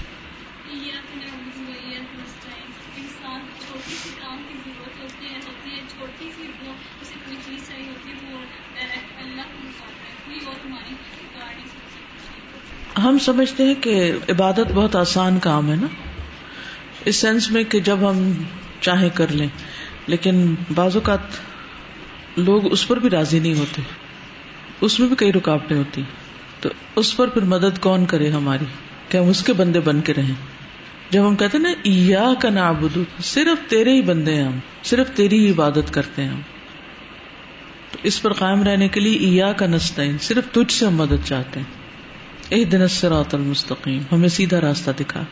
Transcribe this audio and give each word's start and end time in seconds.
ہم 13.04 13.18
سمجھتے 13.18 13.64
ہیں 13.64 13.74
کہ 13.80 14.12
عبادت 14.28 14.72
بہت 14.74 14.96
آسان 14.96 15.38
کام 15.38 15.70
ہے 15.70 15.76
نا۔ 15.76 15.86
اس 17.04 17.16
سینس 17.16 17.50
میں 17.50 17.64
کہ 17.64 17.80
جب 17.80 18.10
ہم 18.10 18.32
چاہیں 18.80 19.08
کر 19.14 19.26
لیں، 19.30 19.48
لیکن 20.06 20.54
بعض 20.74 20.96
اوقات 20.96 21.18
لوگ 22.36 22.72
اس 22.72 22.88
پر 22.88 22.98
بھی 22.98 23.10
راضی 23.10 23.38
نہیں 23.38 23.54
ہوتے۔ 23.54 23.82
اس 24.80 25.00
میں 25.00 25.08
بھی 25.08 25.16
کئی 25.16 25.32
رکاوٹیں 25.32 25.76
ہوتی 25.76 26.02
تو 26.60 26.68
اس 26.96 27.16
پر 27.16 27.28
پھر 27.28 27.42
مدد 27.42 27.78
کون 27.80 28.06
کرے 28.06 28.30
ہماری؟ 28.30 28.64
کہ 29.08 29.16
ہم 29.16 29.28
اس 29.28 29.42
کے 29.42 29.52
بندے 29.52 29.80
بن 29.80 30.00
کے 30.00 30.14
رہیں۔ 30.14 30.34
جب 31.10 31.28
ہم 31.28 31.36
کہتے 31.36 31.58
ہیں 31.58 31.64
نا 31.64 31.72
یا 31.84 32.32
کا 32.42 32.50
نابدو 32.50 33.02
صرف 33.22 33.70
تیرے 33.70 33.92
ہی 33.92 34.02
بندے 34.02 34.34
ہیں 34.34 34.44
ہم، 34.44 34.58
صرف 34.84 35.10
تیری 35.14 35.46
ہی 35.46 35.52
عبادت 35.52 35.94
کرتے 35.94 36.22
ہیں 36.22 36.28
ہم۔ 36.28 36.40
تو 37.90 37.98
اس 38.02 38.22
پر 38.22 38.32
قائم 38.32 38.62
رہنے 38.62 38.88
کے 38.88 39.00
لیے 39.00 39.18
ایا 39.18 39.52
کا 39.52 39.66
نسطین 39.66 40.18
صرف 40.18 40.44
تجھ 40.52 40.72
سے 40.72 40.86
ہم 40.86 40.96
مدد 40.96 41.26
چاہتے 41.26 41.60
ہیں۔ 41.60 41.81
ایک 42.52 42.72
دن 42.72 42.88
سرات 42.88 43.34
المستقیم 43.34 44.02
ہمیں 44.12 44.28
سیدھا 44.28 44.60
راستہ 44.60 44.90
دکھا۔ 44.98 45.24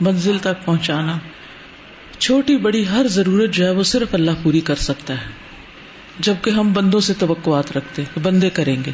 منزل 0.00 0.38
تک 0.38 0.64
پہنچانا۔ 0.64 1.18
چھوٹی 2.18 2.56
بڑی 2.56 2.88
ہر 2.88 3.06
ضرورت 3.08 3.50
جو 3.50 3.64
ہے 3.64 3.70
وہ 3.70 3.82
صرف 3.82 4.14
اللہ 4.14 4.30
پوری 4.42 4.60
کر 4.60 4.74
سکتا 4.74 5.14
ہے۔ 5.14 5.26
جبکہ 6.18 6.50
ہم 6.50 6.72
بندوں 6.72 7.00
سے 7.00 7.14
توقعات 7.14 7.76
رکھتے 7.76 8.02
بندے 8.22 8.50
کریں 8.50 8.76
گے۔ 8.86 8.92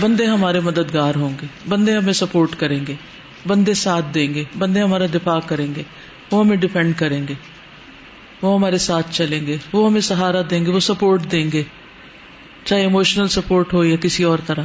بندے 0.00 0.26
ہمارے 0.26 0.60
مددگار 0.60 1.14
ہوں 1.14 1.36
گے۔ 1.42 1.46
بندے 1.68 1.96
ہمیں 1.96 2.12
سپورٹ 2.12 2.50
کریں 2.58 2.86
گے۔ 2.86 2.94
بندے 3.46 3.74
ساتھ 3.74 4.06
دیں 4.14 4.34
گے۔ 4.34 4.44
بندے 4.58 4.80
ہمارا 4.80 5.06
دفاع 5.14 5.40
کریں 5.46 5.74
گے۔ 5.74 5.82
وہ 6.30 6.44
ہمیں 6.44 6.56
ڈیفینڈ 6.56 6.94
کریں 6.96 7.28
گے۔ 7.28 7.34
وہ 8.42 8.58
ہمارے 8.58 8.78
ساتھ 8.78 9.06
چلیں 9.10 9.46
گے، 9.46 9.56
وہ 9.72 9.90
ہمیں 9.90 10.00
سہارا 10.00 10.40
دیں 10.50 10.66
گے، 10.66 10.70
وہ 10.70 10.80
سپورٹ 10.80 11.32
دیں 11.32 11.50
گے۔ 11.52 11.62
چاہے 12.64 12.84
اموشنل 12.84 13.28
سپورٹ 13.28 13.74
ہو 13.74 13.84
یا 13.84 13.96
کسی 13.96 14.22
اور 14.24 14.38
طرح۔ 14.46 14.62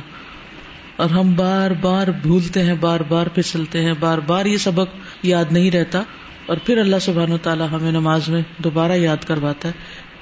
اور 0.96 1.10
ہم 1.10 1.34
بار 1.36 1.72
بار 1.72 2.08
بھولتے 2.08 2.64
ہیں، 2.64 2.74
بار 2.74 3.00
بار 3.00 3.28
پھسلتے 3.28 3.82
ہیں، 3.82 3.94
بار 4.00 4.18
بار 4.18 4.46
یہ 4.46 4.58
سبق 4.58 4.88
یاد 5.24 5.46
نہیں 5.52 5.72
رہتا۔ 5.72 6.04
اور 6.46 6.58
پھر 6.58 6.78
اللہ 6.78 6.96
سبحان 7.02 7.32
و 7.32 7.38
تعالیٰ 7.38 7.68
ہمیں 7.72 7.92
نماز 7.92 8.30
میں 8.30 8.42
دوبارہ 8.58 8.92
یاد 8.92 9.18
کرواتا 9.28 9.68
ہے۔ 9.68 9.74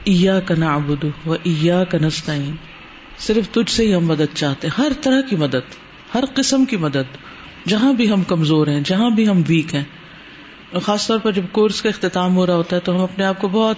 ایا 0.03 0.39
کا 0.39 0.56
نا 0.57 0.79
و 1.25 1.33
ایا 1.33 1.83
کا 1.83 1.97
نسطین 1.97 2.56
صرف 3.18 3.50
تجھ 3.50 3.72
سے 3.72 3.88
ہی 3.88 3.95
ہم 3.95 4.06
مدد 4.06 4.35
چاہتے 4.35 4.68
ہیں، 4.68 4.85
ہر 4.85 4.91
طرح 5.01 5.22
کی 5.22 5.35
مدد، 5.35 5.75
ہر 6.16 6.23
قسم 6.33 6.66
کی 6.66 6.78
مدد۔ 6.78 7.18
جہاں 7.68 7.94
بھی 7.94 8.12
ہم 8.12 8.23
کمزور 8.23 8.68
ہیں، 8.68 8.81
جہاں 8.85 9.09
بھی 9.09 9.28
ہم 9.28 9.41
ویک 9.47 9.75
ہیں 9.75 9.83
خاص 10.79 11.07
طور 11.07 11.19
پر 11.19 11.31
جب 11.31 11.41
کورس 11.51 11.81
کا 11.81 11.89
اختتام 11.89 12.35
ہو 12.35 12.45
رہا 12.47 12.55
ہوتا 12.55 12.75
ہے 12.75 12.81
تو 12.81 12.95
ہم 12.95 13.01
اپنے 13.01 13.25
آپ 13.25 13.41
کو 13.41 13.47
بہت 13.47 13.75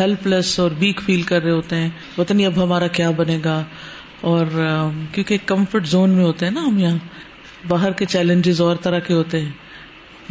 ہیلپ 0.00 0.26
لیس 0.26 0.60
اور 0.60 0.70
ویک 0.78 1.00
فیل 1.00 1.22
کر 1.22 1.42
رہے 1.42 1.50
ہوتے 1.50 1.76
ہیں۔ 1.76 1.88
پتہ 2.14 2.32
نہیں 2.32 2.46
اب 2.46 2.62
ہمارا 2.62 2.86
کیا 2.86 3.10
بنے 3.10 3.38
گا۔ 3.44 3.64
اور 4.20 4.46
کیونکہ 5.12 5.38
کمفرٹ 5.46 5.86
زون 5.86 6.10
میں 6.10 6.24
ہوتے 6.24 6.46
ہیں 6.46 6.52
نا 6.52 6.60
ہم 6.60 6.78
یہاں۔ 6.78 6.98
باہر 7.68 7.92
کے 7.92 8.04
چیلنجز 8.04 8.60
اور 8.60 8.76
طرح 8.76 8.98
کے 8.98 9.14
ہوتے 9.14 9.40
ہیں۔ 9.40 9.52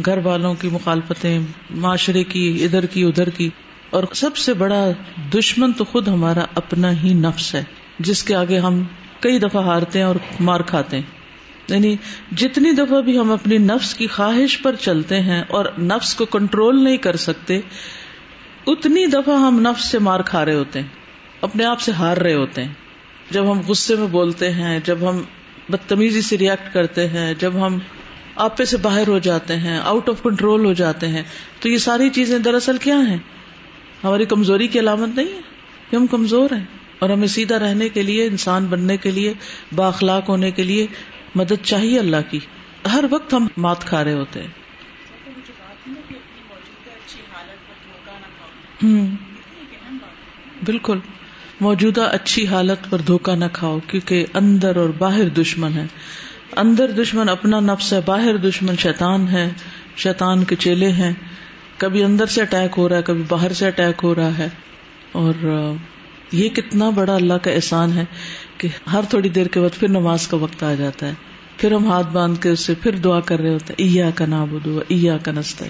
گھر 0.06 0.18
والوں 0.18 0.54
کی 0.54 0.68
مخالفتیں، 0.72 1.38
معاشرے 1.70 2.24
کی، 2.24 2.64
ادھر 2.64 2.86
کی 2.86 3.04
ادھر 3.04 3.28
کی۔ 3.28 3.48
اور 3.90 4.04
سب 4.14 4.36
سے 4.36 4.54
بڑا 4.54 4.88
دشمن 5.34 5.72
تو 5.72 5.84
خود 5.84 6.08
ہمارا 6.08 6.44
اپنا 6.54 6.92
ہی 7.02 7.14
نفس 7.14 7.54
ہے، 7.54 7.64
جس 7.98 8.22
کے 8.22 8.34
آگے 8.34 8.58
ہم 8.58 8.82
کئی 9.20 9.38
دفعہ 9.38 9.64
ہارتے 9.64 9.98
ہیں 9.98 10.06
اور 10.06 10.16
مار 10.40 10.60
کھاتے 10.60 10.96
ہیں۔ 10.96 11.17
یعنی 11.68 11.96
جتنی 12.32 12.72
دفعہ 12.72 13.00
بھی 13.00 13.18
ہم 13.18 13.32
اپنی 13.32 13.58
نفس 13.58 13.94
کی 13.94 14.06
خواہش 14.06 14.62
پر 14.62 14.74
چلتے 14.74 15.20
ہیں 15.20 15.42
اور 15.48 15.64
نفس 15.78 16.14
کو 16.14 16.24
کنٹرول 16.24 16.84
نہیں 16.84 16.96
کر 16.96 17.16
سکتے، 17.16 17.60
اتنی 18.66 19.06
دفعہ 19.06 19.36
ہم 19.36 19.60
نفس 19.60 19.84
سے 19.84 19.98
مار 19.98 20.20
کھا 20.20 20.44
رہے 20.44 20.54
ہوتے 20.54 20.80
ہیں، 20.80 20.86
اپنے 21.40 21.64
آپ 21.64 21.80
سے 21.80 21.92
ہار 21.92 22.16
رہے 22.16 22.34
ہوتے 22.34 22.64
ہیں۔ 22.64 22.72
جب 23.30 23.52
ہم 23.52 23.60
غصے 23.68 23.96
میں 23.96 24.06
بولتے 24.06 24.50
ہیں، 24.50 24.80
جب 24.84 25.10
ہم 25.10 25.22
بدتمیزی 25.68 26.20
سے 26.20 26.38
ریئیکٹ 26.38 26.74
کرتے 26.74 27.08
ہیں، 27.08 27.34
جب 27.38 27.66
ہم 27.66 27.78
آپے 28.36 28.64
سے 28.64 28.76
باہر 28.76 29.08
ہو 29.08 29.18
جاتے 29.18 29.56
ہیں 29.56 29.78
آؤٹ 29.78 30.08
آف 30.08 30.22
کنٹرول 30.22 30.64
ہو 30.64 30.72
جاتے 30.72 31.08
ہیں، 31.08 31.22
تو 31.60 31.68
یہ 31.68 31.78
ساری 31.78 32.10
چیزیں 32.10 32.38
دراصل 32.38 32.76
کیا 32.76 32.96
ہیں؟ 32.96 33.18
ہماری 34.04 34.24
کمزوری 34.24 34.66
کی 34.66 34.78
علامت 34.78 35.16
نہیں 35.16 35.34
ہے 35.34 35.40
کہ 35.90 35.96
ہم 35.96 36.06
کمزور 36.06 36.50
ہیں۔ 36.52 36.64
اور 36.98 37.10
ہمیں 37.10 37.28
سیدھا 37.28 37.58
رہنے 37.58 37.88
کے 37.88 38.02
لیے، 38.02 38.26
انسان 38.26 38.66
بننے 38.66 38.96
کے 38.96 39.10
لیے 39.10 39.34
باخلاق 39.74 40.28
ہونے 40.28 40.50
کے 40.50 40.62
لیے 40.62 40.86
مدد 41.38 41.64
چاہیے 41.64 41.98
اللہ 41.98 42.16
کی۔ 42.30 42.38
ہر 42.92 43.04
وقت 43.10 43.34
ہم 43.34 43.46
مات 43.56 43.84
کھا 43.84 44.04
رہے 44.04 44.12
ہوتے 44.12 44.42
ہیں۔ 44.42 44.48
بالکل۔ 50.64 50.98
موجودہ 51.60 52.00
اچھی 52.00 52.46
حالت 52.46 52.90
پر 52.90 52.98
دھوکا 52.98 53.34
نہ 53.34 53.44
کھاؤ، 53.52 53.78
کیونکہ 53.86 54.26
اندر 54.34 54.76
اور 54.76 54.88
باہر 54.88 55.28
دشمن 55.28 55.72
ہے 55.72 55.86
اندر 56.56 56.90
دشمن 56.90 57.28
اپنا 57.28 57.60
نفس 57.60 57.92
ہے، 57.92 58.00
باہر 58.06 58.36
دشمن 58.36 58.76
شیطان 58.76 59.28
ہے۔ 59.28 59.50
شیطان 59.96 60.44
کے 60.44 60.56
چیلے 60.56 60.92
ہیں۔ 60.92 61.12
کبھی 61.78 62.04
اندر 62.04 62.26
سے 62.26 62.42
اٹیک 62.42 62.78
ہو 62.78 62.88
رہا 62.88 62.96
ہے، 62.96 63.02
کبھی 63.02 63.22
باہر 63.28 63.52
سے 63.52 63.66
اٹیک 63.66 64.04
ہو 64.04 64.14
رہا 64.14 64.38
ہے۔ 64.38 64.48
اور، 65.12 65.34
یہ 66.32 66.48
کتنا 66.48 66.90
بڑا 66.90 67.14
اللہ 67.14 67.34
کا 67.34 67.50
احسان 67.50 67.92
ہے 67.92 68.04
کہ 68.58 68.68
ہر 68.92 69.00
تھوڑی 69.10 69.28
دیر 69.28 69.46
کے 69.46 69.60
بعد 69.60 69.80
پھر 69.80 69.88
نماز 69.88 70.28
کا 70.28 70.36
وقت 70.36 70.62
آ 70.62 70.74
جاتا 70.74 71.06
ہے۔ 71.06 71.12
پھر 71.58 71.72
ہم 71.72 71.90
ہاتھ 71.90 72.06
باندھ 72.06 72.42
کے 72.42 72.48
اسے 72.48 72.74
پھر 72.74 72.96
دعا 72.96 73.20
کر 73.20 73.38
رہے 73.38 73.52
ہوتے 73.52 73.74
ایا 73.76 74.10
کا 74.10 74.26
نابود 74.26 74.66
ایا 74.88 75.18
کا 75.18 75.32
نستا 75.32 75.66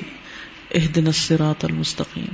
اح 0.71 0.87
دن 0.97 1.07
الصراط 1.07 1.65
المستقیم. 1.65 2.27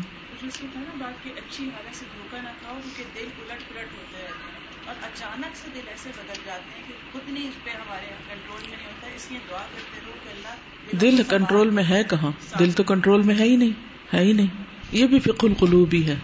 دل 11.00 11.22
کنٹرول 11.28 11.70
میں 11.70 11.84
ہے 11.84 12.02
کہاں؟ 12.10 12.32
دل 12.58 12.70
تو 12.70 12.82
کنٹرول 12.82 13.22
میں 13.22 13.34
ہے 13.38 13.44
ہی 13.44 13.56
نہیں، 13.56 13.72
ہے 14.14 14.20
ہی 14.20 14.32
نہیں۔ 14.32 14.46
یہ 14.92 15.06
بھی 15.06 15.20
فک 15.20 15.44
القلوب 15.44 15.88
ہی 15.92 16.06
ہے۔ 16.06 16.16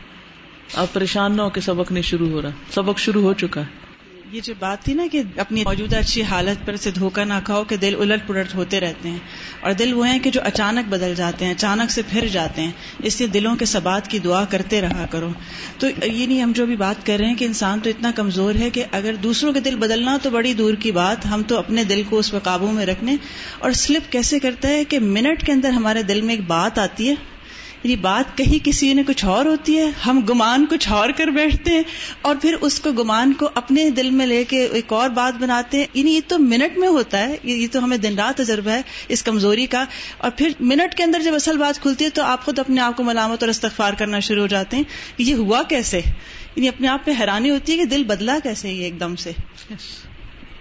آپ 0.74 0.92
پریشان 0.92 1.36
نہ 1.36 1.42
ہو 1.42 1.50
کہ 1.50 1.60
سبق 1.60 1.92
نہیں 1.92 2.02
شروع 2.02 2.28
ہو 2.28 2.42
رہا، 2.42 2.50
سبق 2.70 2.98
شروع 2.98 3.22
ہو 3.22 3.32
چکا 3.32 3.60
ہے۔ 3.60 3.89
یہ 4.32 4.40
جو 4.44 4.54
بات 4.58 4.84
تھی 4.84 4.94
نا 4.94 5.06
کہ 5.12 5.22
اپنی 5.36 5.64
موجودہ 5.64 5.96
اچھی 5.96 6.22
حالت 6.22 6.66
پر 6.66 6.76
سے 6.76 6.90
دھوکہ 6.90 7.24
نہ 7.24 7.34
کھاؤ 7.44 7.64
کہ 7.64 7.76
دل 7.76 7.94
الٹ 8.00 8.26
پلٹ 8.26 8.54
ہوتے 8.54 8.80
رہتے 8.80 9.08
ہیں 9.08 9.18
اور 9.60 9.72
دل 9.72 9.92
وہ 9.92 10.08
ہیں 10.08 10.18
کہ 10.18 10.30
جو 10.30 10.40
اچانک 10.44 10.88
بدل 10.88 11.14
جاتے 11.14 11.44
ہیں، 11.44 11.52
اچانک 11.52 11.90
سے 11.90 12.02
پھر 12.08 12.28
جاتے 12.28 12.62
ہیں۔ 12.62 12.70
اس 13.02 13.18
لیے 13.18 13.28
دلوں 13.28 13.56
کے 13.56 13.64
سبات 13.64 14.08
کی 14.08 14.18
دعا 14.18 14.44
کرتے 14.44 14.80
رہا 14.80 15.06
کرو۔ 15.10 15.30
تو 15.78 15.86
یہ 16.06 16.26
نہیں 16.26 16.42
ہم 16.42 16.52
جو 16.52 16.66
بھی 16.66 16.76
بات 16.76 17.06
کر 17.06 17.16
رہے 17.18 17.28
ہیں 17.28 17.34
کہ 17.34 17.44
انسان 17.44 17.80
تو 17.80 17.90
اتنا 17.90 18.10
کمزور 18.14 18.54
ہے 18.54 18.70
کہ 18.70 18.84
اگر 18.92 19.14
دوسروں 19.14 19.52
کے 19.52 19.60
دل 19.60 19.76
بدلنا 19.76 20.18
تو 20.22 20.30
بڑی 20.30 20.54
دور 20.54 20.74
کی 20.74 20.92
بات، 20.92 21.26
ہم 21.26 21.42
تو 21.46 21.58
اپنے 21.58 21.84
دل 21.84 22.02
کو 22.08 22.18
اس 22.18 22.30
پہ 22.30 22.38
قابو 22.38 22.70
میں 22.70 22.86
رکھنے۔ 22.86 23.16
اور 23.58 23.72
سلپ 23.72 24.12
کیسے 24.12 24.38
کرتا 24.38 24.68
ہے 24.68 24.84
کہ 24.84 24.98
منٹ 24.98 25.46
کے 25.46 25.52
اندر 25.52 25.70
ہمارے 25.70 26.02
دل 26.02 26.20
میں 26.20 26.34
ایک 26.34 26.46
بات 26.46 26.78
آتی 26.78 27.08
ہے 27.08 27.14
یعنی 27.82 27.96
بات 27.96 28.38
کہیں 28.38 28.64
کسی 28.64 28.94
نے 28.94 29.02
کچھ 29.06 29.24
اور 29.24 29.44
ہوتی 29.44 29.78
ہے، 29.78 29.86
ہم 30.06 30.20
گمان 30.30 30.66
کچھ 30.70 30.88
اور 30.88 31.08
کر 31.10 31.26
بیٹھتے 31.26 31.70
ہیں 31.70 31.82
اور 32.22 32.36
پھر 32.42 32.54
اس 32.60 32.80
کو 32.80 32.92
گمان 32.92 33.32
کو 33.32 33.48
اپنے 33.54 33.90
دل 33.90 34.10
میں 34.10 34.26
لے 34.26 34.44
کے 34.44 34.64
ایک 34.64 34.92
اور 34.92 35.10
بات 35.10 35.42
بناتے 35.42 35.78
ہیں۔ 35.78 35.86
یعنی 35.94 36.14
یہ 36.14 36.20
تو 36.28 36.38
منٹ 36.38 36.78
میں 36.78 36.88
ہوتا 36.88 37.18
ہے، 37.18 37.36
یہ 37.42 37.66
تو 37.72 37.84
ہمیں 37.84 37.96
دن 37.96 38.18
رات 38.18 38.36
تجربہ 38.36 38.70
ہے 38.70 38.82
اس 39.08 39.22
کمزوری 39.22 39.66
کا۔ 39.66 39.84
اور 40.18 40.30
پھر 40.30 40.50
منٹ 40.60 40.94
کے 40.94 41.02
اندر 41.02 41.20
جب 41.20 41.34
اصل 41.34 41.58
بات 41.58 41.82
کھلتی 41.82 42.04
ہے 42.04 42.10
تو 42.10 42.22
آپ 42.22 42.44
خود 42.44 42.58
اپنے 42.58 42.80
آپ 42.80 42.96
کو 42.96 43.02
ملامت 43.02 43.42
اور 43.42 43.48
استغفار 43.48 43.92
کرنا 43.92 44.18
شروع 44.18 44.42
ہو 44.42 44.46
جاتے 44.46 44.76
ہیں۔ 44.76 44.84
یہ 45.18 45.34
ہوا 45.34 45.62
کیسے؟ 45.62 45.98
یعنی 46.56 46.68
اپنے 46.68 46.88
آپ 46.88 47.04
پہ 47.04 47.10
حیرانی 47.20 47.50
ہوتی 47.50 47.72
ہے 47.72 47.76
کہ 47.76 47.84
دل 47.84 48.04
بدلا 48.04 48.38
کیسے 48.42 48.72
یہ 48.72 48.84
ایک 48.84 49.00
دم 49.00 49.16
سے؟ 49.16 49.30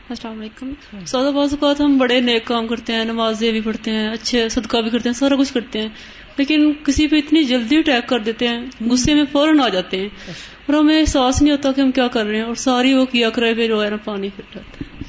السلام 0.09 0.39
علیکم۔ 0.39 0.73
سودا 1.05 1.29
بعض 1.29 1.47
اوقات 1.51 1.81
ہم 1.81 1.97
بڑے 1.97 2.19
نیک 2.19 2.45
کام 2.45 2.67
کرتے 2.67 2.93
ہیں، 2.93 3.05
نمازیں 3.05 3.51
بھی 3.51 3.61
پڑھتے 3.61 3.91
ہیں، 3.91 4.09
اچھے 4.09 4.49
صدقہ 4.49 4.77
بھی 4.77 4.89
کرتے 4.89 5.09
ہیں، 5.09 5.13
سارا 5.13 5.35
کچھ 5.35 5.53
کرتے 5.53 5.81
ہیں۔ 5.81 5.89
لیکن 6.39 6.73
کسی 6.85 7.07
پہ 7.07 7.15
اتنی 7.15 7.43
جلدی 7.43 7.77
اٹیک 7.77 8.09
کر 8.09 8.19
دیتے 8.19 8.47
ہیں، 8.47 8.65
غصے 8.89 9.15
میں 9.15 9.23
فوراً 9.31 9.59
آ 9.59 9.69
جاتے 9.69 9.97
ہیں۔ 9.97 10.09
اور 10.65 10.73
ہمیں 10.73 10.99
احساس 10.99 11.41
نہیں 11.41 11.51
ہوتا 11.51 11.71
کہ 11.71 11.81
ہم 11.81 11.91
کیا 11.91 12.07
کر 12.07 12.25
رہے 12.25 12.35
ہیں۔ 12.35 12.43
اور 12.43 12.55
ساری 12.55 12.93
وہ 12.93 13.05
کیا 13.05 13.29
کرے، 13.29 13.53
پھر 13.53 13.71
وہ 13.71 13.85
پانی 14.03 14.29
پھر 14.35 14.43
جاتا 14.53 14.77
ہے۔ 14.81 15.03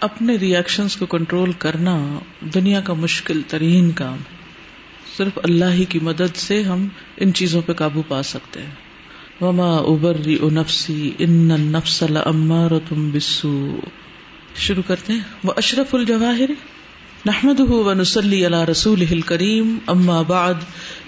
اپنے 0.00 0.36
ریئیکشنز 0.36 0.96
کو 0.96 1.06
کنٹرول 1.06 1.52
کرنا 1.52 2.18
دنیا 2.40 2.80
کا 2.80 2.92
مشکل 2.92 3.42
ترین 3.48 3.90
کام 3.90 4.16
صرف 5.16 5.38
اللہ 5.42 5.64
ہی 5.64 5.84
کی 5.84 5.98
مدد 6.02 6.36
سے 6.36 6.62
ہم 6.62 6.88
ان 7.16 7.32
چیزوں 7.32 7.62
پہ 7.62 7.72
قابو 7.72 8.02
پا 8.08 8.22
سکتے 8.22 8.60
ہیں۔ 8.60 8.70
وما 9.40 9.76
ابری 9.76 10.38
نفسی 10.42 11.10
ان 11.18 11.48
نفس 11.48 12.04
تم 12.88 13.10
بسو 13.10 13.76
شروع 14.56 14.82
کرتے 14.86 15.12
ہیں۔ 15.12 15.20
وہ 15.44 15.52
اشرف 15.56 15.94
الجواہر 15.94 16.50
نحمده 17.26 17.74
ونصلي 17.74 18.44
على 18.46 18.64
رسوله 18.64 19.14
الكريم 19.14 19.76
اما 19.86 20.22
بعد 20.22 20.54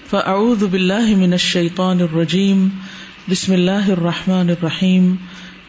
فاعوذ 0.09 0.65
بالله 0.65 1.15
من 1.15 1.33
الشيطان 1.33 2.01
الرجيم. 2.01 2.67
بسم 3.31 3.53
الله 3.53 3.91
الرحمن 3.91 4.49
الرحيم. 4.49 5.15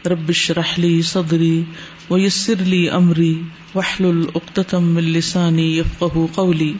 رب 0.05 0.29
اشرح 0.29 0.79
لي 0.79 1.01
صدري 1.01 1.63
ويسر 2.09 2.53
لي 2.59 2.89
امري 2.89 3.41
واحلل 3.75 4.25
عقدة 4.35 4.79
من 4.79 5.03
لساني 5.03 5.77
يفقهوا 5.77 6.27
قولي. 6.35 6.73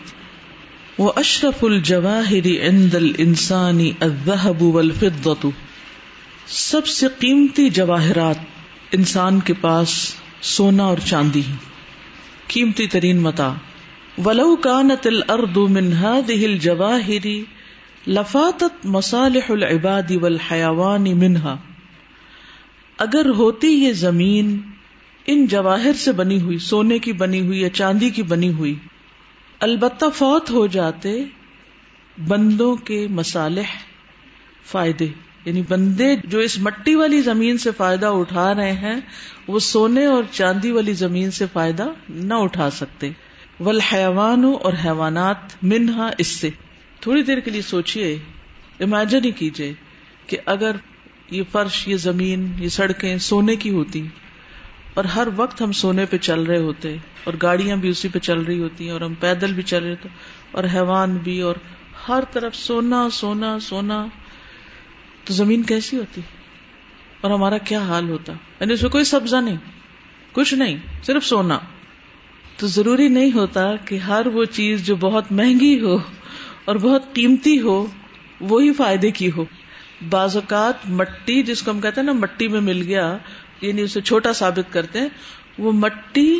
واشرف 0.99 1.63
الجواهر 1.63 2.61
عند 2.61 2.95
الانسان 2.95 3.89
الذهب 3.99 4.61
والفضة. 4.61 5.49
سب 6.47 6.87
سے 6.87 7.07
قیمتی 7.19 7.69
جواہرات 7.69 8.37
انسان 8.91 9.39
کے 9.39 9.53
پاس 9.53 10.13
سونا 10.41 10.83
اور 10.83 10.97
چاندی 11.05 11.41
ہیں۔ 11.49 11.70
قیمتی 12.53 12.87
ترین 12.87 13.17
متا۔ 13.17 13.53
ولو 14.25 14.55
کانت 14.55 15.07
الارض 15.07 15.57
من 15.57 15.93
هذه 15.93 16.43
الجواهر 16.43 17.27
لفاتت 18.07 18.85
مصالح 18.85 19.51
العباد 19.51 20.11
والحيوان 20.21 21.03
منها۔ 21.03 21.55
اگر 22.97 23.29
ہوتی 23.29 23.67
یہ 23.67 23.93
زمین 23.93 24.57
ان 25.25 25.45
جواہر 25.45 25.93
سے 25.93 26.11
بنی 26.11 26.41
ہوئی، 26.41 26.57
سونے 26.57 26.99
کی 26.99 27.13
بنی 27.13 27.41
ہوئی 27.41 27.61
یا 27.61 27.69
چاندی 27.69 28.09
کی 28.09 28.23
بنی 28.23 28.53
ہوئی، 28.53 28.75
البتہ 29.59 30.05
فوت 30.15 30.51
ہو 30.51 30.67
جاتے 30.67 31.23
بندوں 32.27 32.75
کے 32.75 33.07
مسالح 33.09 33.77
فائدے۔ 34.65 35.07
یعنی 35.45 35.61
بندے 35.69 36.15
جو 36.23 36.39
اس 36.39 36.57
مٹی 36.59 36.95
والی 36.95 37.21
زمین 37.21 37.57
سے 37.57 37.71
فائدہ 37.77 38.05
اٹھا 38.05 38.53
رہے 38.55 38.71
ہیں، 38.71 38.95
وہ 39.47 39.59
سونے 39.59 40.05
اور 40.05 40.23
چاندی 40.31 40.71
والی 40.71 40.93
زمین 40.93 41.31
سے 41.31 41.45
فائدہ 41.53 41.87
نہ 42.09 42.33
اٹھا 42.33 42.69
سکتے۔ 42.69 43.09
ول 43.59 43.79
حیوان 43.79 44.43
اور 44.63 44.73
حیوانات 44.85 45.63
منہا 45.63 46.09
اس 46.17 46.27
سے۔ 46.27 46.49
تھوڑی 47.01 47.23
دیر 47.23 47.39
کے 47.39 47.51
لیے 47.51 47.61
سوچیے 47.61 48.17
امیجن 48.79 49.25
ہی 49.25 49.31
کیجیے 49.31 49.73
کہ 50.27 50.37
اگر 50.45 50.75
یہ 51.29 51.43
فرش، 51.51 51.87
یہ 51.87 51.97
زمین، 51.97 52.51
یہ 52.59 52.69
سڑکیں 52.69 53.17
سونے 53.17 53.55
کی 53.55 53.69
ہوتی، 53.69 54.07
اور 54.93 55.05
ہر 55.05 55.27
وقت 55.35 55.61
ہم 55.61 55.71
سونے 55.71 56.05
پہ 56.05 56.17
چل 56.17 56.43
رہے 56.43 56.57
ہوتے، 56.57 56.95
اور 57.23 57.33
گاڑیاں 57.41 57.77
بھی 57.77 57.89
اسی 57.89 58.07
پہ 58.07 58.19
چل 58.19 58.41
رہی 58.41 58.59
ہوتی 58.59 58.85
ہیں 58.85 58.91
اور 58.91 59.01
ہم 59.01 59.13
پیدل 59.13 59.53
بھی 59.53 59.63
چل 59.63 59.83
رہے 59.83 59.95
تھے 59.95 60.09
اور 60.51 60.63
حیوان 60.73 61.15
بھی، 61.17 61.41
اور 61.41 61.55
ہر 62.07 62.23
طرف 62.31 62.55
سونا 62.55 63.07
سونا 63.11 63.59
سونا۔ 63.59 64.05
تو 65.25 65.33
زمین 65.33 65.63
کیسی 65.63 65.97
ہوتی؟ 65.97 66.21
اور 67.21 67.31
ہمارا 67.31 67.57
کیا 67.57 67.79
حال 67.79 68.09
ہوتا؟ 68.09 68.33
یعنی 68.59 68.73
اس 68.73 68.81
میں 68.81 68.89
کوئی 68.89 69.03
سبزہ 69.03 69.35
نہیں، 69.35 69.57
کچھ 70.31 70.53
نہیں، 70.53 70.77
صرف 71.03 71.25
سونا۔ 71.25 71.59
تو 72.57 72.67
ضروری 72.67 73.07
نہیں 73.07 73.31
ہوتا 73.33 73.75
کہ 73.75 73.95
ہر 73.95 74.25
وہ 74.25 74.45
چیز 74.45 74.85
جو 74.85 74.95
بہت 74.95 75.31
مہنگی 75.31 75.81
ہو 75.81 75.97
اور 76.65 76.75
بہت 76.75 77.13
قیمتی 77.13 77.61
ہو، 77.61 77.87
وہی 78.41 78.73
فائدے 78.73 79.11
کی 79.11 79.31
ہو۔ 79.31 79.45
بعض 80.09 80.35
اوقات 80.35 80.89
مٹی، 80.89 81.43
جس 81.43 81.61
کو 81.61 81.71
ہم 81.71 81.81
کہتے 81.81 82.01
ہیں 82.01 82.05
نا، 82.05 82.13
مٹی 82.13 82.47
میں 82.47 82.61
مل 82.61 82.81
گیا 82.81 83.17
یعنی 83.61 83.81
اسے 83.81 84.01
چھوٹا 84.01 84.33
ثابت 84.33 84.73
کرتے 84.73 84.99
ہیں، 84.99 85.09
وہ 85.57 85.71
مٹی 85.71 86.39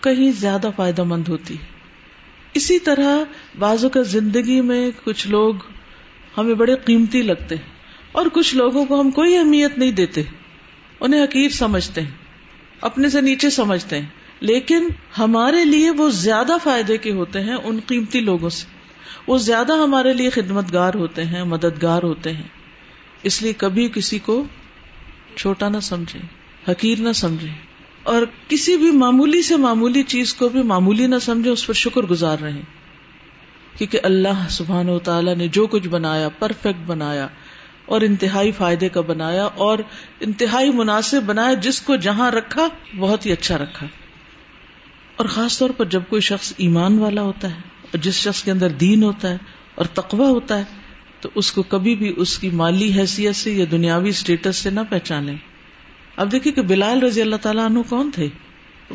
کہیں 0.00 0.32
زیادہ 0.32 0.70
فائدہ 0.76 1.02
مند 1.02 1.28
ہوتی۔ 1.28 1.56
اسی 2.54 2.78
طرح 2.78 3.24
بعض 3.58 3.84
اوقات 3.84 4.08
زندگی 4.08 4.60
میں 4.60 4.90
کچھ 5.04 5.28
لوگ 5.28 5.54
ہمیں 6.38 6.54
بڑے 6.54 6.76
قیمتی 6.76 7.22
لگتے 7.22 7.56
ہیں۔ 7.56 7.73
اور 8.14 8.26
کچھ 8.32 8.54
لوگوں 8.54 8.84
کو 8.84 9.00
ہم 9.00 9.10
کوئی 9.10 9.36
اہمیت 9.36 9.78
نہیں 9.78 9.92
دیتے 9.92 10.22
انہیں 11.00 11.24
حقیر 11.24 11.48
سمجھتے 11.48 12.00
ہیں، 12.00 12.10
اپنے 12.80 13.08
سے 13.08 13.20
نیچے 13.20 13.50
سمجھتے 13.50 13.98
ہیں، 13.98 14.08
لیکن 14.40 14.88
ہمارے 15.18 15.64
لیے 15.64 15.90
وہ 15.90 16.10
زیادہ 16.10 16.52
فائدے 16.62 16.96
کے 16.96 17.12
ہوتے 17.12 17.40
ہیں 17.40 17.54
ان 17.54 17.80
قیمتی 17.86 18.20
لوگوں 18.20 18.50
سے۔ 18.50 18.66
وہ 19.26 19.38
زیادہ 19.38 19.72
ہمارے 19.72 20.12
لیے 20.12 20.30
خدمت 20.30 20.72
گار 20.72 20.94
ہوتے 20.94 21.24
ہیں، 21.24 21.44
مددگار 21.44 22.02
ہوتے 22.02 22.32
ہیں۔ 22.32 22.48
اس 23.22 23.42
لیے 23.42 23.52
کبھی 23.52 23.88
کسی 23.94 24.18
کو 24.18 24.44
چھوٹا 25.36 25.68
نہ 25.68 25.80
سمجھے، 25.82 26.20
حقیر 26.70 27.00
نہ 27.00 27.12
سمجھے۔ 27.12 27.48
اور 28.02 28.22
کسی 28.48 28.76
بھی 28.76 28.90
معمولی 28.90 29.42
سے 29.42 29.56
معمولی 29.56 30.02
چیز 30.02 30.34
کو 30.34 30.48
بھی 30.48 30.62
معمولی 30.62 31.06
نہ 31.06 31.18
سمجھے، 31.22 31.50
اس 31.50 31.66
پر 31.66 31.74
شکر 31.74 32.02
گزار 32.02 32.36
رہے 32.38 32.60
کیونکہ 33.78 33.98
اللہ 34.02 34.48
سبحان 34.50 34.88
و 34.88 34.98
تعالیٰ 34.98 35.36
نے 35.36 35.48
جو 35.48 35.66
کچھ 35.66 35.88
بنایا 35.88 36.28
پرفیکٹ 36.28 36.86
بنایا 36.86 37.28
اور 37.86 38.00
انتہائی 38.00 38.52
فائدے 38.52 38.88
کا 38.88 39.00
بنایا 39.00 39.44
اور 39.44 39.78
انتہائی 40.20 40.70
مناسب 40.70 41.22
بنایا 41.22 41.54
جس 41.54 41.80
کو 41.80 41.96
جہاں 41.96 42.30
رکھا 42.30 42.68
بہت 42.98 43.26
ہی 43.26 43.32
اچھا 43.32 43.58
رکھا۔ 43.58 43.86
اور 45.16 45.26
خاص 45.26 45.58
طور 45.58 45.70
پر 45.70 45.84
جب 45.84 46.02
کوئی 46.08 46.22
شخص 46.22 46.52
ایمان 46.56 46.98
والا 46.98 47.22
ہوتا 47.22 47.48
ہے 47.48 47.60
اور 47.80 47.98
جس 47.98 48.14
شخص 48.14 48.42
کے 48.42 48.50
اندر 48.50 48.68
دین 48.68 49.02
ہوتا 49.02 49.30
ہے 49.30 49.36
اور 49.74 49.84
تقوی 49.84 50.26
ہوتا 50.26 50.58
ہے، 50.58 50.64
تو 51.20 51.28
اس 51.34 51.52
کو 51.52 51.62
کبھی 51.62 51.96
بھی 51.96 52.14
اس 52.16 52.38
کی 52.38 52.50
مالی 52.50 52.92
حیثیت 52.92 53.36
سے 53.36 53.52
یا 53.52 53.64
دنیاوی 53.70 54.08
اسٹیٹس 54.08 54.56
سے 54.56 54.70
نہ 54.70 54.80
پہچانے 54.90 55.34
اب 56.16 56.32
دیکھیے 56.32 56.52
کہ 56.52 56.62
بلال 56.62 57.02
رضی 57.02 57.22
اللہ 57.22 57.36
تعالیٰ 57.36 57.64
عنہ 57.64 57.78
کون 57.88 58.10
تھے؟ 58.14 58.28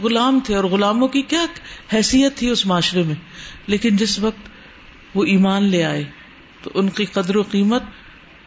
غلام 0.03 0.39
تھے 0.43 0.55
اور 0.55 0.63
غلاموں 0.63 1.07
کی 1.07 1.21
کیا 1.21 1.45
حیثیت 1.93 2.37
تھی 2.37 2.49
اس 2.49 2.65
معاشرے 2.65 3.03
میں۔ 3.03 3.15
لیکن 3.67 3.97
جس 3.97 4.19
وقت 4.19 4.49
وہ 5.15 5.23
ایمان 5.23 5.63
لے 5.63 5.83
آئے، 5.83 6.03
تو 6.63 6.71
ان 6.73 6.89
کی 6.89 7.05
قدر 7.05 7.35
و 7.35 7.41
قیمت 7.41 7.83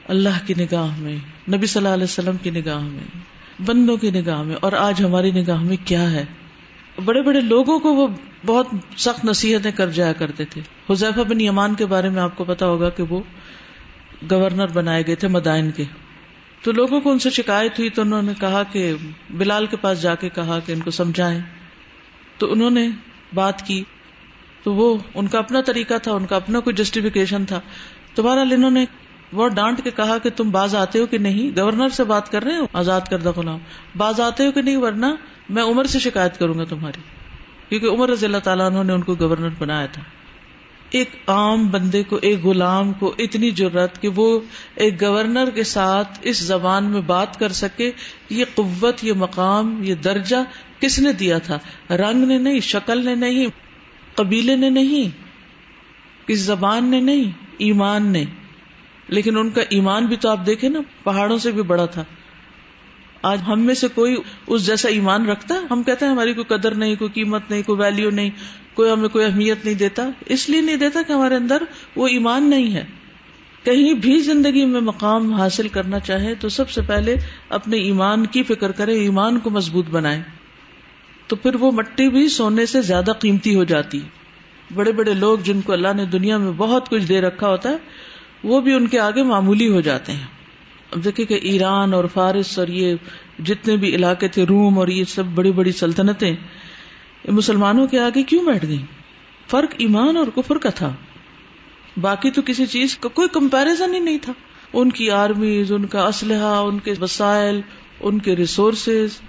اللہ 0.08 0.46
کی 0.46 0.54
نگاہ 0.58 0.98
میں، 0.98 1.16
نبی 1.56 1.66
صلی 1.66 1.80
اللہ 1.80 1.94
علیہ 1.94 2.04
وسلم 2.04 2.36
کی 2.36 2.50
نگاہ 2.50 2.78
میں، 2.78 3.18
بندوں 3.66 3.96
کی 3.96 4.10
نگاہ 4.10 4.42
میں، 4.42 4.56
اور 4.60 4.72
آج 4.72 5.04
ہماری 5.04 5.30
نگاہ 5.30 5.62
میں 5.62 5.76
کیا 5.84 6.10
ہے؟ 6.10 6.24
بڑے 7.04 7.22
بڑے 7.22 7.40
لوگوں 7.40 7.78
کو 7.78 7.94
وہ 7.94 8.08
بہت 8.46 8.66
سخت 8.96 9.24
نصیحتیں 9.24 9.70
کر 9.70 9.90
جایا 9.90 10.12
کرتے 10.12 10.44
تھے۔ 10.44 10.60
حذیفہ 10.90 11.20
بن 11.20 11.40
یمان 11.40 11.74
کے 11.74 11.86
بارے 11.86 12.08
میں 12.08 12.22
آپ 12.22 12.36
کو 12.36 12.44
پتا 12.44 12.66
ہوگا 12.66 12.88
کہ 12.90 13.02
وہ 13.02 13.20
گورنر 14.30 14.66
بنائے 14.66 15.02
گئے 15.06 15.14
تھے 15.14 15.28
مدائن 15.28 15.70
کے۔ 15.70 15.84
تو 16.62 16.72
لوگوں 16.72 17.00
کو 17.00 17.10
ان 17.10 17.18
سے 17.18 17.30
شکایت 17.30 17.78
ہوئی 17.78 17.90
تو 17.90 18.02
انہوں 18.02 18.22
نے 18.22 18.32
کہا 18.40 18.62
کہ 18.62 18.94
بلال 19.30 19.66
کے 19.66 19.76
پاس 19.76 20.02
جا 20.02 20.14
کے 20.14 20.28
کہا 20.28 20.58
کہ 20.66 20.72
ان 20.72 20.80
کو 20.80 20.90
سمجھائیں۔ 20.90 21.40
تو 22.38 22.52
انہوں 22.52 22.70
نے 22.70 22.88
بات 23.34 23.66
کی۔ 23.66 23.84
تو 24.62 24.74
وہ، 24.74 24.98
ان 25.14 25.26
کا 25.26 25.38
اپنا 25.38 25.60
طریقہ 25.60 25.94
تھا، 26.02 26.12
ان 26.12 26.26
کا 26.26 26.36
اپنا 26.36 26.60
کوئی 26.60 26.74
جسٹیفیکیشن 26.76 27.44
تھا۔ 27.44 27.60
تو 28.14 28.22
بہرحال 28.22 28.52
انہوں 28.52 28.70
نے 28.70 28.84
وہ 29.32 29.48
ڈانٹ 29.48 29.84
کے 29.84 29.90
کہا 29.90 30.18
کہ 30.18 30.30
تم 30.36 30.50
باز 30.50 30.74
آتے 30.74 30.98
ہو 30.98 31.06
کہ 31.06 31.18
نہیں؟ 31.18 31.60
گورنر 31.60 31.88
سے 31.88 32.04
بات 32.04 32.32
کر 32.32 32.44
رہے 32.44 32.56
ہو؟ 32.56 32.66
آزاد 32.72 33.00
کردہ 33.10 33.32
غلام۔ 33.36 33.58
باز 33.96 34.20
آتے 34.20 34.46
ہو 34.46 34.52
کہ 34.52 34.62
نہیں؟ 34.62 34.76
ورنہ 34.76 35.06
میں 35.48 35.62
عمر 35.62 35.84
سے 35.84 35.98
شکایت 35.98 36.38
کروں 36.38 36.58
گا 36.58 36.64
تمہاری۔ 36.64 37.00
کیونکہ 37.68 37.86
عمر 37.86 38.10
رضی 38.10 38.26
اللہ 38.26 38.38
تعالیٰ 38.38 38.66
انہوں 38.66 38.84
نے 38.84 38.92
ان 38.92 39.02
کو 39.02 39.14
گورنر 39.20 39.48
بنایا 39.58 39.86
تھا۔ 39.86 40.02
ایک 40.90 41.10
عام 41.26 41.68
بندے 41.68 42.02
کو، 42.02 42.18
ایک 42.22 42.44
غلام 42.44 42.92
کو 42.92 43.14
اتنی 43.18 43.50
ضرورت 43.50 44.02
کہ 44.02 44.08
وہ 44.08 44.40
ایک 44.74 45.02
گورنر 45.02 45.50
کے 45.50 45.64
ساتھ 45.64 46.18
اس 46.22 46.38
زبان 46.38 46.84
میں 46.84 47.00
بات 47.00 47.38
کر 47.38 47.52
سکے، 47.52 47.90
یہ 48.30 48.44
قوت، 48.54 49.04
یہ 49.04 49.12
مقام، 49.12 49.82
یہ 49.82 49.94
درجہ 49.94 50.36
کس 50.80 50.98
نے 50.98 51.12
دیا 51.12 51.38
تھا؟ 51.38 51.58
رنگ 51.90 52.24
نے 52.24 52.38
نہیں، 52.38 52.60
شکل 52.60 53.04
نے 53.04 53.14
نہیں، 53.14 53.46
قبیلے 54.14 54.56
نے 54.56 54.70
نہیں، 54.70 55.16
کس 56.28 56.38
زبان 56.38 56.84
نے 56.84 57.00
نہیں، 57.00 57.30
ایمان 57.58 58.06
نے۔ 58.06 58.24
لیکن 59.12 59.38
ان 59.38 59.50
کا 59.50 59.62
ایمان 59.68 60.06
بھی 60.06 60.16
تو 60.16 60.30
آپ 60.30 60.46
دیکھیں 60.46 60.70
نا، 60.70 60.80
پہاڑوں 61.04 61.38
سے 61.38 61.50
بھی 61.50 61.62
بڑا 61.62 61.86
تھا۔ 61.86 62.04
آج 63.22 63.40
ہم 63.48 63.60
میں 63.60 63.74
سے 63.74 63.88
کوئی 63.88 64.16
اس 64.46 64.66
جیسا 64.66 64.88
ایمان 64.88 65.26
رکھتا؟ 65.26 65.54
ہے 65.54 65.60
ہم 65.70 65.82
کہتے 65.82 66.04
ہیں 66.04 66.12
ہماری 66.12 66.32
کوئی 66.34 66.44
قدر 66.44 66.74
نہیں، 66.74 66.96
کوئی 66.96 67.10
قیمت 67.10 67.42
نہیں، 67.50 67.62
کوئی 67.62 67.80
ویلو 67.80 68.10
نہیں، 68.10 68.30
کوئی 68.74 68.92
ہمیں 68.92 69.08
کوئی 69.08 69.24
اہمیت 69.24 69.64
نہیں 69.64 69.74
دیتا۔ 69.74 70.10
اس 70.26 70.50
لیے 70.50 70.60
نہیں 70.60 70.76
دیتا 70.76 71.00
کہ 71.06 71.12
ہمارے 71.12 71.34
اندر 71.34 71.62
وہ 71.96 72.08
ایمان 72.08 72.50
نہیں 72.50 72.74
ہے۔ 72.74 72.84
کہیں 73.64 73.94
بھی 73.94 74.18
زندگی 74.18 74.64
میں 74.64 74.80
مقام 74.80 75.34
حاصل 75.34 75.68
کرنا 75.68 75.98
چاہے 76.00 76.34
تو 76.34 76.48
سب 76.48 76.70
سے 76.70 76.80
پہلے 76.82 77.16
اپنے 77.48 77.76
ایمان 77.76 78.26
کی 78.26 78.42
فکر 78.42 78.72
کرے 78.72 78.94
ایمان 78.94 79.38
کو 79.38 79.50
مضبوط 79.50 79.86
بنائے 79.90 80.22
تو 81.26 81.36
پھر 81.36 81.54
وہ 81.54 81.72
مٹی 81.72 82.08
بھی 82.08 82.28
سونے 82.28 82.66
سے 82.66 82.82
زیادہ 82.82 83.10
قیمتی 83.10 83.54
ہو 83.54 83.64
جاتی۔ 83.64 84.00
بڑے 84.74 84.92
بڑے 84.92 85.14
لوگ 85.14 85.38
جن 85.38 85.60
کو 85.60 85.72
اللہ 85.72 85.88
نے 85.96 86.04
دنیا 86.04 86.36
میں 86.36 86.52
بہت 86.56 86.88
کچھ 86.88 87.04
دے 87.04 87.20
رکھا 87.20 87.48
ہوتا 87.48 87.68
ہے 87.68 87.76
وہ 88.44 88.60
بھی 88.60 88.74
ان 88.74 88.88
کے 88.88 88.98
آگے 88.98 89.22
معمولی 89.22 89.68
ہو 89.68 89.80
جاتے 89.80 90.12
ہیں۔ 90.12 90.26
اب 90.90 91.04
دیکھیں 91.04 91.26
کہ 91.26 91.38
ایران 91.42 91.94
اور 91.94 92.04
فارس 92.04 92.58
اور 92.58 92.68
یہ 92.68 92.94
جتنے 93.38 93.76
بھی 93.76 93.94
علاقے 93.94 94.28
تھے، 94.28 94.44
روم 94.44 94.78
اور 94.78 94.88
یہ 94.88 95.04
سب 95.04 95.24
بڑی 95.24 95.52
بڑی 95.52 95.72
سلطنتیں 95.72 96.36
مسلمانوں 97.28 97.86
کے 97.86 97.98
آگے 97.98 98.22
کیوں 98.22 98.46
بیٹھ 98.46 98.66
گئی 98.66 98.82
فرق 99.46 99.74
ایمان 99.78 100.16
اور 100.16 100.26
کفر 100.36 100.58
کا 100.58 100.70
تھا۔ 100.70 100.94
باقی 102.00 102.30
تو 102.30 102.42
کسی 102.46 102.66
چیز 102.66 102.98
کا 102.98 103.08
کوئی 103.08 103.28
کمپیرزن 103.32 103.94
ہی 103.94 103.98
نہیں 103.98 104.18
تھا۔ 104.22 104.32
ان 104.72 104.90
کی 104.90 105.10
آرمیز، 105.10 105.72
ان 105.72 105.86
کا 105.86 106.02
اسلحہ، 106.02 106.56
ان 106.56 106.78
کے 106.78 106.94
وسائل، 107.00 107.60
ان 108.00 108.18
کے 108.18 108.36
ریسورسز، 108.36 109.20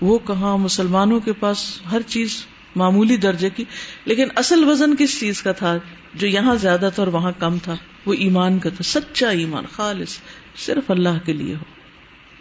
وہ 0.00 0.18
کہاں 0.18 0.58
مسلمانوں 0.58 1.20
کے 1.20 1.32
پاس 1.32 1.80
ہر 1.92 2.00
چیز 2.06 2.46
معمولی 2.76 3.16
درجے 3.16 3.50
کی۔ 3.50 3.64
لیکن 4.04 4.28
اصل 4.36 4.64
وزن 4.68 4.96
کس 4.96 5.20
چیز 5.20 5.42
کا 5.42 5.52
تھا؟ 5.52 5.76
جو 6.14 6.26
یہاں 6.26 6.54
زیادہ 6.54 6.90
تھا 6.94 7.02
اور 7.02 7.12
وہاں 7.12 7.32
کم 7.38 7.58
تھا۔ 7.58 7.76
وہ 8.06 8.14
ایمان 8.14 8.58
کا 8.58 8.70
تھا 8.70 8.82
سچا 8.82 9.28
ایمان، 9.28 9.64
خالص، 9.72 10.18
صرف 10.56 10.90
اللہ 10.90 11.24
کے 11.24 11.32
لیے 11.32 11.54
ہو۔ 11.54 11.64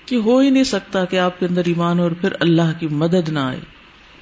کہ 0.05 0.15
ہو 0.15 0.39
ہی 0.39 0.49
نہیں 0.49 0.63
سکتا 0.63 1.05
کہ 1.05 1.19
آپ 1.19 1.39
کے 1.39 1.45
اندر 1.45 1.61
ایمان 1.65 1.99
اور 1.99 2.11
پھر 2.11 2.33
اللہ 2.39 2.79
کی 2.79 2.87
مدد 2.87 3.29
نہ 3.29 3.39
آئے۔ 3.39 3.59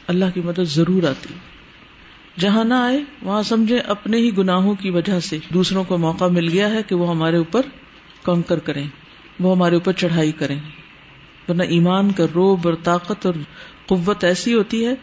اللہ 0.07 0.25
کی 0.33 0.41
مدد 0.41 0.63
ضرور 0.63 1.03
آتی۔ 1.03 1.33
جہاں 2.39 2.63
نہ 2.63 2.73
آئے، 2.73 3.03
وہاں 3.21 3.43
سمجھے 3.43 3.79
اپنے 3.79 4.17
ہی 4.17 4.37
گناہوں 4.37 4.75
کی 4.75 4.89
وجہ 4.89 5.19
سے 5.19 5.37
دوسروں 5.53 5.83
کو 5.83 5.97
موقع 5.97 6.25
مل 6.25 6.49
گیا 6.49 6.69
ہے 6.69 6.83
کہ 6.83 6.95
وہ 6.95 7.09
ہمارے 7.09 7.37
اوپر 7.37 7.61
کنکر 8.23 8.59
کریں، 8.59 8.87
وہ 9.39 9.55
ہمارے 9.55 9.75
اوپر 9.75 9.91
چڑھائی 9.91 10.31
کریں۔ 10.31 10.59
ورنہ 11.49 11.63
ایمان 11.63 12.11
کا 12.11 12.25
روب 12.35 12.59
اور 12.63 12.73
طاقت 12.83 13.25
اور 13.25 13.33
قوت 13.85 14.23
ایسی 14.23 14.53
ہوتی 14.53 14.85
ہے 14.85 14.93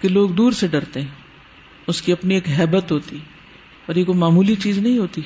کہ 0.00 0.08
لوگ 0.08 0.30
دور 0.30 0.52
سے 0.52 0.66
ڈرتے 0.66 1.00
ہیں۔ 1.00 1.08
اس 1.86 2.02
کی 2.02 2.12
اپنی 2.12 2.34
ایک 2.34 2.48
حیبت 2.58 2.92
ہوتی، 2.92 3.18
اور 3.86 3.96
یہ 3.96 4.04
کوئی 4.04 4.18
معمولی 4.18 4.54
چیز 4.54 4.78
نہیں 4.78 4.98
ہوتی۔ 4.98 5.20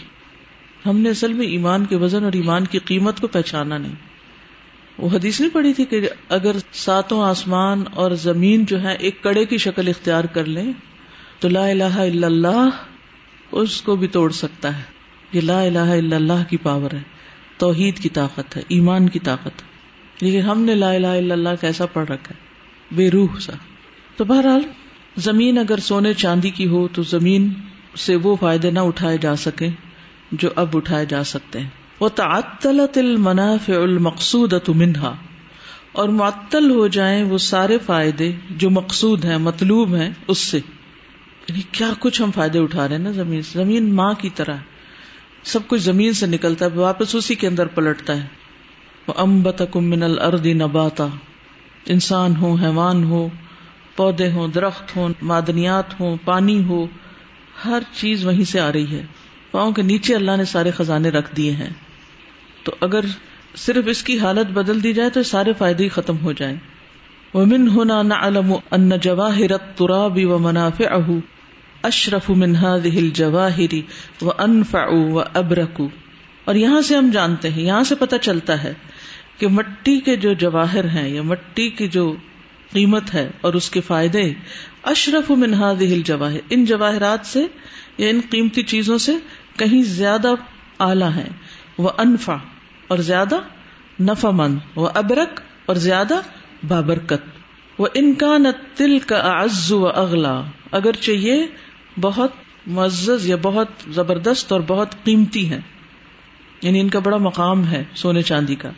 ہم 0.86 0.98
نے 0.98 1.10
اصل 1.10 1.32
میں 1.32 1.46
ایمان 1.46 1.84
کے 1.84 1.96
وزن 1.96 2.24
اور 2.24 2.32
ایمان 2.32 2.64
کی 2.64 2.78
قیمت 2.78 3.20
کو 3.20 3.26
پہچانا 3.26 3.78
نہیں۔ 3.78 3.92
وہ 4.98 5.08
حدیث 5.12 5.40
نہیں 5.40 5.54
پڑی 5.54 5.72
تھی 5.72 5.84
کہ 5.84 6.08
اگر 6.28 6.56
ساتوں 6.72 7.22
آسمان 7.22 7.84
اور 7.94 8.10
زمین 8.10 8.64
جو 8.64 8.82
ہے 8.82 8.94
ایک 8.94 9.22
کڑے 9.22 9.44
کی 9.44 9.58
شکل 9.58 9.88
اختیار 9.88 10.24
کر 10.24 10.44
لیں، 10.44 10.72
تو 11.40 11.48
لا 11.48 11.66
الہ 11.66 11.84
الا 11.84 12.26
اللہ 12.26 12.68
اس 13.52 13.82
کو 13.82 13.96
بھی 13.96 14.06
توڑ 14.06 14.30
سکتا 14.30 14.78
ہے۔ 14.78 14.82
یہ 15.32 15.40
لا 15.40 15.62
الہ 15.62 15.78
الا 15.78 16.16
اللہ 16.16 16.50
کی 16.50 16.56
پاور 16.56 16.94
ہے۔ 16.94 17.02
توحید 17.58 17.98
کی 17.98 18.08
طاقت 18.08 18.56
ہے، 18.56 18.62
ایمان 18.68 19.08
کی 19.08 19.18
طاقت 19.18 19.62
ہے۔ 19.62 19.68
لیکن 20.20 20.40
ہم 20.40 20.62
نے 20.62 20.74
لا 20.74 20.92
الہ 20.92 21.06
الا 21.06 21.34
اللہ 21.34 21.48
کیسا 21.60 21.86
پڑھ 21.86 22.10
رکھا 22.10 22.34
ہے، 22.34 22.40
بے 22.94 23.10
روح 23.10 23.38
سا۔ 23.40 23.52
تو 24.16 24.24
بہرحال، 24.24 24.62
زمین 25.16 25.58
اگر 25.58 25.78
سونے 25.78 26.14
چاندی 26.14 26.50
کی 26.50 26.66
ہو 26.66 26.88
تو 26.88 27.02
زمین 27.02 27.52
سے 27.96 28.16
وہ 28.16 28.36
فائدے 28.40 28.70
نہ 28.70 28.78
اٹھائے 28.78 29.18
جا 29.18 29.36
سکے 29.36 29.68
جو 30.32 30.48
اب 30.56 30.76
اٹھائے 30.76 31.06
جا 31.06 31.24
سکتے 31.24 31.60
ہیں۔ 31.60 31.68
وہ 32.00 32.08
تعطلت 32.08 32.98
المنافع 32.98 33.72
المقصود 33.72 34.54
منہا 34.68 35.16
اور 35.92 36.08
معطل 36.08 36.70
ہو 36.70 36.86
جائیں 36.86 37.24
وہ 37.24 37.38
سارے 37.38 37.78
فائدے 37.78 38.32
جو 38.50 38.70
مقصود 38.70 39.24
ہیں، 39.24 39.38
مطلوب 39.38 39.94
ہیں 39.94 40.10
اس 40.28 40.38
سے۔ 40.38 40.58
یعنی 41.48 41.62
کیا 41.72 41.92
کچھ 41.98 42.22
ہم 42.22 42.30
فائدے 42.30 42.58
اٹھا 42.58 42.88
رہے 42.88 42.96
ہیں 42.96 43.02
نا 43.02 43.10
زمین 43.10 43.42
سے؟ 43.42 43.58
زمین 43.58 43.94
ماں 43.94 44.14
کی 44.14 44.30
طرح۔ 44.30 44.56
سب 45.44 45.58
کچھ 45.66 45.80
زمین 45.80 46.12
سے 46.12 46.26
نکلتا 46.26 46.64
ہے، 46.64 46.70
واپس 46.78 47.14
اسی 47.14 47.34
کے 47.34 47.46
اندر 47.46 47.66
پلٹتا 47.66 48.22
ہے۔ 48.22 48.26
وہ 49.08 49.14
امبت 49.16 49.62
من 49.76 50.02
الارض 50.02 50.46
نباتا۔ 50.46 51.06
انسان 51.86 52.36
ہو، 52.36 52.54
حیوان 52.54 53.04
ہو، 53.04 53.28
پودے 53.96 54.32
ہوں، 54.32 54.48
درخت 54.48 54.96
ہوں، 54.96 55.08
معدنیات 55.22 56.00
ہوں، 56.00 56.16
پانی 56.24 56.64
ہو، 56.64 56.86
ہر 57.64 57.82
چیز 57.92 58.26
وہیں 58.26 58.44
سے 58.44 58.60
آ 58.60 58.72
رہی 58.72 58.96
ہے۔ 58.96 59.06
پاؤں 59.54 59.72
کے 59.72 59.82
نیچے 59.82 60.14
اللہ 60.14 60.36
نے 60.36 60.44
سارے 60.44 60.70
خزانے 60.70 61.08
رکھ 61.08 61.36
دیے 61.36 61.50
ہیں۔ 61.50 61.70
تو 62.64 62.72
اگر 62.80 63.04
صرف 63.56 63.84
اس 63.86 64.02
کی 64.02 64.18
حالت 64.18 64.46
بدل 64.46 64.82
دی 64.82 64.92
جائے 64.92 65.10
تو 65.10 65.22
سارے 65.22 65.52
فائدے 65.58 65.84
ہی 65.84 65.88
ختم 65.88 66.18
ہو 66.18 66.32
جائیں۔ 66.32 66.56
ومن 67.34 67.68
ہونا 67.68 68.02
نہ 68.02 68.14
علم 68.14 68.52
ان 68.70 68.90
جواہرت 69.02 69.78
ترابی 69.78 70.24
و 70.24 70.38
منافع 70.38 70.84
اہ 70.90 71.10
اشرف 71.82 72.30
منہا 72.30 72.78
دل 72.84 73.10
جواہری 73.10 73.82
و 74.22 74.30
انفا 74.38 74.84
و 74.90 75.20
ابرکو 75.20 75.88
اور 76.44 76.54
یہاں 76.54 76.80
سے 76.80 76.96
ہم 76.96 77.10
جانتے 77.12 77.50
ہیں، 77.50 77.62
یہاں 77.62 77.84
سے 77.84 77.94
پتہ 77.94 78.16
چلتا 78.16 78.62
ہے 78.62 78.74
کہ 79.38 79.48
مٹی 79.48 80.00
کے 80.00 80.16
جو 80.16 80.32
جواہر 80.32 80.88
ہیں 80.88 81.08
یا 81.08 81.22
مٹی 81.22 81.68
کی 81.68 81.88
جو 81.88 82.16
قیمت 82.72 83.14
ہے 83.14 83.30
اور 83.40 83.54
اس 83.54 83.70
کے 83.70 83.80
فائدے، 83.80 84.32
اشرف 84.82 85.30
و 85.30 85.36
منہا 85.36 85.72
دل 85.80 86.02
جواہر 86.04 86.38
ان 86.50 86.64
جواہرات 86.64 87.26
سے 87.26 87.46
یا 87.98 88.08
ان 88.08 88.20
قیمتی 88.30 88.62
چیزوں 88.62 88.98
سے 88.98 89.12
کہیں 89.56 89.82
زیادہ 89.82 90.28
اعلی 90.78 91.04
ہیں۔ 91.04 91.28
وہ 91.78 91.90
انفا 91.98 92.36
اور 92.88 92.98
زیادہ 92.98 93.36
نفا 94.00 94.30
مند، 94.30 94.58
وہ 94.76 94.88
ابرک 94.94 95.40
اور 95.66 95.76
زیادہ 95.76 96.14
بابرکت۔ 96.68 97.22
وہ 97.78 97.86
انکان 97.94 98.46
تل 98.76 98.98
کا 98.98 99.16
اعز 99.16 99.72
و 99.72 99.88
اگلا 99.88 100.42
اگرچہ 100.72 101.10
یہ 101.10 101.46
بہت 102.00 102.30
معزز 102.66 103.26
یا 103.26 103.36
بہت 103.42 103.68
زبردست 103.88 104.52
اور 104.52 104.60
بہت 104.66 105.04
قیمتی 105.04 105.50
ہے 105.50 105.60
یعنی 106.62 106.80
ان 106.80 106.88
کا 106.88 106.98
بڑا 106.98 107.16
مقام 107.16 107.66
ہے 107.66 107.84
سونے 107.94 108.22
چاندی 108.22 108.54
کا۔ 108.54 108.70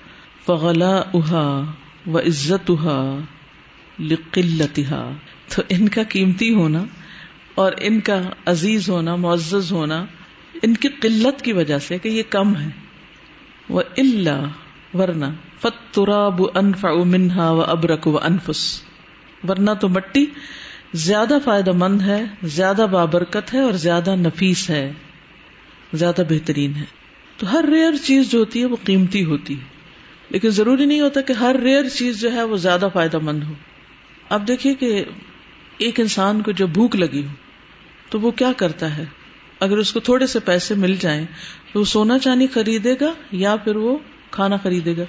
فغلا 0.46 1.02
اہا 1.14 1.72
و 2.06 2.18
عزت 2.18 2.70
اہا 2.70 3.18
لقلتہا۔ 4.00 5.12
تو 5.54 5.62
ان 5.68 5.88
کا 5.88 6.02
قیمتی 6.08 6.54
ہونا 6.54 6.84
اور 7.54 7.72
ان 7.80 8.00
کا 8.00 8.22
عزیز 8.46 8.90
ہونا، 8.90 9.16
معزز 9.16 9.72
ہونا 9.72 10.06
ان 10.62 10.74
کی 10.74 10.88
قلت 10.88 11.42
کی 11.42 11.52
وجہ 11.52 11.78
سے 11.78 11.98
کہ 11.98 12.08
یہ 12.08 12.22
کم 12.30 12.56
ہے۔ 12.56 12.68
وہ 13.68 13.82
اللہ 13.96 14.46
ورنہ 14.94 15.24
فتراب 15.60 16.42
انفع 16.54 16.92
منہا 16.92 17.50
و 17.50 17.60
ابرک 17.62 18.06
و 18.06 18.18
انفس۔ 18.18 18.82
ورنہ 19.48 19.70
تو 19.80 19.88
مٹی 19.88 20.26
زیادہ 20.92 21.38
فائدہ 21.44 21.72
مند 21.72 22.02
ہے، 22.02 22.24
زیادہ 22.42 22.86
بابرکت 22.92 23.54
ہے 23.54 23.60
اور 23.60 23.72
زیادہ 23.72 24.16
نفیس 24.16 24.70
ہے، 24.70 24.92
زیادہ 25.92 26.22
بہترین 26.28 26.74
ہے۔ 26.74 26.84
تو 27.36 27.52
ہر 27.52 27.64
ریئر 27.72 27.92
چیز 28.04 28.30
جو 28.30 28.38
ہوتی 28.38 28.60
ہے 28.60 28.64
وہ 28.64 28.76
قیمتی 28.84 29.24
ہوتی 29.24 29.54
ہے۔ 29.54 29.64
لیکن 30.30 30.48
ضروری 30.48 30.84
نہیں 30.84 31.00
ہوتا 31.00 31.20
کہ 31.20 31.32
ہر 31.32 31.56
ریئر 31.62 31.88
چیز 31.88 32.20
جو 32.20 32.32
ہے 32.32 32.42
وہ 32.42 32.56
زیادہ 32.56 32.88
فائدہ 32.92 33.18
مند 33.18 33.42
ہو۔ 33.42 33.52
اب 34.28 34.48
دیکھیے 34.48 34.74
کہ 34.74 35.04
ایک 35.78 36.00
انسان 36.00 36.42
کو 36.42 36.50
جب 36.50 36.68
بھوک 36.68 36.96
لگی 36.96 37.22
ہو 37.22 37.32
تو 38.10 38.20
وہ 38.20 38.30
کیا 38.30 38.52
کرتا 38.56 38.96
ہے؟ 38.96 39.04
اگر 39.60 39.76
اس 39.76 39.92
کو 39.92 40.00
تھوڑے 40.00 40.26
سے 40.26 40.40
پیسے 40.40 40.74
مل 40.74 40.96
جائیں 40.96 41.26
تو 41.72 41.80
وہ 41.80 41.84
سونا 41.84 42.18
چاندی 42.18 42.46
خریدے 42.46 42.94
گا 43.00 43.12
یا 43.32 43.56
پھر 43.56 43.76
وہ 43.76 43.98
کھانا 44.30 44.56
خریدے 44.56 44.96
گا؟ 44.96 45.04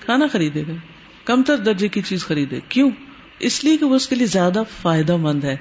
کھانا 0.00 0.26
خریدے 0.32 0.62
گا۔ 0.68 0.72
کم 1.24 1.42
تر 1.42 1.56
درجے 1.56 1.88
کی 1.88 2.02
چیز 2.02 2.26
خریدے۔ 2.26 2.60
کیوں؟ 2.68 2.90
اس 3.38 3.64
لیے 3.64 3.76
کہ 3.76 3.84
وہ 3.84 3.94
اس 3.94 4.08
کے 4.08 4.16
لیے 4.16 4.26
زیادہ 4.26 4.62
فائدہ 4.82 5.16
مند 5.16 5.44
ہے۔ 5.44 5.56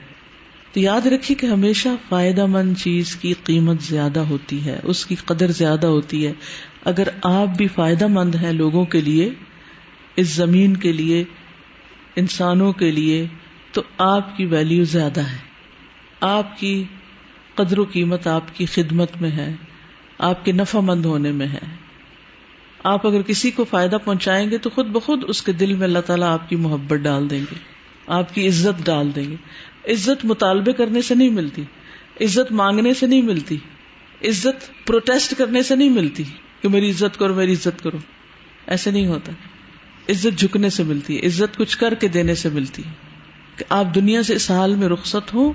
تو 0.74 0.80
یاد 0.80 1.06
رکھیے 1.06 1.36
کہ 1.36 1.46
ہمیشہ 1.46 1.90
فائدہ 2.10 2.46
مند 2.46 2.78
چیز 2.78 3.16
کی 3.16 3.34
قیمت 3.44 3.82
زیادہ 3.82 4.20
ہوتی 4.20 4.66
ہے، 4.66 4.80
اس 4.84 5.06
کی 5.06 5.16
قدر 5.16 5.52
زیادہ 5.52 5.88
ہوتی 5.88 6.28
ہے۔ 6.28 6.34
اگر 6.86 7.08
آپ 7.24 7.48
بھی 7.58 7.68
فائدہ 7.68 8.08
مند 8.08 8.36
ہیں 8.36 8.54
لوگوں 8.54 8.86
کے 8.86 9.02
لیے، 9.02 9.30
اس 10.16 10.28
زمین 10.30 10.78
کے 10.78 10.92
لیے، 10.92 11.24
انسانوں 12.16 12.74
کے 12.74 12.92
لیے، 12.92 13.28
تو 13.72 13.82
آپ 13.98 14.38
کی 14.38 14.46
ویلو 14.46 14.84
زیادہ 14.84 15.22
ہے۔ 15.22 15.38
آپ 16.22 16.60
کی 16.60 16.84
قدر 17.64 17.80
و 17.80 17.86
قیمت 17.92 18.28
آپ 18.28 18.56
کی 18.56 18.66
خدمت 18.66 19.22
میں 19.22 19.32
ہے، 19.32 19.56
آپ 20.18 20.46
کے 20.46 20.52
نفع 20.52 20.80
مند 20.80 21.06
ہونے 21.06 21.32
میں 21.32 21.48
ہے۔ 21.48 21.60
آپ 22.84 23.08
اگر 23.08 23.22
کسی 23.22 23.52
کو 23.52 23.64
فائدہ 23.64 23.98
پہنچائیں 24.06 24.52
گے 24.52 24.58
تو 24.58 24.70
خود 24.70 24.88
بخود 24.88 25.24
اس 25.28 25.42
کے 25.42 25.52
دل 25.52 25.74
میں 25.74 25.84
اللہ 25.84 26.00
تعالیٰ 26.00 26.28
آپ 26.28 26.50
کی 26.50 26.56
محبت 26.56 26.98
ڈال 26.98 27.30
دیں 27.30 27.40
گے، 27.40 27.56
آپ 28.08 28.36
کی 28.36 28.48
عزت 28.48 28.86
ڈال 28.86 29.16
دیں 29.16 29.32
گے۔ 29.32 29.36
عزت 29.94 30.26
مطالبے 30.26 30.74
کرنے 30.74 31.02
سے 31.02 31.16
نہیں 31.16 31.30
ملتی، 31.30 31.62
عزت 32.22 32.52
مانگنے 32.52 32.94
سے 32.94 33.08
نہیں 33.08 33.22
ملتی، 33.22 33.58
عزت 34.24 34.86
پروٹیسٹ 34.88 35.34
کرنے 35.38 35.64
سے 35.64 35.76
نہیں 35.76 35.90
ملتی 35.90 36.24
کہ 36.62 36.70
میری 36.70 36.90
عزت 36.90 37.20
کرو، 37.20 37.34
میری 37.34 37.54
عزت 37.54 37.84
کرو۔ 37.84 37.98
ایسے 38.68 38.92
نہیں 38.92 39.08
ہوتا۔ 39.08 39.32
عزت 40.10 40.40
جھکنے 40.40 40.70
سے 40.70 40.84
ملتی 40.84 41.18
ہے 41.18 41.28
عزت 41.28 41.58
کچھ 41.58 41.78
کر 41.78 41.94
کے 41.94 42.08
دینے 42.08 42.36
سے 42.36 42.50
ملتی۔ 42.50 42.82
ہے 42.86 42.92
کہ 43.56 43.66
آپ 43.70 43.96
دنیا 43.96 44.24
سے 44.24 44.36
اس 44.36 44.52
حال 44.52 44.76
میں 44.76 44.90
رخصت 44.90 45.34
ہو 45.34 45.54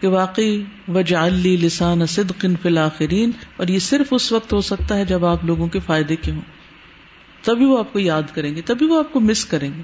کہ 0.00 0.08
واقعی 0.08 0.62
وجعلی 0.88 1.56
لسان 1.56 2.06
صدق 2.06 2.46
فی 2.62 2.68
الاخرین، 2.68 3.30
اور 3.56 3.68
یہ 3.68 3.78
صرف 3.78 4.06
اس 4.10 4.32
وقت 4.32 4.52
ہو 4.52 4.60
سکتا 4.60 4.96
ہے 4.96 5.04
جب 5.04 5.24
آپ 5.24 5.44
لوگوں 5.44 5.66
کے 5.68 5.80
فائدے 5.80 6.16
کے 6.16 6.30
ہوں۔ 6.30 6.40
تبھی 7.42 7.64
وہ 7.64 7.78
آپ 7.78 7.92
کو 7.92 7.98
یاد 7.98 8.22
کریں 8.34 8.56
گے، 8.56 8.60
تبھی 8.60 8.86
وہ 8.86 8.98
آپ 8.98 9.12
کو 9.12 9.20
مس 9.20 9.44
کریں 9.44 9.70
گے۔ 9.76 9.82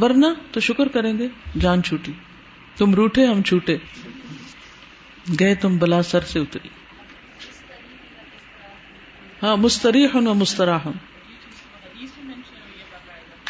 ورنہ 0.00 0.26
تو 0.52 0.60
شکر 0.60 0.88
کریں 0.88 1.18
گے، 1.18 1.28
جان 1.60 1.82
چھوٹی۔ 1.82 2.12
تم 2.76 2.94
روٹے، 2.94 3.26
ہم 3.26 3.42
چھوٹے۔ 3.42 3.76
گئے 5.40 5.54
تم 5.54 5.78
بلا 5.78 6.02
سر 6.02 6.20
سے 6.20 6.38
اتری۔ 6.38 6.68
ہاں 9.42 9.56
مستریح 9.56 10.08
و 10.14 10.34
مستراح 10.34 10.88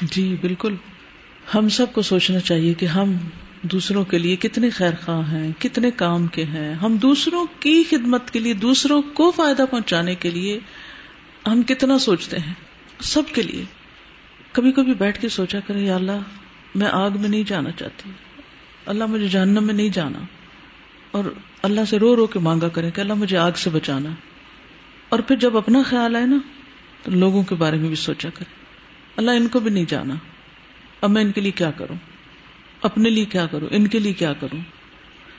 جی 0.03 0.37
بالکل۔ 0.41 0.75
ہم 1.55 1.69
سب 1.69 1.93
کو 1.93 2.03
سوچنا 2.03 2.41
چاہیے 2.41 2.75
کہ 2.75 2.87
ہم 2.87 3.15
دوسروں 3.73 4.05
کے 4.05 4.19
لیے 4.19 4.37
کتنے 4.37 4.71
خیر 4.71 4.91
خواہ 5.05 5.33
ہیں، 5.33 5.53
کتنے 5.59 5.91
کام 5.91 6.27
کے 6.27 6.45
ہیں۔ 6.45 6.75
ہم 6.75 6.97
دوسروں 6.97 7.47
کی 7.61 7.83
خدمت 7.91 8.31
کے 8.31 8.39
لیے، 8.39 8.53
دوسروں 8.53 9.03
کو 9.03 9.31
فائدہ 9.31 9.65
پہنچانے 9.71 10.15
کے 10.15 10.31
لیے 10.31 10.61
ہم 11.47 11.63
کتنا 11.63 11.99
سوچتے 11.99 12.39
ہیں؟ 12.39 12.55
سب 13.01 13.23
کے 13.35 13.43
لیے۔ 13.43 13.65
کبھی 14.53 14.73
کبھی 14.73 14.95
بیٹھ 14.95 15.21
کے 15.21 15.29
سوچا 15.29 15.61
کرے، 15.61 15.81
یا 15.81 15.95
اللہ، 15.95 16.19
میں 16.75 16.87
آگ 16.93 17.11
میں 17.21 17.29
نہیں 17.29 17.43
جانا 17.47 17.71
چاہتی۔ 17.71 18.11
اللہ 18.87 19.07
مجھے 19.07 19.29
جہنم 19.29 19.65
میں 19.65 19.75
نہیں 19.75 19.89
جانا۔ 19.89 20.19
اور 21.11 21.25
اللہ 21.63 21.81
سے 21.89 21.99
رو 21.99 22.17
رو 22.17 22.27
کے 22.27 22.39
مانگا 22.39 22.69
کرے 22.69 22.91
کہ 22.91 23.01
اللہ 23.01 23.15
مجھے 23.15 23.37
آگ 23.37 23.53
سے 23.53 23.71
بچانا۔ 23.71 24.11
اور 25.09 25.19
پھر 25.19 25.37
جب 25.37 25.57
اپنا 25.57 25.83
خیال 25.83 26.17
آئے 26.17 26.27
نا، 26.27 26.39
تو 27.03 27.11
لوگوں 27.11 27.43
کے 27.43 27.55
بارے 27.55 27.77
میں 27.77 27.89
بھی 27.89 27.97
سوچا 27.97 28.29
کرے۔ 28.35 28.55
اللہ 29.17 29.31
ان 29.31 29.49
کو 29.49 29.61
بھی 29.61 29.71
نہیں 29.71 29.85
جانا۔ 29.89 30.15
اب 31.01 31.11
میں 31.11 31.23
ان 31.23 31.33
کے 31.33 31.41
لیے 31.41 31.51
کیا 31.51 31.71
کروں؟ 31.71 32.14
اپنے 32.85 33.11
لیے 33.11 33.25
کیا 33.25 33.47
کروں؟ 33.47 33.69
ان 33.71 33.87
کے 33.87 33.99
لیے 33.99 34.13
کیا 34.13 34.33
کروں؟ 34.33 34.61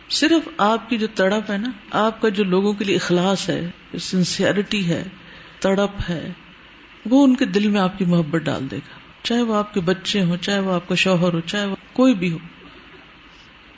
صرف 0.10 0.50
آپ 0.58 0.90
کی 0.90 0.98
جو 0.98 1.08
تڑپ 1.16 1.52
ہے 1.52 1.58
نا، 1.58 1.72
آپ 1.92 2.22
کا 2.22 2.30
جو 2.30 2.44
لوگوں 2.44 2.74
کے 2.74 2.86
لیے 2.86 2.96
اخلاص 2.96 3.50
ہے 3.50 3.70
سنسیئرٹی 4.00 4.88
ہے، 4.88 5.04
تڑپ 5.60 6.10
ہے، 6.10 6.32
وہ 7.06 7.24
ان 7.24 7.36
کے 7.36 7.46
دل 7.46 7.68
میں 7.68 7.82
آپ 7.82 7.98
کی 7.98 8.06
محبت 8.06 8.42
ڈال 8.42 8.72
دے 8.72 8.76
گا۔ 8.76 9.24
چاہے 9.24 9.42
وہ 9.42 9.56
آپ 9.56 9.74
کے 9.74 9.80
بچے 9.80 10.22
ہوں، 10.22 10.38
چاہے 10.38 10.60
وہ 10.60 10.74
آپ 10.74 10.88
کا 10.88 10.96
شوہر 10.96 11.34
ہو، 11.34 11.40
چاہے 11.40 11.66
وہ 11.66 11.76
کوئی 11.94 12.14
بھی 12.14 12.32
ہو۔ 12.32 12.38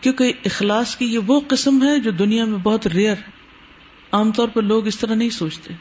کیونکہ 0.02 0.34
اخلاص 0.46 0.96
کی 0.96 1.06
یہ 1.06 1.20
وہ 1.28 1.42
قسم 1.48 1.84
ہے 1.84 2.00
جو 2.00 2.12
دنیا 2.12 2.46
میں 2.46 2.58
بہت 2.58 2.88
ریئر 2.88 3.16
ہے۔ 3.18 3.32
عام 4.12 4.32
طور 4.32 4.48
پر 4.48 4.62
لوگ 4.62 4.88
اس 4.88 4.98
طرح 4.98 5.16
نہیں 5.16 5.30
سوچتے۔ 5.30 5.74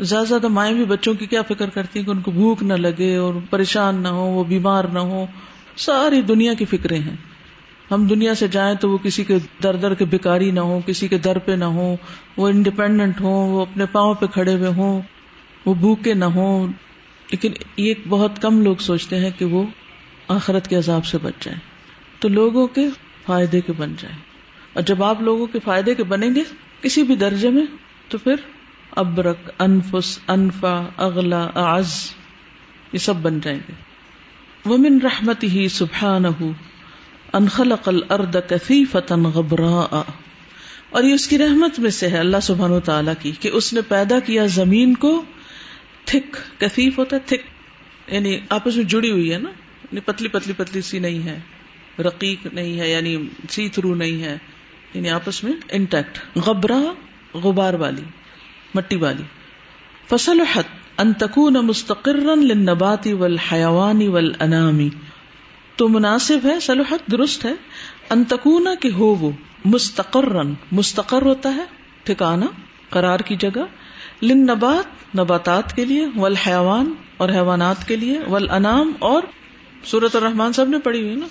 زیادہ 0.00 0.26
زیادہ 0.26 0.48
مائیں 0.48 0.74
بھی 0.74 0.84
بچوں 0.84 1.14
کی 1.14 1.26
کیا 1.26 1.42
فکر 1.42 1.70
کرتی 1.70 1.98
ہیں 1.98 2.06
کہ 2.06 2.10
ان 2.10 2.20
کو 2.20 2.30
بھوک 2.30 2.62
نہ 2.62 2.74
لگے 2.74 3.16
اور 3.16 3.34
پریشان 3.50 4.02
نہ 4.02 4.08
ہو 4.08 4.24
وہ 4.24 4.44
بیمار 4.44 4.84
نہ 4.84 4.98
ہو 4.98 5.26
ساری 5.76 6.22
دنیا 6.22 6.54
کی 6.54 6.64
فکریں 6.64 6.98
ہیں۔ 6.98 7.16
ہم 7.90 8.06
دنیا 8.06 8.34
سے 8.34 8.48
جائیں 8.48 8.74
تو 8.74 8.90
وہ 8.90 8.98
کسی 8.98 9.24
کے 9.24 9.38
در 9.62 9.76
در 9.76 9.94
کے 9.94 10.04
بھکاری 10.04 10.50
نہ 10.50 10.60
ہو 10.60 10.80
کسی 10.86 11.08
کے 11.08 11.18
در 11.18 11.38
پہ 11.38 11.52
نہ 11.52 11.64
ہو 11.64 11.96
وہ 12.36 12.48
انڈیپینڈنٹ 12.48 13.20
ہو 13.20 13.30
وہ 13.30 13.60
اپنے 13.60 13.86
پاؤں 13.86 14.14
پہ 14.14 14.26
کھڑے 14.26 14.54
ہوئے 14.54 14.68
ہوں۔ 14.68 15.02
وہ 15.66 15.74
بھوکے 15.74 16.14
نہ 16.14 16.24
ہوں۔ 16.24 16.72
لیکن 17.30 17.52
یہ 17.76 17.94
بہت 18.08 18.42
کم 18.42 18.62
لوگ 18.62 18.76
سوچتے 18.76 19.18
ہیں 19.18 19.30
کہ 19.38 19.44
وہ 19.44 19.62
آخرت 20.28 20.68
کے 20.68 20.76
عذاب 20.76 21.04
سے 21.04 21.18
بچ 21.18 21.44
جائیں۔ 21.44 21.60
تو 22.18 22.28
لوگوں 22.28 22.66
کے 22.66 22.88
فائدے 23.26 23.60
کے 23.60 23.72
بن 23.76 23.94
جائیں۔ 23.98 24.18
اور 24.72 24.82
جب 24.82 25.04
آپ 25.04 25.22
لوگوں 25.22 25.46
کے 25.46 25.58
فائدے 25.64 25.94
کے 25.94 26.04
بنیں 26.04 26.34
گے 26.34 26.42
کسی 26.80 27.02
بھی 27.02 27.16
درجے 27.16 27.50
میں، 27.50 27.66
تو 28.08 28.18
پھر 28.18 28.34
ابرک، 28.90 29.50
انفس، 29.58 30.18
انفا، 30.28 30.82
اغلا، 30.96 31.48
اعز، 31.54 32.10
یہ 32.92 32.98
سب 32.98 33.16
بن 33.16 33.40
جائیں 33.40 33.58
گے۔ 33.68 33.91
ومن 34.66 35.00
رحمت 35.02 35.44
ہی 35.44 35.68
سبحان 35.68 36.24
انخلق 37.32 37.88
الارض 37.88 38.36
کثیفتا 38.48 39.14
غبراء۔ 39.14 40.02
اور 40.90 41.02
یہ 41.02 41.14
اس 41.14 41.28
کی 41.28 41.38
رحمت 41.38 41.78
میں 41.78 41.90
سے 41.90 42.08
ہے 42.08 42.18
اللہ 42.18 42.36
سبحانہ 42.42 42.78
تعالیٰ 42.78 43.14
کی 43.22 43.32
کہ 43.40 43.50
اس 43.52 43.72
نے 43.72 43.80
پیدا 43.80 44.20
کیا 44.20 44.46
زمین 44.46 44.94
کو 44.94 45.24
تھک، 46.04 46.60
کثیف 46.60 46.98
ہوتا 46.98 47.16
ہے، 47.16 47.20
تھک 47.26 47.40
یعنی 48.14 48.38
آپس 48.48 48.76
میں 48.76 48.84
جڑی 48.84 49.10
ہوئی 49.10 49.32
ہے 49.32 49.38
نا 49.38 49.50
یعنی 49.82 50.00
پتلی 50.00 50.28
پتلی 50.28 50.52
پتلی 50.56 50.82
سی 50.82 50.98
نہیں 50.98 51.26
ہے، 51.26 51.40
رقیق 51.98 52.46
نہیں 52.46 52.80
ہے 52.80 52.90
یعنی 52.90 53.28
سی 53.50 53.68
تھرو 53.68 53.94
نہیں 53.94 54.22
ہے 54.22 54.36
یعنی 54.94 55.10
آپس 55.10 55.44
میں 55.44 55.52
انٹیکٹ 55.70 56.36
غبرا 56.36 56.82
غبار 57.34 57.74
والی، 57.74 58.02
مٹی 58.74 58.96
والی۔ 58.96 59.22
فصل 60.08 60.40
حت 60.40 60.81
انتقون 60.98 61.54
مستقر 61.54 62.36
لنباتی 62.36 63.12
ول 63.12 63.36
حیوانی 63.38 64.08
ول 64.08 64.32
انامی 64.40 64.88
تو 65.76 65.88
مناسب 65.88 66.38
ہے 66.44 66.60
سلوحت 66.60 67.10
درست 67.10 67.44
ہے 67.44 67.52
انتقون 68.10 68.68
کے 68.80 68.90
ہو 68.92 69.06
وہ 69.06 69.30
مستقر 69.64 70.28
مستقر 70.72 71.22
ہوتا 71.22 71.54
ہے 71.54 71.64
ٹھکانا 72.02 72.46
قرار 72.90 73.20
کی 73.20 73.36
جگہ. 73.36 73.64
لن 74.22 74.46
نبات 74.46 75.16
نباتات 75.18 75.76
کے 75.76 75.84
لیے 75.84 76.06
ول 76.16 76.36
حیوان 76.36 76.92
اور 77.16 77.28
حیوانات 77.28 77.88
کے 77.88 77.96
لیے 77.96 78.18
ول 78.30 78.50
انعام 78.50 78.92
اور 78.98 79.22
سورت 79.84 80.16
الرحمان 80.16 80.52
سب 80.52 80.68
نے 80.68 80.78
پڑھی 80.78 81.02
ہوئی 81.02 81.14
نا؟ 81.14 81.26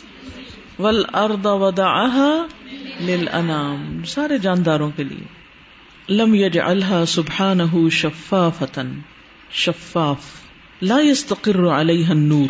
ول 0.82 1.04
ارد 1.13 1.45
ودا 1.45 2.45
لل 3.00 3.28
سارے 4.08 4.38
جانداروں 4.38 4.91
کے 4.95 5.04
لیے. 5.04 5.26
لم 6.10 6.36
یج 6.36 6.60
اللہ 6.60 7.04
سبحان 7.08 7.89
شفافتن 7.89 9.00
شفاف، 9.54 10.18
لا 10.82 11.00
يستقر 11.00 11.68
علیہ 11.68 12.08
النور۔ 12.08 12.50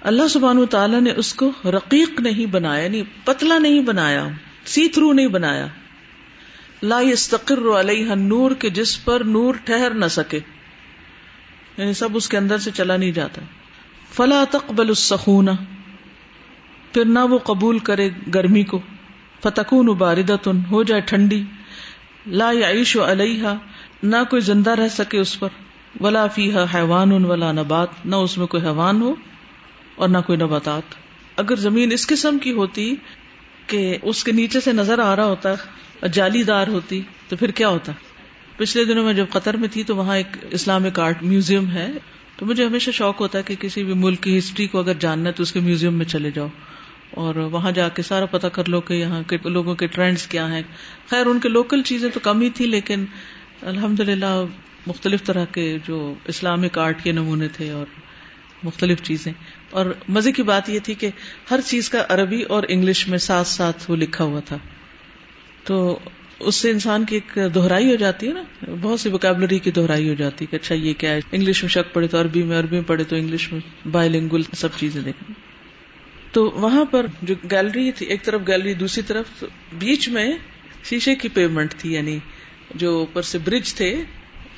اللہ 0.00 0.28
سبحانہ 0.28 0.64
تعالیٰ 0.64 1.00
نے 1.00 1.12
اس 1.16 1.34
کو 1.34 1.52
رقیق 1.64 2.20
نہیں 2.20 2.46
بنایا 2.46 2.88
نہیں 2.88 2.98
یعنی 2.98 3.20
پتلا 3.24 3.58
نہیں 3.58 3.80
بنایا، 3.80 4.28
سی 4.64 4.88
تھرو 4.88 5.12
نہیں 5.12 5.26
بنایا۔ 5.26 5.66
لا 6.82 7.00
يستقر 7.00 7.80
علیہ 7.80 8.10
النور 8.10 8.50
کے 8.50 8.70
جس 8.70 9.04
پر 9.04 9.24
نور 9.24 9.54
ٹھہر 9.64 9.90
نہ 9.90 10.04
سکے۔ 10.06 10.40
یعنی 11.76 11.92
سب 11.92 12.08
اس 12.14 12.28
کے 12.28 12.36
اندر 12.36 12.58
سے 12.58 12.70
چلا 12.70 12.96
نہیں 12.96 13.12
جاتا۔ 13.12 13.42
فلا 14.12 14.44
تقبل 14.50 14.88
السخونہ، 14.88 15.50
پھر 16.92 17.04
نہ 17.04 17.18
وہ 17.18 17.38
قبول 17.38 17.78
کرے 17.78 18.10
گرمی 18.34 18.62
کو۔ 18.62 18.80
فتکون 19.42 19.86
باردتن، 19.86 20.60
ہو 20.70 20.82
جائے 20.82 21.00
ٹھنڈی۔ 21.00 21.42
لا 22.26 22.50
یعیش 22.50 22.96
علیہ 22.96 23.48
نہ 24.02 24.16
کوئی 24.30 24.42
زندہ 24.42 24.70
رہ 24.70 24.88
سکے 24.88 25.18
اس 25.18 25.40
پر۔ 25.40 25.48
ولا 26.00 26.26
فیحا 26.26 26.64
حیوان 26.74 27.12
ولا 27.24 27.52
نبات، 27.52 27.88
نہ 28.04 28.16
اس 28.16 28.38
میں 28.38 28.46
کوئی 28.46 28.62
حیوان 28.62 29.02
ہو 29.02 29.14
اور 29.94 30.08
نہ 30.08 30.18
کوئی 30.26 30.38
نباتات۔ 30.38 30.82
اگر 31.36 31.56
زمین 31.56 31.92
اس 31.92 32.06
قسم 32.06 32.38
کی 32.38 32.52
ہوتی 32.52 32.94
کہ 33.66 33.98
اس 34.02 34.24
کے 34.24 34.32
نیچے 34.32 34.60
سے 34.60 34.72
نظر 34.72 34.98
آ 34.98 35.16
رہا 35.16 35.24
ہوتا 35.24 35.50
اور 35.50 36.08
جالی 36.08 36.42
دار 36.42 36.68
ہوتی، 36.68 37.02
تو 37.28 37.36
پھر 37.36 37.50
کیا 37.50 37.68
ہوتا؟ 37.68 37.92
پچھلے 38.56 38.84
دنوں 38.84 39.04
میں 39.04 39.14
جب 39.14 39.26
قطر 39.30 39.56
میں 39.56 39.68
تھی 39.72 39.82
تو 39.82 39.96
وہاں 39.96 40.16
ایک 40.16 40.36
اسلامک 40.50 41.00
آرٹ 41.00 41.22
میوزیم 41.22 41.70
ہے، 41.70 41.92
تو 42.36 42.46
مجھے 42.46 42.66
ہمیشہ 42.66 42.90
شوق 42.90 43.20
ہوتا 43.20 43.38
ہے 43.38 43.42
کہ 43.42 43.54
کسی 43.60 43.84
بھی 43.84 43.94
ملک 43.94 44.22
کی 44.22 44.38
ہسٹری 44.38 44.66
کو 44.66 44.78
اگر 44.78 44.94
جاننا 44.94 45.28
ہے 45.28 45.32
تو 45.32 45.42
اس 45.42 45.52
کے 45.52 45.60
میوزیم 45.60 45.94
میں 45.94 46.04
چلے 46.04 46.30
جاؤ۔ 46.30 46.48
اور 47.10 47.34
وہاں 47.34 47.70
جا 47.70 47.88
کے 47.88 48.02
سارا 48.02 48.26
پتا 48.26 48.48
کر 48.48 48.68
لو 48.68 48.80
کہ 48.80 48.94
یہاں 48.94 49.22
کے 49.22 49.38
لوگوں 49.44 49.74
کے 49.74 49.86
ٹرینڈس 49.86 50.26
کیا 50.26 50.52
ہیں۔ 50.52 50.62
خیر، 51.10 51.26
ان 51.26 51.40
کے 51.40 51.48
لوکل 51.48 51.82
چیزیں 51.82 52.10
تو 52.14 52.20
کم 52.20 52.40
ہی 52.40 52.50
تھی 52.50 52.66
لیکن 52.66 53.04
الحمد 53.62 54.00
للہ 54.00 54.44
مختلف 54.86 55.22
طرح 55.22 55.44
کے 55.44 55.78
جو 55.86 56.14
اسلامک 56.26 56.78
آرٹ 56.78 57.04
کے 57.04 57.12
نمونے 57.12 57.48
تھے 57.48 57.70
اور 57.70 57.86
مختلف 58.62 59.02
چیزیں۔ 59.02 59.32
اور 59.70 59.86
مزے 60.08 60.32
کی 60.32 60.42
بات 60.42 60.68
یہ 60.68 60.78
تھی 60.78 60.94
کہ 60.94 61.10
ہر 61.50 61.60
چیز 61.64 61.90
کا 61.90 62.04
عربی 62.08 62.42
اور 62.42 62.62
انگلش 62.68 63.08
میں 63.08 63.18
ساتھ 63.18 63.48
ساتھ 63.48 63.90
وہ 63.90 63.96
لکھا 63.96 64.24
ہوا 64.24 64.40
تھا۔ 64.40 64.58
تو 65.64 65.98
اس 66.38 66.54
سے 66.54 66.70
انسان 66.70 67.04
کی 67.04 67.16
ایک 67.16 67.54
دہرائی 67.54 67.90
ہو 67.90 67.94
جاتی 67.94 68.28
ہے 68.28 68.32
نا، 68.32 68.42
بہت 68.80 69.00
سی 69.00 69.08
وکیبلری 69.08 69.58
کی 69.58 69.70
دہرائی 69.70 70.08
ہو 70.08 70.14
جاتی 70.14 70.44
ہے 70.44 70.50
کہ 70.50 70.56
اچھا 70.56 70.74
یہ 70.74 70.92
کیا 70.94 71.10
ہے۔ 71.10 71.20
انگلش 71.32 71.62
میں 71.62 71.70
شک 71.70 71.94
پڑے 71.94 72.06
تو 72.06 72.20
عربی 72.20 72.42
میں 72.42 72.58
عربی 72.58 72.76
میں 72.76 72.84
پڑھے 72.86 73.04
تو 73.04 73.16
انگلش 73.16 73.52
میں 73.52 73.88
بائل 73.88 74.12
لنگل 74.12 74.42
سب 74.54 74.68
چیزیں 74.76 75.02
دیکھیں۔ 75.02 75.34
تو 76.32 76.50
وہاں 76.50 76.84
پر 76.84 77.06
جو 77.22 77.34
گیلری 77.50 77.92
تھی، 77.92 78.06
ایک 78.06 78.22
طرف 78.22 78.40
گیلری 78.46 78.74
دوسری 78.74 79.02
طرف 79.02 79.44
بیچ 79.78 80.08
میں 80.08 80.32
شیشے 80.84 81.14
کی 81.14 81.28
پیمنٹ 81.28 81.74
تھی 81.74 81.94
یعنی 81.94 82.18
جو 82.74 82.98
اوپر 82.98 83.22
سے 83.22 83.38
برج 83.38 83.74
تھے۔ 83.74 84.02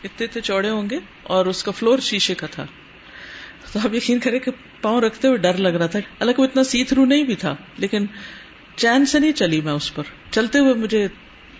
اتنے 0.04 0.24
اتنے 0.24 0.42
چوڑے 0.42 0.70
ہوں 0.70 0.90
گے 0.90 0.98
اور 1.22 1.46
اس 1.46 1.62
کا 1.62 1.70
فلور 1.70 1.98
شیشے 1.98 2.34
کا 2.34 2.46
تھا۔ 2.46 2.66
تو 3.72 3.78
آپ 3.84 3.94
یقین 3.94 4.18
کریں 4.18 4.38
کہ 4.38 4.50
پاؤں 4.82 5.00
رکھتے 5.00 5.28
ہوئے 5.28 5.38
ڈر 5.38 5.56
لگ 5.56 5.68
رہا 5.68 5.86
تھا۔ 5.86 5.98
الگ 6.18 6.30
وہ 6.38 6.44
اتنا 6.44 6.64
سی 6.64 6.84
تھرو 6.84 7.04
نہیں 7.04 7.22
بھی 7.22 7.34
تھا، 7.34 7.56
لیکن 7.78 8.06
چین 8.76 9.06
سے 9.06 9.18
نہیں 9.18 9.32
چلی 9.32 9.60
میں 9.60 9.72
اس 9.72 9.94
پر۔ 9.94 10.02
چلتے 10.30 10.58
ہوئے 10.58 10.74
مجھے 10.74 11.08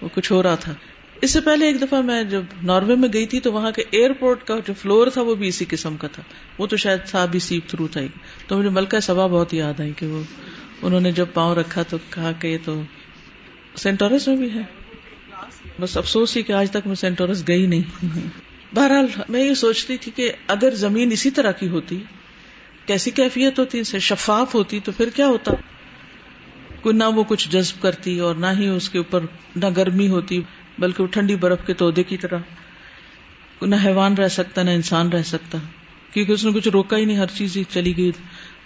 وہ 0.02 0.08
کچھ 0.14 0.32
ہو 0.32 0.42
رہا 0.42 0.54
تھا۔ 0.54 0.74
اس 1.22 1.30
سے 1.30 1.40
پہلے 1.40 1.66
ایک 1.66 1.82
دفعہ 1.82 2.00
میں 2.00 2.24
جب 2.24 2.42
ناروے 2.62 2.94
میں 2.94 3.08
گئی 3.12 3.26
تھی 3.26 3.40
تو 3.40 3.52
وہاں 3.52 3.70
کے 3.70 3.82
ایئرپورٹ 3.90 4.44
کا 4.44 4.58
جو 4.66 4.74
فلور 4.74 5.06
تھا 5.06 5.22
وہ 5.22 5.34
بھی 5.34 5.48
اسی 5.48 5.64
قسم 5.68 5.96
کا 5.96 6.08
تھا۔ 6.08 6.22
وہ 6.58 6.66
تو 6.66 6.76
شاید 6.76 7.00
تھا 7.06 7.26
بھی 7.26 7.38
سی 7.38 7.60
تھرو 7.66 7.88
تھا 7.88 8.00
تو 8.46 8.58
مجھے 8.58 8.68
ملکہ 8.68 9.00
سبا 9.00 9.26
بہت 9.26 9.54
یاد 9.54 9.80
آئی 9.80 9.92
کہ 9.96 10.06
وہ، 10.06 10.22
انہوں 10.82 11.00
نے 11.00 11.12
جب 11.12 11.26
پاؤں 11.34 11.54
رکھا 11.54 11.82
تو 11.82 11.96
کہا 12.10 12.32
کہ 12.32 12.46
یہ 12.46 12.58
تو 12.64 12.82
سینٹورس 13.76 14.28
میں 14.28 14.36
بھی 14.36 14.50
ہے۔ 14.54 14.79
بس 15.80 15.96
افسوس 15.96 16.36
ہی 16.36 16.42
کہ 16.42 16.52
آج 16.52 16.70
تک 16.70 16.86
میں 16.86 16.94
سینٹورس 16.94 17.48
گئی 17.48 17.66
نہیں۔ 17.66 18.06
بہرحال 18.74 19.06
میں 19.28 19.44
یہ 19.44 19.54
سوچتی 19.54 19.96
تھی 19.96 20.12
کہ 20.16 20.32
اگر 20.46 20.74
زمین 20.74 21.12
اسی 21.12 21.30
طرح 21.30 21.50
کی 21.50 21.68
ہوتی، 21.68 21.98
کیسی 22.86 23.10
کیفیت 23.10 23.58
ہوتی 23.58 23.78
اسے 23.78 23.98
شفاف 23.98 24.54
ہوتی 24.54 24.80
تو 24.84 24.92
پھر 24.92 25.08
کیا 25.14 25.26
ہوتا؟ 25.26 25.52
کوئی 26.80 26.96
نہ 26.96 27.04
وہ 27.04 27.24
کچھ 27.28 27.48
جذب 27.48 27.82
کرتی 27.82 28.18
اور 28.18 28.34
نہ 28.34 28.46
ہی 28.58 28.68
اس 28.68 28.90
کے 28.90 28.98
اوپر 28.98 29.20
نہ 29.56 29.66
گرمی 29.76 30.08
ہوتی، 30.08 30.40
بلکہ 30.78 31.02
وہ 31.02 31.08
ٹھنڈی 31.08 31.34
برف 31.34 31.58
کے 31.66 31.74
تودے 31.74 32.02
کی 32.02 32.16
طرح۔ 32.16 32.38
نہ 33.62 33.76
حیوان 33.84 34.14
رہ 34.14 34.28
سکتا، 34.28 34.62
نہ 34.62 34.70
انسان 34.70 35.08
رہ 35.08 35.22
سکتا، 35.22 35.58
کیونکہ 36.12 36.32
اس 36.32 36.44
نے 36.44 36.52
کچھ 36.52 36.68
روکا 36.68 36.96
ہی 36.96 37.04
نہیں، 37.04 37.16
ہر 37.16 37.26
چیز 37.26 37.56
ہی 37.56 37.64
چلی 37.70 37.96
گئی 37.96 38.10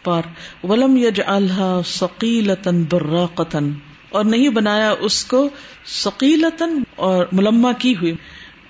پار۔ 0.02 0.22
ولم 0.66 0.96
یج 0.96 1.20
اللہ 1.26 1.80
سکیلتن 1.86 2.84
برا 2.90 3.26
قطن 3.26 3.72
اور 4.14 4.24
نہیں 4.24 4.48
بنایا 4.48 4.94
اس 5.00 5.24
کو 5.24 5.48
سکیلتن 5.84 6.82
اور 6.96 7.26
ملما 7.32 7.72
کی 7.72 7.96
ہوئی 7.96 8.14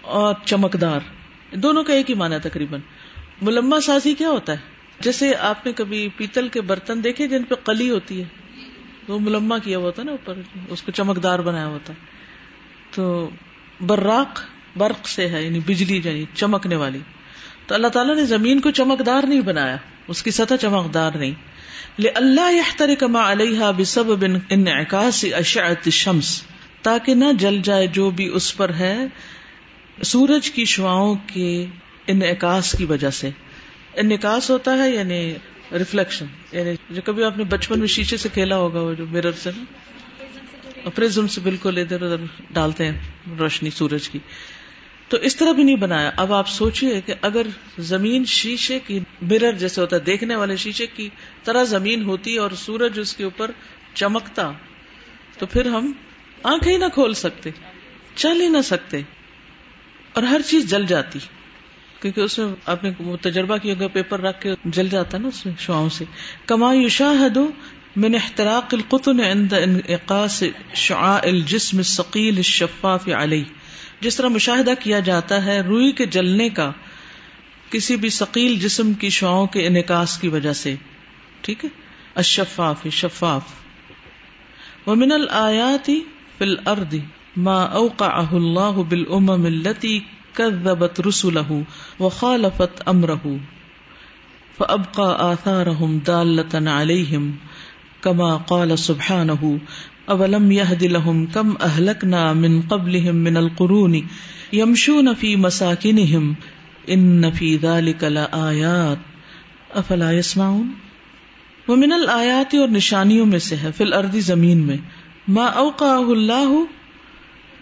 اور 0.01 0.35
چمکدار۔ 0.45 1.01
دونوں 1.53 1.85
کا 1.85 1.93
ایک 1.93 2.11
ہی 2.11 2.15
مانا 2.15 2.39
تقریباً۔ 2.39 2.81
ملما 3.43 3.81
سازی 3.81 4.15
کیا 4.15 4.29
ہوتا 4.29 4.53
ہے؟ 4.53 4.59
جیسے 5.01 5.35
آپ 5.35 5.67
نے 5.67 5.73
کبھی 5.73 6.09
پیتل 6.17 6.49
کے 6.49 6.61
برتن 6.61 7.05
دیکھے 7.05 7.29
جن 7.29 7.43
پہ 7.43 7.55
کلی 7.65 7.91
ہوتی 7.91 8.23
ہے؟ 8.23 8.25
وہ 9.09 9.19
ملما 9.19 9.59
کیا 9.59 9.79
ہوا 9.79 9.87
ہوتا 9.87 10.03
نا 10.03 10.11
اوپر؟ 10.11 10.35
اس 10.69 10.83
کو 10.83 10.93
چمکدار 10.93 11.39
بنایا 11.39 11.67
ہوتا 11.67 11.93
ہے۔ 11.93 11.99
تو 12.91 13.31
براق، 13.81 14.41
برق 14.77 15.09
سے 15.09 15.29
ہے 15.29 15.43
یعنی 15.43 15.61
بجلی 15.61 16.01
یعنی 16.05 16.25
چمکنے 16.35 16.77
والی۔ 16.77 16.99
تو 17.67 17.75
اللہ 17.75 17.87
تعالیٰ 17.87 18.17
نے 18.17 18.25
زمین 18.25 18.61
کو 18.61 18.71
چمکدار 18.71 19.23
نہیں 19.27 19.41
بنایا، 19.41 19.77
اس 20.09 20.23
کی 20.23 20.31
سطح 20.31 20.55
چمکدار 20.61 21.13
نہیں۔ 21.15 21.54
اللہ 22.15 22.53
یحتر 22.53 22.91
کما 22.99 23.33
علیہ 23.33 23.73
بسب 23.77 24.07
بن 24.07 24.39
انعکاس 24.51 25.25
اشعت 25.33 25.83
الشمس، 25.85 26.43
تاکہ 26.83 27.15
نہ 27.15 27.25
جل 27.39 27.61
جائے 27.63 27.87
جو 27.87 28.11
بھی 28.11 28.31
اس 28.35 28.57
پر 28.57 28.75
ہے 28.75 28.97
سورج 30.03 30.51
کی 30.51 30.65
شعاؤں 30.65 31.15
کے 31.27 31.67
انعکاس 32.07 32.75
کی 32.79 32.85
وجہ 32.85 33.11
سے۔ 33.11 33.31
انعکاس 33.95 34.51
ہوتا 34.51 34.79
ہے 34.79 34.91
یعنی 34.91 35.35
ریفلیکشن 35.73 36.27
یعنی 36.53 36.75
جو 36.91 37.03
کبھی 37.05 37.25
آپ 37.25 37.39
نے 37.39 37.45
بچپن 37.45 37.79
میں 37.79 37.89
شیشے 37.89 38.17
سے 38.17 38.29
کھیلا 38.33 38.57
ہوگا 38.57 38.81
وہ 38.81 38.95
جو 38.95 39.07
مرر 39.07 39.33
سے 39.33 39.51
نا۔ 39.57 39.65
پرزم 40.95 41.27
سے 41.27 41.41
بالکل 41.41 41.79
ادھر 41.79 42.03
ادھر 42.03 42.25
ڈالتے 42.51 42.85
ہیں 42.85 42.99
روشنی 43.39 43.71
سورج 43.71 44.09
کی۔ 44.09 44.19
تو 45.09 45.17
اس 45.17 45.37
طرح 45.37 45.53
بھی 45.53 45.63
نہیں 45.63 45.77
بنایا۔ 45.77 46.11
اب 46.17 46.33
آپ 46.33 46.49
سوچیے 46.49 47.01
کہ 47.01 47.15
اگر 47.21 47.47
زمین 47.79 48.25
شیشے 48.25 48.79
کی 48.87 49.01
مرر 49.23 49.53
جیسے 49.53 49.81
ہوتا 49.81 49.97
ہے، 49.97 50.01
دیکھنے 50.01 50.37
والے 50.37 50.57
شیشے 50.57 50.87
کی 50.87 51.09
طرح 51.45 51.65
زمین 51.65 52.05
ہوتی 52.05 52.37
اور 52.37 52.51
سورج 52.51 53.01
اس 53.01 53.17
کے 53.17 53.25
اوپر 53.25 53.51
چمکتا، 53.95 54.53
تو 55.39 55.47
پھر 55.47 55.67
ہم 55.67 55.93
آنکھیں 56.43 56.73
ہی 56.73 56.79
نہ 56.79 56.85
کھول 56.95 57.15
سکتے، 57.15 57.51
چل 58.15 58.41
ہی 58.41 58.49
نہ 58.49 58.63
سکتے 58.65 59.01
اور 60.13 60.23
ہر 60.23 60.41
چیز 60.47 60.71
جل 60.71 60.87
جاتی۔ 60.87 61.19
کیونکہ 62.01 62.21
اس 62.21 62.39
میں 62.39 62.49
آپ 62.67 62.85
نے 62.85 62.91
تجربہ 63.21 63.57
کیا، 63.57 63.73
اگر 63.73 63.89
پیپر 63.89 64.21
رکھ 64.21 64.41
کے 64.41 64.51
جل 64.65 64.89
جاتا 64.89 65.19
نا 65.19 65.29
اس 65.29 65.47
میں 65.47 65.55
شعاؤں 65.59 65.89
سے۔ 65.89 66.05
کما 66.47 66.75
یشاہد 66.75 67.37
من 67.97 68.15
احتراق 68.15 68.75
القطن 68.75 69.21
عند 69.21 69.53
انعقاس 69.53 70.43
شعاع 70.75 71.19
الجسم 71.23 71.77
الثقيل 71.77 72.37
الشفاف 72.37 73.09
علیہ۔ 73.09 73.45
جس 74.05 74.17
طرح 74.17 74.29
مشاہدہ 74.29 74.71
کیا 74.81 75.01
جاتا 75.01 75.45
ہے، 75.45 75.61
روئی 75.61 75.93
کے 75.93 76.07
جلنے 76.07 76.49
کا 76.49 76.71
کسی 77.71 77.97
بھی 77.97 78.09
ثقیل 78.09 78.59
جسم 78.59 78.93
کی 78.93 79.09
شعاؤں 79.09 79.47
کے 79.47 79.67
انعکاس 79.67 80.19
کی 80.19 80.29
وجہ 80.29 80.53
سے۔ 80.53 80.75
ٹھیک 81.41 81.65
ہے؟ 81.65 81.71
اشفاف 82.15 82.87
شفاف۔ 82.93 83.43
ومن 84.87 85.13
الآیات 85.13 85.87
فی 86.39 86.45
الارض 86.45 86.95
ما 87.37 87.63
اوقعه 87.81 88.41
الله 88.41 88.83
بالامم 88.89 89.45
التي 89.45 90.01
كذبت 90.35 91.01
رسله 91.01 91.59
وخالفت 92.01 92.83
امره 92.87 93.37
فابقى 94.59 95.09
آثارهم 95.19 95.99
دالة 96.07 96.61
عليهم 96.77 97.31
كما 98.01 98.37
قال 98.37 98.77
سبحانه 98.77 99.59
اولم 100.07 100.53
يهد 100.53 100.85
لهم 100.85 101.27
كم 101.27 101.53
اهلكنا 101.61 102.33
من 102.33 102.61
قبلهم 102.61 103.17
من 103.17 103.37
القرون 103.37 104.01
يمشون 104.53 105.15
في 105.19 105.37
مساكنهم 105.37 106.33
ان 106.87 107.31
في 107.31 107.57
ذلك 107.57 108.05
لآيات 108.05 108.97
افلا 109.77 110.11
يسمعون 110.11 110.73
ومن 111.69 111.93
الآيات 111.93 112.55
اور 112.55 112.69
نشانیوں 112.69 113.27
میں 113.27 113.39
سے 113.39 113.57
ہے، 113.57 113.71
فی 113.77 113.85
الارض 113.85 114.17
زمین 114.17 114.59
میں۔ 114.59 114.77
ما 115.29 115.45
اوقعه 115.45 116.11
اللہ، 116.11 116.65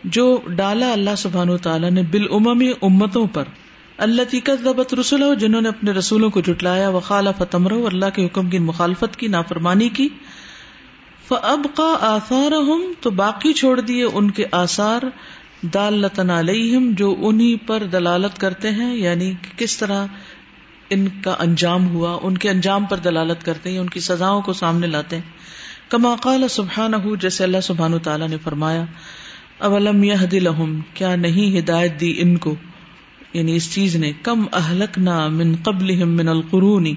جو 0.04 0.38
ڈالا 0.56 0.92
اللہ 0.92 1.14
سبحان 1.16 1.48
و 1.48 1.56
تعالیٰ 1.56 1.90
نے 1.90 2.02
بال 2.02 2.26
امتوں 2.82 3.26
پر 3.26 3.44
اللہ 3.98 4.22
تیکت 4.30 4.64
ضبط 4.64 4.94
رسول 4.94 5.22
جنہوں 5.38 5.60
نے 5.60 5.68
اپنے 5.68 5.90
رسولوں 5.90 6.30
کو 6.30 6.40
جٹلایا 6.40 6.88
و 6.88 7.00
خالہ 7.00 7.30
فتمر 7.38 7.72
اللہ 7.72 8.06
کے 8.14 8.26
حکم 8.26 8.50
کی 8.50 8.58
مخالفت 8.58 9.16
کی، 9.16 9.28
نافرمانی 9.28 9.88
کی۔ 9.88 10.08
فب 11.32 11.76
کا 11.76 11.96
آثار 12.00 12.52
تو 13.00 13.10
باقی 13.10 13.52
چھوڑ 13.52 13.80
دیے 13.80 14.04
ان 14.04 14.30
کے 14.30 14.44
آثار 14.52 15.02
دال 15.62 16.04
علیہم 16.30 16.92
جو 16.96 17.14
انہیں 17.18 17.68
پر 17.68 17.82
دلالت 17.92 18.38
کرتے 18.38 18.70
ہیں 18.70 18.96
یعنی 18.96 19.32
کس 19.56 19.76
طرح 19.76 20.06
ان 20.90 21.08
کا 21.24 21.36
انجام 21.38 21.88
ہوا، 21.88 22.18
ان 22.22 22.38
کے 22.38 22.50
انجام 22.50 22.84
پر 22.84 22.96
دلالت 22.96 23.44
کرتے 23.44 23.70
ہیں، 23.70 23.78
ان 23.78 23.88
کی 23.88 24.00
سزاؤں 24.00 24.42
کو 24.42 24.52
سامنے 24.52 24.86
لاتے 24.86 25.16
ہیں۔ 25.16 25.22
کما 25.88 26.14
قال 26.22 26.48
سبحان 26.48 26.92
جیسے 27.20 27.44
اللہ 27.44 27.60
سبحان 27.62 27.98
تعالیٰ 27.98 28.28
نے 28.28 28.36
فرمایا، 28.44 28.84
اولم 29.58 30.04
یہ 30.04 30.14
لہم، 30.32 30.80
کیا 30.94 31.16
نہیں 31.16 31.58
ہدایت 31.58 32.00
دی 32.00 32.14
ان 32.18 32.36
کو؟ 32.36 32.54
یعنی 33.32 33.56
اس 33.56 33.74
چیز 33.74 33.96
نے، 33.96 34.12
کم 34.22 34.44
اہلک 34.52 34.98
نہ 34.98 35.28
من 35.28 35.54
قبل 35.64 36.04
من 36.04 36.28
القرونی 36.28 36.94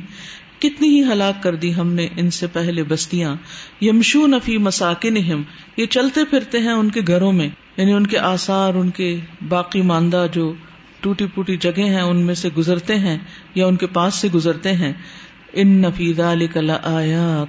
کتنی 0.69 0.87
ہی 0.87 1.11
ہلاک 1.11 1.43
کر 1.43 1.55
دی 1.55 1.75
ہم 1.75 1.93
نے 1.93 2.07
ان 2.17 2.29
سے 2.29 2.47
پہلے 2.47 2.83
بستیاں۔ 2.83 3.35
یمشو 3.81 4.27
نفی 4.27 4.57
مساکن 4.57 5.17
یہ 5.77 5.85
چلتے 5.85 6.25
پھرتے 6.25 6.59
ہیں 6.59 6.71
ان 6.71 6.91
کے 6.91 7.01
گھروں 7.07 7.31
میں 7.31 7.49
یعنی 7.77 7.91
ان 7.91 8.07
کے 8.07 8.19
آثار، 8.19 8.73
ان 8.73 8.89
کے 8.89 9.17
باقی 9.47 9.81
ماندہ 9.81 10.25
جو 10.31 10.53
ٹوٹی 10.99 11.25
پوٹی 11.25 11.57
جگہ 11.57 11.79
ہیں، 11.79 12.01
ان 12.01 12.25
میں 12.25 12.35
سے 12.35 12.49
گزرتے 12.57 12.95
ہیں 12.95 13.17
یا 13.55 13.65
ان 13.65 13.75
کے 13.75 13.87
پاس 13.87 14.15
سے 14.15 14.27
گزرتے 14.33 14.71
ہیں۔ 14.71 14.93
ان 15.53 15.67
نفیز 15.67 16.19
آیات 16.83 17.47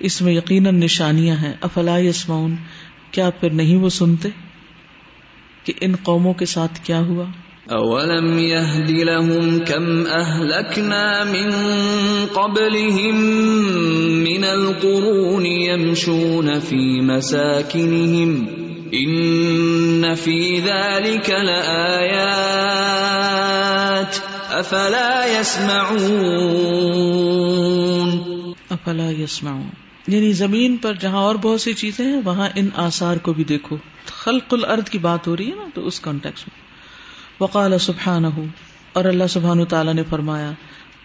اس 0.00 0.22
میں 0.22 0.32
یقیناً 0.32 0.80
نشانیاں 0.80 1.36
ہیں۔ 1.36 1.52
افلا 1.60 1.98
یسمعون، 1.98 2.56
کیا 3.10 3.30
پھر 3.30 3.50
نہیں 3.50 3.76
وہ 3.76 3.88
سنتے 3.88 4.28
کہ 5.64 5.72
ان 5.80 5.96
قوموں 6.02 6.34
کے 6.34 6.46
ساتھ 6.46 6.80
کیا 6.82 6.98
ہوا؟ 6.98 7.24
اولم 7.70 8.38
يهد 8.38 8.90
لهم 8.90 9.64
كم 9.64 10.06
اهلكنا 10.06 11.24
من 11.24 11.50
قبلهم 12.34 13.16
من 14.22 14.44
القرون 14.44 15.46
يمشون 15.46 16.60
في 16.60 17.00
مساكنهم 17.00 18.46
ان 18.92 20.14
في 20.14 20.60
ذلك 20.60 21.30
لآيات 21.30 22.08
افلا 24.50 25.24
يسمعون 25.40 25.78
افلا 28.70 29.10
يسمعون 29.10 29.68
یعنی 30.06 30.32
زمین 30.32 30.76
پر 30.76 30.92
جہاں 31.00 31.22
اور 31.22 31.34
بہت 31.34 31.60
سی 31.60 31.72
چیزیں 31.72 32.04
ہیں، 32.04 32.20
وہاں 32.24 32.48
ان 32.54 32.68
آثار 32.76 33.16
کو 33.16 33.32
بھی 33.32 33.44
دیکھو۔ 33.44 33.76
خلق 34.06 34.54
الارض 34.54 34.90
کی 34.90 34.98
بات 34.98 35.26
ہو 35.26 35.36
رہی 35.36 35.50
ہے 35.50 35.56
نا، 35.56 35.68
تو 35.74 35.86
اس 35.86 36.00
کانٹیکس 36.00 36.48
میں۔ 36.48 36.67
وقال 37.40 37.78
سبحان 37.78 38.24
اور 38.92 39.04
اللہ 39.04 39.26
سبحان 39.26 39.64
تعالیٰ 39.64 39.94
نے 39.94 40.02
فرمایا 40.10 40.50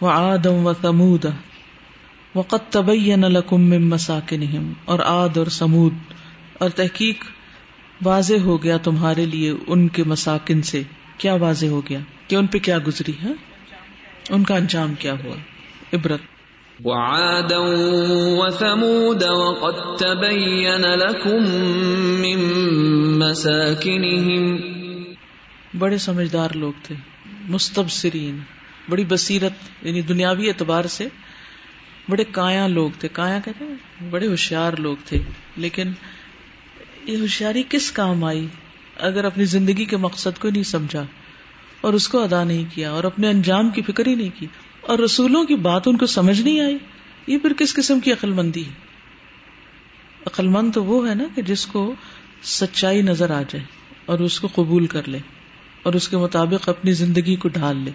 وہ 0.01 0.11
آدم 0.11 0.67
و 0.67 0.73
سمود 0.81 1.25
وقت 2.35 2.71
تبین 2.71 3.21
لکم 3.21 3.61
من 3.61 3.89
مساکنہم، 3.89 4.73
اور 4.85 4.99
آد 5.05 5.37
اور 5.37 5.47
سمود 5.47 5.93
اور 6.57 6.69
تحقیق 6.69 7.23
واضح 8.05 8.41
ہو 8.43 8.63
گیا 8.63 8.77
تمہارے 8.77 9.25
لیے 9.25 9.53
ان 9.67 9.87
کے 9.87 10.03
مساکن 10.03 10.61
سے۔ 10.61 10.83
کیا 11.17 11.33
واضح 11.33 11.65
ہو 11.65 11.81
گیا؟ 11.89 11.99
کہ 12.27 12.35
ان 12.35 12.47
پہ 12.47 12.59
کیا 12.59 12.79
گزری 12.87 13.13
ہے؟ 13.23 13.31
ان 14.29 14.43
کا 14.43 14.55
انجام 14.55 14.93
کیا 14.99 15.13
ہوا؟ 15.13 15.35
عبرت۔ 15.93 16.19
وعادا 16.83 17.57
وثمود، 18.43 19.23
وقد 19.23 19.99
تبين 19.99 20.81
لكم 20.81 21.51
من 22.21 22.39
مساكنهم 23.19 24.82
بڑے 25.79 25.97
سمجھدار 25.97 26.49
لوگ 26.55 26.73
تھے، 26.83 26.95
مستبصرین، 27.49 28.39
بڑی 28.89 29.05
بصیرت 29.05 29.85
یعنی 29.85 30.01
دنیاوی 30.01 30.47
اعتبار 30.47 30.85
سے 30.85 31.07
بڑے 32.09 32.23
کایا 32.23 32.67
لوگ 32.67 32.89
تھے۔ 32.99 33.07
کایا 33.07 33.39
کہتے 33.45 33.65
ہیں؟ 33.65 34.09
بڑے 34.09 34.27
ہوشیار 34.27 34.73
لوگ 34.73 34.95
تھے۔ 35.05 35.19
لیکن 35.57 35.91
یہ 37.05 37.17
ہوشیاری 37.17 37.63
کس 37.69 37.91
کام 37.91 38.23
آئی؟ 38.23 38.47
اگر 38.97 39.25
اپنی 39.25 39.45
زندگی 39.45 39.85
کے 39.85 39.97
مقصد 39.97 40.39
کو 40.39 40.49
نہیں 40.49 40.63
سمجھا، 40.63 41.03
اور 41.81 41.93
اس 41.93 42.07
کو 42.07 42.23
ادا 42.23 42.43
نہیں 42.43 42.63
کیا، 42.75 42.91
اور 42.91 43.03
اپنے 43.03 43.29
انجام 43.29 43.69
کی 43.69 43.81
فکر 43.81 44.07
ہی 44.07 44.15
نہیں 44.15 44.29
کی، 44.39 44.47
اور 44.81 44.99
رسولوں 44.99 45.45
کی 45.45 45.55
بات 45.55 45.87
ان 45.87 45.97
کو 45.97 46.05
سمجھ 46.05 46.41
نہیں 46.41 46.59
آئی، 46.59 46.77
یہ 47.27 47.37
پھر 47.37 47.53
کس 47.53 47.73
قسم 47.73 47.99
کی 47.99 48.11
عقل 48.11 48.31
مندی 48.31 48.65
ہے 48.65 48.71
عقلمند 50.25 50.73
تو 50.73 50.83
وہ 50.83 51.09
ہے 51.09 51.15
نا 51.15 51.23
کہ 51.35 51.41
جس 51.41 51.65
کو 51.65 51.93
سچائی 52.43 53.01
نظر 53.01 53.29
آ 53.29 53.41
جائے 53.41 53.63
اور 54.05 54.19
اس 54.19 54.39
کو 54.39 54.47
قبول 54.55 54.87
کر 54.87 55.07
لے۔ 55.07 55.19
اور 55.83 55.93
اس 55.93 56.07
کے 56.07 56.17
مطابق 56.17 56.69
اپنی 56.69 56.91
زندگی 56.91 57.35
کو 57.35 57.49
ڈھال 57.49 57.77
لے۔ 57.77 57.91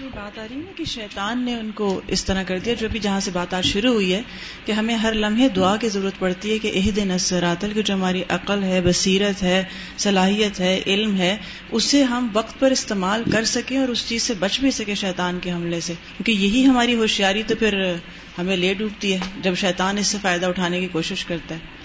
میں 0.00 0.08
بات 0.14 0.38
آ 0.38 0.46
رہی 0.50 0.56
ہے 0.56 0.72
کہ 0.76 0.84
شیطان 0.84 1.38
نے 1.38 1.54
ان 1.54 1.70
کو 1.70 2.00
اس 2.06 2.24
طرح 2.24 2.42
کر 2.42 2.58
دیا، 2.58 2.74
جو 2.74 2.88
بھی 2.92 3.00
جہاں 3.00 3.20
سے 3.20 3.30
بات 3.30 3.54
آج 3.54 3.64
شروع 3.64 3.92
ہوئی 3.92 4.12
ہے 4.14 4.22
کہ 4.64 4.72
ہمیں 4.72 4.94
ہر 4.94 5.14
لمحے 5.14 5.48
دعا 5.48 5.76
کی 5.76 5.88
ضرورت 5.88 6.18
پڑتی 6.18 6.52
ہے 6.52 6.58
کہ 6.58 6.72
عہد 6.76 6.98
نصراتل 6.98 7.72
کی 7.72 7.82
جو 7.82 7.94
ہماری 7.94 8.22
عقل 8.28 8.62
ہے، 8.62 8.80
بصیرت 8.80 9.42
ہے، 9.42 9.64
صلاحیت 9.98 10.60
ہے، 10.60 10.80
علم 10.86 11.16
ہے، 11.16 11.36
اسے 11.70 12.02
ہم 12.02 12.28
وقت 12.32 12.60
پر 12.60 12.70
استعمال 12.70 13.22
کر 13.32 13.44
سکیں 13.44 13.78
اور 13.78 13.88
اس 13.88 14.08
چیز 14.08 14.22
سے 14.22 14.34
بچ 14.38 14.60
بھی 14.60 14.70
سکیں 14.70 14.94
شیطان 14.94 15.38
کے 15.42 15.52
حملے 15.52 15.80
سے۔ 15.80 15.92
کیونکہ 16.16 16.32
یہی 16.32 16.66
ہماری 16.66 16.94
ہوشیاری 16.94 17.42
تو 17.46 17.54
پھر 17.56 17.94
ہمیں 18.38 18.56
لے 18.56 18.74
ڈوبتی 18.74 19.12
ہے، 19.12 19.18
جب 19.42 19.54
شیطان 19.54 19.98
اس 19.98 20.06
سے 20.06 20.18
فائدہ 20.22 20.46
اٹھانے 20.46 20.80
کی 20.80 20.88
کوشش 20.92 21.24
کرتا 21.24 21.54
ہے۔ 21.54 21.79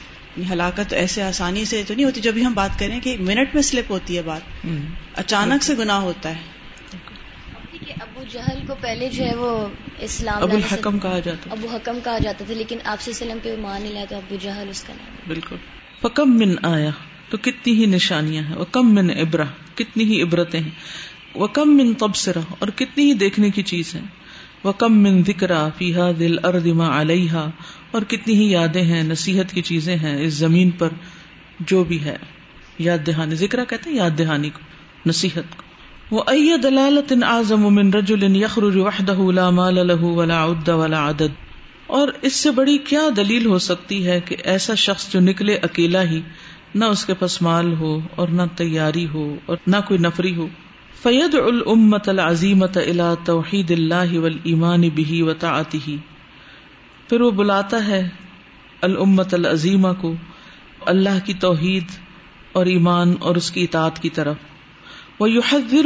ہلاکت 0.52 0.94
ایسے 0.94 1.24
آسانی 1.24 1.66
سے 1.66 1.84
تو 1.88 1.94
نہیں 1.94 2.06
ہوتی 2.06 2.22
جب 2.22 2.34
بھی 2.34 2.46
ہم 2.46 2.54
بات 2.54 2.80
کریں 2.80 3.00
کہ 3.00 3.18
منٹ 3.20 3.54
میں 3.54 3.62
سلپ 3.62 3.92
ہوتی 3.92 4.18
ہے 4.18 4.22
بات۔ 4.22 4.68
اچانک 5.16 5.64
سے 5.64 5.74
گناہ 5.80 6.00
ہوتا 6.00 6.30
ہے۔ 6.30 6.42
ابو 8.02 8.24
جہل 8.32 8.66
کو 8.68 8.76
پہلے 8.82 9.10
جو 9.10 9.24
ہے 9.26 9.36
وہ 9.36 9.68
اسلام 10.00 10.44
ابو 10.44 10.56
الحکم 10.56 11.00
کہا 11.00 11.20
جاتا۔ 11.20 11.50
ابو 11.52 11.68
حکم 11.68 12.00
کہا 12.04 12.18
جاتا 12.18 12.46
تھا 12.46 12.54
لیکن 12.54 12.78
آپ 12.84 13.02
سے 13.02 13.14
سلم 13.14 13.38
پہ 13.44 13.56
مان 13.62 13.82
نہیں 13.82 13.94
لایا 13.94 14.06
تو 14.10 14.16
ابو 14.16 14.36
جہل 14.42 14.68
اس 14.70 14.84
کا 14.84 14.94
نام۔ 14.94 15.16
بالکل۔ 15.28 15.56
فکم 16.02 16.38
من 16.38 16.56
آیا 16.62 16.90
تو 17.30 17.38
کتنی 17.38 17.74
ہی 17.74 17.86
نشانیاں 17.86 18.44
ہیں۔ 18.44 18.56
وہ 18.56 18.66
کم 18.72 18.96
من 18.96 19.10
ابرا 19.10 19.44
کتنی 19.76 20.04
ہی 20.04 20.22
عبرتیں 20.22 20.60
ہیں۔ 20.60 20.70
وہ 21.36 21.48
کم 21.48 21.78
من 21.78 21.94
تبصرہ 21.94 22.40
اور 22.60 22.68
کتنی 22.68 23.04
ہی 23.06 23.14
دیکھنے 23.14 23.50
کی 23.50 23.64
چیز 23.64 23.96
ہے 23.96 24.02
وہ 24.64 24.72
کم 24.72 25.04
من 25.04 25.24
ذکرا 25.24 25.70
فیحا 25.78 26.12
دل 26.20 26.46
اردما 26.46 27.02
علیہ 27.02 27.32
اور 27.96 28.04
کتنی 28.04 28.34
ہی 28.34 28.52
یادیں 28.52 28.82
ہیں، 28.82 29.04
نصیحت 29.04 29.52
کی 29.52 29.62
چیزیں 29.62 29.96
ہیں 29.96 30.22
اس 30.22 30.34
زمین 30.34 30.72
پر 30.72 30.90
جو 31.60 31.84
بھی 31.84 32.04
ہے۔ 32.04 32.18
یاد 32.80 33.08
دہانی 33.08 33.36
ذکر 33.36 33.66
کہتے 33.66 33.90
ہیں 33.90 33.98
یاد 33.98 34.10
دہانی 34.18 34.50
کو، 34.50 34.60
نصیحت 35.06 35.58
کو۔ 35.58 35.64
وہ 36.16 36.24
ائی 36.28 36.52
دلالت 36.64 37.14
اعظم 37.24 37.76
من 37.76 37.94
رجل 37.94 38.36
یخرج 38.36 38.78
وحدہ 38.78 39.32
لا 39.32 39.50
مال 39.50 39.76
له 39.76 40.14
ولا 40.14 40.46
عد 40.46 40.70
ولا 40.70 41.10
عدد۔ 41.10 41.46
اور 41.88 42.08
اس 42.22 42.34
سے 42.34 42.52
بڑی 42.52 42.78
کیا 42.78 43.02
دلیل 43.18 43.46
ہو 43.46 43.60
سکتی 43.60 44.08
ہے 44.08 44.20
کہ 44.26 44.36
ایسا 44.44 44.74
شخص 44.74 45.14
جو 45.14 45.20
نکلے 45.20 45.56
اکیلا 45.56 46.04
ہی 46.04 46.22
نہ 46.76 46.86
اس 46.86 47.06
کے 47.06 47.14
پاس 47.14 47.42
مال 47.42 47.74
ہو 47.74 48.00
اور 48.16 48.28
نہ 48.28 48.42
تیاری 48.56 49.08
ہو 49.14 49.36
اور 49.46 49.58
نہ 49.68 49.76
کوئی 49.88 50.00
نفری 50.00 50.36
ہو۔ 50.36 50.48
فید 51.04 51.34
الامت 51.34 52.10
العظیمت 52.10 52.78
الى 52.78 53.14
توحید 53.26 53.72
اللہ 53.72 54.18
والایمان 54.18 54.82
به 54.82 55.28
وطاعته 55.32 55.96
پھر 57.10 57.22
وہ 57.22 57.32
بلاتا 57.32 57.88
ہے 57.88 58.10
الامت 58.82 59.34
العظیمہ 59.34 59.88
کو، 60.02 60.14
اللہ 60.86 61.26
کی 61.26 61.34
توحید 61.34 61.84
اور 62.52 62.66
ایمان 62.66 63.16
اور 63.20 63.36
اس 63.36 63.52
کی 63.52 63.64
اطاعت 63.64 64.02
کی 64.02 64.10
طرف۔ 64.10 64.36
وہ 65.20 65.30
یو 65.30 65.42
حضر 65.50 65.86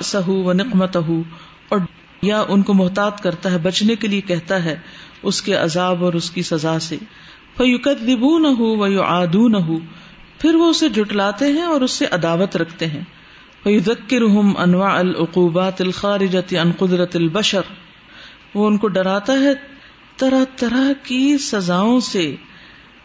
سہ 0.00 0.28
و 0.28 0.52
نقمت 0.52 0.96
اور 0.96 1.78
یا 2.22 2.42
ان 2.48 2.62
کو 2.62 2.74
محتاط 2.74 3.20
کرتا 3.20 3.50
ہے، 3.52 3.58
بچنے 3.58 3.94
کے 3.94 4.08
لیے 4.08 4.20
کہتا 4.20 4.64
ہے 4.64 4.76
اس 5.22 5.42
کے 5.42 5.54
عذاب 5.54 6.04
اور 6.04 6.12
اس 6.12 6.30
کی 6.30 6.42
سزا 6.42 6.78
سے۔ 6.78 6.96
فیوقت 7.56 8.02
لبو 8.02 8.38
نہ 8.38 8.48
ہو 8.48 8.76
و 8.78 8.86
یو 8.86 9.02
آدو 9.02 9.48
نہ 9.48 9.56
ہو 9.56 9.78
پھر 10.38 10.54
وہ 10.54 10.70
اسے 10.70 10.88
جٹلاتے 10.88 11.46
ہیں 11.46 11.62
اور 11.62 11.80
اس 11.80 11.90
سے 11.90 12.06
عداوت 12.06 12.56
رکھتے 12.56 12.86
ہیں۔ 12.86 13.02
فیوزکر 13.62 14.22
انواع 14.58 14.98
العقوبات 14.98 15.80
الخارجت 15.80 16.54
ان 16.62 16.72
قدرت 16.72 17.16
البشر، 17.16 17.60
وہ 18.54 18.66
ان 18.66 18.76
کو 18.78 18.88
ڈراتا 18.88 19.32
ہے 19.32 19.69
طرح 20.20 20.44
طرح 20.56 20.92
کی 21.02 21.38
سزاؤں 21.38 22.00
سے 22.00 22.36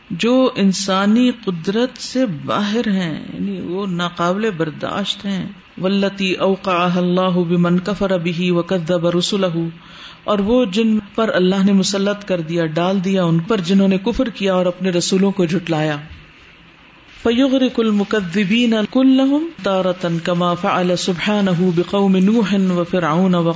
جو 0.09 0.49
انسانی 0.55 1.31
قدرت 1.45 2.01
سے 2.01 2.25
باہر 2.25 2.87
ہیں 2.87 3.23
یعنی 3.33 3.61
وہ 3.61 3.87
ناقابل 3.87 4.49
برداشت 4.51 5.25
ہیں۔ 5.25 5.47
ولتی 5.81 6.33
اوقا 6.33 6.89
اللہ 6.95 7.37
بمن 7.43 7.79
کفر 7.79 8.11
ابھی 8.11 8.51
و 8.51 8.61
قدب 8.61 9.07
رسول 9.07 9.45
اور 10.23 10.39
وہ 10.39 10.65
جن 10.65 10.99
پر 11.15 11.29
اللہ 11.33 11.63
نے 11.65 11.73
مسلط 11.73 12.25
کر 12.25 12.41
دیا، 12.41 12.65
ڈال 12.65 13.03
دیا، 13.03 13.23
ان 13.23 13.39
پر 13.39 13.57
جنہوں 13.57 13.87
نے 13.87 13.97
کفر 13.97 14.29
کیا 14.29 14.53
اور 14.53 14.65
اپنے 14.65 14.89
رسولوں 14.89 15.31
کو 15.31 15.45
جٹلایا 15.45 15.97
فیغر 17.23 17.67
کل 17.75 17.91
مقدبین 17.91 18.73
کل 18.91 19.21
تارتن 19.63 20.19
کما 20.19 20.53
فعل 20.53 20.95
سبحانہ 20.95 21.51
بقوم 21.75 22.15
نوح 22.15 22.55
و 22.75 22.83
فرعون 22.83 23.35
و 23.35 23.51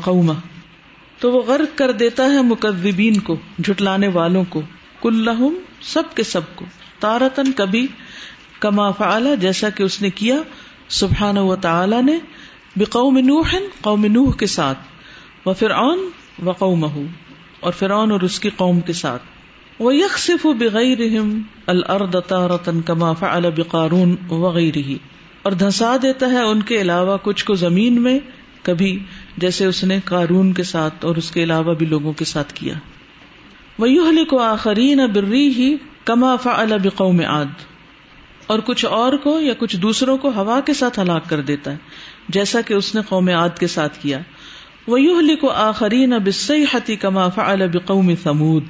تو 1.19 1.31
وہ 1.31 1.41
غرق 1.41 1.77
کر 1.77 1.91
دیتا 1.91 2.25
ہے 2.25 2.41
مقدبین 2.41 3.19
کو، 3.19 3.35
جھٹلانے 3.63 4.07
والوں 4.07 4.43
کو۔ 4.49 4.61
کل 5.01 5.29
سب 5.81 6.03
کے 6.15 6.23
سب 6.23 6.55
کو۔ 6.55 6.65
تارتن 6.99 7.51
کبھی 7.51 7.87
کما 8.59 8.91
فعلا، 8.91 9.35
جیسا 9.35 9.69
کہ 9.69 9.83
اس 9.83 10.01
نے 10.01 10.09
کیا۔ 10.09 10.35
سبحان 10.89 11.37
و 11.37 11.55
تعالی 11.55 12.01
نے 12.01 12.19
بقوم 12.75 13.17
نوح، 13.17 13.55
قوم 13.81 14.05
نوح 14.05 14.31
کے 14.31 14.45
ساتھ۔ 14.45 14.77
و 15.45 15.53
فرعون 15.53 16.09
و 16.45 16.51
قوم 16.51 16.85
اور 17.59 17.73
فرعون 17.73 18.11
اور 18.11 18.21
اس 18.21 18.39
کی 18.39 18.49
قوم 18.49 18.79
کے 18.79 18.93
ساتھ۔ 18.93 19.21
وہ 19.79 19.95
یکسف 19.95 20.45
بغیر 20.45 20.97
الارض 21.65 22.15
تارتن 22.27 22.81
کما 22.81 23.13
فعل 23.13 23.45
بقارون 23.55 24.15
وغیرہ 24.29 24.93
اور 25.41 25.51
دھسا 25.51 25.97
دیتا 26.01 26.31
ہے 26.31 26.41
ان 26.41 26.61
کے 26.61 26.81
علاوہ 26.81 27.17
کچھ 27.23 27.45
کو 27.45 27.53
زمین 27.53 28.01
میں، 28.01 28.19
کبھی 28.63 29.03
جیسے 29.41 29.65
اس 29.65 29.83
نے 29.83 29.99
کارون 30.05 30.53
کے 30.53 30.63
ساتھ 30.63 31.05
اور 31.05 31.15
اس 31.15 31.31
کے 31.31 31.43
علاوہ 31.43 31.73
بھی 31.73 31.85
لوگوں 31.85 32.13
کے 32.13 32.25
ساتھ 32.25 32.53
کیا۔ 32.53 32.73
وہ 33.79 33.87
کو 34.29 34.39
آخری 34.39 34.93
نہ 34.95 35.01
بری 35.01 35.47
ہی 35.47 35.75
کما 36.05 36.35
بقوم 36.83 37.19
عاد۔ 37.19 37.45
اور 38.47 38.59
کچھ 38.59 38.85
اور 38.85 39.13
کو 39.13 39.39
یا 39.39 39.53
کچھ 39.57 39.77
دوسروں 39.77 40.17
کو 40.17 40.29
ہوا 40.29 40.59
کے 40.59 40.73
ساتھ 40.73 40.99
ہلاک 40.99 41.29
کر 41.29 41.41
دیتا 41.41 41.71
ہے، 41.71 41.77
جیسا 42.29 42.61
کہ 42.61 42.73
اس 42.73 42.95
نے 42.95 43.01
قوم 43.09 43.29
عاد 43.29 43.49
کے 43.59 43.67
ساتھ 43.67 43.99
کیا۔ 44.01 44.19
وہ 44.87 45.01
یو 45.01 45.21
کو 45.41 45.49
آخری 45.49 46.05
نہ 46.05 46.15
بسئی 46.25 46.65
حتی 46.73 46.95
کما 46.95 47.29
فعل 47.29 47.67
بقوم 47.73 48.11
سمود 48.23 48.63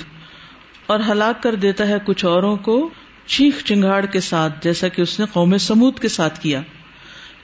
اور 0.85 0.99
ہلاک 1.09 1.43
کر 1.43 1.55
دیتا 1.55 1.87
ہے 1.87 1.97
کچھ 2.05 2.25
اوروں 2.25 2.55
کو 2.55 2.89
چیخ 3.25 3.63
چنگاڑ 3.63 4.05
کے 4.05 4.19
ساتھ، 4.19 4.63
جیسا 4.63 4.87
کہ 4.87 5.01
اس 5.01 5.19
نے 5.19 5.25
قوم 5.33 5.57
سمود 5.57 5.99
کے 5.99 6.07
ساتھ 6.07 6.39
کیا۔ 6.39 6.61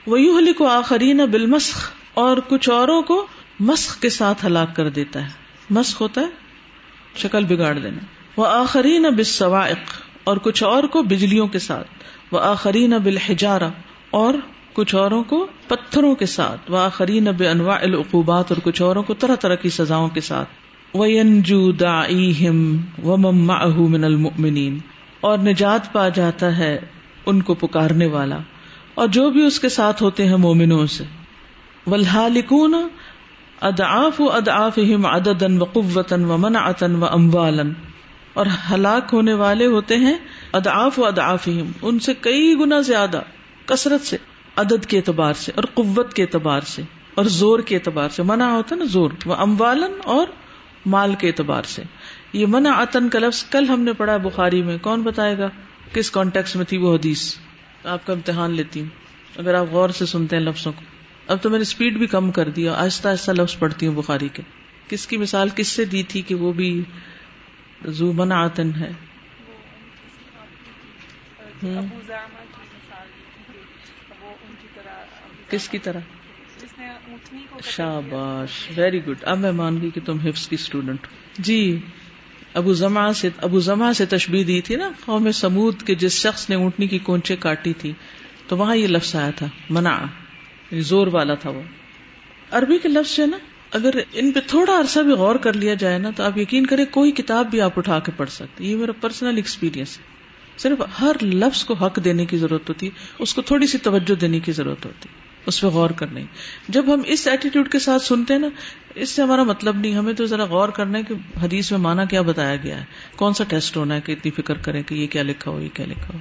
وہ 0.07 0.21
یو 0.21 0.39
کو 0.57 0.67
آخری 0.67 1.13
نہ 1.13 1.21
بالمسخ۔ 1.21 1.91
اور 2.15 2.37
کچھ 2.47 2.69
اوروں 2.69 3.01
کو 3.01 3.27
مسخ 3.59 3.99
کے 3.99 4.09
ساتھ 4.09 4.45
ہلاک 4.45 4.75
کر 4.75 4.89
دیتا 4.89 5.21
ہے۔ 5.23 5.29
مسخ 5.69 6.01
ہوتا 6.01 6.21
ہے، 6.21 6.25
شکل 7.15 7.45
بگاڑ 7.45 7.79
دینا۔ 7.79 7.97
وہ 8.37 8.45
آخری 8.47 8.97
نہ 8.97 9.07
اور 10.23 10.37
کچھ 10.37 10.63
اور 10.63 10.83
کو 10.83 11.03
بجلیوں 11.03 11.47
کے 11.47 11.59
ساتھ۔ 11.59 11.87
وہ 12.31 12.39
آخری 12.39 12.87
نہ 12.87 12.95
اور 14.09 14.33
کچھ 14.73 14.95
اوروں 14.95 15.23
کو 15.23 15.47
پتھروں 15.67 16.15
کے 16.15 16.25
ساتھ۔ 16.25 16.71
وہ 16.71 16.77
آخری 16.77 17.19
نہ 17.19 17.29
بے 17.29 17.47
انواع 17.47 17.77
العقوبات، 17.81 18.45
اور 18.51 18.57
کچھ 18.63 18.81
اوروں 18.81 19.03
کو 19.03 19.13
طرح 19.13 19.35
طرح 19.35 19.55
کی 19.55 19.69
سزاؤں 19.69 20.09
کے 20.09 20.21
ساتھ۔ 20.21 20.49
وہ 20.93 21.05
انجو 21.05 21.71
و 23.03 23.17
مما 23.17 23.65
من 23.65 24.03
المؤمنین 24.03 24.77
اور 25.21 25.37
نجات 25.37 25.93
پا 25.93 26.09
جاتا 26.09 26.57
ہے 26.57 26.79
ان 27.25 27.41
کو 27.41 27.53
پکارنے 27.53 28.05
والا۔ 28.05 28.37
اور 28.93 29.07
جو 29.07 29.29
بھی 29.29 29.45
اس 29.45 29.59
کے 29.59 29.69
ساتھ 29.69 30.03
ہوتے 30.03 30.25
ہیں 30.25 30.37
مومنوں 30.37 30.85
سے۔ 30.85 31.03
ولحالکون 31.87 32.75
ادآف 33.61 34.21
و 34.21 34.31
ادآف 34.31 34.79
عددن 35.03 35.61
و 35.61 35.63
قوتن 35.63 36.25
و 36.25 36.37
منعتن 36.37 36.95
و 36.95 37.05
اموالن 37.05 37.73
اور 38.33 38.45
ہلاک 38.71 39.13
ہونے 39.13 39.33
والے 39.33 39.65
ہوتے 39.65 39.95
ہیں 39.95 40.15
ادآف 40.53 40.99
و 40.99 41.05
ادآف 41.05 41.49
ان 41.81 41.99
سے 41.99 42.13
کئی 42.13 42.55
گنا 42.59 42.81
زیادہ، 42.81 43.21
کثرت 43.65 44.01
سے، 44.01 44.17
عدد 44.55 44.85
کے 44.85 44.97
اعتبار 44.97 45.33
سے، 45.33 45.51
اور 45.55 45.63
قوت 45.73 46.13
کے 46.13 46.23
اعتبار 46.23 46.61
سے، 46.61 46.81
اور 47.15 47.25
زور 47.25 47.59
کے 47.59 47.75
اعتبار 47.75 48.09
سے۔ 48.09 48.23
منع 48.23 48.45
ہوتا 48.45 48.75
نا 48.75 48.85
زور 48.85 49.11
وہ 49.25 49.35
اموالن 49.35 49.93
اور 50.03 50.27
مال 50.85 51.15
کے 51.15 51.27
اعتبار 51.27 51.63
سے۔ 51.63 51.83
یہ 52.33 52.45
منع 52.47 52.83
عطن 52.83 53.09
کا 53.09 53.19
لفظ 53.19 53.43
کل 53.43 53.69
ہم 53.69 53.81
نے 53.81 53.93
پڑھا 53.93 54.17
بخاری 54.17 54.61
میں، 54.61 54.77
کون 54.81 55.01
بتائے 55.01 55.37
گا؟ 55.37 55.49
کس 55.93 56.11
کانٹیکس 56.11 56.55
میں 56.55 56.65
تھی 56.65 56.77
وہ 56.77 56.95
حدیث؟ 56.95 57.35
آپ 57.83 58.05
کا 58.05 58.13
امتحان 58.13 58.51
لیتی 58.51 58.81
ہوں، 58.81 58.87
اگر 59.37 59.53
آپ 59.53 59.65
غور 59.71 59.89
سے 59.89 60.05
سنتے 60.05 60.35
ہیں 60.35 60.43
لفظوں 60.43 60.71
کو۔ 60.71 60.94
اب 61.27 61.41
تو 61.41 61.49
میں 61.49 61.57
نے 61.57 61.61
اسپیڈ 61.61 61.97
بھی 61.97 62.07
کم 62.07 62.31
کر 62.31 62.49
دیا، 62.49 62.73
آہستہ 62.73 63.07
آہستہ 63.07 63.31
لفظ 63.31 63.57
پڑھتی 63.59 63.87
ہوں 63.87 63.95
بخاری 63.95 64.27
کے۔ 64.33 64.43
کس 64.87 65.07
کی 65.07 65.17
مثال 65.17 65.49
کس 65.55 65.67
سے 65.67 65.85
دی 65.85 66.03
تھی 66.03 66.21
کہ 66.21 66.35
وہ 66.35 66.53
بھی 66.53 66.83
زو 67.85 68.11
آتن 68.33 68.71
ہے؟ 68.75 68.91
کس 75.49 75.69
کی 75.69 75.79
طرح؟ 75.79 75.99
شاباش 77.63 78.71
ویری 78.77 79.05
گڈ 79.05 79.17
اب 79.21 79.37
میں 79.37 79.51
مان 79.51 79.81
گئی 79.81 79.89
کہ 79.89 80.01
تم 80.05 80.19
حفظ 80.19 80.47
کی 80.47 80.55
اسٹوڈنٹ 80.59 81.07
جی 81.39 81.79
ابو 82.53 82.73
زما 82.73 83.13
سے، 83.13 83.29
ابو 83.37 83.59
زما 83.59 83.93
سے 83.93 84.05
تشبیح 84.05 84.43
دی 84.47 84.61
تھی 84.61 84.75
نا، 84.75 84.89
قوم 85.05 85.31
سمود 85.31 85.81
کے 85.81 85.95
جس 85.95 86.11
شخص 86.11 86.49
نے 86.49 86.55
اونٹنی 86.55 86.87
کی 86.87 86.99
کونچے 86.99 87.35
کاٹی 87.35 87.73
تھی، 87.73 87.93
تو 88.47 88.57
وہاں 88.57 88.75
یہ 88.75 88.87
لفظ 88.87 89.15
آیا 89.15 89.29
تھا 89.29 89.45
منع 89.69 89.97
زور 90.73 91.07
والا 91.07 91.33
تھا 91.33 91.49
وہ۔ 91.49 91.61
عربی 92.51 92.77
کے 92.77 92.89
لفظ 92.89 93.19
ہے 93.19 93.25
نا، 93.25 93.37
اگر 93.71 93.89
ان 94.13 94.31
پہ 94.31 94.39
تھوڑا 94.47 94.79
عرصہ 94.79 94.99
بھی 94.99 95.11
غور 95.11 95.35
کر 95.35 95.53
لیا 95.53 95.73
جائے 95.73 95.97
نا، 95.97 96.09
تو 96.15 96.23
آپ 96.23 96.37
یقین 96.37 96.65
کریں 96.65 96.85
کوئی 96.91 97.11
کتاب 97.11 97.51
بھی 97.51 97.61
آپ 97.61 97.77
اٹھا 97.77 97.99
کے 97.99 98.11
پڑھ 98.17 98.29
سکتے۔ 98.29 98.63
یہ 98.63 98.75
میرا 98.75 98.91
پرسنل 98.91 99.35
ایکسپیرئنس 99.35 99.97
ہے۔ 99.97 100.03
صرف 100.57 101.01
ہر 101.01 101.15
لفظ 101.21 101.63
کو 101.63 101.73
حق 101.73 101.99
دینے 102.03 102.25
کی 102.25 102.37
ضرورت 102.37 102.69
ہوتی 102.69 102.85
ہے 102.85 102.91
اس 103.19 103.33
کو 103.33 103.41
تھوڑی 103.41 103.67
سی 103.67 103.77
توجہ 103.77 104.15
دینے 104.15 104.39
کی 104.39 104.51
ضرورت 104.51 104.85
ہوتی 104.85 105.09
ہے 105.09 105.13
اس 105.45 105.61
پہ 105.61 105.67
غور 105.67 105.89
کرنے۔ 105.89 106.23
جب 106.69 106.93
ہم 106.93 107.01
اس 107.05 107.27
ایٹیٹیوڈ 107.27 107.71
کے 107.71 107.79
ساتھ 107.79 108.01
سنتے 108.01 108.33
ہیں 108.33 108.41
نا، 108.41 108.47
اس 108.95 109.09
سے 109.09 109.21
ہمارا 109.21 109.43
مطلب 109.43 109.75
نہیں، 109.77 109.95
ہمیں 109.95 110.13
تو 110.13 110.25
ذرا 110.25 110.45
غور 110.45 110.69
کرنا 110.69 110.97
ہے 110.97 111.03
کہ 111.03 111.13
حدیث 111.43 111.71
میں 111.71 111.79
مانا 111.79 112.05
کیا 112.05 112.21
بتایا 112.21 112.55
گیا 112.55 112.79
ہے۔ 112.79 112.85
کون 113.15 113.33
سا 113.33 113.43
ٹیسٹ 113.43 113.77
ہونا 113.77 113.95
ہے 113.95 114.01
کہ 114.01 114.11
اتنی 114.11 114.31
فکر 114.31 114.53
کریں 114.53 114.83
کہ 114.83 114.95
یہ 114.95 115.07
کیا 115.07 115.23
لکھا 115.23 115.51
ہو، 115.51 115.61
یہ 115.61 115.69
کیا 115.73 115.85
لکھا 115.85 116.13
ہو۔ 116.13 116.19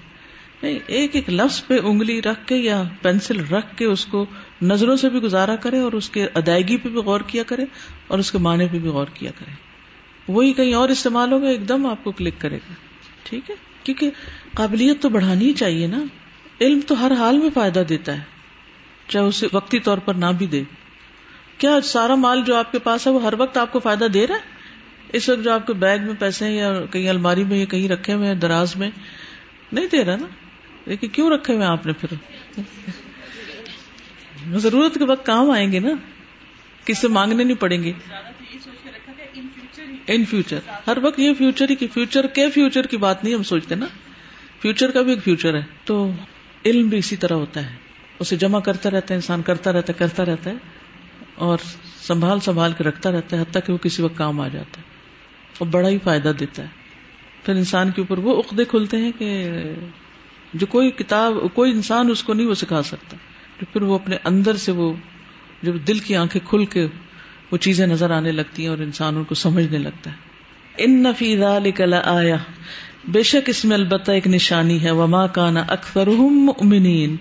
نہیں، 0.64 0.78
ایک 0.86 1.16
ایک 1.16 1.30
لفظ 1.30 1.66
پہ 1.66 1.78
انگلی 1.84 2.22
رکھ 2.22 2.46
کے 2.46 2.56
یا 2.56 2.82
پینسل 3.02 3.40
رکھ 3.40 3.76
کے 3.76 3.84
اس 3.84 4.06
کو 4.06 4.26
نظروں 4.62 4.96
سے 4.96 5.08
بھی 5.08 5.18
گزارا 5.18 5.56
کرے 5.56 5.78
اور 5.78 5.92
اس 5.92 6.10
کے 6.10 6.26
ادائیگی 6.34 6.76
پہ 6.76 6.88
بھی 6.88 6.98
غور 6.98 7.20
کیا 7.26 7.42
کرے 7.42 7.64
اور 8.06 8.18
اس 8.18 8.32
کے 8.32 8.38
معنی 8.38 8.68
پہ 8.72 8.78
بھی 8.78 8.88
غور 8.88 9.06
کیا 9.14 9.30
کرے۔ 9.38 9.50
وہی 10.28 10.52
کہیں 10.52 10.74
اور 10.74 10.88
استعمال 10.88 11.32
ہوگا، 11.32 11.48
ایک 11.48 11.68
دم 11.68 11.86
آپ 11.86 12.04
کو 12.04 12.12
کلک 12.12 12.34
کرے 12.38 12.56
گا۔ 12.56 12.74
ٹھیک 13.22 13.50
ہے؟ 13.50 13.54
کیونکہ 13.82 14.10
قابلیت 14.56 15.02
تو 15.02 15.08
بڑھانی 15.08 15.44
ہی 15.44 15.52
چاہیے 15.52 15.86
نا۔ 15.86 16.04
علم 16.60 16.80
تو 16.86 17.06
ہر 17.06 17.12
حال 17.12 17.38
میں 17.38 17.50
فائدہ 17.54 17.82
دیتا 17.88 18.14
ہے، 18.14 18.22
چاہے 19.08 19.24
اسے 19.24 19.46
وقتی 19.52 19.78
طور 19.78 19.98
پر 19.98 20.14
نہ 20.14 20.26
بھی 20.38 20.46
دے۔ 20.46 20.62
کیا 21.58 21.80
سارا 21.80 22.14
مال 22.14 22.42
جو 22.46 22.56
آپ 22.56 22.72
کے 22.72 22.78
پاس 22.78 23.06
ہے، 23.06 23.12
وہ 23.12 23.22
ہر 23.22 23.34
وقت 23.38 23.56
آپ 23.56 23.72
کو 23.72 23.78
فائدہ 23.78 24.04
دے 24.04 24.26
رہا 24.26 24.34
ہے؟ 24.34 24.40
اس 25.12 25.28
وقت 25.28 25.44
جو 25.44 25.52
آپ 25.52 25.66
کے 25.66 25.72
بیگ 25.72 25.98
میں 26.02 26.14
پیسے 26.18 26.44
ہیں 26.44 26.56
یا 26.56 26.80
کہیں 26.90 27.08
الماری 27.08 27.44
میں 27.44 27.58
یا 27.58 27.64
کہیں 27.64 27.88
رکھے 27.88 28.14
ہوئے 28.14 28.28
ہیں، 28.28 28.34
دراز 28.34 28.76
میں، 28.76 28.90
نہیں 29.72 29.86
دے 29.92 30.04
رہا 30.04 30.16
نا۔ 30.16 30.26
لیکن 30.86 31.08
کیوں 31.08 31.30
رکھے 31.30 31.54
ہوئے 31.54 31.66
آپ 31.66 31.86
نے 31.86 31.92
پھر؟ 31.92 32.14
ضرورت 34.58 34.94
کے 34.94 35.04
وقت 35.04 35.26
کام 35.26 35.50
آئیں 35.50 35.72
گے 35.72 35.78
نا۔ 35.78 35.88
کس 36.84 36.98
سے 36.98 37.08
مانگنے 37.08 37.44
نہیں 37.44 37.56
پڑیں 37.56 37.82
گے۔ 37.82 37.92
ان 40.06 40.24
فیوچر 40.24 40.58
ہر 40.86 40.98
وقت 41.02 41.18
یہ 41.18 41.34
فیوچر 41.38 41.70
ہی 41.70 41.86
فیوچر 41.86 42.26
کے 42.26 42.50
فیوچر 42.50 42.86
کی 42.86 42.96
بات 42.96 43.24
نہیں 43.24 43.34
ہم 43.34 43.42
سوچتے 43.42 43.74
نا۔ 43.74 43.86
فیوچر 44.60 44.90
کا 44.90 45.02
بھی 45.02 45.12
ایک 45.12 45.24
فیوچر 45.24 45.54
ہے۔ 45.54 45.62
تو 45.84 46.10
علم 46.66 46.88
بھی 46.88 46.98
اسی 46.98 47.16
طرح 47.16 47.34
ہوتا 47.34 47.70
ہے۔ 47.70 47.76
اسے 48.18 48.36
جمع 48.36 48.60
کرتا 48.60 48.90
رہتا 48.90 49.06
ہے، 49.10 49.14
انسان 49.14 49.42
کرتا 49.42 49.72
رہتا 49.72 49.92
ہے، 49.92 49.98
کرتا 49.98 50.24
رہتا 50.24 50.50
ہے۔ 50.50 50.54
اور 51.34 51.58
سنبھال 52.02 52.40
سنبھال 52.40 52.72
کے 52.78 52.84
رکھتا 52.84 53.10
رہتا 53.12 53.36
ہے، 53.36 53.42
حتیٰ 53.42 53.62
کہ 53.66 53.72
وہ 53.72 53.78
کسی 53.78 54.02
وقت 54.02 54.18
کام 54.18 54.40
آ 54.40 54.48
جاتا 54.48 54.80
ہے۔ 54.80 54.86
اور 55.58 55.68
بڑا 55.68 55.88
ہی 55.88 55.98
فائدہ 55.98 56.32
دیتا 56.40 56.62
ہے۔ 56.62 56.68
پھر 57.44 57.54
انسان 57.54 57.90
کے 57.90 58.00
اوپر 58.00 58.18
وہ 58.18 58.42
عقدے 58.42 58.64
کھلتے 58.64 58.96
ہیں 58.96 59.12
کہ 59.18 59.50
جو 60.54 60.66
کوئی 60.66 60.90
کتاب، 60.90 61.34
کوئی 61.54 61.72
انسان 61.72 62.10
اس 62.10 62.22
کو 62.22 62.34
نہیں 62.34 62.46
وہ 62.46 62.54
سکھا 62.54 62.82
سکتا۔ 62.82 63.16
پھر 63.72 63.82
وہ 63.82 63.94
اپنے 63.94 64.16
اندر 64.24 64.56
سے 64.56 64.72
وہ 64.72 64.92
جب 65.62 65.74
دل 65.86 65.98
کی 65.98 66.16
آنکھیں 66.16 66.48
کھل 66.48 66.64
کے 66.64 66.86
وہ 67.52 67.56
چیزیں 67.56 67.86
نظر 67.86 68.10
آنے 68.10 68.32
لگتی 68.32 68.62
ہیں 68.62 68.70
اور 68.70 68.78
انسان 68.78 69.16
ان 69.16 69.24
کو 69.24 69.34
سمجھنے 69.34 69.78
لگتا 69.78 70.10
ہے۔ 70.10 70.16
ان 70.78 71.02
نفی 71.02 71.36
ذالک 71.36 71.82
آیا 72.04 72.36
بے 73.08 73.22
شک 73.22 73.48
اس 73.48 73.64
میں 73.64 73.76
البتہ 73.76 74.10
ایک 74.10 74.26
نشانی 74.26 74.82
ہے۔ 74.82 74.90
وما 74.90 75.26
کانا 75.26 75.64
اکثر 75.68 76.06
مؤمنین 76.06 77.16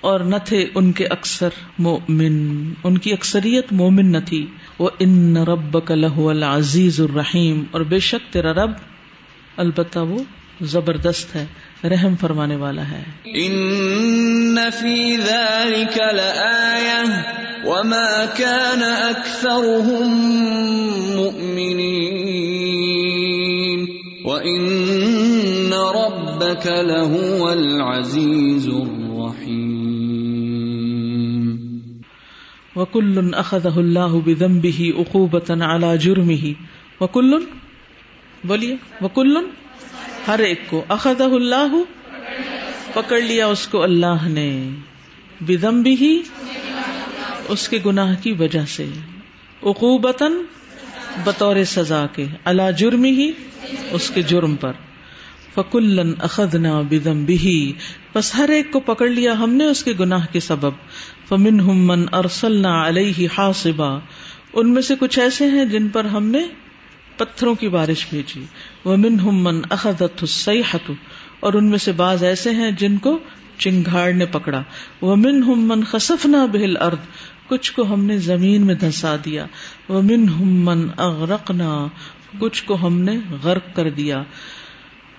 اور 0.00 0.20
نہ 0.20 0.36
تھے 0.44 0.68
ان 0.74 0.92
کے 0.92 1.06
اکثر 1.06 1.48
مومن 1.78 2.72
ان 2.84 2.98
کی 2.98 3.12
اکثریت 3.12 3.72
مومن 3.72 4.12
نہ 4.12 4.18
تھی۔ 4.26 4.46
وہ 4.78 4.90
ان 4.98 5.36
رب 5.36 5.86
کا 5.86 5.94
لہ 5.94 6.18
العزیز 6.18 7.00
الرحیم 7.00 7.64
اور 7.70 7.80
بے 7.80 7.98
شک 7.98 8.32
تیرا 8.32 8.52
رب 8.52 8.70
البتہ 9.56 9.98
وہ 9.98 10.22
زبردست 10.60 11.36
ہے۔ 11.36 11.46
رحم 11.84 12.14
فرمانے 12.20 12.56
والا 12.56 12.90
ہے۔ 12.90 13.02
ان 13.24 14.58
فی 14.80 15.16
ذلك 15.16 15.98
لآیہ 16.14 17.22
وما 17.64 18.24
كان 18.36 18.82
اکثرهم 18.82 20.36
مؤمنین 21.16 23.86
وان 24.24 25.72
ربك 25.72 26.66
لهو 26.66 27.46
العزیز 27.46 28.68
الرحیم 28.68 31.56
وکل 32.76 33.34
اخذہ 33.34 33.68
اللہ 33.68 33.98
بذنبه 33.98 34.86
عقوبتا 34.98 35.54
على 35.54 35.86
جرمه۔ 36.00 36.50
وکل 37.00 37.44
بولیے۔ 38.44 38.76
وکل 39.02 39.36
ہر 40.30 40.38
ایک 40.38 40.60
کو 40.66 40.84
اخذہ 40.88 41.22
اللہ، 41.22 41.82
پکڑ 42.94 43.20
لیا 43.20 43.46
اس 43.46 43.68
کو 43.68 43.82
اللہ 43.82 44.28
نے۔ 44.28 44.70
بذنبه 45.40 46.06
اس 47.48 47.68
کے 47.68 47.78
گناہ 47.86 48.14
کی 48.22 48.32
وجہ 48.32 48.64
سے۔ 48.64 48.86
عقوبتا 49.62 50.26
بطور 51.24 51.64
سزا 51.64 52.06
کے۔ 52.14 52.26
اللہ 52.44 52.70
جرم 52.78 53.04
ہی 53.04 53.30
اس 53.90 54.10
کے 54.10 54.22
جرم 54.22 54.56
پر۔ 54.56 54.72
فکلن 55.54 56.14
اخدنا 56.18 56.80
بدم 56.80 57.24
بھی 57.24 57.72
بس 58.14 58.34
ہر 58.34 58.48
ایک 58.48 58.72
کو 58.72 58.80
پکڑ 58.80 59.08
لیا 59.08 59.32
ہم 59.32 59.54
نے 59.54 59.64
اس 59.64 59.84
کے 59.84 59.92
گناہ 60.00 60.26
کے 60.32 60.40
سبب۔ 60.40 60.72
فمن 61.28 61.56
من 61.64 62.04
ارسلنا 62.12 62.88
علیہ 62.88 63.28
حاصبا، 63.38 63.98
ان 64.52 64.74
میں 64.74 64.82
سے 64.82 64.94
کچھ 65.00 65.18
ایسے 65.18 65.46
ہیں 65.46 65.64
جن 65.64 65.88
پر 65.88 66.04
ہم 66.04 66.26
نے 66.26 66.42
پتھروں 67.16 67.54
کی 67.54 67.68
بارش 67.68 68.06
بھیجی۔ 68.10 68.44
وہ 68.84 68.96
من 68.96 69.16
من 69.22 69.60
اخدت 69.70 70.18
السیحت 70.20 70.90
اور 71.40 71.52
ان 71.52 71.64
میں 71.64 71.78
سے 71.78 71.92
بعض 71.92 72.22
ایسے 72.22 72.50
ہیں 72.50 72.70
جن 72.70 72.96
کو 72.96 73.18
چنگاڑ 73.58 74.12
نے 74.12 74.26
پکڑا۔ 74.26 74.62
وہ 75.00 75.16
من 75.16 75.40
من 75.46 75.84
خسفنا 75.84 76.46
بہل 76.46 76.76
ارد 76.80 77.06
کچھ 77.48 77.72
کو 77.72 77.82
ہم 77.82 78.04
نے 78.04 78.18
زمین 78.18 78.66
میں 78.66 78.74
دھسا 78.74 79.16
دیا۔ 79.24 79.46
وہ 79.88 80.02
من 80.02 80.26
من 80.38 80.86
اغرقنا، 80.96 81.86
کچھ 82.38 82.64
کو 82.64 82.86
ہم 82.86 83.00
نے 83.00 83.18
غرق 83.42 83.76
کر 83.76 83.90
دیا۔ 83.90 84.22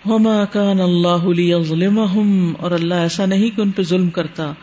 وما 0.06 0.46
كان 0.46 0.82
الله 0.82 1.34
ليظلمهم، 1.34 2.56
اور 2.60 2.72
اللہ 2.72 2.94
ایسا 2.94 3.26
نہیں 3.26 3.58
کہ 3.58 3.62
ان 3.62 3.72
پہ 3.72 3.82
ظلم 3.82 4.10
کرتا۔ 4.10 4.54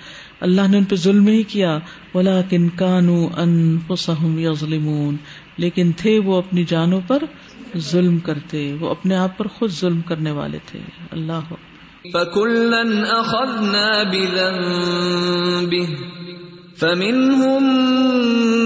اللہ 0.41 0.61
نے 0.69 0.79
ان 0.79 0.85
پہ 0.85 0.97
ظلم 0.97 1.27
ہی 1.27 1.43
کیا 1.43 1.79
ولكن 2.15 2.69
كانوا 2.77 3.29
انفسهم 3.37 4.39
يظلمون 4.39 5.17
لیکن 5.57 5.93
تھے 5.97 6.19
وہ 6.19 6.39
اپنی 6.39 6.65
جانوں 6.65 7.01
پر 7.07 7.23
ظلم 7.77 8.19
کرتے، 8.19 8.77
وہ 8.81 8.91
اپنے 8.91 9.17
آپ 9.17 9.39
پر 9.39 9.47
خود 9.47 9.71
ظلم 9.71 10.01
کرنے 10.01 10.31
والے 10.31 10.59
تھے۔ 10.67 10.79
اللہ۔ 11.11 11.55
فَكُلًّا 12.13 13.21
أَخَذْنَا 13.21 14.03
بِذَنبِهِ، 14.03 15.85
فمنهم 16.79 17.65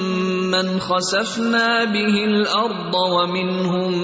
من 0.50 0.78
خسفنا 0.78 1.84
به 1.92 2.22
الأرض، 2.22 2.94
ومنهم 2.94 3.98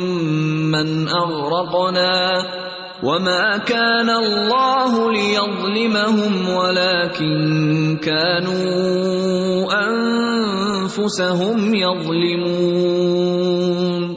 من 0.70 1.08
أغرقنا۔ 1.08 2.30
وما 3.02 3.56
كان 3.56 4.10
الله 4.10 5.12
ليظلمهم 5.12 6.48
ولكن 6.48 7.96
كانوا 7.96 9.88
أنفسهم 9.88 11.74
يظلمون۔ 11.74 14.14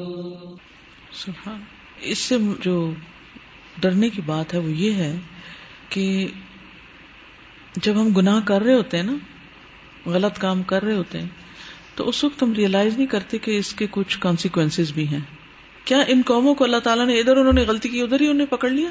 سبحان 1.13 1.61
اس 2.01 2.17
سے 2.17 2.37
جو 2.61 2.91
ڈرنے 3.81 4.09
کی 4.09 4.21
بات 4.25 4.53
ہے 4.53 4.59
وہ 4.59 4.71
یہ 4.71 4.91
ہے 4.91 5.17
کہ 5.89 6.27
جب 7.75 8.01
ہم 8.01 8.09
گناہ 8.09 8.39
کر 8.45 8.61
رہے 8.61 8.73
ہوتے 8.73 8.97
ہیں 8.97 9.03
نا، 9.03 9.13
غلط 10.05 10.39
کام 10.39 10.63
کر 10.63 10.83
رہے 10.83 10.95
ہوتے 10.95 11.19
ہیں، 11.19 11.27
تو 11.95 12.09
اس 12.09 12.23
وقت 12.23 12.43
ہم 12.43 12.53
ریئلائز 12.53 12.97
نہیں 12.97 13.07
کرتے 13.07 13.37
کہ 13.37 13.57
اس 13.57 13.73
کے 13.73 13.87
کچھ 13.91 14.19
کانسیکوینس 14.19 14.79
بھی 14.93 15.07
ہیں۔ 15.07 15.40
کیا 15.85 16.03
ان 16.07 16.21
قوموں 16.25 16.53
کو 16.53 16.63
اللہ 16.63 16.77
تعالیٰ 16.77 17.05
نے 17.05 17.19
ادھر 17.19 17.37
انہوں 17.37 17.53
نے 17.53 17.61
غلطی 17.61 17.89
کی، 17.89 18.01
ادھر 18.01 18.21
ہی 18.21 18.27
انہیں 18.27 18.47
پکڑ 18.47 18.69
لیا؟ 18.69 18.89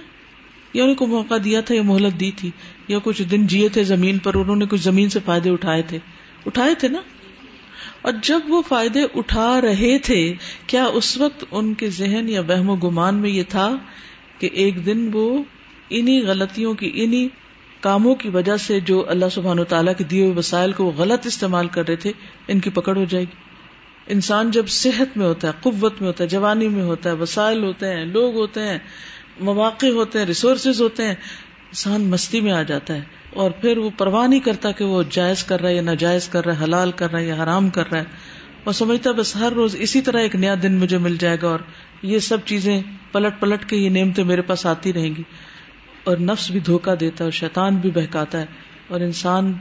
یا 0.75 0.83
انہیں 0.83 0.97
کو 0.97 1.07
موقع 1.07 1.35
دیا 1.45 1.61
تھا، 1.61 1.75
یا 1.75 1.83
مہلت 1.83 2.21
دی 2.21 2.31
تھی، 2.37 2.51
یا 2.89 2.99
کچھ 3.03 3.23
دن 3.23 3.47
جیے 3.47 3.69
تھے 3.69 3.85
زمین 3.85 4.19
پر، 4.19 4.35
انہوں 4.35 4.57
نے 4.57 4.65
کچھ 4.71 4.81
زمین 4.81 5.09
سے 5.09 5.19
فائدے 5.25 5.51
اٹھائے 5.51 5.83
تھے؟ 5.83 5.99
اٹھائے 6.47 6.75
تھے 6.75 6.89
نا؟ 6.89 7.01
اور 8.03 8.13
جب 8.23 8.41
وہ 8.49 8.63
فائدے 8.69 9.01
اٹھا 9.15 9.61
رہے 9.61 9.99
تھے، 9.99 10.35
کیا 10.67 10.85
اس 10.85 11.17
وقت 11.17 11.45
ان 11.51 11.75
کے 11.75 11.91
ذہن 11.91 12.29
یا 12.29 12.41
وہم 12.41 12.71
و 12.71 12.77
گمان 12.77 13.15
میں 13.15 13.31
یہ 13.31 13.43
تھا 13.49 13.77
کہ 14.39 14.49
ایک 14.53 14.87
دن 14.87 15.11
وہ 15.13 15.43
انہی 15.91 16.23
غلطیوں 16.23 16.75
کی، 16.75 16.91
انہی 16.95 17.29
کاموں 17.81 18.15
کی 18.15 18.29
وجہ 18.29 18.57
سے 18.57 18.81
جو 18.81 19.05
اللہ 19.09 19.25
سبحان 19.33 19.59
و 19.59 19.65
تعالیٰ 19.65 19.93
کے 19.99 20.05
دیے 20.05 20.23
ہوئے 20.23 20.35
وسائل 20.35 20.73
کو 20.73 20.85
وہ 20.85 20.93
غلط 20.93 21.27
استعمال 21.27 21.69
کر 21.69 21.87
رہے 21.89 21.97
تھے، 21.97 22.13
ان 22.49 22.61
کی 22.61 22.71
پکڑ 22.71 22.97
ہو 22.97 23.05
جائے 23.05 23.25
گی؟ 23.25 23.50
انسان 24.07 24.51
جب 24.51 24.69
صحت 24.69 25.17
میں 25.17 25.27
ہوتا 25.27 25.49
ہے، 25.49 25.53
قوت 25.61 26.01
میں 26.01 26.09
ہوتا 26.09 26.25
ہے، 26.25 26.29
جوانی 26.29 26.69
میں 26.69 26.83
ہوتا 26.83 27.11
ہے، 27.11 27.15
وسائل 27.15 27.63
ہوتے 27.63 27.87
ہیں، 27.87 28.05
لوگ 28.05 28.35
ہوتے 28.35 28.61
ہیں، 28.61 28.79
مواقع 29.41 29.87
ہوتے 29.87 30.19
ہیں 30.19 30.27
ریسورسز 30.27 30.81
ہوتے 30.81 31.03
ہیں، 31.03 31.15
انسان 31.65 32.03
مستی 32.03 32.41
میں 32.41 32.53
آ 32.53 32.63
جاتا 32.63 32.95
ہے 32.95 33.01
اور 33.31 33.51
پھر 33.51 33.79
وہ 33.79 33.91
پرواہ 33.99 34.27
نہیں 34.27 34.41
کرتا 34.41 34.71
کہ 34.71 34.85
وہ 34.85 35.03
جائز 35.11 35.45
کر 35.45 35.61
رہا 35.61 35.69
ہے 35.69 35.75
یا 35.75 35.83
ناجائز 35.83 36.29
کر 36.29 36.47
رہا 36.47 36.59
ہے، 36.59 36.65
حلال 36.65 36.93
کر 36.93 37.11
رہا 37.11 37.19
ہے 37.19 37.27
یا 37.27 37.43
حرام 37.43 37.69
کر 37.69 37.91
رہا 37.91 37.99
ہے۔ 37.99 38.05
اور 38.65 38.75
سمجھتا 38.75 39.13
بس 39.13 39.37
ہر 39.37 39.53
روز 39.53 39.77
اسی 39.79 40.01
طرح 40.01 40.21
ایک 40.21 40.37
نیا 40.37 40.55
دن 40.63 40.75
مجھے 40.75 40.99
مل 40.99 41.17
جائے 41.17 41.37
گا 41.43 41.49
اور 41.49 41.59
یہ 42.03 42.19
سب 42.19 42.39
چیزیں 42.45 42.83
پلٹ 43.13 43.41
پلٹ 43.41 43.69
کے 43.69 43.77
یہ 43.77 43.89
نعمتیں 43.89 44.25
میرے 44.25 44.43
پاس 44.43 44.67
آتی 44.67 44.93
رہیں 44.93 45.17
گی۔ 45.17 45.23
اور 46.05 46.17
نفس 46.17 46.51
بھی 46.51 46.61
دھوکا 46.61 46.95
دیتا 47.01 47.17
ہے 47.21 47.27
اور 47.27 47.33
شیطان 47.33 47.77
بھی 47.77 47.91
بہکاتا 47.91 48.41
ہے۔ 48.41 48.47
اور 48.89 49.01
انسان 49.01 49.53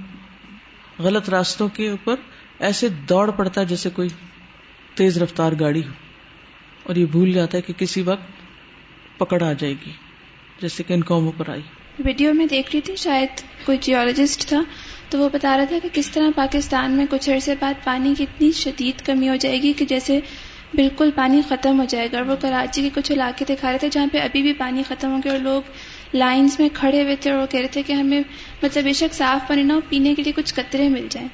غلط 0.99 1.29
راستوں 1.29 1.69
کے 1.69 1.89
اوپر 1.89 2.15
ایسے 2.59 2.87
دوڑ 2.89 3.31
پڑتا 3.31 3.61
ہے 3.61 3.65
جیسے 3.65 3.89
کوئی 3.89 4.09
تیز 4.95 5.17
رفتار 5.17 5.51
گاڑی 5.59 5.79
ہو 5.79 5.91
اور 6.83 6.95
یہ 6.95 7.05
بھول 7.05 7.33
جاتا 7.33 7.57
ہے 7.57 7.61
کہ 7.61 7.73
کسی 7.73 8.01
وقت 8.01 9.19
پکڑ 9.19 9.43
آ 9.43 9.53
جائے 9.53 9.73
گی، 9.73 9.91
جیسے 10.61 10.83
کہ 10.83 10.93
ان 10.93 11.01
قوموں 11.03 11.31
پر 11.37 11.49
آئی۔ 11.49 11.61
ویڈیو 11.99 12.33
میں 12.33 12.45
دیکھ 12.45 12.69
رہی 12.73 12.81
تھی، 12.81 12.95
شاید 12.95 13.41
کوئی 13.65 13.77
جیولوجسٹ 13.81 14.47
تھا، 14.47 14.61
تو 15.09 15.17
وہ 15.17 15.29
بتا 15.33 15.57
رہا 15.57 15.63
تھا 15.63 15.75
کہ 15.83 15.89
کس 15.93 16.11
طرح 16.11 16.29
پاکستان 16.35 16.91
میں 16.91 17.05
کچھ 17.09 17.29
عرصے 17.29 17.55
بعد 17.59 17.73
پانی 17.83 18.13
کی 18.17 18.23
اتنی 18.23 18.51
شدید 18.51 19.05
کمی 19.05 19.29
ہو 19.29 19.35
جائے 19.35 19.61
گی 19.61 19.73
کہ 19.73 19.85
جیسے 19.85 20.19
بالکل 20.73 21.09
پانی 21.15 21.41
ختم 21.49 21.79
ہو 21.79 21.85
جائے 21.85 22.07
گا۔ 22.11 22.17
اور 22.17 22.25
وہ 22.25 22.35
کراچی 22.41 22.81
کے 22.81 22.89
کچھ 22.93 23.11
علاقے 23.11 23.45
دکھا 23.49 23.71
رہے 23.71 23.77
تھے 23.77 23.89
جہاں 23.91 24.07
پہ 24.11 24.17
ابھی 24.17 24.41
بھی 24.41 24.53
پانی 24.53 24.83
ختم 24.87 25.11
ہو 25.11 25.17
گیا 25.23 25.31
اور 25.31 25.39
لوگ 25.39 25.61
لائنز 26.13 26.59
میں 26.59 26.69
کھڑے 26.73 27.03
ہوئے 27.03 27.15
تھے 27.15 27.31
اور 27.31 27.39
وہ 27.39 27.45
کہہ 27.45 27.59
رہے 27.59 27.67
تھے 27.67 27.83
کہ 27.83 27.93
ہمیں 27.93 28.21
مطلب 28.63 28.83
بے 28.83 28.93
شک 28.93 29.13
صاف 29.13 29.47
پانی 29.47 29.63
نہ 29.63 29.73
ہو، 29.73 29.79
پینے 29.89 30.15
کے 30.15 30.23
لیے 30.23 30.33
کچھ 30.35 30.53
قطرے 30.53 30.89
مل 30.89 31.07
جائیں۔ 31.09 31.27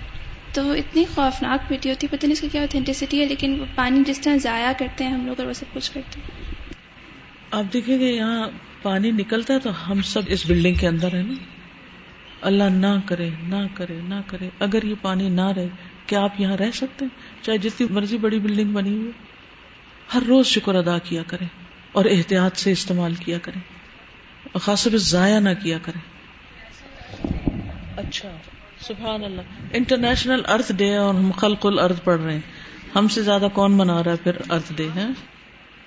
تو 0.56 0.66
وہ 0.66 0.76
اتنی 0.76 1.06
خوفناک 1.16 1.72
ویڈیو 1.72 1.94
تھی 2.00 2.08
پتہ 2.08 2.26
نہیں 2.26 2.34
اس 2.34 2.42
کی 2.42 2.50
کیا 2.52 2.62
اوتھینٹسٹی 2.62 3.22
ہے، 3.22 3.26
لیکن 3.26 3.60
وہ 3.60 3.66
پانی 3.76 4.04
جس 4.08 4.22
طرح 4.22 4.36
ضائع 4.38 4.72
کرتے 4.80 5.04
ہیں 5.04 5.12
ہم 5.12 5.26
لوگ 5.26 5.40
اور 5.40 5.48
وہ 5.48 5.54
سب 5.54 5.66
کچھ 5.74 5.92
کرتے 5.92 6.20
ہیں۔ 6.20 6.30
آپ 7.52 7.74
دیکھیں 7.74 8.00
گے 8.00 8.12
یہاں 8.12 8.48
پانی 8.82 9.12
نکلتا 9.12 9.54
ہے 9.54 9.60
تو 9.60 9.92
ہم 9.92 10.02
سب 10.02 10.22
اس 10.28 10.46
بلڈنگ 10.46 10.76
کے 10.76 10.88
اندر 10.88 11.14
ہے 11.16 11.22
نا۔ 11.22 11.34
اللہ 12.42 12.64
نہ 12.64 12.88
کرے 13.06 13.30
نہ 13.44 13.56
کرے 13.74 14.00
نہ 14.04 14.16
کرے۔ 14.28 14.50
اگر 14.60 14.84
یہ 14.84 14.96
پانی 15.02 15.30
نہ 15.30 15.48
رہے، 15.56 15.68
کیا 16.08 16.22
آپ 16.22 16.40
یہاں 16.40 16.58
رہ 16.58 16.72
سکتے 16.72 17.06
ہیں؟ 17.06 17.46
چاہے 17.46 17.58
جتنی 17.58 17.88
مرضی 17.90 18.18
بڑی 18.18 18.40
بلڈنگ 18.40 18.74
بنی 18.74 18.98
ہوئی 18.98 19.12
ہر 20.14 20.24
روز 20.28 20.46
شکر 20.46 20.76
ادا 20.76 20.98
کیا 20.98 21.24
کریں 21.28 21.48
اور 21.92 22.06
احتیاط 22.06 22.58
سے 22.58 22.72
استعمال 22.72 23.14
کیا 23.16 23.38
کریں۔ 23.42 23.62
اور 24.44 24.60
خاص 24.60 24.84
طور 24.84 24.92
پہ 24.92 24.98
ضائع 24.98 25.40
نہ 25.40 25.50
کیا 25.64 25.78
کریں۔ 25.82 26.02
اچھا۔ 27.98 28.38
سبحان 28.82 29.24
اللہ۔ 29.24 29.42
انٹرنیشنل 29.74 30.42
ارتھ 30.48 30.72
ڈے 30.72 30.96
اور 30.96 31.16
ہم 31.16 31.32
خلق 31.32 31.66
الارض 31.66 32.04
پڑھ 32.04 32.22
رہے 32.22 32.34
ہیں۔ 32.34 32.42
ہم 32.96 33.08
سے 33.08 33.22
زیادہ 33.22 33.48
کون 33.54 33.72
منا 33.72 34.04
رہا 34.04 34.12
ہے 34.12 34.18
پھر 34.24 34.32
ارتھ 34.50 34.74
ڈے 34.76 34.88
ہے 34.96 35.06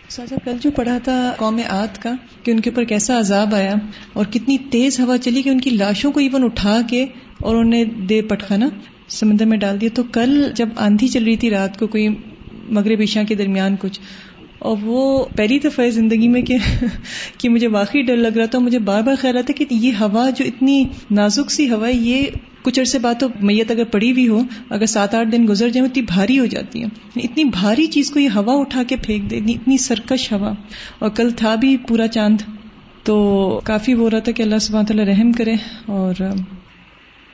سازا 0.08 0.36
کل 0.44 0.56
جو 0.60 0.70
پڑھا 0.70 0.98
تھا 1.04 1.32
قوم 1.36 1.60
آت 1.68 2.02
کا 2.02 2.12
کہ 2.42 2.50
ان 2.50 2.60
کے 2.60 2.70
اوپر 2.70 2.84
کیسا 2.84 3.18
عذاب 3.18 3.54
آیا 3.54 3.74
اور 4.12 4.24
کتنی 4.24 4.58
تیز 4.70 5.00
ہوا 5.00 5.18
چلی 5.18 5.42
کہ 5.42 5.48
ان 5.48 5.60
کی 5.60 5.70
لاشوں 5.70 6.12
کو 6.12 6.20
ایون 6.20 6.44
اٹھا 6.44 6.80
کے 6.90 7.06
اور 7.40 7.56
انہیں 7.56 7.84
دے 7.84 8.22
پٹخانا 8.22 8.68
سمندر 9.08 9.44
میں 9.44 9.58
ڈال 9.58 9.80
دیا۔ 9.80 9.88
تو 9.94 10.02
کل 10.02 10.50
جب 10.54 10.68
آندھی 10.76 11.08
چل 11.08 11.24
رہی 11.24 11.36
تھی 11.36 11.50
رات 11.50 11.78
کو 11.78 11.86
کوئی 11.86 12.08
مغرب 12.68 13.00
عشاء 13.02 13.22
کے 13.28 13.34
درمیان 13.34 13.76
کچھ 13.80 14.00
اور 14.58 14.76
وہ 14.82 15.24
پہلی 15.36 15.58
دفعہ 15.58 15.90
زندگی 15.90 16.28
میں 16.28 16.42
کہ 16.42 16.56
کہ 17.38 17.48
مجھے 17.48 17.66
واقعی 17.66 18.02
ڈر 18.02 18.16
لگ 18.16 18.36
رہا 18.36 18.46
تھا 18.46 18.58
مجھے 18.58 18.78
بار 18.78 19.02
بار 19.02 19.14
خیال 19.20 19.36
آتا 19.36 19.52
کہ 19.52 19.64
یہ 19.70 19.92
ہوا 20.00 20.30
جو 20.30 20.44
اتنی 20.44 20.84
نازک 21.10 21.50
سی 21.50 21.70
ہوا 21.70 21.88
ہے، 21.88 21.92
یہ 21.92 22.24
کچھ 22.62 22.80
عرصے 22.80 22.98
بعد 22.98 23.14
تو 23.20 23.26
میت 23.40 23.70
اگر 23.70 23.84
پڑی 23.84 24.12
بھی 24.12 24.28
ہو، 24.28 24.42
اگر 24.70 24.86
سات 24.86 25.14
آٹھ 25.14 25.28
دن 25.28 25.46
گزر 25.48 25.68
جائیں، 25.68 25.88
اتنی 25.88 26.02
بھاری 26.02 26.38
ہو 26.38 26.46
جاتی 26.46 26.78
ہے 26.78 26.84
یعنی 26.84 27.24
اتنی 27.24 27.44
بھاری 27.44 27.86
چیز 27.86 28.10
کو 28.10 28.20
یہ 28.20 28.28
ہوا 28.28 28.54
اٹھا 28.54 28.82
کے 28.82 28.96
پھینک 28.96 29.30
دے، 29.30 29.36
اتنی 29.36 29.78
سرکش 29.78 30.32
ہوا۔ 30.32 30.52
اور 30.98 31.10
کل 31.10 31.30
تھا 31.30 31.54
بھی 31.54 31.76
پورا 31.76 32.08
چاند، 32.08 32.40
تو 33.02 33.60
کافی 33.64 33.94
ہو 33.94 34.10
رہا 34.10 34.18
تھا 34.18 34.32
کہ 34.32 34.42
اللہ 34.42 34.58
سبحانہ 34.60 34.86
تعالیٰ 34.86 35.14
رحم 35.14 35.32
کرے 35.32 35.54
اور 35.86 36.14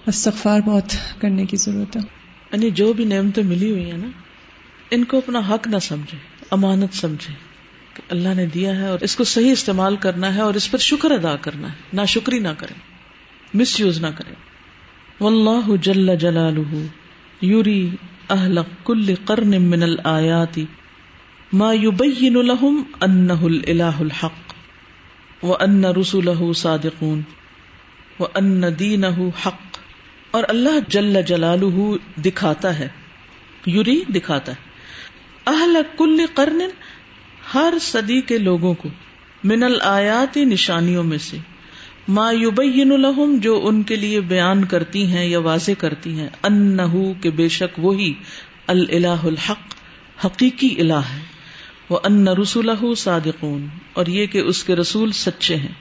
استغفار 0.07 0.61
بہت 0.61 0.93
کرنے 1.19 1.47
کی 1.47 1.57
ضرورت 1.57 1.97
ہے۔ 1.97 2.01
یعنی 2.53 2.71
جو 2.71 2.93
بھی 2.93 3.05
نعمتیں 3.05 3.43
ملی 3.43 3.71
ہوئی 3.71 3.91
ہیں 3.91 3.99
نا، 3.99 4.09
ان 4.91 5.05
کو 5.05 5.17
اپنا 5.17 5.39
حق 5.39 5.69
نہ 5.69 5.77
سمجھے۔ 5.83 6.34
امانت 6.55 6.95
سمجھے 6.95 7.35
کہ 7.95 8.03
اللہ 8.09 8.35
نے 8.35 8.47
دیا 8.47 8.77
ہے 8.77 8.87
اور 8.87 8.99
اس 9.01 9.17
کو 9.17 9.25
صحیح 9.25 9.53
استعمال 9.53 9.97
کرنا 9.97 10.35
ہے 10.35 10.41
اور 10.41 10.55
اس 10.55 10.71
پر 10.71 10.79
شکر 10.79 11.11
ادا 11.11 11.37
کرنا 11.37 11.69
ہے۔ 11.69 11.83
نہ 11.93 12.05
شکری 12.09 12.39
نہ 12.39 12.49
کرے 12.59 12.75
مس 13.55 13.81
یوز 13.81 14.01
نہ 14.01 14.07
کرے 14.17 14.35
واللہ 15.21 15.77
جل 15.83 16.17
جلالہ 16.17 16.77
یوری 17.41 17.91
اہل 18.31 18.59
کل 18.85 19.15
قرن 19.25 19.63
من 19.63 19.83
الآیات 19.83 20.59
ما 21.53 21.73
يبین 21.73 22.39
لهم 22.47 22.83
انه 23.01 23.47
الالہ 23.47 23.97
الحق 24.01 24.53
وان 25.45 25.85
رسوله 25.85 26.53
صادقون 26.53 27.23
وان 28.21 28.63
دینه 28.79 29.29
حق۔ 29.47 29.79
اور 30.31 30.45
اللہ 30.49 30.79
جل 30.89 31.23
جلالہ 31.23 32.21
دکھاتا 32.21 32.79
ہے، 32.79 32.89
یوری 33.67 34.03
دکھاتا 34.09 34.53
ہے۔ 34.53 34.74
اہل 35.47 35.77
کل 35.97 36.25
قرن 36.35 36.61
ہر 37.55 37.75
صدی 37.83 38.21
کے 38.21 38.39
لوگوں 38.41 38.73
کو، 38.75 38.89
من 39.45 39.63
الآیاتی 39.63 40.45
نشانیوں 40.47 41.03
میں 41.05 41.19
سے، 41.19 41.37
ما 42.09 42.31
یبین 42.33 43.01
لہم، 43.01 43.37
جو 43.41 43.61
ان 43.65 43.83
کے 43.83 43.97
لیے 43.97 44.21
بیان 44.29 44.65
کرتی 44.65 45.05
ہیں 45.07 45.27
یا 45.27 45.39
واضح 45.41 45.79
کرتی 45.79 46.19
ہیں، 46.19 46.29
انہو، 46.43 47.13
کہ 47.21 47.31
بے 47.31 47.49
شک 47.51 47.79
وہی 47.79 48.13
الہ 48.67 49.21
الحق، 49.25 49.75
حقیقی 50.25 50.75
الہ 50.79 51.03
ہے 51.11 51.23
وہ 51.91 51.99
ان 52.05 52.29
رسول 52.39 52.71
صادقون، 52.99 53.67
اور 53.93 54.07
یہ 54.07 54.27
کہ 54.27 54.39
اس 54.43 54.63
کے 54.65 54.77
رسول 54.77 55.13
سچے 55.15 55.57
ہیں 55.57 55.73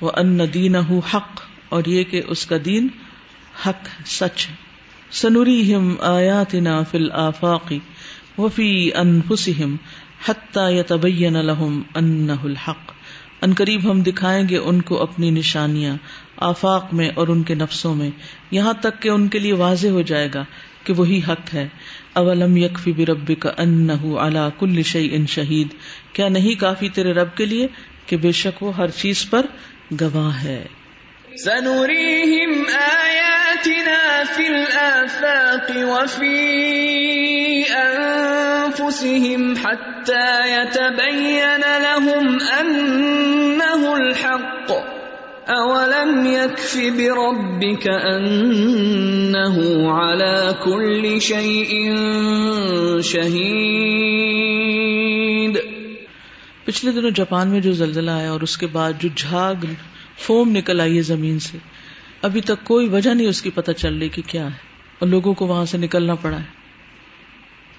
وہ 0.00 0.10
ان 0.16 0.38
دین 0.54 0.76
حق، 0.76 1.40
اور 1.68 1.84
یہ 1.86 2.04
کہ 2.04 2.22
اس 2.26 2.46
کا 2.46 2.56
دین 2.64 2.88
حق، 3.66 3.88
سچ 4.06 4.46
ہے۔ 4.48 4.54
سنوری 5.12 5.74
ہم 5.74 5.94
آیاتنا 6.06 6.80
فی 6.82 6.98
الآفاقی 6.98 7.78
وفی 8.38 8.90
انفسہم 8.94 9.76
حتی 10.28 10.78
یتبین 10.78 11.32
لہم 11.32 11.82
انہ 11.94 12.32
الحق۔ 12.32 12.92
ان 13.42 13.54
قریب 13.54 13.90
ہم 13.90 14.00
دکھائیں 14.00 14.48
گے 14.48 14.56
ان 14.56 14.82
کو 14.82 15.02
اپنی 15.02 15.30
نشانیاں، 15.30 15.96
آفاق 16.36 16.94
میں 16.94 17.10
اور 17.14 17.28
ان 17.28 17.42
کے 17.42 17.54
نفسوں 17.54 17.94
میں۔ 17.94 18.10
یہاں 18.50 18.72
تک 18.72 19.02
کہ 19.02 19.08
ان 19.08 19.28
کے 19.28 19.38
لیے 19.38 19.52
واضح 19.52 19.88
ہو 19.88 20.02
جائے 20.02 20.28
گا 20.34 20.44
کہ 20.84 20.92
وہی 20.92 21.20
حق 21.28 21.54
ہے۔ 21.54 21.68
اولم 22.12 22.56
یکفی 22.56 22.92
بربک 22.92 23.46
انہ 23.58 24.16
علی 24.18 24.38
کل 24.58 24.82
شیء 24.82 25.26
شہید۔ 25.28 25.68
کیا 26.12 26.28
نہیں 26.28 26.60
کافی 26.60 26.88
تیرے 26.88 27.12
رب 27.12 27.28
کے 27.34 27.44
لیے 27.44 27.66
کہ 28.06 28.16
بے 28.16 28.32
شک 28.32 28.62
وہ 28.62 28.76
ہر 28.76 28.90
چیز 28.90 29.30
پر 29.30 29.46
گواہ 30.00 30.44
ہے۔ 30.44 30.64
سنريهم 31.44 32.62
آياتنا 33.46 34.24
في 34.34 34.46
الآفاق 34.46 35.70
وفي 35.76 36.36
أنفسهم 37.74 39.54
حتى 39.56 40.28
يتبين 40.50 41.64
لهم 41.82 42.38
أنه 42.60 43.96
الحق 43.96 44.70
أولم 45.48 46.26
يكف 46.26 46.76
بربك 46.76 47.88
أنه 47.88 49.56
على 49.90 50.52
كل 50.64 51.18
شيء 51.20 51.94
شهيد۔ 53.00 53.86
پچھلے 56.64 56.92
دنوں 56.92 57.10
جاپان 57.10 57.48
میں 57.48 57.60
جو 57.60 57.72
زلزلہ 57.72 58.10
آیا 58.10 58.30
اور 58.30 58.40
اس 58.40 58.56
کے 58.56 58.66
بعد 58.66 58.92
جو 58.98 59.08
جھاگ، 59.16 59.64
فوم 60.18 60.50
نکل 60.50 60.80
آئی 60.80 60.96
ہے 60.96 61.02
زمین 61.02 61.38
سے 61.38 61.58
ابھی 62.26 62.40
تک 62.40 62.64
کوئی 62.64 62.88
وجہ 62.88 63.10
نہیں 63.10 63.26
اس 63.26 63.42
کی 63.42 63.50
پتہ 63.50 63.72
چل 63.72 63.98
رہی 63.98 64.08
کہ 64.08 64.22
کیا 64.26 64.44
ہے۔ 64.44 64.76
اور 64.98 65.08
لوگوں 65.08 65.34
کو 65.34 65.46
وہاں 65.46 65.64
سے 65.64 65.78
نکلنا 65.78 66.14
پڑا 66.14 66.38
ہے۔ 66.38 66.44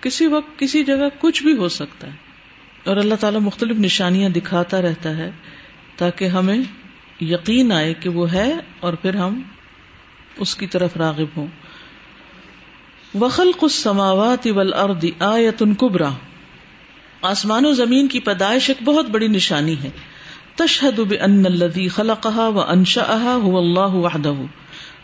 کسی 0.02 0.28
وقت 0.28 0.60
کسی 0.60 0.84
جگہ 0.84 1.10
کچھ 1.20 1.44
بھی 1.44 1.58
ہو 1.58 1.68
سکتا 1.68 2.08
ہے۔ 2.08 2.12
اور 2.84 2.98
اللہ 2.98 3.16
تعالیٰ 3.16 3.40
مختلف 3.40 3.78
نشانیاں 3.78 4.30
دکھاتا 4.30 4.82
رہتا 4.82 5.18
ہے 5.18 5.32
تاکہ 5.98 6.26
ہمیں 6.26 6.58
یقین 7.22 7.72
آئے 7.72 7.94
کہ 7.94 8.10
وہ 8.10 8.34
ہے 8.34 8.54
اور 8.80 8.94
پھر 8.94 9.16
ہم 9.16 9.42
اس 10.38 10.56
کی 10.56 10.68
طرف 10.68 10.98
راغب 10.98 11.28
ہوں۔ 11.38 11.48
وخل 13.20 13.52
کچھ 13.58 13.88
والارض 13.88 15.06
آیت 15.20 15.64
کبرا 15.80 16.10
آسمان 17.22 17.66
و 17.66 17.72
زمین 17.72 18.08
کی 18.08 18.20
پیدائش 18.20 18.70
ایک 18.70 18.84
بہت 18.84 19.06
بڑی 19.06 19.28
نشانی 19.28 19.76
ہے۔ 19.84 19.90
تشہد 20.58 21.00
بان 21.00 21.46
الذي 21.46 21.88
خلقها 21.88 22.48
وانشاها 22.48 23.38
هو 23.42 23.60
الله 23.60 24.04
وحده 24.06 24.46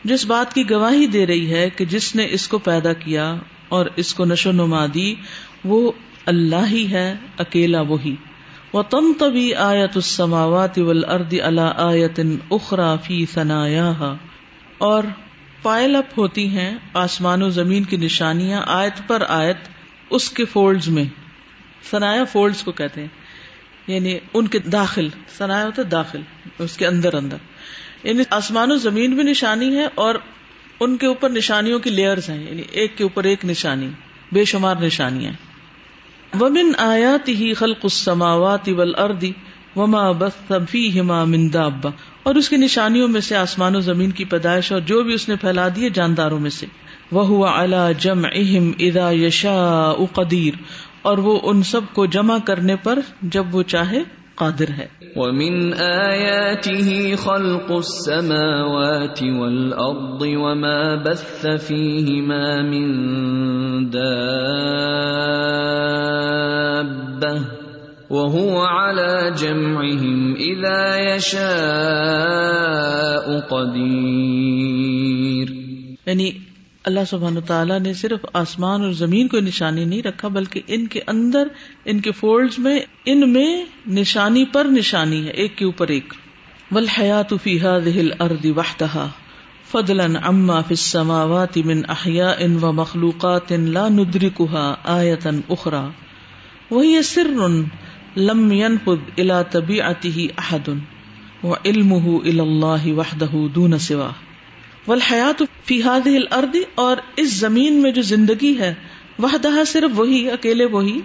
جس 0.04 0.26
بات 0.26 0.54
کی 0.54 0.70
گواہی 0.70 1.08
دے 1.08 1.26
رہی 1.28 1.54
ہے 1.54 1.70
کہ 1.70 1.86
جس 1.86 2.16
نے 2.16 2.28
اس 2.32 2.48
کو 2.48 2.58
پیدا 2.58 2.94
کیا 2.94 3.36
اور 3.70 3.86
اس 3.96 4.14
کو 4.14 4.26
نشو 4.26 4.52
نما 4.52 4.86
دی، 4.94 5.16
وہ 5.66 5.92
اللہ 6.26 6.68
ہی 6.72 6.92
ہے، 6.92 7.16
اکیلا 7.38 7.82
وہی۔ 7.82 8.16
وتنطوي 8.74 9.54
آیت 9.54 9.92
السماوات 9.96 10.80
والارض 10.80 11.34
على 11.44 11.62
آیت 11.78 12.20
اخرى 12.52 12.96
في 13.04 13.26
ثناياها 13.26 14.16
اور 14.78 15.04
پائل 15.62 15.96
اپ 15.96 16.20
ہوتی 16.20 16.48
ہیں 16.48 16.78
آسمان 16.94 17.44
و 17.44 17.50
زمین 17.50 17.84
کی 17.84 17.98
نشانیاں 17.98 18.62
آیت 18.68 19.08
پر 19.08 19.24
آیت 19.28 19.58
اس 20.10 20.30
کے 20.30 20.46
فولڈز 20.46 20.88
میں۔ 20.90 21.06
ثنایا 21.92 22.24
فولڈز 22.24 22.64
کو 22.64 22.72
کہتے 22.72 23.02
ہیں۔ 23.02 23.23
یعنی 23.88 24.18
ان 24.34 24.48
کے 24.48 24.60
داخل 24.60 25.08
سنایا 25.38 25.66
ہوتا 25.66 25.82
داخل، 25.92 26.22
اس 26.60 26.78
کے 26.78 26.88
اندر 26.88 27.14
اندر۔ 27.14 27.38
یعنی 28.04 28.24
آسمان 28.30 28.72
و 28.72 28.76
زمین 28.76 29.14
بھی 29.14 29.24
نشانی 29.24 29.76
ہے 29.76 29.88
اور 29.96 30.16
ان 30.80 30.98
کے 30.98 31.08
اوپر 31.08 31.30
نشانیوں 31.30 31.80
کی 31.80 31.90
لیئرز 31.90 32.30
ہیں۔ 32.30 32.50
یعنی 32.50 32.62
ایک 32.72 32.98
کے 32.98 33.04
اوپر 33.04 33.24
ایک 33.24 33.46
نشانی، 33.46 33.88
بے 34.32 34.46
شمار 34.46 34.76
نشانیاں۔ 34.76 35.34
ومن 36.40 36.72
آیات 36.78 37.30
ہی 37.30 37.54
خلق 37.54 37.80
السماوات 37.84 38.70
والارض 38.70 39.26
وما 39.76 40.12
بث 40.12 40.52
فیہما 40.70 41.24
من 41.24 41.54
دابہ 41.54 41.92
اور 42.24 42.36
اس 42.36 42.50
کی 42.50 42.58
نشانیوں 42.58 43.08
میں 43.08 43.22
سے 43.22 43.36
آسمان 43.36 43.76
و 43.76 43.80
زمین 43.80 44.12
کی 44.12 44.26
پیدائش 44.26 44.72
اور 44.72 44.82
جو 44.82 45.04
بھی 45.04 45.14
اس 45.14 45.30
نے 45.30 45.36
پھیلا 45.36 45.68
دیے 45.76 45.90
جانداروں 45.90 46.40
میں 46.40 46.50
سے۔ 46.50 46.66
وہ 47.12 47.48
الا 47.48 47.92
جم 47.92 48.26
اہم 48.34 48.72
ادا 48.80 49.12
یشا 49.12 49.94
قدیر 50.14 50.54
اور 51.04 51.18
وہ 51.18 51.40
ان 51.44 51.64
سب 51.64 51.82
کو 51.96 52.06
جمع 52.06 52.38
کرنے 52.46 52.76
پر 52.76 53.00
جب 53.22 53.56
وہ 53.56 53.64
چاہے 53.64 54.00
قادر 54.36 54.70
ہے۔ 54.78 54.88
ومن 55.16 55.74
آياته 55.80 57.16
خلق 57.18 57.72
السماوات 57.72 59.24
والأرض 59.24 60.22
وما 60.22 60.96
بث 60.96 61.46
فيهما 61.68 62.62
من 62.62 62.86
دابة 63.92 64.24
وهو 68.10 68.62
على 68.62 69.30
جمعهم 69.38 70.34
إذا 70.40 71.16
يشاء 71.16 71.48
قدير۔ 73.50 75.48
یعنی 76.06 76.32
اللہ 76.84 77.00
سبحانہ 77.10 77.40
تعالیٰ 77.40 77.80
نے 77.80 77.94
صرف 77.94 78.26
آسمان 78.34 78.82
اور 78.82 78.92
زمین 78.92 79.28
کو 79.28 79.40
نشانی 79.40 79.86
نہیں 79.86 80.02
رکھا، 80.02 80.28
بلکہ 80.28 80.62
ان 80.68 80.88
کے 80.88 81.00
اندر، 81.08 81.48
ان 81.86 82.00
کے 82.00 82.12
فولڈز 82.12 82.60
میں، 82.60 82.80
ان 83.06 83.34
میں 83.34 83.66
نشانی 83.88 84.46
پر 84.46 84.66
نشانی 84.66 85.26
ہے، 85.26 85.32
ایک 85.32 85.58
کے 85.58 85.66
اوپر 85.66 85.88
ایک۔ 85.88 86.14
ول 86.72 86.88
حیات 86.88 87.34
فی 87.44 87.60
هذه 87.60 88.00
الارض 88.00 88.46
وحدها 88.46 89.08
فضلا 89.72 90.06
عما 90.24 90.62
في 90.62 90.74
السماوات 90.74 91.58
من 91.58 91.82
احیاء 91.90 92.48
و 92.62 92.72
مخلوقات 92.72 93.52
لا 93.52 93.88
ندركها 93.90 94.76
آیتا 94.84 95.30
اخرى 95.50 95.88
وهي 96.72 97.02
سر 97.02 97.48
لم 98.18 98.52
ينفذ 98.52 99.10
الى 99.18 99.42
طبيعته 99.52 100.28
احد 100.38 100.70
وعلمه 101.44 102.20
الى 102.26 102.42
الله 102.42 102.94
وحده 102.94 103.48
دون 103.56 103.78
سواه۔ 103.78 104.33
والحیات 104.88 105.44
فی 105.66 105.82
هذه 105.84 106.16
الارض، 106.16 106.58
اور 106.76 106.98
اس 107.16 107.34
زمین 107.34 107.74
میں 107.74 107.92
جو 107.92 108.02
زندگی 108.02 108.60
ہے، 108.60 108.74
وحدہ 109.20 109.64
صرف 109.68 110.00
وہی، 110.00 110.32
اکیلے 110.32 110.66
وہی۔ 110.66 111.02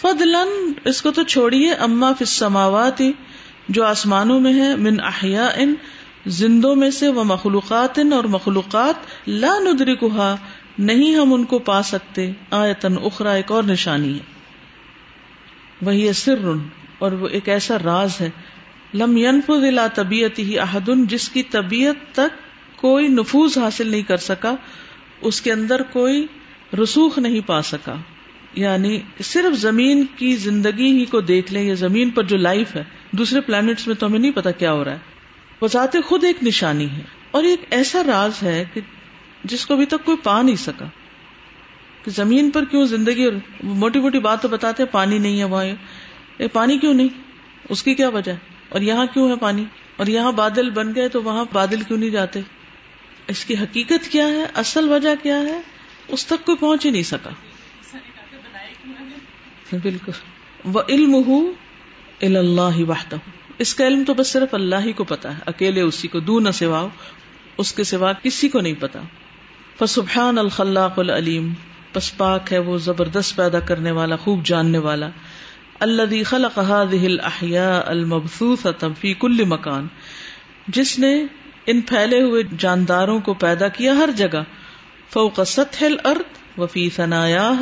فضلا 0.00 0.44
اس 0.84 1.02
کو 1.02 1.10
تو 1.10 1.22
چھوڑیے، 1.22 1.72
اما 1.72 2.12
فی 2.12 2.24
السماوات، 2.24 3.02
جو 3.68 3.84
آسمانوں 3.84 4.40
میں 4.40 4.54
ہے، 4.54 4.76
من 4.76 4.96
احیاء، 5.00 5.56
زندوں 6.26 6.76
میں 6.76 6.90
سے 6.90 7.08
وہ 7.08 7.24
مخلوقات، 7.24 7.98
اور 7.98 8.24
مخلوقات 8.24 8.94
لا 9.26 9.58
ندرکها 9.58 10.36
نہیں 10.78 11.16
ہم 11.16 11.34
ان 11.34 11.44
کو 11.44 11.58
پا 11.58 11.82
سکتے۔ 11.82 12.30
آیتن 12.50 12.94
اخرى 13.04 13.28
ایک 13.28 13.52
اور 13.52 13.62
نشانی 13.62 14.14
ہے۔ 14.14 14.24
وہی 15.82 16.12
سر، 16.12 16.38
اور 16.98 17.12
وہ 17.12 17.28
ایک 17.28 17.48
ایسا 17.48 17.76
راز 17.84 18.20
ہے۔ 18.20 18.30
لم 18.94 19.16
ينفذ 19.16 19.64
الى 19.64 19.82
طبیعته 19.94 20.50
احد، 20.56 20.88
جس 21.08 21.28
کی 21.28 21.42
طبیعت 21.42 22.14
تک 22.14 22.51
کوئی 22.82 23.08
نفوذ 23.08 23.58
حاصل 23.58 23.88
نہیں 23.88 24.02
کر 24.02 24.16
سکا، 24.16 24.54
اس 25.20 25.40
کے 25.40 25.52
اندر 25.52 25.82
کوئی 25.82 26.26
رسوخ 26.82 27.18
نہیں 27.18 27.40
پا 27.46 27.62
سکا۔ 27.62 27.94
یعنی 28.54 29.00
صرف 29.24 29.56
زمین 29.56 30.04
کی 30.16 30.36
زندگی 30.36 30.92
ہی 30.92 31.04
کو 31.04 31.20
دیکھ 31.20 31.52
لیں، 31.52 31.62
یا 31.62 31.74
زمین 31.74 32.10
پر 32.10 32.22
جو 32.22 32.36
لائف 32.36 32.76
ہے، 32.76 32.84
دوسرے 33.10 33.40
پلانٹس 33.40 33.86
میں 33.86 33.94
تو 33.94 34.06
ہمیں 34.06 34.18
نہیں 34.18 34.30
پتا 34.30 34.50
کیا 34.50 34.72
ہو 34.72 34.84
رہا 34.84 34.92
ہے۔ 34.92 34.98
وہ 35.60 35.66
ذات 35.66 35.96
خود 36.04 36.24
ایک 36.24 36.42
نشانی 36.42 36.90
ہے۔ 36.90 37.02
اور 37.30 37.44
ایک 37.44 37.60
ایسا 37.70 38.02
راز 38.06 38.42
ہے 38.42 38.64
کہ 38.74 38.80
جس 39.44 39.66
کو 39.66 39.74
ابھی 39.74 39.86
تک 39.86 40.04
کوئی 40.04 40.16
پا 40.22 40.42
نہیں 40.42 40.56
سکا۔ 40.56 40.84
کہ 42.04 42.10
زمین 42.10 42.50
پر 42.50 42.64
کیوں 42.64 42.86
زندگی 42.86 43.24
اور 43.24 43.32
موٹی 43.62 44.00
موٹی 44.00 44.18
بات 44.18 44.42
تو 44.42 44.48
بتاتے 44.48 44.82
ہیں، 44.82 44.92
پانی 44.92 45.18
نہیں 45.18 45.38
ہے 45.38 45.44
وہاں۔ 45.44 46.42
پانی 46.52 46.78
کیوں 46.78 46.94
نہیں؟ 46.94 47.08
اس 47.68 47.82
کی 47.82 47.94
کیا 47.94 48.08
وجہ 48.08 48.32
اور 48.68 48.80
یہاں 48.80 49.06
کیوں 49.06 49.28
ہے 49.28 49.36
پانی؟ 49.36 49.64
اور 49.96 50.06
یہاں 50.06 50.32
بادل 50.32 50.70
بن 50.70 50.94
گئے 50.94 51.08
تو 51.08 51.22
وہاں 51.22 51.44
بادل 51.52 51.80
کیوں 51.80 51.98
نہیں 51.98 52.10
جاتے؟ 52.10 52.40
اس 53.28 53.44
کی 53.44 53.54
حقیقت 53.56 54.08
کیا 54.12 54.26
ہے؟ 54.26 54.46
اصل 54.54 54.88
وجہ 54.88 55.14
کیا 55.22 55.38
ہے؟ 55.40 55.60
اس 56.08 56.26
تک 56.26 56.44
کوئی 56.44 56.58
پہنچ 56.58 56.86
ہی 56.86 56.90
نہیں 56.90 57.02
سکا۔ 57.02 57.30
بالکل۔ 59.82 60.12
وہ 60.64 60.82
علم 60.88 61.14
اللہ 62.22 62.80
واہتا 62.86 63.16
اس 63.58 63.74
کا 63.74 63.86
علم 63.86 64.04
تو 64.06 64.14
بس 64.14 64.28
صرف 64.28 64.54
اللہ 64.54 64.76
ہی 64.84 64.92
کو 64.92 65.04
پتا 65.04 65.34
ہے۔ 65.34 65.42
اکیلے 65.46 65.80
اسی 65.80 66.08
کو 66.08 66.20
دو 66.20 66.40
نہ 66.40 66.50
سوا 66.50 66.88
اس 67.58 67.72
کے 67.72 67.84
سوا 67.84 68.12
کسی 68.12 68.48
کو 68.48 68.60
نہیں 68.60 68.74
پتا۔ 68.80 69.00
فسبحان 69.78 70.38
الخلاق 70.38 70.98
العلیم 70.98 71.52
پس 71.92 72.16
پاک 72.16 72.52
ہے 72.52 72.58
وہ 72.58 72.78
زبردست 72.78 73.36
پیدا 73.36 73.60
کرنے 73.60 73.90
والا، 73.90 74.16
خوب 74.16 74.44
جاننے 74.44 74.78
والا۔ 74.78 75.08
اللہ 75.80 76.22
خلق 76.26 76.58
هذه 76.58 77.04
الاحياء 77.04 77.80
المبثوثه 77.86 78.92
في 79.00 79.14
كل 79.14 79.44
مکان 79.44 79.86
جس 80.68 80.98
نے 80.98 81.24
ان 81.66 81.80
پھیلے 81.80 82.22
ہوئے 82.22 82.42
جانداروں 82.58 83.20
کو 83.20 83.34
پیدا 83.34 83.68
کیا 83.68 83.92
ہر 83.92 84.10
جگہ۔ 84.16 84.42
فوق 85.10 85.40
سطح 85.46 85.84
الارض، 85.84 86.58
وفی 86.58 86.90
ثنایا 86.96 87.52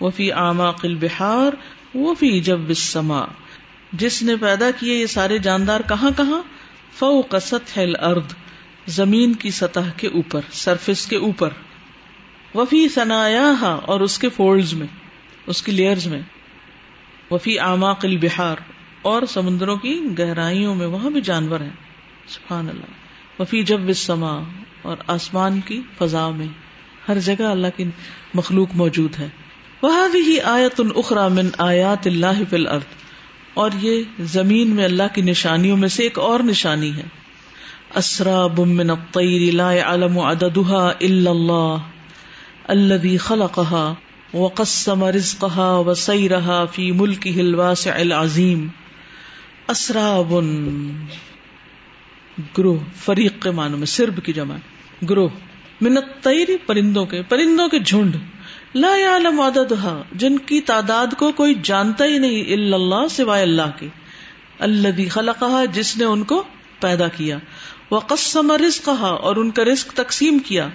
وفی 0.00 0.32
اعماق 0.32 0.80
البحار، 0.82 1.50
وفی 1.96 2.40
جب 2.40 2.60
السماء۔ 2.68 3.24
جس 3.92 4.22
نے 4.22 4.36
پیدا 4.36 4.70
کیے 4.70 4.94
یہ 4.94 5.06
سارے 5.06 5.38
جاندار 5.38 5.80
کہاں 5.88 6.10
کہاں؟ 6.16 6.42
فوق 6.98 7.34
سطح 7.42 7.80
الارض، 7.80 8.34
زمین 8.86 9.32
کی 9.34 9.50
سطح 9.50 9.90
کے 9.96 10.08
اوپر 10.08 10.40
سرفس 10.52 11.06
کے 11.06 11.16
اوپر۔ 11.16 11.50
وفی 12.54 12.88
ثنایا 12.88 13.52
اور 13.60 14.00
اس 14.00 14.18
کے 14.18 14.28
فولڈز 14.28 14.74
میں، 14.74 14.86
اس 15.46 15.62
کی 15.62 15.72
لیئرز 15.72 16.06
میں۔ 16.06 16.22
وفی 17.30 17.58
اعماق 17.58 18.04
البحار 18.04 18.56
اور 19.02 19.22
سمندروں 19.28 19.76
کی 19.76 20.02
گہرائیوں 20.18 20.74
میں، 20.74 20.86
وہاں 20.86 21.10
بھی 21.10 21.20
جانور 21.20 21.60
ہیں۔ 21.60 21.76
سبحان 22.28 22.68
اللہ۔ 22.68 23.05
وفی 23.38 23.62
جب 23.62 23.92
سما 23.92 24.40
اور 24.82 24.96
آسمان 25.06 25.60
کی 25.60 25.80
فضا 25.98 26.30
میں 26.30 26.46
ہر 27.08 27.18
جگہ 27.18 27.42
اللہ 27.42 27.66
کی 27.76 27.84
مخلوق 28.34 28.68
موجود 28.74 29.18
ہے۔ 29.18 29.28
وہ 29.82 30.08
بھی 30.12 30.40
آیت 30.40 30.80
الخرا 30.80 31.28
من 31.28 31.48
آیات 31.58 32.06
اللہ 32.06 32.50
فل 32.50 32.66
ارد 32.66 33.06
اور 33.54 33.70
یہ 33.80 34.02
زمین 34.20 34.68
میں 34.68 34.84
اللہ 34.84 35.02
کی 35.14 35.22
نشانیوں 35.22 35.76
میں 35.76 35.88
سے 35.88 36.02
ایک 36.02 36.18
اور 36.18 36.40
نشانی 36.40 36.96
ہے۔ 36.96 37.02
اسرا 37.94 38.46
بمن 38.46 38.90
الطیر 38.90 39.52
لا 39.52 39.72
يعلم 39.72 40.18
عددها 40.18 40.88
الا 41.00 41.30
اللہ۔ 41.30 41.76
الذي 42.68 43.16
خلقها 43.16 43.94
وقسم 44.34 45.04
رزقها 45.04 45.78
وسيرها 45.86 46.64
في 46.64 46.90
ملكه 46.90 47.40
الواسع 47.40 47.92
العظيم۔ 47.94 48.68
اسراب 49.68 50.34
گروہ، 52.58 52.76
فریق 52.96 53.42
کے 53.42 53.50
معنوں 53.50 53.78
میں، 53.78 53.86
سرب 53.86 54.24
کی 54.24 54.32
جمع۔ 54.32 54.56
گروہ 55.10 55.28
منت 55.80 56.24
تیری 56.24 56.56
پرندوں 56.66 57.06
کے 57.06 57.22
پرندوں 57.22 57.68
کے 57.68 57.78
جھنڈ۔ 57.78 58.16
لا 58.74 58.88
عالم 58.88 59.42
جن 60.12 60.38
کی 60.38 60.60
تعداد 60.60 61.06
کو 61.18 61.32
کوئی 61.32 61.54
جانتا 61.62 62.04
ہی 62.04 62.18
نہیں 62.18 62.52
اللہ، 62.52 63.08
سوائے 63.10 63.42
اللہ 63.42 63.70
کے۔ 63.78 63.88
اللہ 64.58 65.08
خلق 65.08 65.44
جس 65.72 65.96
نے 65.96 66.04
ان 66.04 66.24
کو 66.24 66.42
پیدا 66.80 67.08
کیا۔ 67.08 67.38
وہ 67.90 68.00
قسم 68.00 68.52
رزق 68.52 68.88
اور 69.02 69.36
ان 69.36 69.50
کا 69.50 69.64
رزق 69.64 69.88
تقسیم 69.92 70.38
کیا۔ 70.38 70.68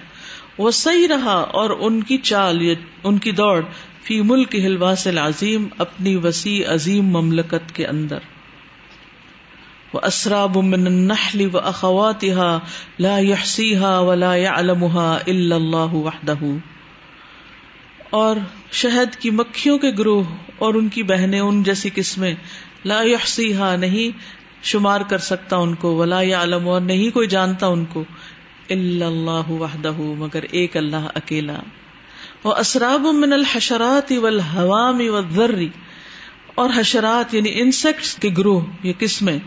وہ 0.58 0.70
صحیح 0.70 1.08
رہا 1.08 1.34
اور 1.34 1.70
ان 1.70 2.02
کی 2.02 2.18
چال 2.18 2.74
ان 3.04 3.18
کی 3.18 3.32
دوڑ۔ 3.32 3.62
فی 4.02 4.20
ملک 4.20 4.54
ہلواس 4.54 5.06
العظیم، 5.06 5.68
اپنی 5.78 6.16
وسیع 6.16 6.74
عظیم 6.74 7.04
مملکت 7.04 7.74
کے 7.74 7.86
اندر۔ 7.86 8.18
اسراب 9.98 10.58
من 10.58 10.86
النحل 10.86 11.48
و 11.52 11.58
اخواتها 11.58 12.60
لا 12.98 13.18
يحصيها 13.18 13.98
ولا 13.98 14.36
يعلمها 14.36 15.18
الا 15.26 15.56
الله 15.56 16.04
وحده. 16.04 16.52
اور 18.10 18.36
شہد 18.72 19.16
کی 19.16 19.30
مکھیوں 19.30 19.78
کے 19.78 19.90
گروہ 19.98 20.22
اور 20.58 20.74
ان 20.74 20.88
کی 20.88 21.02
بہنیں 21.02 21.40
ان 21.40 21.62
جیسی 21.62 21.90
قسمیں 21.94 22.34
لا 22.84 23.02
يحصيها 23.02 23.76
نہیں 23.76 24.18
شمار 24.62 25.00
کر 25.00 25.18
سکتا 25.18 25.56
ان 25.56 25.74
کو، 25.74 25.96
ولا 25.96 26.20
يعلم 26.22 26.68
اور 26.68 26.80
نہیں 26.80 27.10
کوئی 27.10 27.28
جانتا 27.28 27.66
ان 27.66 27.84
کو 27.84 28.04
الا 28.68 29.06
الله 29.06 29.58
وحده، 29.58 30.14
مگر 30.18 30.42
ایک 30.50 30.76
اللہ 30.76 31.08
اکیلا. 31.14 31.56
وہ 32.44 32.54
اسراب 32.54 33.00
من 33.00 33.32
الحشرات 33.32 34.12
والهوام 34.12 35.00
والذر. 35.08 35.62
اور 36.54 36.70
حشرات 36.76 37.34
یعنی 37.34 37.60
انسیکٹس 37.60 38.14
کے 38.14 38.30
گروہ، 38.38 38.60
یہ 38.82 38.92
قسمیں 38.98 39.38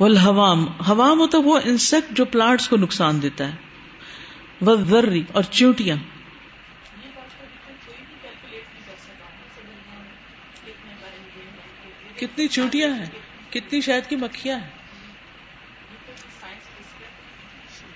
والحوام 0.00 0.68
حوام 0.68 1.20
ہوتا 1.20 1.38
وہ 1.38 1.60
انسیکٹ 1.64 2.16
جو 2.16 2.24
پلانٹس 2.24 2.68
کو 2.68 2.76
نقصان 2.76 3.22
دیتا 3.22 3.48
ہے. 3.48 3.54
وہ 4.60 4.76
ذری 4.76 5.22
اور 5.32 5.42
چیوٹیاں 5.42 5.96
کتنی 12.16 12.48
چوٹیاں 12.48 12.94
ہیں؟ 12.94 13.06
کتنی 13.50 13.80
شہد 13.80 14.08
کی 14.08 14.16
مکھیاں 14.16 14.58
ہیں؟ 14.58 14.70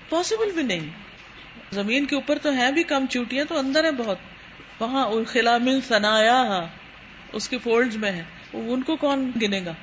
پاسبل 0.09 0.51
بھی 0.51 0.63
نہیں. 0.63 0.89
زمین 1.71 2.05
کے 2.05 2.15
اوپر 2.15 2.37
تو 2.41 2.51
ہیں 2.51 2.71
بھی 2.71 2.83
کم 2.83 3.05
چوٹیاں 3.09 3.45
تو 3.45 3.59
اندر 3.59 3.83
ہیں 3.83 3.91
بہت. 3.91 4.17
وہاں 4.79 5.09
خلا 5.27 5.57
مل 5.57 5.81
سنایا 5.81 6.65
اس 7.33 7.49
کے 7.49 7.57
فولڈ 7.57 7.93
میں 7.93 8.11
ہے 8.11 8.23
ان 8.53 8.81
کو 8.81 8.95
کون 8.95 9.31
گنے 9.41 9.65
گا 9.65 9.73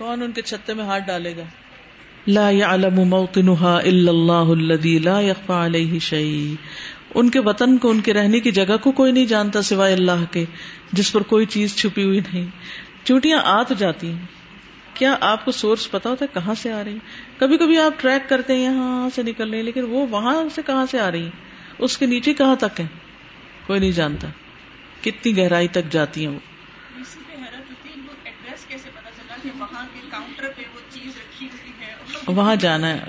کون 0.00 0.22
ان 0.22 0.32
کے 0.32 0.42
چھتے 0.42 0.74
میں 0.74 0.84
ہاتھ 0.84 1.04
ڈالے 1.06 1.36
گا؟ 1.36 1.42
لا 2.28 2.50
يعلم 2.50 3.00
موطنها 3.00 3.76
الا 3.84 4.10
الله 4.10 4.52
الذي 4.52 4.98
لا 4.98 5.20
يخفى 5.20 5.52
عليه 5.52 5.98
شيء 5.98 6.54
ان 7.14 7.30
کے 7.30 7.40
وطن 7.40 7.78
کو 7.78 7.90
ان 7.90 8.00
کے 8.00 8.12
رہنے 8.12 8.40
کی 8.40 8.50
جگہ 8.50 8.76
کو 8.76 8.92
کوئی 8.92 9.12
نہیں 9.12 9.26
جانتا 9.26 9.62
سوائے 9.62 9.92
اللہ 9.92 10.24
کے 10.30 10.44
جس 10.92 11.12
پر 11.12 11.20
کوئی 11.20 11.46
چیز 11.46 11.76
چھپی 11.76 12.04
ہوئی 12.04 12.20
نہیں۔ 12.20 12.46
چوٹیاں 13.04 13.40
آ 13.44 13.62
تو 13.62 13.74
جاتی 13.74 14.10
ہیں۔ 14.10 14.26
کیا 14.94 15.16
آپ 15.20 15.44
کو 15.44 15.52
سورس 15.52 15.90
پتا 15.90 16.10
ہوتا 16.10 16.24
ہے 16.24 16.40
کہاں 16.40 16.54
سے 16.54 16.72
آ 16.72 16.84
رہی 16.84 16.92
ہیں؟ 16.92 17.40
کبھی 17.40 17.58
کبھی 17.58 17.78
آپ 17.78 17.92
ٹریک 18.00 18.28
کرتے 18.28 18.56
ہیں 18.56 18.62
یہاں 18.62 19.10
سے 19.14 19.22
نکل 19.22 19.48
رہے 19.50 19.58
ہیں 19.58 19.64
لیکن 19.64 19.84
وہ 19.84 20.06
وہاں 20.10 20.44
سے 20.54 20.62
کہاں 20.66 20.86
سے 20.90 21.00
آ 21.00 21.10
رہی 21.10 21.22
ہیں؟ 21.22 21.30
اس 21.78 21.98
کے 21.98 22.06
نیچے 22.06 22.34
کہاں 22.34 22.56
تک 22.56 22.80
ہے 22.80 22.86
کوئی 23.66 23.80
نہیں 23.80 23.92
جانتا۔ 23.92 24.28
کتنی 25.02 25.36
گہرائی 25.36 25.68
تک 25.68 25.90
جاتی 25.90 26.26
ہیں 26.26 26.32
وہ۔ 26.32 26.38
وہاں 32.26 32.56
جانا 32.56 32.88
ہے 32.88 33.00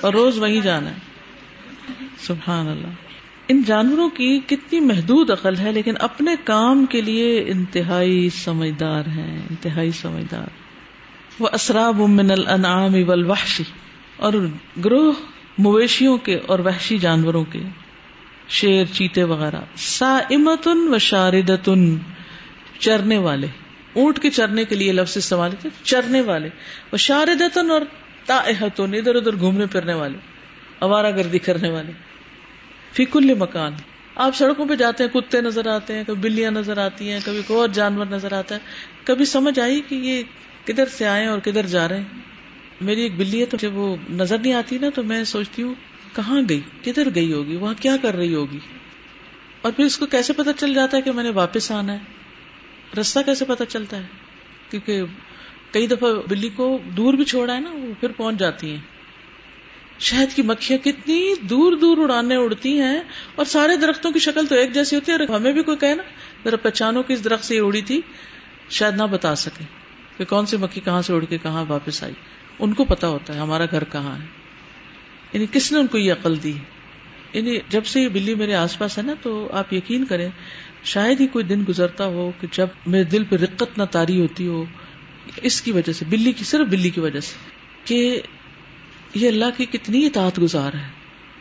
اور 0.00 0.12
روز 0.12 0.38
وہیں 0.38 0.60
جانا 0.60 0.90
ہے۔ 0.90 0.94
سبحان 2.18 2.68
اللہ۔ 2.68 2.86
ان 3.48 3.62
جانوروں 3.62 4.08
کی 4.08 4.40
کتنی 4.46 4.80
محدود 4.80 5.30
عقل 5.30 5.58
ہے 5.58 5.72
لیکن 5.72 5.94
اپنے 6.00 6.34
کام 6.44 6.86
کے 6.86 7.00
لیے 7.00 7.44
انتہائی 7.46 8.30
سمجھدار 8.30 9.02
ہیں 9.06 9.42
انتہائی 9.50 9.90
سمجھدار۔ 9.90 10.46
وہ 11.38 11.48
اسراب 11.52 11.96
من 11.96 12.30
الانعام 12.30 12.94
والوحشی 13.06 13.64
اور 14.16 14.32
گروہ 14.84 15.12
مویشیوں 15.58 16.18
کے 16.18 16.38
اور 16.46 16.58
وحشی 16.58 16.98
جانوروں 16.98 17.44
کے۔ 17.44 17.62
شیر 18.48 18.84
چیتے 18.84 19.24
وغیرہ۔ 19.24 19.60
سا 19.76 20.18
امتن 20.30 20.94
و 20.94 20.98
شاردتن 20.98 21.96
چرنے 22.78 23.18
والے۔ 23.18 23.46
اونٹ 23.94 24.18
کے 24.18 24.30
چرنے 24.30 24.64
کے 24.64 24.74
لیے 24.74 24.92
لفظ 24.92 25.16
استعمال 25.16 25.50
تھے 25.60 25.70
چرنے 25.82 26.20
والے۔ 26.20 26.48
وہ 26.92 26.96
شاردتن 26.96 27.70
اور 27.70 27.80
تاحتن 28.26 28.94
ادھر 28.94 29.14
ادھر 29.14 29.36
گھومنے 29.36 29.66
پھرنے 29.66 29.94
والے 29.94 30.18
اوارا 30.78 31.10
گردی 31.10 31.38
کرنے 31.38 31.70
والے۔ 31.70 31.92
فی 32.92 33.04
کل 33.04 33.34
مکان۔ 33.34 33.72
آپ 34.14 34.36
سڑکوں 34.36 34.66
پہ 34.68 34.74
جاتے 34.74 35.04
ہیں، 35.04 35.10
کتے 35.10 35.40
نظر 35.40 35.66
آتے 35.66 35.94
ہیں، 35.94 36.04
کبھی 36.06 36.30
بلیاں 36.30 36.50
نظر 36.50 36.78
آتی 36.78 37.10
ہیں، 37.10 37.20
کبھی 37.24 37.42
کوئی 37.46 37.60
اور 37.60 37.68
جانور 37.68 38.06
نظر 38.06 38.32
آتا 38.32 38.54
ہے۔ 38.54 38.60
کبھی 39.04 39.24
سمجھ 39.24 39.60
آئی 39.60 39.80
کہ 39.88 39.94
یہ 39.94 40.22
کدھر 40.64 40.86
سے 40.86 41.06
آئے 41.06 41.26
اور 41.26 41.38
کدھر 41.38 41.66
جا 41.66 41.88
رہے 41.88 41.96
ہیں؟ 41.96 42.04
میری 42.80 43.02
ایک 43.02 43.16
بلی 43.16 43.40
ہے 43.40 43.46
تو 43.46 43.56
جب 43.56 43.76
وہ 43.76 43.96
نظر 44.10 44.38
نہیں 44.38 44.52
آتی 44.52 44.78
نا 44.78 44.86
تو 44.94 45.02
میں 45.02 45.24
سوچتی 45.24 45.62
ہوں، 45.62 45.74
کہاں 46.16 46.42
گئی؟ 46.48 46.60
کدھر 46.84 47.08
گئی 47.14 47.32
ہوگی؟ 47.32 47.56
وہاں 47.56 47.74
کیا 47.80 47.96
کر 48.02 48.16
رہی 48.16 48.34
ہوگی؟ 48.34 48.58
اور 49.62 49.72
پھر 49.72 49.84
اس 49.84 49.96
کو 49.96 50.06
کیسے 50.06 50.32
پتا 50.32 50.52
چل 50.52 50.74
جاتا 50.74 50.96
ہے 50.96 51.02
کہ 51.02 51.12
میں 51.12 51.24
نے 51.24 51.30
واپس 51.30 51.70
آنا 51.70 51.92
ہے؟ 51.92 51.98
رستہ 53.00 53.20
کیسے 53.26 53.44
پتا 53.44 53.64
چلتا 53.64 53.96
ہے؟ 53.96 54.06
کیونکہ 54.70 55.02
کئی 55.72 55.86
دفعہ 55.86 56.12
بلی 56.28 56.48
کو 56.48 56.78
دور 56.96 57.14
بھی 57.14 57.24
چھوڑا 57.24 57.54
ہے 57.54 57.60
نا، 57.60 57.70
وہ 57.70 58.00
پھر 58.00 58.08
پہنچ 58.12 58.36
جاتی 58.36 58.70
ہیں۔ 58.70 58.80
شہد 59.98 60.36
کی 60.36 60.42
مکھیاں 60.42 60.84
کتنی 60.84 61.34
دور 61.40 61.72
دور 61.72 61.98
اڑانے 61.98 62.36
اڑتی 62.36 62.80
ہیں 62.80 63.00
اور 63.34 63.44
سارے 63.44 63.76
درختوں 63.76 64.10
کی 64.10 64.18
شکل 64.18 64.46
تو 64.46 64.54
ایک 64.54 64.72
جیسی 64.72 64.96
ہوتی 64.96 65.12
ہے۔ 65.12 65.16
اور 65.16 65.40
ہمیں 65.40 65.52
بھی 65.52 65.62
کوئی 65.62 65.76
کہے 65.76 65.94
نا، 65.94 66.02
ذرا 66.44 66.56
پہچانو 66.56 67.02
کہ 67.02 67.12
اس 67.12 67.24
درخت 67.24 67.44
سے 67.44 67.58
اڑی 67.58 67.82
تھی۔ 67.82 68.00
شاید 68.70 68.94
نہ 68.96 69.02
بتا 69.02 69.34
سکے 69.34 69.64
کہ 70.16 70.24
کون 70.24 70.46
سی 70.46 70.56
مکھی 70.56 70.80
کہاں 70.80 71.02
سے 71.02 71.12
اڑ 71.12 71.24
کے 71.24 71.38
کہاں 71.38 71.64
واپس 71.68 72.02
آئی۔ 72.02 72.12
ان 72.58 72.72
کو 72.72 72.84
پتا 72.84 73.08
ہوتا 73.08 73.34
ہے 73.34 73.38
ہمارا 73.38 73.64
گھر 73.70 73.84
کہاں 73.84 74.18
ہے۔ 74.20 74.26
یعنی 75.32 75.46
کس 75.52 75.72
نے 75.72 75.78
ان 75.78 75.86
کو 75.86 75.98
یہ 75.98 76.12
عقل 76.12 76.42
دی؟ 76.42 76.52
یعنی 77.32 77.58
جب 77.68 77.84
سے 77.84 78.00
یہ 78.00 78.08
بلی 78.08 78.34
میرے 78.34 78.54
آس 78.54 78.78
پاس 78.78 78.98
ہے 78.98 79.02
نا، 79.02 79.14
تو 79.22 79.48
آپ 79.52 79.72
یقین 79.72 80.04
کریں 80.04 80.30
شاید 80.84 81.20
ہی 81.20 81.26
کوئی 81.26 81.44
دن 81.44 81.64
گزرتا 81.68 82.06
ہو 82.06 82.30
کہ 82.40 82.46
جب 82.52 82.66
میرے 82.86 83.04
دل 83.04 83.24
پہ 83.24 83.36
رقت 83.36 83.78
نہ 83.78 83.82
تاری 83.90 84.20
ہوتی 84.20 84.46
ہو، 84.46 84.64
اس 85.36 85.62
کی 85.62 85.72
وجہ 85.72 85.92
سے، 85.92 86.04
بلی 86.08 86.32
کی، 86.32 86.44
صرف 86.44 86.66
بلی 86.66 86.90
کی 86.90 87.00
وجہ 87.00 87.20
سے، 87.20 87.34
کہ 87.84 88.20
یہ 89.14 89.28
اللہ 89.28 89.44
کی 89.56 89.64
کتنی 89.66 90.06
اطاعت 90.06 90.42
گزار 90.42 90.72
ہے 90.72 90.88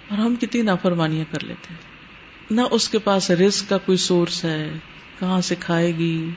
اور 0.08 0.18
ہم 0.18 0.36
کتنی 0.36 0.62
نافرمانیاں 0.62 1.26
کر 1.32 1.44
لیتے 1.44 1.68
ہیں۔ 1.70 1.78
نہ 2.52 2.62
اس 2.72 2.90
کے 2.90 3.00
پاس 3.00 3.32
رزق 3.32 3.70
کا 3.70 3.78
کوئی 3.78 3.98
سورس 3.98 4.46
ہے، 4.46 4.70
کہاں 5.20 5.42
سے 5.42 5.56
کھائے 5.60 5.98
گی، 5.98 6.30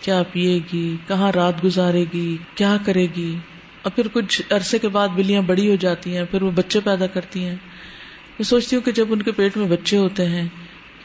کیا 0.00 0.22
پیے 0.32 0.60
گی، 0.72 0.96
کہاں 1.08 1.32
رات 1.32 1.64
گزارے 1.64 2.04
گی، 2.14 2.36
کیا 2.54 2.76
کرے 2.86 3.06
گی۔ 3.16 3.36
اور 3.82 3.92
پھر 3.92 4.08
کچھ 4.12 4.42
عرصے 4.50 4.78
کے 4.78 4.88
بعد 4.88 5.08
بلیاں 5.08 5.42
بڑی 5.42 5.70
ہو 5.70 5.76
جاتی 5.76 6.16
ہیں، 6.16 6.24
پھر 6.30 6.42
وہ 6.42 6.50
بچے 6.50 6.80
پیدا 6.80 7.06
کرتی 7.06 7.44
ہیں۔ 7.44 7.56
میں 8.30 8.44
سوچتی 8.44 8.76
ہوں 8.76 8.82
کہ 8.82 8.92
جب 8.92 9.06
ان 9.10 9.22
کے 9.22 9.32
پیٹ 9.32 9.56
میں 9.56 9.66
بچے 9.66 9.96
ہوتے 9.96 10.26
ہیں 10.26 10.48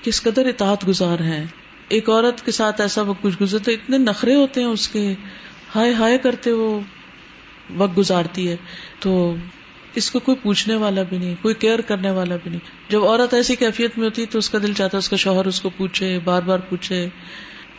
کس 0.03 0.21
قدر 0.21 0.45
اطاعت 0.45 0.87
گزار 0.87 1.19
ہیں۔ 1.19 1.45
ایک 1.87 2.09
عورت 2.09 2.45
کے 2.45 2.51
ساتھ 2.51 2.81
ایسا 2.81 3.01
وقت 3.01 3.21
کچھ 3.21 3.35
گزرتے 3.41 3.71
اتنے 3.73 3.97
نخرے 3.97 4.35
ہوتے 4.35 4.61
ہیں 4.61 4.67
اس 4.67 4.87
کے۔ 4.87 5.13
ہائے 5.75 5.93
ہائے 5.93 6.17
کرتے 6.17 6.51
وہ 6.51 6.79
وقت 7.77 7.97
گزارتی 7.97 8.49
ہے۔ 8.49 8.55
تو 8.99 9.35
اس 9.95 10.11
کو 10.11 10.19
کوئی 10.19 10.37
پوچھنے 10.43 10.75
والا 10.75 11.03
بھی 11.03 11.17
نہیں، 11.17 11.35
کوئی 11.41 11.55
کیئر 11.55 11.81
کرنے 11.81 12.11
والا 12.11 12.35
بھی 12.35 12.51
نہیں۔ 12.51 12.91
جب 12.91 13.05
عورت 13.05 13.33
ایسی 13.33 13.55
کیفیت 13.55 13.97
میں 13.97 14.05
ہوتی 14.05 14.25
تو 14.25 14.37
اس 14.37 14.49
کا 14.49 14.57
دل 14.57 14.73
چاہتا 14.73 14.97
ہے 14.97 14.99
اس 14.99 15.09
کا 15.09 15.15
شوہر 15.15 15.45
اس 15.45 15.61
کو 15.61 15.69
پوچھے، 15.69 16.19
بار 16.23 16.41
بار 16.41 16.59
پوچھے، 16.59 17.09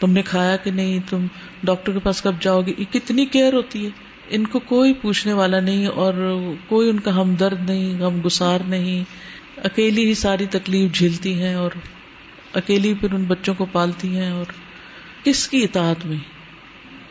تم 0.01 0.12
نے 0.12 0.23
کھایا 0.23 0.57
کہ 0.57 0.71
نہیں؟ 0.71 0.99
تم 1.11 1.27
ڈاکٹر 1.64 1.93
کے 1.93 1.99
پاس 1.99 2.23
کب 2.23 2.35
جاؤ 2.41 2.62
گی 2.62 2.85
کتنی 2.91 3.27
کیئر 3.27 3.53
ہوتی 3.53 3.85
ہے۔ 3.85 3.91
ان 4.29 4.47
کو 4.47 4.59
کوئی 4.59 4.95
پوچھنے 4.95 5.33
والا 5.33 5.61
نہیں 5.61 5.87
اور 5.87 6.45
کوئی 6.68 6.91
ان 6.91 7.01
کا 7.01 7.16
ہمدرد 7.16 7.71
نہیں 7.71 8.01
غم 8.01 8.21
گسار 8.27 8.59
نہیں۔ 8.68 9.05
اکیلی 9.64 10.05
ہی 10.05 10.14
ساری 10.14 10.47
تکلیف 10.47 10.93
جھیلتی 10.93 11.43
ہیں 11.43 11.55
اور 11.55 11.71
اکیلی 12.55 12.94
پھر 12.94 13.12
ان 13.12 13.24
بچوں 13.24 13.55
کو 13.55 13.66
پالتی 13.72 14.16
ہیں 14.16 14.30
اور 14.30 14.44
کس 15.24 15.48
کی 15.48 15.64
اطاعت 15.64 16.07
میں 16.07 16.16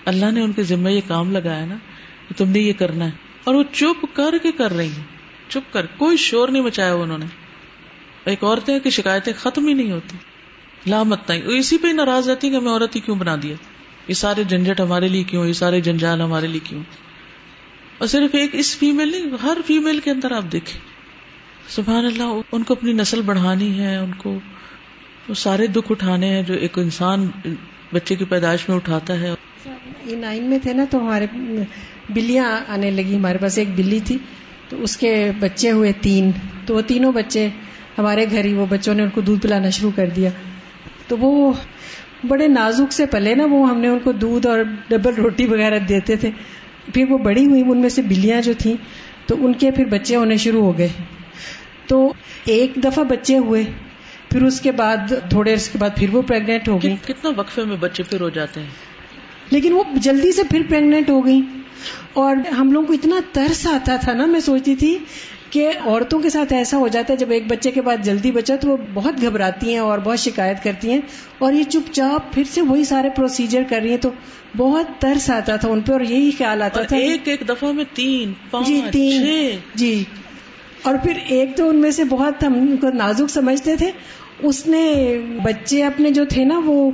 اللہ 0.05 0.31
نے 0.31 0.41
ان 0.41 0.51
کے 0.51 0.63
ذمہ 0.63 0.89
یہ 0.89 1.01
کام 1.07 1.31
لگایا 1.31 1.65
نا 1.65 1.75
کہ 2.27 2.37
تم 2.37 2.49
نے 2.49 2.59
یہ 2.59 2.73
کرنا 2.73 3.05
ہے 3.05 3.11
اور 3.43 3.55
وہ 3.55 3.63
چپ 3.71 4.05
کر 4.13 4.37
کے 4.43 4.51
کر 4.51 4.73
رہی 4.73 4.87
ہیں۔ 4.87 5.03
چپ 5.49 5.73
کر، 5.73 5.85
کوئی 5.85 6.17
شور 6.17 6.49
نہیں 6.49 6.63
مچایا 6.63 6.93
انہوں 6.93 7.17
نے۔ 7.17 7.25
ایک 8.25 8.43
عورتیں 8.43 8.79
کی 8.79 8.89
شکایتیں 8.89 9.33
ختم 9.37 9.67
ہی 9.67 9.73
نہیں 9.73 9.91
ہوتی۔ 9.91 10.17
لامت 10.87 11.29
نہیں 11.29 11.41
اسی 11.43 11.77
پہ 11.77 11.87
ناراض 11.87 12.29
رہتی 12.29 12.49
کہ 12.49 12.59
میں 12.59 12.71
عورت 12.71 12.95
ہی 12.95 13.01
کیوں 13.01 13.15
بنا 13.15 13.35
دیا؟ 13.43 13.55
یہ 14.07 14.13
سارے 14.13 14.43
جھنجٹ 14.43 14.79
ہمارے 14.79 15.07
لیے 15.07 15.23
کیوں؟ 15.23 15.45
یہ 15.45 15.53
سارے 15.53 15.81
جنجال 15.81 16.21
ہمارے 16.21 16.47
لیے 16.47 16.59
کیوں؟ 16.63 16.83
اور 17.97 18.07
صرف 18.07 18.35
ایک 18.35 18.49
اس 18.53 18.77
فیمل 18.77 19.11
نہیں، 19.11 19.25
ہر 19.43 19.57
فیمل 19.67 19.99
کے 19.99 20.11
اندر 20.11 20.31
آپ 20.31 20.43
دیکھیں۔ 20.51 20.81
سبحان 21.67 22.05
اللہ، 22.05 22.41
ان 22.51 22.63
کو 22.63 22.73
اپنی 22.73 22.93
نسل 22.93 23.21
بڑھانی 23.21 23.79
ہے، 23.79 23.97
ان 23.97 24.13
کو 24.13 24.39
وہ 25.29 25.33
سارے 25.33 25.67
دکھ 25.67 25.91
اٹھانے 25.91 26.27
ہیں 26.27 26.41
جو 26.41 26.53
ایک 26.53 26.79
انسان 26.79 27.27
بچے 27.93 28.15
کی 28.15 28.25
پیدائش 28.25 28.69
میں 28.69 28.75
اٹھاتا 28.75 29.19
ہے۔ 29.19 29.33
یہ 30.05 30.15
نائن 30.15 30.43
میں 30.43 30.59
تھے 30.59 30.73
نا 30.73 30.85
تو 30.89 30.99
ہمارے 30.99 31.25
بلیاں 32.09 32.59
آنے 32.67 32.91
لگی۔ 32.91 33.15
ہمارے 33.15 33.37
پاس 33.37 33.57
ایک 33.57 33.67
بلی 33.75 33.99
تھی 34.05 34.17
تو 34.69 34.83
اس 34.83 34.97
کے 34.97 35.31
بچے 35.39 35.71
ہوئے 35.71 35.91
تین۔ 36.01 36.31
تو 36.65 36.75
وہ 36.75 36.81
تینوں 36.81 37.11
بچے 37.11 37.47
ہمارے 37.97 38.25
گھر 38.31 38.45
ہی، 38.45 38.53
وہ 38.53 38.65
بچوں 38.69 38.93
نے 38.93 39.03
ان 39.03 39.09
کو 39.09 39.21
دودھ 39.21 39.41
پلانا 39.41 39.69
شروع 39.69 39.91
کر 39.95 40.09
دیا۔ 40.15 40.29
تو 41.07 41.17
وہ 41.17 41.53
بڑے 42.23 42.47
نازک 42.47 42.93
سے 42.93 43.05
پلے 43.05 43.35
نا، 43.35 43.45
وہ 43.45 43.69
ہم 43.69 43.79
نے 43.79 43.87
ان 43.87 43.99
کو 43.99 44.11
دودھ 44.11 44.47
اور 44.47 44.59
ڈبل 44.89 45.13
روٹی 45.13 45.45
وغیرہ 45.45 45.79
دیتے 45.79 46.15
تھے۔ 46.15 46.31
پھر 46.93 47.05
وہ 47.09 47.17
بڑی 47.17 47.45
ہوئی، 47.45 47.63
ان 47.67 47.81
میں 47.81 47.89
سے 47.89 48.01
بلیاں 48.01 48.41
جو 48.41 48.53
تھیں، 48.57 48.75
تو 49.25 49.45
ان 49.45 49.53
کے 49.53 49.71
پھر 49.71 49.85
بچے 49.85 50.15
ہونے 50.15 50.37
شروع 50.37 50.63
ہو 50.63 50.77
گئے۔ 50.77 50.87
تو 51.87 52.13
ایک 52.45 52.71
دفعہ 52.83 53.03
بچے 53.03 53.37
ہوئے 53.37 53.63
پھر 54.29 54.41
اس 54.41 54.61
کے 54.61 54.71
بعد 54.71 55.13
تھوڑے 55.29 55.53
عرصے 55.53 55.69
کے 55.71 55.77
بعد 55.77 55.89
پھر 55.95 56.07
وہ 56.11 56.21
پیگنٹ 56.21 56.69
ہو 56.69 56.83
گئی۔ 56.83 56.95
کتنا 57.07 57.31
وقفے 57.37 57.63
میں 57.63 57.77
بچے 57.77 58.03
پھر 58.03 58.21
ہو 58.21 58.29
جاتے 58.29 58.59
ہیں؟ 58.59 58.67
لیکن 59.51 59.71
وہ 59.73 59.83
جلدی 59.95 60.31
سے 60.31 60.43
پھر 60.43 60.61
پیگنٹ 60.69 61.09
ہو 61.09 61.25
گئی۔ 61.25 61.41
اور 62.13 62.35
ہم 62.35 62.71
لوگوں 62.71 62.87
کو 62.87 62.93
اتنا 62.93 63.15
ترس 63.31 63.67
آتا 63.67 63.95
تھا 63.95 64.13
نا 64.13 64.25
میں 64.25 64.39
سوچتی 64.39 64.75
تھی 64.75 64.97
کہ 65.49 65.69
عورتوں 65.85 66.19
کے 66.19 66.29
ساتھ 66.29 66.53
ایسا 66.53 66.77
ہو 66.77 66.87
جاتا 66.87 67.13
ہے 67.13 67.17
جب 67.17 67.31
ایک 67.31 67.47
بچے 67.47 67.71
کے 67.71 67.81
بعد 67.81 67.97
جلدی 68.03 68.31
بچا 68.31 68.55
تو 68.55 68.69
وہ 68.69 68.77
بہت 68.93 69.21
گھبراتی 69.21 69.71
ہیں 69.71 69.79
اور 69.79 69.99
بہت 69.99 70.19
شکایت 70.19 70.63
کرتی 70.63 70.91
ہیں۔ 70.91 70.99
اور 71.37 71.53
یہ 71.53 71.63
چپ 71.63 71.93
چاپ 71.93 72.33
پھر 72.33 72.43
سے 72.49 72.61
وہی 72.61 72.83
سارے 72.83 73.09
پروسیجر 73.09 73.61
کر 73.69 73.79
رہی 73.83 73.89
ہیں 73.89 73.97
تو 73.97 74.09
بہت 74.57 74.85
ترس 74.99 75.29
آتا 75.29 75.55
تھا 75.55 75.69
ان 75.69 75.81
پہ 75.81 75.91
اور 75.91 76.01
یہی 76.01 76.31
خیال 76.37 76.61
آتا 76.61 76.81
تھا۔ 76.81 76.97
ایک 76.97 77.27
ایک 77.27 77.49
دفعہ 77.49 77.71
میں 77.71 77.83
تین 77.93 78.33
جی 78.65 78.81
تین۔ 78.91 79.49
جی۔ 79.75 80.03
اور 80.81 80.95
پھر 81.03 81.11
ایک 81.27 81.57
تو 81.57 81.69
ان 81.69 81.75
میں 81.75 81.91
سے 81.91 82.03
بہت 82.03 82.43
ہم 82.43 82.75
کو 82.81 82.89
نازک 82.89 83.29
سمجھتے 83.29 83.75
تھے 83.75 83.91
اس 84.39 84.67
نے 84.67 85.17
بچے 85.43 85.83
اپنے 85.83 86.11
جو 86.11 86.25
تھے 86.25 86.45
نا 86.45 86.61
وہ 86.65 86.91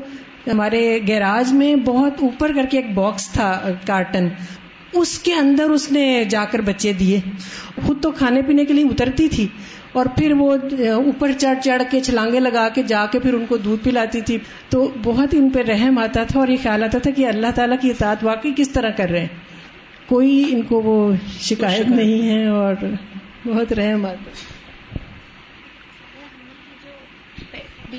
ہمارے 0.47 0.99
گیراج 1.07 1.53
میں 1.53 1.75
بہت 1.75 2.13
اوپر 2.21 2.51
کر 2.55 2.65
کے 2.71 2.77
ایک 2.77 2.93
باکس 2.93 3.29
تھا 3.29 3.69
کارٹن۔ 3.87 4.27
اس 4.93 5.19
کے 5.19 5.33
اندر 5.33 5.63
اس 5.63 5.91
نے 5.91 6.23
جا 6.29 6.45
کر 6.51 6.61
بچے 6.61 6.93
دیے۔ 6.93 7.19
خود 7.85 8.01
تو 8.01 8.11
کھانے 8.11 8.41
پینے 8.41 8.65
کے 8.65 8.73
لیے 8.73 8.83
اترتی 8.83 9.27
تھی 9.29 9.47
اور 9.91 10.05
پھر 10.05 10.31
وہ 10.31 10.51
اوپر 10.93 11.31
چڑھ 11.37 11.63
چڑھ 11.63 11.81
کے 11.91 11.99
چھلانگے 11.99 12.39
لگا 12.39 12.69
کے 12.69 12.83
جا 12.83 13.05
کے 13.11 13.19
پھر 13.19 13.33
ان 13.33 13.45
کو 13.45 13.57
دودھ 13.57 13.83
پلاتی 13.83 14.21
تھی۔ 14.21 14.37
تو 14.69 14.89
بہت 15.03 15.29
ان 15.31 15.49
پہ 15.49 15.61
رحم 15.61 15.97
آتا 15.97 16.23
تھا 16.23 16.39
اور 16.39 16.47
یہ 16.47 16.57
خیال 16.63 16.83
آتا 16.83 16.97
تھا 16.97 17.11
کہ 17.11 17.27
اللہ 17.27 17.47
تعالیٰ 17.55 17.77
کی 17.81 17.89
اطاعت 17.89 18.23
واقعی 18.23 18.51
کس 18.55 18.69
طرح 18.69 18.89
کر 18.89 19.09
رہے 19.09 19.19
ہیں۔ 19.19 19.27
کوئی 20.05 20.45
ان 20.51 20.61
کو 20.61 20.81
وہ 20.81 21.13
شکایت 21.39 21.87
نہیں 21.87 22.29
ہے 22.29 22.47
اور 22.47 22.75
بہت 23.45 23.73
رحم 23.73 24.05
آتا 24.05 24.29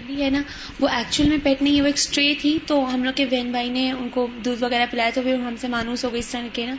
بلی 0.07 0.23
ہے 0.23 0.31
نا، 0.31 0.43
وہ 0.81 0.89
ایکچوئل 0.89 1.29
میں 1.29 1.39
پیٹ 1.43 1.63
نہیں 1.63 1.77
ہے، 1.77 1.81
وہ 1.81 1.87
ایک 1.87 1.97
اسٹرے 1.97 2.35
تھی، 2.41 2.59
تو 2.67 2.95
ہم 2.95 3.05
لوگ 3.05 3.13
کے 3.15 3.27
وین 3.31 3.51
بھائی 3.51 3.69
نے 3.69 3.93
ان 3.93 4.09
کو 4.09 4.27
دودھ 4.45 4.65
وغیرہ 4.65 4.87
پلایا، 4.91 5.11
تو 5.15 5.23
پھر 5.23 5.35
ہم 5.35 5.55
سے 5.57 5.69
مانوس 5.69 6.05
ہو 6.05 6.13
گئی 6.13 6.21
اس 6.21 6.29
طرح 6.29 6.47
کے 6.53 6.67
نا۔ 6.67 6.75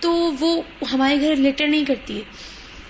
تو 0.00 0.32
وہ 0.40 0.62
ہمارے 0.92 1.20
گھر 1.20 1.36
لیٹر 1.36 1.66
نہیں 1.66 1.84
کرتی 1.84 2.16
ہے۔ 2.16 2.22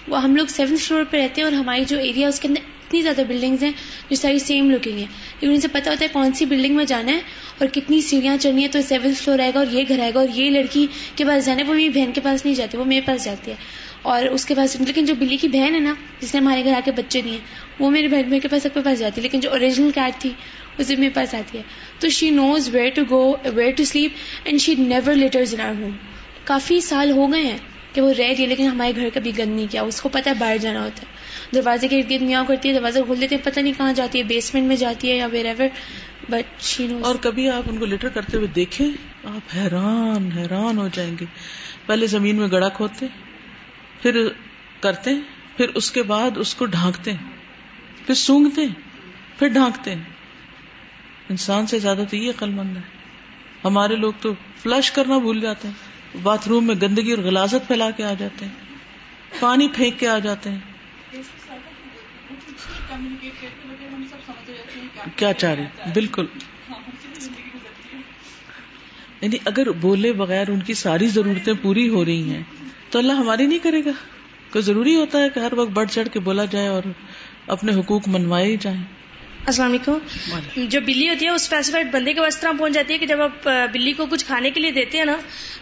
وہ 0.08 0.22
ہم 0.22 0.36
لوگ 0.36 0.46
سیونتھ 0.46 0.82
فلور 0.82 1.04
پہ 1.10 1.16
رہتے 1.16 1.40
ہیں 1.40 1.44
اور 1.44 1.52
ہماری 1.52 1.84
جو 1.84 1.98
ایریا 1.98 2.28
اس 2.28 2.40
کے 2.40 2.48
اندر 2.48 2.60
اتنی 2.66 3.02
زیادہ 3.02 3.22
بلڈنگز 3.28 3.62
ہیں 3.62 3.72
جو 4.10 4.16
ساری 4.16 4.38
سیم 4.38 4.70
لکنگ 4.70 4.92
ہیں۔ 4.92 5.06
لیکن 5.40 5.54
ان 5.54 5.60
سے 5.60 5.68
پتا 5.68 5.90
ہوتا 5.90 6.04
ہے 6.04 6.10
کون 6.12 6.32
سی 6.32 6.44
بلڈنگ 6.44 6.76
میں 6.76 6.84
جانا 6.84 7.12
ہے 7.12 7.20
اور 7.58 7.68
کتنی 7.68 8.00
سیڑھیاں 8.00 8.36
چڑھنی 8.36 8.62
ہے 8.62 8.68
تو 8.68 8.82
سیون 8.82 9.14
فلور 9.14 9.38
آئے 9.38 9.52
گا 9.54 9.58
اور 9.58 9.66
یہ 9.70 9.84
گھر 9.88 10.00
آئے 10.00 10.14
گا 10.14 10.18
اور 10.18 10.28
یہ 10.34 10.50
لڑکی 10.50 10.86
کے 11.16 11.24
پاس 11.24 11.46
جانا 11.46 11.62
ہے، 11.62 11.66
وہ 11.66 11.74
میری 11.74 11.88
بہن 11.88 12.12
کے 12.12 12.20
پاس 12.20 12.44
نہیں 12.44 12.54
جاتی، 12.54 12.78
وہ 12.78 12.84
میرے 12.84 13.00
پاس 13.00 13.24
جاتی 13.24 13.50
ہے۔ 13.50 13.56
اور 14.04 14.24
اس 14.24 14.44
کے 14.46 14.54
پاس 14.54 14.76
لیکن 14.80 15.04
جو 15.04 15.14
بلی 15.14 15.36
کی 15.36 15.48
بہن 15.48 15.74
ہے 15.74 15.80
نا، 15.80 15.94
جس 16.20 16.34
نے 16.34 16.40
ہمارے 16.40 16.64
گھر 16.64 16.72
آ 16.72 16.80
کے 16.84 16.92
بچے 16.92 17.20
دیے، 17.20 17.38
وہ 17.78 17.90
میرے 17.90 18.08
بہن 18.08 18.22
بہن 18.22 18.40
کے 18.40 18.48
پاس 18.48 18.62
سب 18.62 18.74
کے 18.74 18.80
پاس 18.84 18.98
جاتی 18.98 19.20
ہے، 19.20 19.22
لیکن 19.22 19.40
جو 19.40 19.50
اوریجنل 19.50 19.90
کیٹ 19.90 20.20
تھی، 20.20 20.32
اسے 20.78 20.96
میرے 20.96 21.10
پاس 21.10 21.34
آتی 21.34 21.58
ہے۔ 21.58 21.62
تو 21.98 22.08
she 22.08 22.30
knows 22.30 22.68
where 22.74 22.90
to 22.94 23.02
go 23.10 23.34
where 23.54 23.70
to 23.70 23.84
sleep 23.84 24.10
and 24.44 24.60
she 24.60 24.74
never 24.74 25.14
loiters 25.14 25.54
in 25.54 25.60
our 25.60 25.72
home 25.80 25.96
کافی 26.44 26.80
سال 26.80 27.10
ہو 27.10 27.32
گئے 27.32 27.42
ہیں 27.42 27.58
کہ 27.92 28.00
وہ 28.00 28.12
رہ 28.18 28.32
گئی 28.38 28.46
لیکن 28.46 28.66
ہمارے 28.66 28.92
گھر 28.96 29.08
کبھی 29.14 29.32
گند 29.38 29.56
نہیں 29.56 29.66
کیا۔ 29.70 29.82
اس 29.82 30.00
کو 30.00 30.08
پتا 30.08 30.30
ہے 30.30 30.34
باہر 30.38 30.58
جانا 30.58 30.84
ہوتا 30.84 31.02
ہے۔ 31.02 31.12
دروازے 31.54 31.88
کے 31.88 31.96
ارد 31.96 32.10
گرد 32.10 32.22
میاں 32.22 32.44
کرتی 32.48 32.68
ہے، 32.68 32.74
دروازہ 32.74 32.98
کھول 33.06 33.20
دیتے 33.20 33.36
پتہ 33.36 33.60
نہیں 33.60 33.72
کہاں 33.78 33.92
جاتی 33.92 34.18
ہے 34.18 34.24
بیسمنٹ 34.24 34.66
میں 34.68 34.76
جاتی 34.76 35.10
ہے 35.10 35.16
یا 35.16 35.26
ویر 35.26 35.46
ایور 35.46 35.66
بٹ 36.28 36.62
شی 36.62 36.86
نوز 36.86 37.02
اور 37.04 37.14
کبھی 37.14 37.50
آپ 37.50 37.62
ان 37.66 37.78
کو 37.78 37.84
لیٹر 37.84 38.08
کرتے 38.08 38.36
ہوئے 38.36 38.48
دیکھیں، 38.54 38.88
آپ 39.24 39.56
حیران 39.56 40.30
حیران 40.32 40.78
ہو 40.78 40.88
جائیں 40.92 41.16
گے۔ 41.20 41.24
پہلے 41.86 42.06
زمین 42.06 42.36
میں 42.36 42.48
گڑا 42.52 42.68
کھودتے 42.68 43.06
پھر 44.04 44.28
کرتے 44.80 45.10
پھر 45.56 45.68
اس 45.68 45.90
کے 45.90 46.02
بعد 46.02 46.30
اس 46.36 46.54
کو 46.54 46.64
ڈھانکتے 46.66 47.12
پھر 48.06 48.14
سونگتے 48.14 48.60
پھر 49.38 49.48
ڈھانکتے 49.48 49.94
انسان 51.28 51.66
سے 51.66 51.78
زیادہ 51.78 52.02
تو 52.10 52.16
یہ 52.16 52.30
عقل 52.30 52.50
مند 52.50 52.76
ہے۔ 52.76 52.82
ہمارے 53.64 53.96
لوگ 53.96 54.12
تو 54.20 54.34
فلش 54.56 54.90
کرنا 54.90 55.18
بھول 55.18 55.40
جاتے 55.40 55.68
ہیں۔ 55.68 55.74
باتھ 56.22 56.48
روم 56.48 56.66
میں 56.66 56.74
گندگی 56.82 57.10
اور 57.10 57.22
غلازت 57.24 57.66
پھیلا 57.66 57.90
کے 57.90 58.04
آ 58.04 58.14
جاتے 58.14 58.44
ہیں۔ 58.44 58.52
پانی 59.40 59.68
پھینک 59.68 60.00
کے 60.00 60.08
آ 60.08 60.18
جاتے 60.18 60.50
ہیں۔ 60.50 60.58
کیا 65.16 65.32
چاہ 65.32 65.54
رہے 65.54 65.90
بالکل۔ 65.94 66.26
یعنی 69.20 69.36
اگر 69.44 69.70
بولے 69.70 70.12
بغیر 70.12 70.48
ان 70.48 70.60
کی 70.60 70.74
ساری 70.74 71.06
ضرورتیں 71.06 71.52
پوری 71.62 71.88
ہو 71.88 72.04
رہی 72.04 72.30
ہیں 72.30 72.42
تو 72.94 72.98
اللہ 72.98 73.12
ہماری 73.12 73.46
نہیں 73.46 73.58
کرے 73.58 73.80
گا۔ 73.84 73.90
کوئی 74.52 74.62
ضروری 74.62 74.94
ہوتا 74.96 75.22
ہے 75.22 75.28
کہ 75.30 75.38
ہر 75.40 75.52
وقت 75.52 75.70
بڑھ 75.70 75.90
چڑھ 75.90 76.08
کے 76.08 76.20
بولا 76.20 76.44
جائے 76.44 76.66
اور 76.68 76.82
اپنے 77.46 77.72
حقوق 77.72 78.08
منوائے 78.08 78.46
ہی 78.46 78.56
جائیں۔ 78.60 78.82
السلام 79.46 79.68
علیکم۔ 79.68 79.98
جو 80.66 80.80
بلی 80.80 81.08
ہوتی 81.08 81.24
ہے 81.24 81.30
اس 81.30 81.42
اسپیسیفائڈ 81.42 81.86
بندے 81.92 82.12
کے 82.12 82.20
پاس 82.20 82.40
طرح 82.40 82.50
پہنچ 82.58 82.74
جاتی 82.74 82.94
ہے 82.94 82.98
کہ 82.98 83.06
جب 83.06 83.20
آپ 83.22 83.44
بلی 83.72 83.92
کو 83.92 84.06
کچھ 84.06 84.24
کھانے 84.24 84.50
کے 84.50 84.60
لیے 84.60 84.70
دیتے 84.70 84.98
ہیں 84.98 85.04
نا 85.04 85.16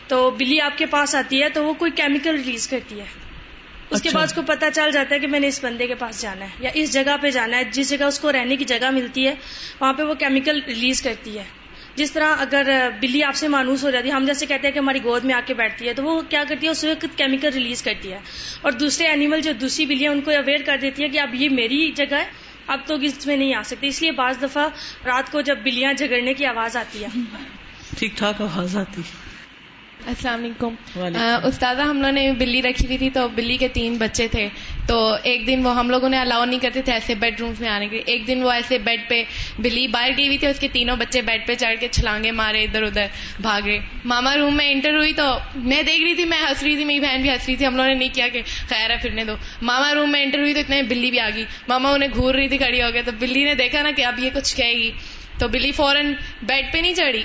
تو 0.08 0.30
بلی 0.30 0.60
آپ 0.60 0.78
کے 0.78 0.86
پاس 0.86 1.14
آتی 1.14 1.42
ہے 1.42 1.48
تو 1.48 1.64
وہ 1.64 1.74
کوئی 1.74 1.90
کیمیکل 1.90 2.36
ریلیز 2.36 2.68
کرتی 2.68 3.00
ہے۔ 3.00 3.04
اس 3.90 4.02
کے 4.02 4.08
اچھا۔ 4.08 4.18
بعد 4.18 4.26
اس 4.26 4.34
کو 4.34 4.42
پتا 4.42 4.70
چل 4.70 4.90
جاتا 4.92 5.14
ہے 5.14 5.20
کہ 5.20 5.26
میں 5.26 5.40
نے 5.40 5.46
اس 5.46 5.64
بندے 5.64 5.86
کے 5.86 5.94
پاس 5.94 6.22
جانا 6.22 6.44
ہے 6.44 6.50
یا 6.60 6.70
اس 6.74 6.92
جگہ 6.92 7.16
پہ 7.20 7.30
جانا 7.30 7.56
ہے 7.56 7.64
جس 7.64 7.90
جگہ 7.90 8.04
اس 8.04 8.18
کو 8.20 8.32
رہنے 8.32 8.56
کی 8.56 8.64
جگہ 8.64 8.90
ملتی 8.90 9.26
ہے 9.26 9.34
وہاں 9.80 9.92
پہ 9.92 10.02
وہ 10.02 10.14
کیمیکل 10.14 10.60
ریلیز 10.66 11.02
کرتی 11.02 11.38
ہے۔ 11.38 11.61
جس 11.94 12.12
طرح 12.12 12.36
اگر 12.38 12.88
بلی 13.00 13.24
آپ 13.24 13.34
سے 13.34 13.48
مانوس 13.48 13.84
ہو 13.84 13.90
جاتی 13.90 14.08
ہے، 14.08 14.12
ہم 14.12 14.24
جیسے 14.26 14.46
کہتے 14.46 14.66
ہیں 14.66 14.74
کہ 14.74 14.78
ہماری 14.78 14.98
گود 15.04 15.24
میں 15.24 15.34
آ 15.34 15.40
کے 15.46 15.54
بیٹھتی 15.54 15.88
ہے، 15.88 15.94
تو 15.94 16.04
وہ 16.04 16.22
کیا 16.28 16.44
کرتی 16.48 16.66
ہے، 16.66 16.70
اس 16.70 16.84
وقت 16.84 17.18
کیمیکل 17.18 17.48
ریلیز 17.48 17.82
کرتی 17.82 18.12
ہے۔ 18.12 18.18
اور 18.62 18.72
دوسرے 18.72 19.06
اینیمل 19.06 19.40
جو 19.40 19.52
دوسری 19.52 19.86
بلیاں 19.86 20.12
ان 20.12 20.20
کو 20.20 20.30
اویئر 20.30 20.62
کر 20.66 20.76
دیتی 20.82 21.02
ہے 21.02 21.08
کہ 21.08 21.20
اب 21.20 21.34
یہ 21.34 21.48
میری 21.48 21.90
جگہ 21.90 22.14
ہے، 22.14 22.24
اب 22.66 22.80
تو 22.86 22.94
اس 22.94 23.26
میں 23.26 23.36
نہیں 23.36 23.54
آ 23.54 23.62
سکتی 23.62 23.86
اس 23.86 24.02
لیے 24.02 24.12
بعض 24.12 24.42
دفعہ 24.42 24.68
رات 25.06 25.32
کو 25.32 25.40
جب 25.40 25.58
بلیاں 25.62 25.92
جھگڑنے 25.92 26.34
کی 26.34 26.46
آواز 26.46 26.76
آتی 26.76 27.04
ہے۔ 27.04 27.08
ٹھیک 27.98 28.16
ٹھاک 28.16 28.42
آواز 28.42 28.76
آتی۔ 28.76 29.00
ہے 29.00 29.21
السلام 30.06 30.40
علیکم۔ 30.40 30.74
استاذہ 31.44 31.82
ہم 31.82 31.96
لوگوں 31.96 32.12
نے 32.12 32.32
بلی 32.38 32.62
رکھی 32.62 32.86
ہوئی 32.86 32.98
تھی 32.98 33.10
تو 33.10 33.28
بلی 33.28 33.56
کے 33.56 33.68
تین 33.68 33.96
بچے 33.96 34.26
تھے۔ 34.28 34.48
تو 34.88 35.16
ایک 35.22 35.46
دن 35.46 35.60
وہ 35.66 35.74
ہم 35.76 35.90
لوگوں 35.90 36.08
نے 36.08 36.18
الاؤ 36.18 36.44
نہیں 36.44 36.60
کرتے 36.60 36.82
تھے 36.82 36.92
ایسے 36.92 37.14
بیڈ 37.14 37.40
رومس 37.40 37.60
میں 37.60 37.68
آنے 37.68 37.88
کے 37.88 38.02
ایک 38.06 38.26
دن 38.26 38.42
وہ 38.42 38.50
ایسے 38.52 38.78
بیڈ 38.78 39.00
پہ 39.08 39.22
بلی 39.58 39.86
باہر 39.88 40.10
ٹی 40.16 40.28
وی 40.28 40.38
تھی 40.38 40.46
اس 40.46 40.58
کے 40.60 40.68
تینوں 40.72 40.96
بچے 40.96 41.22
بیڈ 41.22 41.46
پہ 41.46 41.54
چڑھ 41.54 41.76
کے 41.80 41.88
چھلانگے 41.88 42.30
مارے 42.30 42.62
ادھر 42.64 42.82
ادھر 42.82 43.06
بھاگے۔ 43.40 43.78
ماما 44.04 44.36
روم 44.36 44.56
میں 44.56 44.70
انٹر 44.72 44.96
ہوئی 44.96 45.12
تو 45.12 45.38
میں 45.54 45.82
دیکھ 45.82 46.02
رہی 46.02 46.14
تھی 46.14 46.24
میں 46.24 46.38
ہنس 46.38 46.62
رہی 46.62 46.76
تھی 46.76 46.84
میری 46.84 47.00
بہن 47.00 47.22
بھی 47.22 47.30
ہنس 47.30 47.48
رہی 47.48 47.56
تھی۔ 47.56 47.66
ہم 47.66 47.76
لوگوں 47.76 47.88
نے 47.88 47.94
نہیں 47.94 48.14
کیا 48.14 48.28
کہ 48.28 48.42
خیر 48.68 48.90
ہے 48.90 48.96
پھرنے 49.02 49.24
دو۔ 49.24 49.34
ماما 49.62 49.94
روم 49.94 50.12
میں 50.12 50.22
انٹر 50.22 50.38
ہوئی 50.38 50.54
تو 50.54 50.60
اتنے 50.60 50.82
بلی 50.82 51.10
بھی 51.10 51.20
آ 51.20 51.28
گئی۔ 51.34 51.44
ماما 51.68 51.90
انہیں 51.90 52.08
گھور 52.14 52.34
رہی 52.34 52.48
تھی 52.48 52.58
کھڑی 52.58 52.82
ہو 52.82 52.88
گئے۔ 52.94 53.02
تو 53.02 53.12
بلی 53.18 53.44
نے 53.44 53.54
دیکھا 53.54 53.82
نا 53.82 53.90
کہ 53.96 54.04
اب 54.04 54.18
یہ 54.18 54.30
کچھ 54.34 54.56
کہے 54.56 54.72
گی۔ 54.72 54.90
تو 55.38 55.48
بلی 55.48 55.72
فوراً 55.72 56.12
بیڈ 56.42 56.72
پہ 56.72 56.78
نہیں 56.78 56.94
چڑھی۔ 56.94 57.22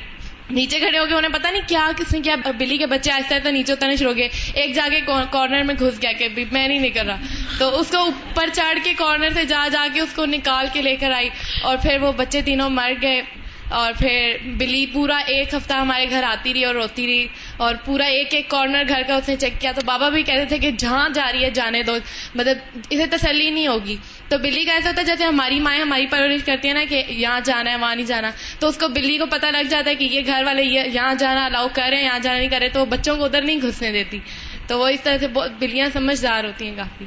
نیچے 0.49 0.79
کھڑے 0.79 0.97
ہو 0.99 1.05
گئے 1.05 1.15
انہیں 1.15 1.33
پتا 1.33 1.51
نہیں 1.51 1.61
کیا 1.67 1.91
کس 1.97 2.13
نے 2.13 2.19
کیا 2.21 2.35
بلی 2.57 2.77
کے 2.77 2.85
بچے 2.85 3.11
آہستہ 3.11 3.33
آہستہ 3.33 3.49
نیچے 3.49 3.73
اترنے 3.73 3.95
شروع 3.95 4.11
ہو 4.11 4.17
گئے۔ 4.17 4.29
ایک 4.53 4.75
جا 4.75 4.87
کے 4.91 5.01
کارنر 5.31 5.63
میں 5.63 5.75
گھس 5.79 6.01
گیا 6.01 6.11
کہ 6.11 6.27
میں 6.51 6.67
نہیں 6.67 6.79
نکل 6.79 7.07
رہا۔ 7.07 7.15
تو 7.59 7.79
اس 7.79 7.87
کو 7.91 7.97
اوپر 7.97 8.47
چڑھ 8.53 8.77
کے 8.83 8.93
کارنر 8.97 9.29
سے 9.29 9.45
جا 9.45 9.67
جا 9.71 9.87
کے 9.93 10.01
اس 10.01 10.13
کو 10.15 10.25
نکال 10.25 10.65
کے 10.73 10.81
لے 10.81 10.95
کر 10.95 11.11
آئی۔ 11.11 11.29
اور 11.61 11.77
پھر 11.77 11.97
وہ 12.01 12.11
بچے 12.11 12.41
تینوں 12.41 12.69
مر 12.69 12.91
گئے۔ 13.01 13.21
اور 13.69 13.93
پھر 13.99 14.37
بلی 14.43 14.85
پورا 14.93 15.17
ایک 15.17 15.53
ہفتہ 15.53 15.73
ہمارے 15.73 16.09
گھر 16.09 16.23
آتی 16.23 16.53
رہی 16.53 16.63
اور 16.65 16.75
روتی 16.75 17.07
رہی۔ 17.07 17.27
اور 17.57 17.75
پورا 17.85 18.05
ایک 18.05 18.33
ایک 18.33 18.49
کارنر 18.49 18.83
گھر 18.87 19.01
کا 19.07 19.15
اس 19.15 19.29
نے 19.29 19.35
چیک 19.35 19.53
کیا۔ 19.61 19.71
تو 19.71 19.81
بابا 19.85 20.09
بھی 20.09 20.23
کہتے 20.23 20.45
تھے 20.45 20.57
کہ 20.57 20.71
جہاں 20.71 21.09
جا 21.09 21.31
رہی 21.31 21.43
ہے 21.43 21.49
جانے 21.49 21.83
دو۔ 21.83 21.95
مطلب 22.35 22.57
اسے 22.89 23.05
تسلی 23.05 23.49
نہیں 23.49 23.67
ہوگی۔ 23.67 23.95
تو 24.29 24.37
بلی 24.37 24.65
کا 24.65 24.73
ایسا 24.73 24.89
ہوتا 24.89 25.01
ہے 25.01 25.05
جیسے 25.05 25.23
ہماری 25.23 25.59
مائیں 25.59 25.81
ہماری 25.81 26.07
پرورش 26.07 26.43
کرتی 26.43 26.67
ہے 26.67 26.73
نا 26.73 26.83
کہ 26.89 27.03
یہاں 27.07 27.39
جانا 27.43 27.71
ہے، 27.71 27.75
وہاں 27.75 27.95
نہیں 27.95 28.05
جانا۔ 28.05 28.31
تو 28.59 28.67
اس 28.67 28.77
کو 28.77 28.87
بلی 28.87 29.17
کو 29.17 29.25
پتا 29.25 29.51
لگ 29.51 29.67
جاتا 29.69 29.89
ہے 29.89 29.95
کہ 29.95 30.03
یہ 30.03 30.21
گھر 30.25 30.43
والے 30.45 30.63
یہاں 30.63 31.15
جانا 31.15 31.45
الاؤ 31.45 31.67
کریں 31.73 32.03
یہاں 32.03 32.19
جانا 32.19 32.39
نہیں 32.39 32.49
کرے 32.49 32.69
تو 32.69 32.85
بچوں 32.85 33.17
کو 33.17 33.25
ادھر 33.25 33.41
نہیں 33.41 33.61
گھسنے 33.61 33.91
دیتی۔ 33.91 34.19
تو 34.67 34.79
وہ 34.79 34.87
اس 34.87 35.01
طرح 35.01 35.17
سے 35.17 35.27
بہت 35.27 35.51
بلیاں 35.59 35.87
سمجھدار 35.93 36.43
ہوتی 36.43 36.67
ہیں 36.67 36.75
کافی۔ 36.75 37.05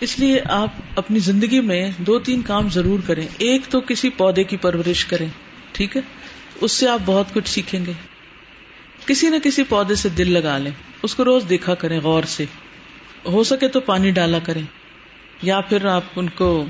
اس 0.00 0.18
لیے 0.18 0.40
آپ 0.48 0.68
اپنی 0.96 1.18
زندگی 1.18 1.60
میں 1.60 1.90
دو 1.98 2.18
تین 2.18 2.42
کام 2.42 2.68
ضرور 2.68 3.00
کریں۔ 3.06 3.26
ایک 3.38 3.62
تو 3.70 3.80
کسی 3.80 4.10
پودے 4.10 4.44
کی 4.44 4.56
پرورش 4.56 5.04
کریں، 5.04 5.28
ٹھیک 5.72 5.96
ہے؟ 5.96 6.02
اس 6.60 6.72
سے 6.72 6.88
آپ 6.88 6.98
بہت 7.04 7.34
کچھ 7.34 7.48
سیکھیں 7.48 7.86
گے۔ 7.86 7.92
کسی 9.06 9.28
نہ 9.28 9.36
کسی 9.44 9.62
پودے 9.62 9.94
سے 9.94 10.08
دل 10.08 10.32
لگا 10.32 10.58
لیں۔ 10.58 10.72
اس 11.02 11.14
کو 11.14 11.24
روز 11.24 11.44
دیکھا 11.48 11.74
کریں 11.74 12.00
غور 12.00 12.22
سے۔ 12.22 12.44
ہو 13.26 13.44
سکے 13.44 13.68
تو 13.68 13.80
پانی 13.80 14.10
ڈالا 14.10 14.38
کریں۔ 14.38 14.62
یا 15.42 15.60
پھر 15.60 15.84
آپ 15.84 16.04
ان 16.16 16.28
کو 16.28 16.66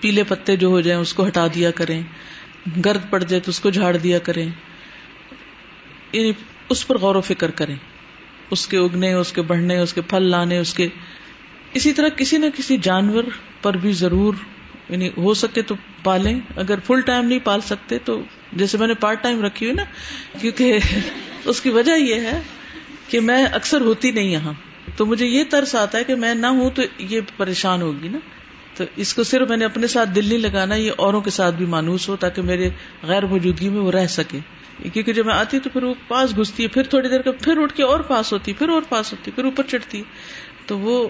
پیلے 0.00 0.22
پتے 0.22 0.56
جو 0.56 0.68
ہو 0.68 0.80
جائیں 0.80 1.00
اس 1.00 1.14
کو 1.14 1.26
ہٹا 1.26 1.46
دیا 1.54 1.70
کریں، 1.70 2.02
گرد 2.84 3.10
پڑ 3.10 3.22
جائے 3.22 3.40
تو 3.40 3.50
اس 3.50 3.60
کو 3.60 3.70
جھاڑ 3.70 3.96
دیا 3.96 4.18
کریں۔ 4.18 4.50
یعنی 6.12 6.32
اس 6.68 6.86
پر 6.86 6.98
غور 6.98 7.14
و 7.14 7.20
فکر 7.20 7.50
کریں۔ 7.50 7.76
اس 8.50 8.66
کے 8.66 8.78
اگنے، 8.78 9.12
اس 9.12 9.32
کے 9.32 9.42
بڑھنے، 9.42 9.78
اس 9.78 9.94
کے 9.94 10.00
پھل 10.00 10.22
لانے، 10.22 10.58
اس 10.58 10.74
کے 10.74 10.88
اسی 11.72 11.92
طرح 11.92 12.08
کسی 12.08 12.38
نہ 12.38 12.46
کسی 12.56 12.76
جانور 12.76 13.24
پر 13.62 13.76
بھی 13.76 13.92
ضرور 13.92 14.34
یعنی 14.88 15.08
ہو 15.16 15.34
سکے 15.34 15.62
تو 15.62 15.74
پالیں۔ 16.02 16.40
اگر 16.56 16.78
فل 16.86 17.00
ٹائم 17.00 17.24
نہیں 17.24 17.38
پال 17.44 17.60
سکتے 17.60 17.98
تو 17.98 18.22
جیسے 18.52 18.78
میں 18.78 18.86
نے 18.86 18.94
پارٹ 18.94 19.22
ٹائم 19.22 19.44
رکھی 19.44 19.66
ہوئی 19.66 19.76
نا، 19.76 19.84
کیونکہ 20.40 20.78
اس 21.44 21.60
کی 21.60 21.70
وجہ 21.70 21.96
یہ 21.98 22.14
ہے 22.14 22.40
کہ 23.08 23.20
میں 23.20 23.44
اکثر 23.44 23.80
ہوتی 23.80 24.10
نہیں 24.10 24.28
یہاں۔ 24.28 24.52
تو 25.00 25.06
مجھے 25.06 25.26
یہ 25.26 25.44
ترس 25.50 25.74
آتا 25.74 25.98
ہے 25.98 26.04
کہ 26.04 26.14
میں 26.14 26.34
نہ 26.34 26.46
ہوں 26.46 26.70
تو 26.70 26.82
یہ 26.98 27.20
پریشان 27.36 27.82
ہوگی 27.82 28.08
نا۔ 28.08 28.18
تو 28.76 28.84
اس 28.96 29.14
کو 29.14 29.22
صرف 29.22 29.48
میں 29.48 29.56
نے 29.56 29.64
اپنے 29.64 29.86
ساتھ 29.86 30.08
دل 30.14 30.28
نہیں 30.28 30.38
لگانا، 30.38 30.74
یہ 30.74 30.92
اوروں 30.96 31.20
کے 31.20 31.30
ساتھ 31.30 31.54
بھی 31.54 31.66
مانوس 31.66 32.08
ہو 32.08 32.16
تاکہ 32.16 32.42
میرے 32.42 32.70
غیر 33.02 33.26
موجودگی 33.26 33.68
میں 33.68 33.80
وہ 33.80 33.90
رہ 33.90 34.06
سکے۔ 34.06 34.38
کیونکہ 34.92 35.12
جب 35.12 35.26
میں 35.26 35.34
آتی 35.34 35.60
تو 35.60 35.70
پھر 35.70 35.82
وہ 35.82 35.94
پاس 36.08 36.36
گھستی 36.36 36.62
ہے، 36.62 36.68
پھر 36.68 36.82
تھوڑی 36.82 37.08
دیر 37.08 37.22
کا 37.22 37.30
پھر 37.32 37.58
اٹھ 37.58 37.74
کے 37.74 37.82
اور 37.82 38.00
پاس 38.00 38.32
ہوتی، 38.32 38.52
پھر 38.52 38.68
اور 38.68 38.82
پاس 38.88 39.12
ہوتی، 39.12 39.30
پھر 39.30 39.44
اوپر 39.44 39.64
چڑھتی۔ 39.68 40.02
تو 40.66 40.78
وہ 40.78 41.08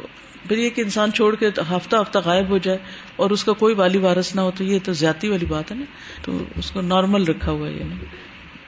پھر 0.48 0.58
یہ 0.58 0.70
کہ 0.70 0.80
انسان 0.80 1.12
چھوڑ 1.12 1.34
کے 1.34 1.48
ہفتہ 1.48 1.96
ہفتہ 1.96 2.18
غائب 2.24 2.48
ہو 2.48 2.58
جائے 2.58 2.78
اور 3.16 3.30
اس 3.30 3.44
کا 3.44 3.52
کوئی 3.52 3.74
والی 3.74 3.98
وارث 3.98 4.34
نہ 4.34 4.40
ہو 4.40 4.50
تو 4.50 4.64
یہ 4.64 4.78
تو 4.84 4.92
زیادتی 4.92 5.28
والی 5.28 5.46
بات 5.46 5.70
ہے 5.70 5.76
نا۔ 5.76 5.84
تو 6.22 6.38
اس 6.56 6.70
کو 6.70 6.80
نارمل 6.80 7.24
رکھا 7.24 7.52
ہوا 7.52 7.68
ہے 7.68 7.72
یہ۔ 7.72 7.84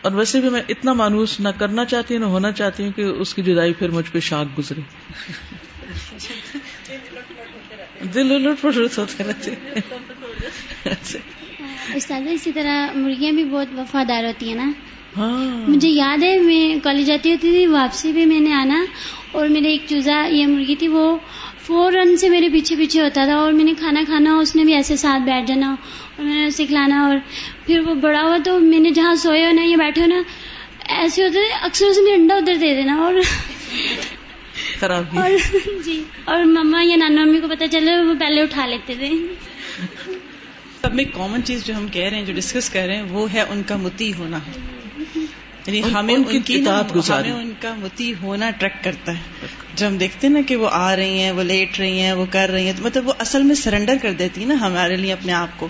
اور 0.03 0.13
ویسے 0.13 0.41
بھی 0.41 0.49
میں 0.49 0.63
اتنا 0.69 0.93
مانوس 0.93 1.41
نہ 1.41 1.49
کرنا 1.59 1.85
چاہتی 1.85 2.15
ہوں 2.15 2.21
نہ 2.21 2.27
ہونا 2.27 2.53
چاہتی 2.53 2.83
ہوں 2.83 2.91
کہ 2.91 3.03
اس 3.03 3.35
کی 3.35 3.43
جدائی 3.43 3.73
پھر 3.73 3.89
مجھ 3.89 4.13
پہ 4.13 4.21
شاک 4.21 4.59
گزرے۔ 4.59 4.81
دل 8.15 8.33
الٹ 8.33 8.61
پلٹ 8.61 8.99
ہوتے 8.99 9.25
رہتے 9.25 9.51
استاد 11.95 12.21
اسی 12.31 12.53
طرح 12.53 12.93
مرغیاں 12.95 13.33
بھی 13.33 13.45
بہت 13.45 13.67
وفادار 13.77 14.25
ہوتی 14.25 14.49
ہیں 14.49 14.55
نا۔ 14.55 14.71
ہاں۔ 15.17 15.71
مجھے 15.71 15.89
یاد 15.89 16.23
ہے 16.23 16.39
میں 16.39 16.75
کالج 16.83 17.07
جاتی 17.07 17.31
ہوتی 17.31 17.51
تھی 17.51 17.67
واپسی 17.67 18.13
بھی 18.13 18.27
میں 18.27 18.41
نے 18.41 18.53
آنا 18.53 18.85
اور 19.33 19.49
میرے 19.49 19.69
ایک 19.69 19.83
چوزا 19.89 20.27
یہ 20.31 20.47
مرغی 20.47 20.77
تھی 20.77 20.89
وہ 20.89 21.17
فوراً 21.63 22.17
سے 22.17 22.29
میرے 22.29 22.49
پیچھے 22.49 22.77
پیچھے 22.77 23.01
ہوتا 23.01 23.25
تھا 23.25 23.35
اور 23.35 23.53
میں 23.53 23.65
نے 23.65 23.73
کھانا 23.79 24.03
کھانا 24.07 24.35
اس 24.37 24.57
نے 24.57 24.65
بھی 24.65 24.75
ایسے 24.75 24.97
ساتھ 24.97 25.23
بیٹھ 25.23 25.47
جانا 25.49 25.75
اور 26.17 26.25
میں 26.25 26.35
نے 26.35 26.47
اسے 26.47 26.67
کھلانا 26.67 27.03
اور 27.07 27.17
پھر 27.67 27.81
وہ 27.81 27.95
بڑا 27.95 28.23
ہوا 28.23 28.37
تو 28.45 28.59
میں 28.61 28.81
نے 28.81 28.91
جہاں 28.91 29.15
سوئے 29.15 29.47
ہو 29.47 29.53
نا 29.53 29.63
یہ 29.63 29.77
بیٹھے 29.77 30.03
ہو 30.03 30.07
نا 30.07 30.23
ایسے 30.89 31.23
ہوتے 31.23 31.33
تھے 31.33 31.55
اکثر 31.63 31.87
اس 31.87 31.99
نے 31.99 32.15
انڈا 32.15 32.35
ادھر 32.35 32.55
دے 32.55 32.75
دینا 32.75 32.97
اور 32.97 33.15
خراب 34.81 35.19
اور 35.19 35.31
جی 35.85 36.03
اور 36.25 36.43
مما 36.45 36.83
یا 36.83 36.97
نانا 36.97 37.25
ممی 37.25 37.41
کو 37.41 37.49
پتا 37.49 37.69
چلے 37.69 37.97
وہ 38.01 38.15
پہلے 38.19 38.43
اٹھا 38.43 38.67
لیتے 38.67 38.95
تھے۔ 38.95 39.11
سب 40.83 40.95
میں 40.95 41.05
کامن 41.05 41.45
چیز 41.45 41.65
جو 41.65 41.77
ہم 41.77 41.87
کہہ 41.89 42.03
رہے 42.03 42.17
ہیں 42.17 42.25
جو 42.25 42.33
ڈسکس 42.37 42.71
کر 42.71 42.87
رہے 42.87 42.97
ہیں 42.97 43.03
وہ 43.03 43.33
ہے 43.33 43.41
ان 43.41 43.63
کا 43.67 43.77
متی 43.77 44.13
ہونا۔ 44.19 44.39
یعنی 45.67 45.83
ہمیں 45.95 46.15
ان 46.15 46.41
کی 46.41 46.55
اطاعت 46.55 46.97
گزاری۔ 46.97 47.31
ہمیں 47.31 47.41
ان 47.41 47.53
کا 47.61 47.75
متی 47.79 48.15
ہونا 48.23 48.51
ٹریک 48.51 48.85
کرتا 48.85 49.13
ہے۔ 49.13 49.47
جب 49.75 49.87
ہم 49.87 49.97
دیکھتے 49.99 50.27
ہیں 50.27 50.35
نا 50.35 50.41
کہ 50.47 50.57
وہ 50.57 50.69
آ 50.73 50.97
رہی 50.97 51.19
ہیں 51.19 51.31
وہ 51.31 51.43
لیٹ 51.43 51.81
رہی 51.81 52.01
ہیں 52.01 52.13
وہ 52.13 52.27
کر 52.31 52.51
رہی 52.51 52.67
ہیں 52.67 52.73
تو 52.77 52.83
مطلب 52.83 53.09
وہ 53.09 53.13
اصل 53.19 53.43
میں 53.43 53.55
سرنڈر 53.55 53.95
کر 54.03 54.13
دیتی 54.13 54.41
ہیں 54.41 54.49
نا 54.49 54.61
ہمارے 54.61 54.97
لیے 54.97 55.13
اپنے 55.13 55.33
آپ 55.33 55.49
کو۔ 55.57 55.69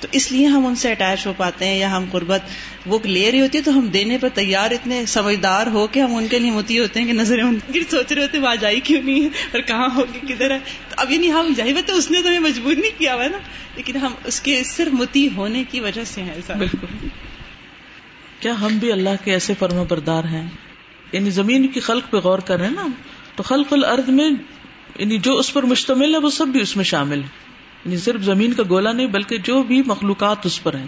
تو 0.00 0.08
اس 0.12 0.32
لیے 0.32 0.46
ہم 0.46 0.66
ان 0.66 0.74
سے 0.74 0.90
اٹیچ 0.90 1.26
ہو 1.26 1.32
پاتے 1.36 1.64
ہیں 1.64 1.78
یا 1.78 1.96
ہم 1.96 2.04
قربت 2.10 2.40
وہ 2.86 2.98
لے 3.04 3.32
رہی 3.32 3.40
ہوتی 3.40 3.58
ہے 3.58 3.62
تو 3.62 3.70
ہم 3.78 3.86
دینے 3.86 4.18
پر 4.18 4.28
تیار 4.34 4.70
اتنے 4.70 5.06
سمجھدار 5.06 5.66
ہو 5.66 5.86
کے 5.86 6.00
ہم 6.00 6.14
ان 6.14 6.26
کے 6.28 6.38
لیے 6.38 6.50
متی 6.50 6.78
ہوتے 6.78 7.00
ہیں 7.00 7.06
کہ 7.06 7.12
نظریں 7.12 7.44
ان 7.44 7.58
کی 7.72 7.80
سوچ 7.90 8.12
رہے 8.12 8.22
ہوتے 8.22 8.36
ہیں 8.38 8.44
وہاں 8.44 8.56
جائی 8.56 8.80
کیوں 8.80 9.02
نہیں 9.02 9.20
ہے؟ 9.22 9.26
اور 9.26 9.60
کہاں 9.60 9.88
ہوگی 9.96 10.34
کدھر 10.34 10.50
ہے؟ 10.50 10.58
تو 10.88 10.94
اب 10.98 11.10
یعنی 11.10 11.32
ہم 11.32 11.52
ظاہر 11.56 11.72
بات 11.74 11.90
ہے 11.90 11.94
اس 11.94 12.10
نے 12.10 12.22
تو 12.22 12.28
ہمیں 12.28 12.40
مجبور 12.40 12.74
نہیں 12.74 12.98
کیا 12.98 13.14
ہوا 13.14 13.26
نا۔ 13.26 13.38
لیکن 13.76 13.96
ہم 13.96 14.12
اس 14.24 14.40
کے 14.40 14.62
صرف 14.64 14.92
متی 14.92 15.28
ہونے 15.36 15.64
کی 15.70 15.80
وجہ 15.80 16.04
سے 16.04 16.22
ہیں 16.22 16.34
ایسا۔ 16.34 16.52
بالکل۔ 16.54 17.06
کیا 18.42 18.60
ہم 18.60 18.78
بھی 18.78 18.92
اللہ 18.92 19.10
کے 19.24 19.32
ایسے 19.32 19.54
فرما 19.58 19.82
بردار 19.88 20.24
ہیں؟ 20.24 20.48
یعنی 21.12 21.30
زمین 21.30 21.68
کی 21.68 21.80
خلق 21.80 22.10
پہ 22.10 22.16
غور 22.16 22.38
کر 22.38 22.58
رہے 22.58 22.66
ہیں 22.66 22.74
نا؟ 22.74 22.86
تو 23.36 23.42
خلق 23.42 23.72
الارض 23.72 24.08
میں 24.08 24.30
یعنی 24.98 25.18
جو 25.18 25.38
اس 25.38 25.52
پر 25.52 25.62
مشتمل 25.62 26.14
ہے، 26.14 26.20
وہ 26.20 26.30
سب 26.30 26.46
بھی 26.46 26.60
اس 26.60 26.76
میں 26.76 26.84
شامل 26.84 27.18
ہے 27.18 27.28
یعنی 27.84 27.96
صرف 27.96 28.20
زمین 28.20 28.52
کا 28.52 28.62
گولا 28.68 28.92
نہیں، 28.92 29.06
بلکہ 29.06 29.38
جو 29.38 29.62
بھی 29.62 29.82
مخلوقات 29.86 30.46
اس 30.46 30.62
پر 30.62 30.74
ہیں۔ 30.74 30.86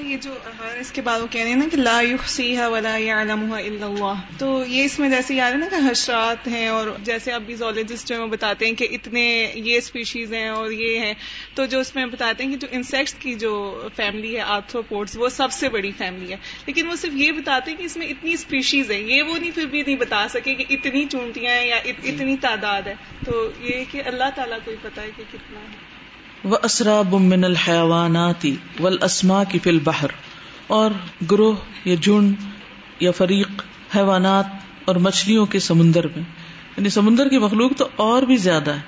یہ 0.00 0.16
جو 0.16 0.34
اس 0.80 0.92
کے 0.92 1.02
بعد 1.02 1.20
وہ 1.20 1.26
کہہ 1.26 1.42
رہے 1.42 1.48
ہیں 1.48 1.56
نا 1.56 1.68
کہ 1.70 1.76
لا 1.76 2.00
يحصيها 2.00 2.68
ولا 2.68 2.96
يعلمها 2.96 3.58
الا 3.58 3.86
اللہ۔ 3.86 4.12
تو 4.38 4.64
یہ 4.68 4.84
اس 4.84 4.98
میں 4.98 5.08
جیسے 5.08 5.34
یاد 5.34 5.52
ہے 5.52 5.56
نا 5.56 5.66
کہ 5.70 5.90
حشرات 5.90 6.48
ہیں 6.48 6.68
اور 6.68 6.86
جیسے 7.02 7.32
اب 7.32 7.42
بھی 7.42 7.54
زولوجسٹ 7.54 8.08
جو 8.08 8.26
بتاتے 8.26 8.66
ہیں 8.66 8.74
کہ 8.74 8.88
اتنے 8.90 9.52
یہ 9.54 9.76
اسپیشیز 9.76 10.34
ہیں 10.34 10.48
اور 10.48 10.70
یہ 10.70 10.98
ہیں۔ 10.98 11.14
تو 11.54 11.64
جو 11.64 11.80
اس 11.80 11.94
میں 11.94 12.06
بتاتے 12.06 12.44
ہیں 12.44 12.50
کہ 12.50 12.56
جو 12.56 12.68
انسیکٹس 12.70 13.14
کی 13.14 13.34
جو 13.34 13.82
فیملی 13.96 14.36
ہے 14.36 14.40
آرتھروپوڈس 14.40 15.16
وہ 15.16 15.28
سب 15.28 15.52
سے 15.52 15.68
بڑی 15.68 15.92
فیملی 15.98 16.32
ہے۔ 16.32 16.36
لیکن 16.66 16.86
وہ 16.86 16.94
صرف 16.96 17.12
یہ 17.14 17.32
بتاتے 17.32 17.70
ہیں 17.70 17.78
کہ 17.78 17.84
اس 17.84 17.96
میں 17.96 18.06
اتنی 18.06 18.32
اسپیشیز 18.32 18.90
ہیں۔ 18.90 19.00
یہ 19.00 19.22
وہ 19.22 19.38
نہیں، 19.38 19.50
پھر 19.54 19.66
بھی 19.66 19.82
نہیں 19.82 19.96
بتا 19.96 20.28
سکے 20.28 20.54
کہ 20.54 20.64
اتنی 20.70 21.04
چونٹیاں 21.04 21.52
ہیں 21.52 21.68
یا 21.68 21.76
اتنی 21.76 22.36
تعداد 22.36 22.82
ہے۔ 22.82 22.94
تو 23.24 23.50
یہ 23.60 23.84
کہ 23.90 24.02
اللہ 24.06 24.24
تعالیٰ 24.34 24.58
کو 24.64 24.70
ہی 24.70 24.76
پتا 24.82 25.02
ہے 25.02 25.10
کہ 25.16 25.22
کتنا 25.32 25.60
ہے۔ 25.60 25.97
وہ 26.44 26.56
اسراب 26.62 27.14
من 27.14 27.44
الحیوانات 27.44 28.46
والاسما 28.80 29.44
کی 29.44 29.58
فل 29.58 29.78
بہر 29.84 30.06
اور 30.66 30.90
گروہ 31.30 31.54
یا 31.84 31.94
جھنڈ 31.94 32.34
یا 33.00 33.10
فریق، 33.10 33.48
حیوانات 33.96 34.46
اور 34.84 34.96
مچھلیوں 34.96 35.46
کے 35.46 35.58
سمندر 35.58 36.04
میں۔ 36.04 36.22
یعنی 36.76 36.88
سمندر 36.88 37.28
کی 37.28 37.38
مخلوق 37.38 37.70
تو 37.76 37.88
اور 37.96 38.22
بھی 38.22 38.36
زیادہ 38.36 38.70
ہے۔ 38.70 38.80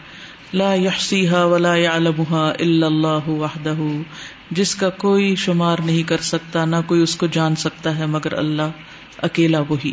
لا 0.54 0.74
يحصيها 0.74 1.44
ولا 1.44 1.74
يعلمها 1.74 2.52
الا 2.58 2.86
الله 2.86 3.20
وحده 3.26 4.02
جس 4.50 4.74
کا 4.74 4.90
کوئی 4.90 5.36
شمار 5.36 5.76
نہیں 5.84 6.02
کر 6.02 6.18
سکتا، 6.18 6.64
نہ 6.64 6.76
کوئی 6.86 7.02
اس 7.02 7.16
کو 7.16 7.26
جان 7.26 7.56
سکتا 7.56 7.98
ہے، 7.98 8.06
مگر 8.06 8.38
اللہ 8.38 8.70
اکیلا 9.18 9.60
وہی۔ 9.68 9.92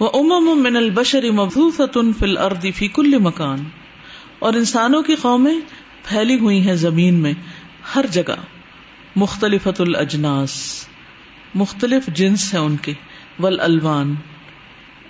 وہ 0.00 0.10
امم 0.14 0.62
من 0.62 0.76
البشر 0.76 1.30
مبثوثة 1.30 2.10
في 2.18 2.26
الارض 2.26 2.66
في 2.74 2.88
كل 2.88 3.18
مکان 3.18 3.64
اور 4.38 4.52
انسانوں 4.52 5.02
کی 5.02 5.14
قومیں 5.14 5.60
پھیلی 6.08 6.38
ہوئی 6.38 6.66
ہیں 6.66 6.74
زمین 6.74 7.14
میں، 7.14 7.32
ہر 7.94 8.04
جگہ 8.10 8.34
مختلف 9.16 9.68
الاجناس، 9.78 10.50
مختلف 11.54 12.06
جنس 12.06 12.54
ہیں 12.54 12.60
ان 12.60 12.76
کے 12.76 12.92
ول 13.38 13.60
الوان 13.60 14.14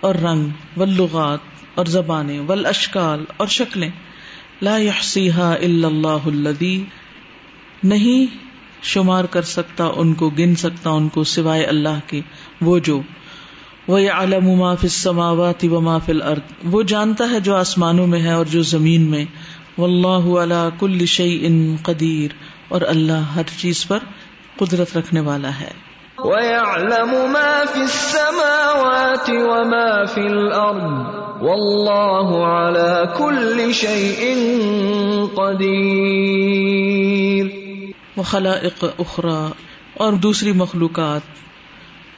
اور 0.01 0.14
رنگ، 0.14 0.49
واللغات 0.76 1.38
اور 1.74 1.86
زبانیں، 1.86 2.40
والاشکال 2.40 3.24
اور 3.36 3.46
شکلیں۔ 3.46 3.90
لا 4.62 4.78
يحصيها 4.78 5.53
الا 5.61 5.88
اللہ 5.88 6.26
الذي 6.26 6.84
نہیں 7.84 8.36
شمار 8.82 9.24
کر 9.24 9.42
سکتا، 9.42 9.84
ان 9.96 10.14
کو 10.14 10.30
گن 10.30 10.55
سکتا، 10.55 10.90
ان 10.90 11.09
کو 11.09 11.24
سوائے 11.24 11.64
اللہ 11.64 11.99
کے، 12.07 12.20
وہ 12.61 12.78
جو 12.78 13.03
وہ 13.88 13.99
علم 13.99 14.51
ما 14.51 14.74
فی 14.74 14.86
السماوات 14.86 15.64
وما 15.64 15.99
فی 15.99 16.12
الارض 16.12 16.40
وہ 16.64 16.82
جانتا 16.82 17.30
ہے 17.30 17.40
جو 17.40 17.57
آسمانوں 17.57 18.07
میں 18.07 18.20
ہے 18.20 18.32
اور 18.32 18.46
جو 18.46 18.62
زمین 18.62 19.03
میں۔ 19.03 19.24
واللہ 19.78 20.38
علی 20.38 20.68
کل 20.78 21.06
شیء 21.06 21.48
قدیر 21.82 22.30
اور 22.68 22.80
اللہ 22.80 23.12
ہر 23.12 23.42
چیز 23.60 23.86
پر 23.86 23.98
قدرت 24.56 24.96
رکھنے 24.96 25.20
والا 25.20 25.60
ہے۔ 25.60 25.70
وَيَعْلَمُ 26.18 27.28
مَا 27.28 27.62
فِي 27.72 27.80
السَّمَاوَاتِ 27.80 29.30
وَمَا 29.30 30.04
فِي 30.04 30.20
الْأَرْضِ 30.20 30.82
وَاللَّهُ 31.40 32.40
عَلَى 32.42 33.06
كُلِّ 33.18 33.72
شَيْءٍ 33.72 34.36
قَدِيرٌ۔ 35.34 35.88
وخلائق 38.16 38.84
اخرى 38.98 39.46
اور 39.94 40.12
دوسری 40.12 40.52
مخلوقات۔ 40.52 41.20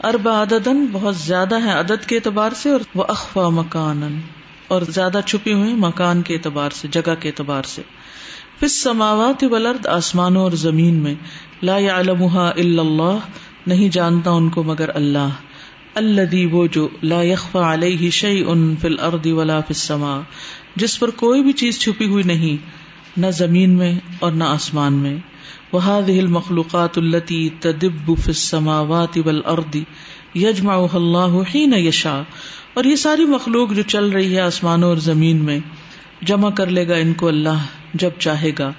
اربع 0.04 0.42
عددن 0.42 0.86
بہت 0.92 1.16
زیادہ 1.16 1.58
ہیں 1.58 1.72
عدد 1.72 2.06
کے 2.06 2.16
اعتبار 2.16 2.50
سے 2.56 2.70
اور 2.70 2.80
وہ 2.94 3.04
اخفا 3.08 3.48
مکانن 3.48 4.39
اور 4.71 4.83
زیادہ 4.83 5.21
چھپی 5.27 5.53
ہوئی 5.53 5.75
مکان 5.75 6.23
کے 6.23 6.35
اعتبار 6.35 6.71
سے، 6.71 6.89
جگہ 6.91 7.14
کے 7.21 7.29
اعتبار 7.29 7.62
سے۔ 7.62 7.83
پھر 8.59 8.68
سماوات 8.68 9.45
والارض، 9.45 9.87
آسمانوں 9.87 10.43
اور 10.43 10.53
زمین 10.53 10.95
میں۔ 10.95 11.14
لا 11.62 11.79
يعلمها 11.79 12.49
الا 12.57 12.83
اللہ، 12.83 13.18
نہیں 13.66 13.89
جانتا 13.89 14.31
ان 14.31 14.49
کو 14.49 14.62
مگر 14.62 14.97
اللہ۔ 14.97 15.29
الذي 15.95 16.45
وہ 16.45 16.66
جو 16.66 16.89
لا 17.03 17.23
يخفى 17.23 17.59
عليه 17.59 18.11
شيء 18.11 18.47
في 18.81 18.89
الارض 18.89 19.27
ولا 19.27 19.61
في 19.61 19.75
السماء۔ 19.75 20.21
جس 20.77 21.01
پر 21.01 21.11
کوئی 21.11 21.43
بھی 21.43 21.53
چیز 21.53 21.79
چھپی 21.79 22.07
ہوئی 22.07 22.25
نہیں، 22.25 22.57
نہ 23.16 23.27
زمین 23.27 23.71
میں 23.71 24.01
اور 24.18 24.33
نہ 24.33 24.45
آسمان 24.45 24.93
میں۔ 24.93 25.16
وهذه 25.73 26.18
المخلوقات 26.18 26.99
التي 26.99 27.49
تدب 27.49 28.07
في 28.07 28.23
السماوات 28.27 29.18
والارض 29.25 29.77
يجمعها 30.37 30.97
الله 30.97 31.43
حين 31.55 31.72
يشاء 31.72 32.22
اور 32.74 32.85
یہ 32.85 32.97
ساری 32.97 33.24
مخلوق 33.24 33.72
جو 33.72 33.83
چل 33.83 34.09
رہی 34.09 34.35
ہے 34.35 34.41
آسمانوں 34.41 34.89
اور 34.89 34.97
زمین 34.97 35.37
میں، 35.37 35.59
جمع 36.22 36.51
کر 36.51 36.66
لے 36.66 36.89
گا 36.89 36.95
ان 36.95 37.12
کو 37.12 37.28
اللہ 37.28 37.66
جب 37.95 38.11
چاہے 38.18 38.51
گا۔ 38.59 38.72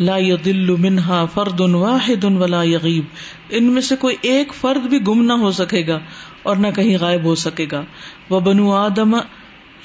لا 0.00 0.16
يضل 0.16 0.70
منها 0.70 1.24
فرد 1.34 1.60
واحد 1.60 2.24
ولا 2.24 2.62
يغيب 2.62 3.04
ان 3.50 3.64
میں 3.64 3.82
سے 3.82 3.96
کوئی 3.96 4.16
ایک 4.22 4.54
فرد 4.54 4.86
بھی 4.86 4.98
گم 5.06 5.22
نہ 5.22 5.32
ہو 5.32 5.50
سکے 5.50 5.86
گا 5.86 5.98
اور 6.42 6.56
نہ 6.56 6.66
کہیں 6.76 6.98
غائب 7.00 7.24
ہو 7.24 7.34
سکے 7.34 7.66
گا۔ 7.72 7.84
وبنو 8.30 8.72
آدم 8.72 9.16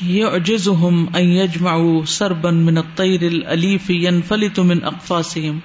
يعجزهم 0.07 1.05
ان 1.13 1.23
يجمعوا 1.23 2.05
سربا 2.05 2.49
من 2.49 2.77
الطير 2.77 3.21
الاليف 3.21 3.89
ينفلت 3.89 4.59
من 4.59 4.83
اقفاسهم 4.83 5.59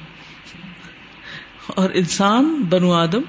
اور 1.66 1.90
انسان 1.94 2.62
بنو 2.68 2.92
آدم 2.92 3.20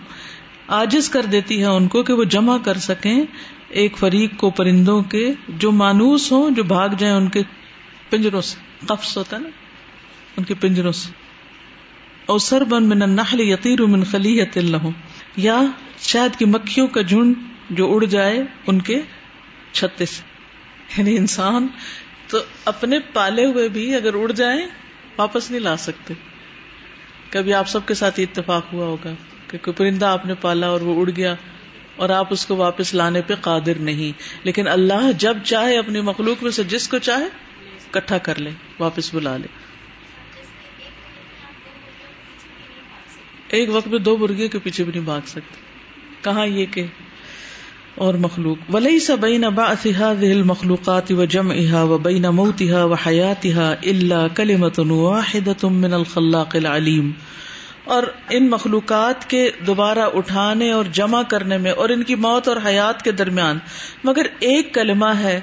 آجز 0.68 1.10
کر 1.10 1.24
دیتی 1.24 1.60
ہے 1.60 1.66
ان 1.66 1.88
کو 1.88 2.04
کہ 2.04 2.14
وہ 2.14 2.24
جمع 2.24 2.58
کر 2.58 2.78
سکیں 2.78 3.20
ایک 3.70 3.98
فریق 3.98 4.38
کو 4.38 4.50
پرندوں 4.50 5.02
کے 5.02 5.34
جو 5.48 5.72
مانوس 5.72 6.32
ہوں، 6.32 6.52
جو 6.52 6.64
بھاگ 6.64 6.90
جائیں 6.98 7.16
ان 7.16 7.30
کے 7.30 7.42
پنجروں 8.10 8.42
سے، 8.42 8.86
قفص 8.86 9.18
ہوتا 9.18 9.38
ہے 9.38 9.42
نا، 9.42 9.50
ان 10.38 10.44
کے 10.44 10.54
پنجروں 10.54 10.92
سے۔ 10.92 11.12
اور 12.26 12.40
سر 12.40 12.64
بن 12.64 12.84
من 12.90 13.02
النحل 13.02 13.40
یطیر 13.40 13.82
من 13.82 14.04
خلیت 14.04 14.58
لہم۔ 14.58 14.90
یا 15.36 15.62
شاید 16.00 16.40
کی 16.40 16.46
مکھیوں 16.46 16.88
کا 16.88 17.02
جھنڈ 17.02 17.36
جو 17.70 17.94
اڑ 17.94 18.06
جائے 18.06 18.44
ان 18.68 18.82
کے 18.82 19.02
چھتے 19.72 20.06
سے۔ 20.06 20.22
یعنی 20.98 21.18
انسان 21.18 21.68
تو 22.28 22.38
اپنے 22.66 23.00
پالے 23.00 23.46
ہوئے 23.46 23.68
بھی 23.68 23.96
اگر 23.96 24.14
اڑ 24.14 24.32
جائیں، 24.32 24.68
واپس 25.18 25.52
نہیں 25.52 25.62
لا 25.62 25.78
سکتے۔ 25.78 26.14
کبھی 27.30 27.54
آپ 27.54 27.68
سب 27.68 27.86
کے 27.86 27.94
ساتھ 27.94 28.20
اتفاق 28.20 28.74
ہوا 28.74 28.86
ہوگا۔ 28.86 29.14
کہ 29.48 29.58
کوئی 29.58 29.74
پرندہ 29.74 30.06
آپ 30.06 30.26
نے 30.26 30.34
پالا 30.42 30.68
اور 30.68 30.82
وہ 30.82 31.02
اڑ 31.02 31.10
گیا 31.16 31.36
اور 31.96 32.10
آپ 32.10 32.28
اس 32.30 32.46
کو 32.46 32.56
واپس 32.56 32.94
لانے 32.94 33.22
پہ 33.22 33.34
قادر 33.42 33.80
نہیں۔ 33.80 34.20
لیکن 34.44 34.68
اللہ 34.68 35.12
جب 35.18 35.38
چاہے 35.44 35.78
اپنی 35.78 36.02
مخلوق 36.02 36.44
میں 36.44 36.52
سے 36.52 36.64
جس 36.64 36.88
کو 36.88 36.98
چاہے 36.98 37.26
کٹھا 37.92 38.18
کر 38.18 38.40
لے، 38.40 38.50
واپس 38.80 39.14
بلا 39.14 39.38
لے۔ 39.38 39.48
ایک 43.48 43.70
وقت 43.70 43.88
میں 43.88 44.00
دو 44.00 44.18
مرغے 44.18 44.48
کے 44.48 44.60
پیچھے 44.60 44.84
بھی 44.84 44.92
نہیں 44.94 45.04
بھاگ 45.04 45.22
سکتے۔ 45.26 45.56
کہاں 46.22 46.48
یہ 46.48 46.66
کہ 46.72 46.86
اور 47.96 48.14
مخلوق؟ 48.14 48.76
ولی 48.76 49.00
سا 49.00 49.16
بین 49.16 49.44
ابا 49.44 49.74
دل 50.22 50.44
مخلوقات 50.44 51.12
و 51.12 51.26
جم 51.26 51.52
احا 51.52 51.84
و 51.84 51.98
بین 51.98 52.22
موتها 52.22 52.86
و 52.86 52.94
حیاتها 52.94 53.74
اللہ 53.84 54.36
کلمت 54.36 54.80
واحد 54.80 55.64
من 55.64 55.94
الخلاق 55.94 56.56
العلیم 56.56 57.12
اور 57.86 58.04
ان 58.30 58.50
مخلوقات 58.50 59.30
کے 59.30 59.50
دوبارہ 59.68 60.00
اٹھانے 60.00 60.72
اور 60.72 60.86
جمع 60.92 61.22
کرنے 61.28 61.58
میں 61.58 61.72
اور 61.72 61.90
ان 61.90 62.04
کی 62.04 62.16
موت 62.16 62.48
اور 62.48 62.58
حیات 62.66 63.02
کے 63.02 63.12
درمیان۔ 63.12 63.60
مگر 64.04 64.26
ایک 64.40 64.74
کلمہ 64.74 65.06
ہے 65.06 65.40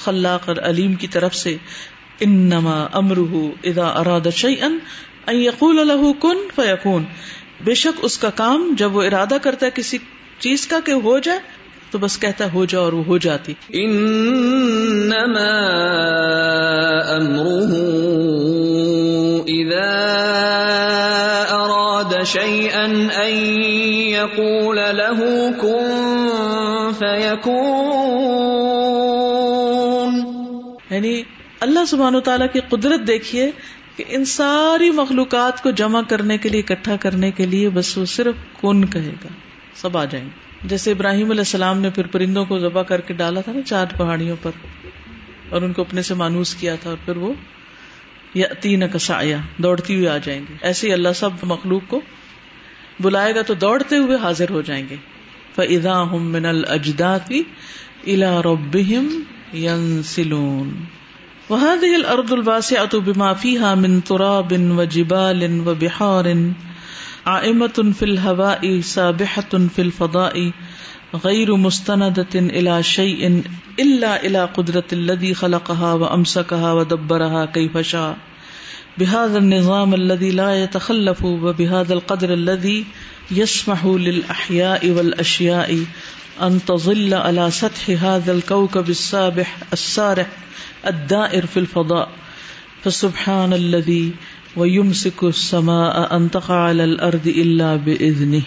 خلاق 0.00 0.48
اور 0.48 0.56
علیم 0.56 0.94
کی 0.94 1.06
طرف 1.06 1.34
سے، 1.34 1.56
انما 2.20 2.86
امرہ 2.92 3.36
اذا 3.64 3.86
اراد 3.86 4.20
شیئا 4.34 4.68
ان 5.26 5.36
یقول 5.36 5.88
له 5.88 6.12
کن 6.20 6.36
فیکون۔ 6.56 7.04
بے 7.64 7.74
شک 7.74 8.00
اس 8.02 8.18
کا 8.18 8.30
کام 8.30 8.74
جب 8.78 8.96
وہ 8.96 9.02
ارادہ 9.02 9.34
کرتا 9.42 9.66
ہے 9.66 9.70
کسی 9.74 9.98
چیز 10.38 10.66
کا 10.66 10.78
کہ 10.84 10.92
ہو 10.92 11.18
جائے، 11.18 11.38
تو 11.90 11.98
بس 11.98 12.18
کہتا 12.18 12.52
ہو 12.52 12.64
جا 12.64 12.78
اور 12.78 12.92
وہ 12.92 13.04
ہو 13.04 13.18
جاتی۔ 13.18 13.54
انما 13.68 15.52
امره 17.08 17.86
اذا 19.48 20.15
شيئا 22.26 22.84
ان 23.20 23.32
يقول 24.10 24.78
له 24.98 25.18
كن 25.60 25.86
فيكون 26.98 27.74
یعنی 30.90 31.12
اللہ 31.60 31.84
سبحان 31.88 32.14
و 32.14 32.20
تعالیٰ 32.20 32.48
کی 32.52 32.60
قدرت 32.68 33.06
دیکھیے 33.06 33.44
کہ 33.96 34.04
ان 34.08 34.24
ساری 34.30 34.88
مخلوقات 34.92 35.62
کو 35.62 35.70
جمع 35.80 36.02
کرنے 36.08 36.36
کے 36.38 36.48
لیے، 36.48 36.60
اکٹھا 36.60 36.96
کرنے 37.00 37.30
کے 37.36 37.44
لیے 37.46 37.68
بس 37.74 37.88
وہ 37.98 38.04
صرف 38.14 38.36
کن 38.60 38.78
کہے 38.86 39.14
گا، 39.24 39.30
سب 39.82 39.92
آ 39.96 40.04
جائیں 40.04 40.24
گے۔ 40.26 40.68
جیسے 40.68 40.92
ابراہیم 40.92 41.28
علیہ 41.30 41.46
السلام 41.48 41.76
نے 41.80 41.90
پھر 41.90 42.06
پرندوں 42.12 42.44
کو 42.44 42.54
ذبح 42.58 42.82
کر 42.90 43.00
کے 43.00 43.14
ڈالا 43.14 43.40
تھا 43.40 43.52
نا 43.52 43.62
چار 43.66 43.86
پہاڑیوں 43.96 44.36
پر، 44.42 44.54
اور 45.50 45.60
ان 45.62 45.72
کو 45.72 45.80
اپنے 45.82 46.02
سے 46.02 46.14
مانوس 46.14 46.50
کیا 46.54 46.74
تھا 46.82 46.88
اور 46.90 46.98
پھر 47.04 47.16
وہ 47.16 47.30
یا 48.36 48.46
تین 48.60 48.82
کسایا 48.92 49.38
دوڑتی 49.58 49.94
ہوئی 49.94 50.08
آ 50.08 50.18
جائیں 50.18 50.40
گے۔ 50.40 50.54
ایسے 50.62 50.86
ہی 50.86 50.92
اللہ 50.92 51.08
سب 51.14 51.30
مخلوق 51.42 51.82
کو 51.88 52.00
بلائے 53.00 53.34
گا 53.34 53.42
تو 53.42 53.54
دوڑتے 53.54 53.96
ہوئے 53.96 54.16
حاضر 54.16 54.50
ہو 54.50 54.62
جائیں 54.62 54.86
گے۔ 54.90 54.96
فضا 55.56 56.02
ہم 56.02 56.32
من 56.32 56.46
الجداتی 56.46 57.42
الا 58.06 58.42
ربهم 58.42 59.20
ينسلون۔ 59.54 60.84
وهذه 61.50 61.94
الارض 61.94 62.32
الواسعه 62.32 62.98
بما 62.98 63.32
فيها 63.32 63.74
من 63.74 64.00
تراب 64.00 64.52
وجبال 64.76 65.68
وبحار 65.68 66.24
عائمة 67.24 67.90
في 67.98 68.06
الهواء 68.06 68.80
سابحة 68.84 69.58
في 69.74 69.82
الفضاء 69.82 70.34
غیر 71.24 71.56
مستندة 71.56 72.34
الى 72.34 72.82
شيء 72.82 73.42
الا 73.80 74.26
الى 74.26 74.44
قدرة 74.44 74.84
الذي 74.92 75.34
خلقها 75.34 75.92
وامسكها 75.92 76.72
ودبرها 76.72 77.46
كيف 77.46 77.78
شاء. 77.78 78.16
بهذا 78.98 79.38
النظام 79.38 79.94
الذي 79.94 80.30
لا 80.30 80.62
يتخلف 80.62 81.24
وبهذا 81.24 81.94
القدر 81.94 82.32
الذي 82.34 82.84
يسمح 83.30 83.84
للاحياء 83.84 84.90
والاشياء 84.90 85.78
ان 86.42 86.60
تظل 86.66 87.14
على 87.14 87.50
سطح 87.50 87.90
هذا 87.90 88.32
الكوكب 88.32 88.90
السابح 88.90 89.58
السارح 89.72 90.28
الدائر 90.86 91.46
في 91.46 91.56
الفضاء. 91.56 92.08
فسبحان 92.84 93.52
الذي 93.52 94.12
ويمسك 94.56 95.24
السماء 95.24 96.16
ان 96.16 96.30
تقع 96.30 96.54
على 96.54 96.84
الارض 96.84 97.26
الا 97.26 97.76
باذنه 97.76 98.42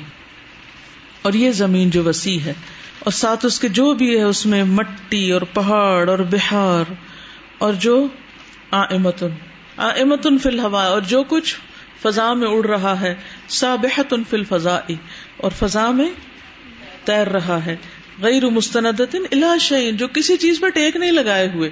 اور 1.22 1.34
یہ 1.34 1.52
زمین 1.52 1.90
جو 1.90 2.04
وسیع 2.04 2.38
ہے، 2.46 2.54
اور 3.00 3.12
ساتھ 3.12 3.46
اس 3.46 3.60
کے 3.60 3.68
جو 3.70 3.94
بھی 3.94 4.10
ہے، 4.18 4.24
اس 4.24 4.46
میں 4.46 4.64
مٹی 4.64 5.32
اور 5.32 5.42
پہاڑ 5.54 6.10
اور 6.10 6.20
بہار 6.30 6.92
اور 7.58 7.74
جو 7.80 7.96
آمتن 8.72 9.34
آمتن 9.80 10.38
فی 10.38 10.50
الحوا 10.50 10.84
اور 10.86 11.02
جو 11.08 11.24
کچھ 11.28 11.56
فضا 12.02 12.34
میں 12.34 12.48
اڑ 12.48 12.66
رہا 12.66 13.00
ہے 13.02 13.14
سابحت 13.54 14.14
فی 14.30 14.38
الفضا 14.38 14.76
اور 15.38 15.52
فضا 15.52 15.90
میں 15.92 16.10
تیر 17.06 17.28
رہا 17.28 17.66
ہے۔ 17.66 17.76
غیر 18.22 18.50
مستند 18.50 19.02
الا 19.14 19.56
شعین 19.60 19.98
جو 19.98 20.08
کسی 20.08 20.38
چیز 20.38 20.60
پر 20.60 20.70
ٹیک 20.70 20.96
نہیں 20.96 21.12
لگائے 21.12 21.48
ہوئے 21.54 21.70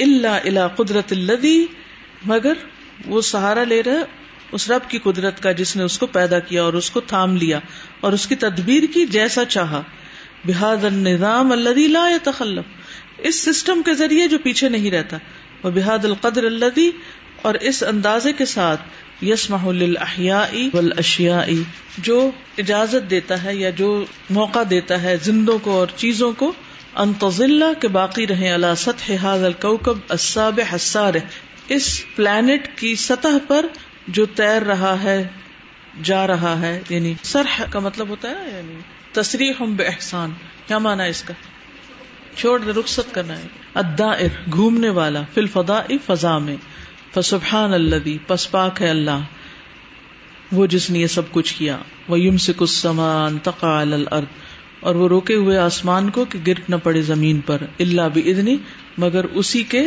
اللہ 0.00 0.36
الا 0.44 0.66
قدرت 0.76 1.12
الدی 1.12 1.58
مگر 2.26 2.64
وہ 3.06 3.20
سہارا 3.22 3.64
لے 3.64 3.82
رہا 3.82 4.02
اس 4.52 4.70
رب 4.70 4.90
کی 4.90 4.98
قدرت 4.98 5.42
کا 5.42 5.52
جس 5.52 5.76
نے 5.76 5.82
اس 5.82 5.98
کو 5.98 6.06
پیدا 6.06 6.38
کیا 6.38 6.62
اور 6.62 6.72
اس 6.72 6.90
کو 6.90 7.00
تھام 7.00 7.36
لیا 7.36 7.60
اور 8.00 8.12
اس 8.12 8.26
کی 8.26 8.34
تدبیر 8.34 8.82
کی 8.94 9.06
جیسا 9.06 9.44
چاہا۔ 9.44 9.82
بحاد 10.44 10.84
النظام 10.84 11.52
اللہ 11.52 11.88
لا 11.88 12.08
تخلف 12.22 12.64
اس 13.18 13.42
سسٹم 13.42 13.82
کے 13.84 13.94
ذریعے 13.94 14.28
جو 14.28 14.38
پیچھے 14.38 14.68
نہیں 14.68 14.90
رہتا۔ 14.90 15.16
وہ 15.62 15.70
بحاد 15.70 16.04
القدر 16.04 16.44
اللہ 16.44 16.80
اور 17.42 17.54
اس 17.54 17.82
اندازے 17.82 18.32
کے 18.32 18.44
ساتھ 18.44 18.80
یسمح 19.24 19.70
للاحیاء 19.70 20.54
والاشیاء 20.74 21.46
جو 21.98 22.30
اجازت 22.58 23.10
دیتا 23.10 23.44
ہے 23.44 23.54
یا 23.54 23.70
جو 23.70 24.04
موقع 24.30 24.58
دیتا 24.70 25.02
ہے 25.02 25.16
زندوں 25.22 25.58
کو 25.58 25.70
اور 25.70 25.86
چیزوں 25.96 26.32
کو 26.32 26.52
انتظلہ 26.94 27.80
کے 27.80 27.88
باقی 27.88 28.26
رہیں۔ 28.26 28.52
اللہ 28.52 28.74
سطح 28.76 29.12
هذا 29.12 29.46
الكوكب 29.46 29.98
السابح 30.08 30.72
السارح۔ 30.72 31.18
اس 31.68 32.02
پلانٹ 32.16 32.78
کی 32.78 32.94
سطح 32.94 33.38
پر 33.48 33.66
جو 34.08 34.26
تیر 34.26 34.62
رہا 34.62 35.02
ہے، 35.02 35.28
جا 36.02 36.26
رہا 36.26 36.60
ہے 36.60 36.82
یعنی 36.88 37.14
سرح 37.22 37.62
کا 37.70 37.78
مطلب 37.78 38.08
ہوتا 38.08 38.28
ہے 38.28 38.56
یعنی 38.56 38.74
تصریح 39.12 39.52
بے 39.76 39.84
احسان 39.84 40.30
کیا 40.66 40.78
مانا 40.78 41.04
اس 41.04 41.22
کا؟ 41.22 41.34
چھوڑ، 42.36 42.64
رخصت 42.64 43.14
کرنا 43.14 43.38
ہے۔ 43.38 43.46
الدائر، 43.74 44.28
گھومنے 44.52 44.88
والا، 44.88 45.22
فی 45.34 45.40
الفضاء 45.40 45.92
فضا 46.06 46.38
میں۔ 46.38 46.56
فسبحان 47.14 47.72
الذی، 47.72 48.18
پس 48.26 48.50
پاک 48.50 48.82
ہے 48.82 48.88
اللہ۔ 48.88 49.20
وہ 50.52 50.66
جس 50.66 50.90
نے 50.90 50.98
یہ 50.98 51.06
سب 51.06 51.22
کچھ 51.30 51.54
کیا۔ 51.58 51.76
وہ 52.08 52.20
یم 52.20 52.36
سے 52.36 52.52
کچھ 52.56 52.70
سمان 52.70 53.38
تقا 53.38 53.80
الارض۔ 53.80 54.24
اور 54.80 54.94
وہ 54.94 55.08
روکے 55.08 55.34
ہوئے 55.34 55.58
آسمان 55.58 56.10
کو 56.10 56.24
کہ 56.24 56.38
گر 56.46 56.52
نہ 56.68 56.76
پڑے 56.82 57.02
زمین 57.02 57.40
پر 57.40 57.58
اللہ 57.80 58.02
بھی 58.12 58.30
ادنی 58.30 58.56
مگر 58.98 59.24
اسی 59.24 59.62
کے 59.62 59.82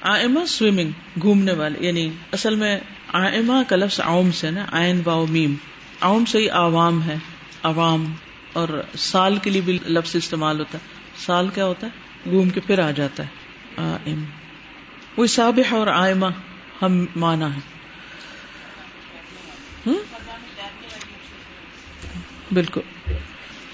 آئمہ 0.00 0.44
سوئمنگ 0.44 0.90
گھومنے 1.22 1.52
والے 1.52 1.78
یعنی 1.80 2.10
اصل 2.32 2.54
میں 2.54 2.80
آئمہ 3.12 3.62
کا 3.68 3.76
لفظ 3.76 4.00
عوم 4.00 4.30
سے 4.30 4.50
نا 4.50 4.66
عین 4.72 5.02
واو 5.04 5.26
میم۔ 5.26 5.54
عوم 6.00 6.24
سے 6.24 6.38
ہی 6.38 6.48
عوام 6.48 7.02
ہے 7.02 7.16
عوام۔ 7.62 8.14
اور 8.52 8.68
سال 8.98 9.36
کے 9.36 9.50
لیے 9.50 9.60
بھی 9.60 9.78
لفظ 9.88 10.16
استعمال 10.16 10.60
ہوتا 10.60 10.78
ہے۔ 10.78 10.92
سال 11.16 11.48
کیا 11.48 11.64
ہوتا 11.64 11.86
ہے؟ 11.86 11.92
گھوم 12.30 12.50
کے 12.50 12.60
پھر 12.60 12.78
آ 12.78 12.90
جاتا 12.90 13.22
ہے۔ 13.22 13.28
آئم 13.76 14.24
وہ 15.16 15.26
سابح 15.26 15.74
اور 15.74 15.86
آئمہ 15.86 16.26
ہم 16.82 17.04
مانا 17.16 17.56
ہے۔ 17.56 17.78
بالکل۔ 22.52 22.80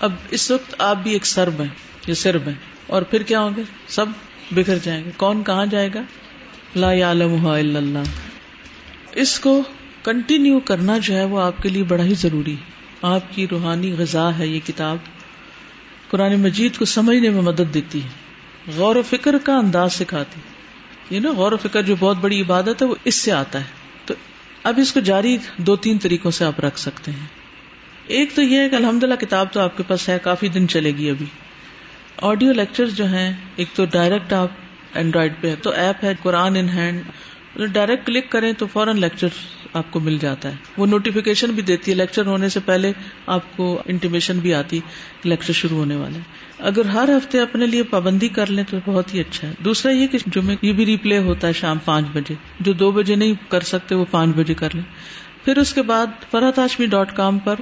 اب 0.01 0.13
اس 0.31 0.51
وقت 0.51 0.75
آپ 0.79 0.97
بھی 0.97 1.13
ایک 1.13 1.27
سرب 1.27 1.61
ہیں، 1.61 1.69
یہ 2.07 2.15
سرب 2.15 2.43
ہیں۔ 2.47 2.55
اور 2.87 3.03
پھر 3.03 3.23
کیا 3.23 3.41
ہوں 3.41 3.51
گے؟ 3.57 3.63
سب 3.87 4.07
بکھر 4.51 4.79
جائیں 4.83 5.05
گے۔ 5.05 5.11
کون 5.17 5.45
کہاں 5.45 5.67
جائے 5.67 5.91
گا؟ 5.95 6.03
لا 6.77 6.93
عالم 7.03 7.47
اللہ۔ 7.47 7.99
اس 9.13 9.41
کو 9.41 9.63
کنٹینیو 10.03 10.61
کرنا 10.61 10.99
جو 10.99 11.15
ہے 11.15 11.25
وہ 11.25 11.41
آپ 11.41 11.63
کے 11.63 11.69
لیے 11.69 11.83
بڑا 11.83 12.05
ہی 12.05 12.15
ضروری 12.15 12.53
ہے۔ 12.53 12.71
آپ 13.03 13.21
کی 13.31 13.49
روحانی 13.49 13.93
غذا 13.99 14.39
ہے 14.39 14.47
یہ 14.47 14.61
کتاب۔ 14.67 14.97
قرآن 16.11 16.41
مجید 16.41 16.79
کو 16.79 16.85
سمجھنے 16.85 17.31
میں 17.31 17.43
مدد 17.43 17.75
دیتی 17.75 18.03
ہے۔ 18.03 18.09
غور 18.77 18.97
و 18.97 19.03
فکر 19.03 19.39
کا 19.39 19.57
انداز 19.57 19.93
سکھاتی 19.93 20.41
یہ 21.11 21.21
نا 21.21 21.31
غور 21.31 21.53
و 21.53 21.57
فکر 21.57 21.83
جو 21.83 21.97
بہت 21.99 22.17
بڑی 22.17 22.41
عبادت 22.41 22.83
ہے 22.83 22.87
وہ 22.87 22.95
اس 23.05 23.15
سے 23.15 23.33
آتا 23.33 23.59
ہے۔ 23.59 23.65
تو 24.05 24.15
اب 24.63 24.79
اس 24.83 24.93
کو 24.93 25.01
جاری 25.01 25.37
دو 25.57 25.77
تین 25.77 25.99
طریقوں 25.99 26.31
سے 26.31 26.45
آپ 26.45 26.61
رکھ 26.61 26.79
سکتے 26.79 27.11
ہیں۔ 27.11 27.44
ایک 28.07 28.33
تو 28.35 28.43
یہ 28.43 28.59
ہے 28.59 28.69
کہ 28.69 28.75
الحمد 28.75 29.03
للہ 29.03 29.15
کتاب 29.15 29.53
تو 29.53 29.61
آپ 29.61 29.77
کے 29.77 29.83
پاس 29.87 30.09
ہے، 30.09 30.19
کافی 30.23 30.49
دن 30.49 30.69
چلے 30.69 30.91
گی 30.91 31.11
ابھی۔ 31.11 31.27
آڈیو 32.23 32.53
لیکچر 32.53 32.87
جو 32.87 33.07
ہیں، 33.07 33.33
ایک 33.57 33.69
تو 33.75 33.85
ڈائریکٹ 33.85 34.33
آپ 34.33 34.49
اینڈرائڈ 34.95 35.33
پہ 35.41 35.55
تو 35.63 35.71
ایپ 35.71 36.05
ہے 36.05 36.13
Quran 36.23 36.57
in 36.57 36.69
hand 36.69 37.03
direct 37.73 38.07
click 38.07 38.31
کریں 38.31 38.53
تو 38.53 38.67
فوراً 38.67 38.99
لیکچر 38.99 39.29
آپ 39.73 39.85
کو 39.91 40.01
مل 40.01 40.19
جاتا 40.19 40.49
ہے۔ 40.49 40.57
وہ 40.77 40.87
نوٹیفکیشن 40.87 41.51
بھی 41.51 41.63
دیتی 41.63 41.91
ہے 41.91 41.97
لیکچر 41.97 42.27
ہونے 42.27 42.49
سے 42.49 42.61
پہلے 42.61 42.93
آپ 43.27 43.57
کو 43.57 43.83
انٹیمیشن 43.87 44.39
بھی 44.39 44.55
آتی 44.55 44.81
لیکچر 45.25 45.53
شروع 45.53 45.79
ہونے 45.79 45.97
والے 45.97 46.19
اگر 46.59 46.85
ہر 46.85 47.09
ہفتے 47.09 47.41
اپنے 47.41 47.67
لیے 47.67 47.83
پابندی 47.83 48.29
کر 48.29 48.47
لیں 48.47 48.65
تو 48.71 48.77
بہت 48.85 49.15
ہی 49.15 49.21
اچھا 49.21 49.49
ہے۔ 49.49 49.53
دوسرا 49.59 49.93
یہ 49.93 50.07
کہ 50.07 50.19
جمعے 50.27 50.57
یہ 50.63 50.73
بھی 50.73 50.87
ریپلے 50.87 51.19
ہوتا 51.19 51.49
ہے 51.49 51.53
شام 51.53 51.79
پانچ 51.85 52.07
بجے۔ 52.13 52.35
جو 52.61 52.73
دو 52.73 52.91
بجے 52.91 53.15
نہیں 53.15 53.35
کر 53.49 53.61
سکتے 53.61 53.95
وہ 53.95 54.05
پانچ 54.11 54.37
بجے 54.37 54.55
کر 54.55 54.69
لیں۔ 54.75 54.83
پھر 55.45 55.59
اس 55.59 55.75
کے 55.75 55.83
بعد 55.83 56.07
فرحت 56.31 56.59
ہاشمی 56.59 56.87
ڈاٹ 56.87 57.17
کام 57.17 57.39
پر 57.39 57.55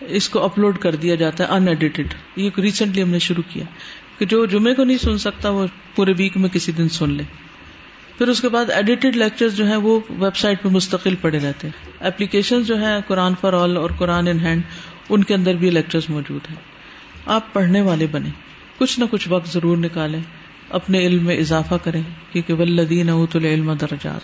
اس 0.00 0.28
کو 0.28 0.44
اپلوڈ 0.44 0.78
کر 0.78 0.94
دیا 0.94 1.14
جاتا 1.14 1.44
ہے 1.44 1.48
ان 1.48 1.68
ایڈیٹڈ 1.68 2.14
یہ 2.36 2.50
ریسنٹلی 2.58 3.02
ہم 3.02 3.08
نے 3.08 3.18
شروع 3.18 3.42
کیا. 3.52 3.64
کہ 4.18 4.24
جو 4.24 4.46
جمعے 4.46 4.74
کو 4.74 4.84
نہیں 4.84 4.98
سن 4.98 5.18
سکتا 5.18 5.50
وہ 5.50 5.66
پورے 5.94 6.12
ویک 6.16 6.36
میں 6.36 6.48
کسی 6.48 6.72
دن 6.72 6.88
سن 6.88 7.10
لے. 7.10 7.22
پھر 8.18 8.28
اس 8.28 8.40
کے 8.40 8.48
بعد 8.48 8.70
ایڈیٹڈ 8.70 9.16
لیکچر 9.16 9.48
جو 9.48 9.68
ہے 9.68 9.76
وہ 9.76 10.00
ویب 10.10 10.36
سائٹ 10.36 10.62
پہ 10.62 10.68
مستقل 10.68 11.14
پڑے 11.20 11.38
رہتے 11.38 11.68
ہیں. 11.68 12.06
اپلیکیشن 12.06 12.62
جو 12.62 12.80
ہے 12.80 12.96
قرآن 13.06 13.32
فار 13.40 13.52
آل 13.52 13.76
اور 13.76 13.90
قرآن 13.98 14.28
ان 14.28 14.40
ہینڈ 14.40 14.62
ان 15.08 15.24
کے 15.24 15.34
اندر 15.34 15.54
بھی 15.54 15.70
لیکچر 15.70 15.98
موجود 16.08 16.40
ہیں. 16.50 16.56
آپ 17.26 17.52
پڑھنے 17.52 17.80
والے 17.80 18.06
بنے 18.06 18.28
کچھ 18.78 19.00
نہ 19.00 19.04
کچھ 19.10 19.28
وقت 19.28 19.48
ضرور 19.48 19.76
نکالیں. 19.76 20.20
اپنے 20.70 21.06
علم 21.06 21.24
میں 21.24 21.36
اضافہ 21.36 21.74
کریں. 21.84 22.02
کیونکہ 22.32 22.54
ولدین 22.54 23.08
اوت 23.08 23.36
العلم 23.36 23.72
درجات. 23.72 24.20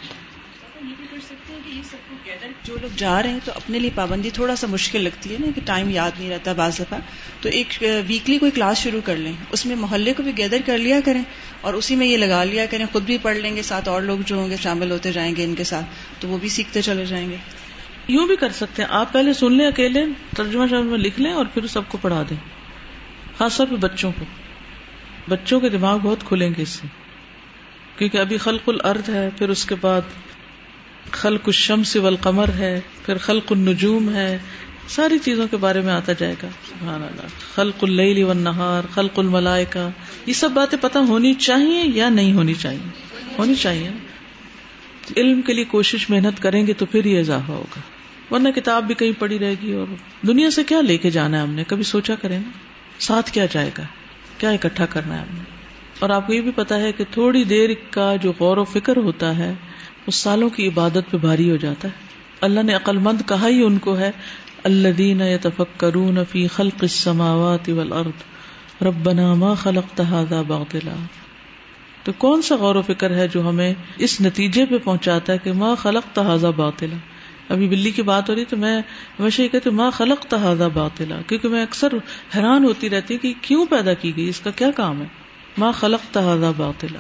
جو 2.71 2.77
لوگ 2.83 2.91
جا 2.97 3.23
رہے 3.23 3.31
ہیں 3.31 3.39
تو 3.45 3.53
اپنے 3.55 3.79
لیے 3.79 3.91
پابندی 3.95 4.31
تھوڑا 4.31 4.57
سا 4.57 4.67
مشکل 4.67 5.05
لگتی 5.05 5.33
ہے 5.33 5.37
نا 5.41 5.47
کہ 5.55 5.61
ٹائم 5.65 5.91
یاد 5.91 6.11
نہیں 6.19 6.31
رہتا 6.31 6.53
بعض 6.53 6.81
دفعہ۔ 6.81 6.99
تو 7.41 7.49
ایک 7.49 7.85
ویکلی 8.07 8.39
کوئی 8.39 8.51
کلاس 8.51 8.79
شروع 8.79 9.01
کر 9.05 9.17
لیں۔ 9.17 9.33
اس 9.51 9.67
میں 9.67 9.77
محلے 9.77 10.13
کو 10.13 10.23
بھی 10.23 10.33
گیدر 10.37 10.57
کر 10.67 10.79
لیا 10.79 11.01
کریں 11.05 11.23
اور 11.61 11.75
اسی 11.75 11.97
میں 11.97 12.07
یہ 12.07 12.17
لگا 12.17 12.45
لیا 12.45 12.67
کریں۔ 12.67 12.87
خود 12.93 13.03
بھی 13.03 13.19
پڑھ 13.23 13.37
لیں 13.37 13.57
گے، 13.57 13.63
ساتھ 13.63 13.89
اور 13.89 14.03
لوگ 14.03 14.19
جو 14.27 14.37
ہوں 14.37 14.51
گے 14.51 14.57
شامل 14.57 14.91
ہوتے 14.91 15.13
جائیں 15.13 15.37
گے 15.37 15.45
ان 15.45 15.55
کے 15.55 15.65
ساتھ۔ 15.65 15.85
تو 16.21 16.29
وہ 16.29 16.39
بھی 16.39 16.49
سیکھتے 16.49 16.83
چلے 16.83 17.07
جائیں 17.07 17.31
گے۔ 17.31 17.37
یوں 18.09 18.27
بھی 18.27 18.37
کر 18.37 18.49
سکتے 18.53 18.83
ہیں۔ 18.83 18.89
آپ 18.93 19.13
پہلے 19.13 19.33
سن 19.33 19.53
لیں، 19.53 19.67
اکیلے 19.67 20.05
ترجمہ 20.37 20.67
شرما 20.67 20.91
میں 20.91 20.99
لکھ 20.99 21.21
لیں 21.21 21.33
اور 21.33 21.47
پھر 21.55 21.67
سب 21.67 21.89
کو 21.89 21.99
پڑھا 22.03 22.23
دیں۔ 22.31 22.37
خاص 23.39 23.57
طور 23.57 23.67
پہ 23.67 23.77
بچوں 23.77 24.13
کو۔ 24.19 24.25
بچوں 25.29 25.61
کے 25.61 25.69
دماغ 25.69 25.99
بہت 25.99 26.19
کھلیں 26.25 26.51
گے 26.51 26.63
اس 26.63 26.69
سے۔ 26.69 26.87
کیونکہ 27.99 28.19
ابھی 28.19 28.37
خلق 28.37 28.63
الارض 28.67 29.09
ہے، 29.09 29.29
پھر 29.39 29.49
اس 29.49 29.65
کے 29.65 29.75
بعد 29.75 30.01
خلق 31.13 31.41
الشمس 31.47 31.97
والقمر 31.97 32.49
ہے، 32.49 32.81
پھر 33.07 33.19
خلق 33.19 33.53
النجوم 33.53 34.15
ہے۔ 34.15 34.39
ساری 34.89 35.19
چیزوں 35.19 35.47
کے 35.51 35.57
بارے 35.57 35.81
میں 35.81 35.93
آتا 35.93 36.13
جائے 36.13 36.35
گا۔ 36.43 36.49
سبحان 36.69 37.03
اللہ۔ 37.03 37.27
خلق 37.55 37.85
اللیل 37.85 38.25
والنہار، 38.25 38.83
خلق 38.95 39.19
الملائکہ۔ 39.19 39.89
یہ 40.27 40.33
سب 40.33 40.51
باتیں 40.51 40.79
پتہ 40.81 40.99
ہونی 40.99 41.35
چاہیے 41.35 41.83
یا 41.95 42.09
نہیں 42.09 42.33
ہونی 42.33 42.55
چاہیے؟ 42.55 42.89
ہونی 43.39 43.55
چاہیے۔ 43.55 43.91
علم 45.17 45.43
کے 45.43 45.53
لیے 45.53 45.65
کوشش، 45.65 46.11
محنت 46.11 46.43
کریں 46.43 46.67
گے 46.67 46.73
تو 46.73 46.87
پھر 46.87 47.05
یہ 47.05 47.21
اضافہ 47.21 47.53
ہوگا۔ 47.53 47.81
ورنہ 48.35 48.49
کتاب 48.49 48.85
بھی 48.85 48.95
کہیں 48.95 49.13
پڑی 49.19 49.39
رہے 49.39 49.55
گی 49.63 49.73
اور 49.73 49.87
دنیا 50.27 50.51
سے 50.51 50.65
کیا 50.65 50.81
لے 50.81 50.99
کے 50.99 51.11
جانا 51.11 51.37
ہے 51.37 51.43
ہم 51.43 51.51
نے؟ 51.51 51.65
کبھی 51.67 51.83
سوچا 51.83 52.15
کریں 52.15 52.39
نا 52.39 52.51
ساتھ 52.99 53.31
کیا 53.31 53.47
جائے 53.47 53.71
گا؟ 53.79 53.83
کیا 54.39 54.51
اکٹھا 54.51 54.87
کرنا 54.87 55.15
ہے 55.15 55.21
ہم 55.21 55.37
نے؟ 55.37 55.45
اور 55.99 56.11
آپ 56.11 56.27
کو 56.27 56.33
یہ 56.33 56.41
بھی 56.41 56.51
پتا 56.55 56.79
ہے 56.79 56.93
کہ 56.93 57.05
تھوڑی 57.11 57.45
دیر 57.45 57.71
کا 57.91 58.17
جو 58.23 58.33
غور 58.41 58.57
و 58.57 58.65
فکر 58.65 58.97
ہوتا 58.97 59.37
ہے 59.37 59.55
اس 60.07 60.15
سالوں 60.15 60.49
کی 60.49 60.69
عبادت 60.69 61.11
پہ 61.11 61.17
بھاری 61.17 61.51
ہو 61.51 61.57
جاتا 61.57 61.89
ہے۔ 61.89 61.93
اللہ 62.41 62.61
نے 62.61 62.75
عقل 62.75 62.99
مند 62.99 63.21
کہا 63.29 63.49
ہی 63.49 63.63
ان 63.63 63.79
کو 63.79 63.99
ہے 63.99 64.11
اللہ 64.65 64.89
دین 64.89 65.21
يتفکرون 65.21 66.19
فی 66.31 66.47
خلق 66.47 66.79
السماوات 66.81 67.69
والارض، 67.69 68.23
ربنا 68.83 69.35
ما 69.35 69.55
خلقت 69.55 70.01
هذا 70.01 70.43
باطلا۔ 70.43 70.95
تو 72.05 72.13
کون 72.19 72.43
سا 72.43 72.57
غور 72.57 72.75
و 72.75 72.83
فکر 72.83 73.17
ہے 73.17 73.29
جو 73.29 73.49
ہمیں 73.49 73.75
اس 73.97 74.21
نتیجے 74.21 74.67
پہ 74.67 74.79
پہنچاتا 74.79 75.33
ہے 75.33 75.39
کہ 75.39 75.53
ماں 75.53 75.77
خلق 75.77 76.17
تحاظہ 76.17 76.47
باطلا۔ 76.47 76.97
ابھی 77.49 77.69
بلی 77.69 77.91
کی 77.91 78.03
بات 78.03 78.31
ہو 78.31 78.35
رہی 78.35 78.45
تو 78.45 78.57
میں 78.57 78.83
ہمیشہ 79.19 79.43
یہ 79.43 79.49
کہتی 79.49 79.71
ماں 79.71 79.91
خلق 79.91 80.23
تحاظہ 80.23 80.65
باطلا۔ 80.75 81.21
کیونکہ 81.27 81.49
میں 81.49 81.63
اکثر 81.63 81.89
حیران 82.37 82.65
ہوتی 82.65 82.91
رہتی 82.91 83.19
کہ 83.19 83.33
کیوں 83.41 83.67
پیدا 83.67 83.95
کی 83.95 84.17
گئی، 84.17 84.29
اس 84.29 84.41
کا 84.41 84.51
کیا 84.51 84.71
کام 84.71 85.01
ہے؟ 85.01 85.07
ماں 85.59 85.73
خلق 85.73 86.15
تحاظہ 86.15 86.53
باطلا۔ 86.57 86.99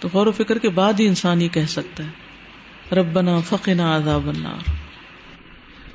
تو 0.00 0.08
غور 0.12 0.26
و 0.26 0.32
فکر 0.32 0.58
کے 0.58 0.68
بعد 0.68 0.92
ہی 1.00 1.06
انسان 1.06 1.42
یہ 1.42 1.48
کہہ 1.48 1.66
سکتا 1.68 2.04
ہے۔ 2.04 2.08
ربنا 2.94 3.40
فقنا 3.40 3.96
عذاب 3.96 4.28
النار۔ 4.28 4.70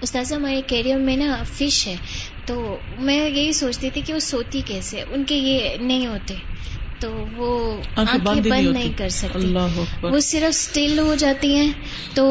استاذ 0.02 0.34
ہمارے 0.34 0.62
کیریئر 0.68 0.98
میں 0.98 1.18
نا 1.18 1.44
فش 1.44 1.88
ہے، 1.88 1.96
تو 2.46 2.78
میں 3.00 3.30
یہی 3.30 3.52
سوچتی 3.52 3.90
تھی 3.90 4.02
کہ 4.02 4.14
وہ 4.14 4.20
سوتی 4.20 4.62
کیسے؟ 4.66 5.04
ان 5.10 5.24
کے 5.24 5.36
یہ 5.36 5.78
نہیں 5.78 6.08
ہوتے۔ 6.08 6.36
تو 7.00 7.10
وہ 7.34 7.48
آنکھیں 7.96 8.20
بند 8.24 8.46
نہیں 8.46 8.98
کر 8.98 9.10
سکتی۔ 9.10 9.54
وہ 10.04 10.20
صرف 10.20 10.48
اسٹل 10.50 11.00
ہو 11.00 11.16
جاتی 11.16 11.56
ہیں۔ 11.56 11.72
تو 12.14 12.26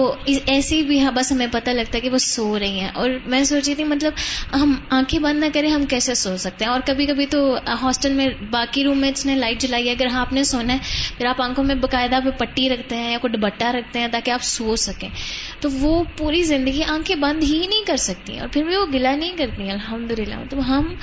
ایسی 0.47 0.83
بھی 0.83 1.01
ہاں 1.01 1.13
بس 1.13 1.33
ہمیں 1.33 1.47
پتہ 1.53 1.71
لگتا 1.71 1.97
ہے 1.97 2.01
کہ 2.01 2.11
وہ 2.11 2.19
سو 2.19 2.59
رہی 2.59 2.81
ہیں۔ 2.81 2.89
اور 2.95 3.11
میں 3.27 3.45
سوچی 3.45 3.75
تھی 3.75 3.85
مطلب 3.85 4.13
ہم 4.53 4.75
آنکھیں 4.91 5.19
بند 5.21 5.41
نہ 5.41 5.47
کریں 5.55 5.71
ہم 5.71 5.87
کیسے 5.87 6.15
سو 6.15 6.37
سکتے 6.37 6.65
ہیں؟ 6.65 6.73
اور 6.73 6.81
کبھی 6.87 7.07
کبھی 7.07 7.27
تو 7.27 7.57
ہاسٹل 7.83 8.13
میں 8.13 8.27
باقی 8.51 8.85
روم 8.85 8.99
میٹس 8.99 9.27
نے 9.27 9.35
لائٹ 9.35 9.61
جلائی۔ 9.61 9.89
ہے 9.89 9.93
اگر 9.93 10.07
ہاں 10.07 10.21
آپ 10.21 10.33
نے 10.33 10.45
سونا 10.45 10.73
ہے 10.73 10.79
پھر 11.17 11.27
آپ 11.27 11.43
آنکھوں 11.43 11.65
میں 11.65 11.75
باقاعدہ 11.75 12.19
پٹی 12.39 12.69
رکھتے 12.69 12.97
ہیں 12.97 13.13
یا 13.13 13.19
کوئی 13.19 13.33
ڈبٹا 13.33 13.73
رکھتے 13.73 13.99
ہیں 14.01 14.09
تاکہ 14.13 14.31
آپ 14.31 14.43
سو 14.43 14.77
سکیں۔ 14.77 15.09
تو 15.65 15.71
وہ 15.71 16.05
پوری 16.17 16.43
زندگی 16.43 16.83
آنکھیں 16.85 17.17
بند 17.17 17.43
ہی 17.43 17.59
نہیں 17.59 17.85
کر 17.87 17.97
سکتی 17.97 18.39
اور 18.39 18.49
پھر 18.53 18.65
بھی 18.65 18.77
وہ 18.77 18.87
گلا 18.95 19.17
نہیں 19.17 19.37
کرتی 19.37 19.71
الحمد 19.71 20.11
للہ 20.11 20.35
تو 20.51 20.59
ہم 20.69 20.95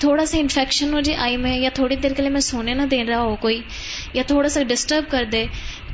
تھوڑا 0.00 0.26
سا 0.26 0.38
انفیکشن 0.38 0.94
ہو 0.94 1.00
جائے 1.00 1.18
آئی 1.18 1.36
میں 1.36 1.58
یا 1.58 1.70
تھوڑی 1.74 1.96
دیر 1.96 2.12
کے 2.12 2.22
لیے 2.22 2.30
میں 2.30 2.40
سونے 2.40 2.74
نہ 2.74 2.82
دے 2.82 3.04
رہا 3.04 3.22
ہو 3.22 3.36
کوئی 3.36 3.60
یا 4.14 4.22
تھوڑا 4.26 4.48
سا 4.48 4.62
ڈسٹرب 4.62 5.10
کر 5.10 5.24
دے 5.32 5.44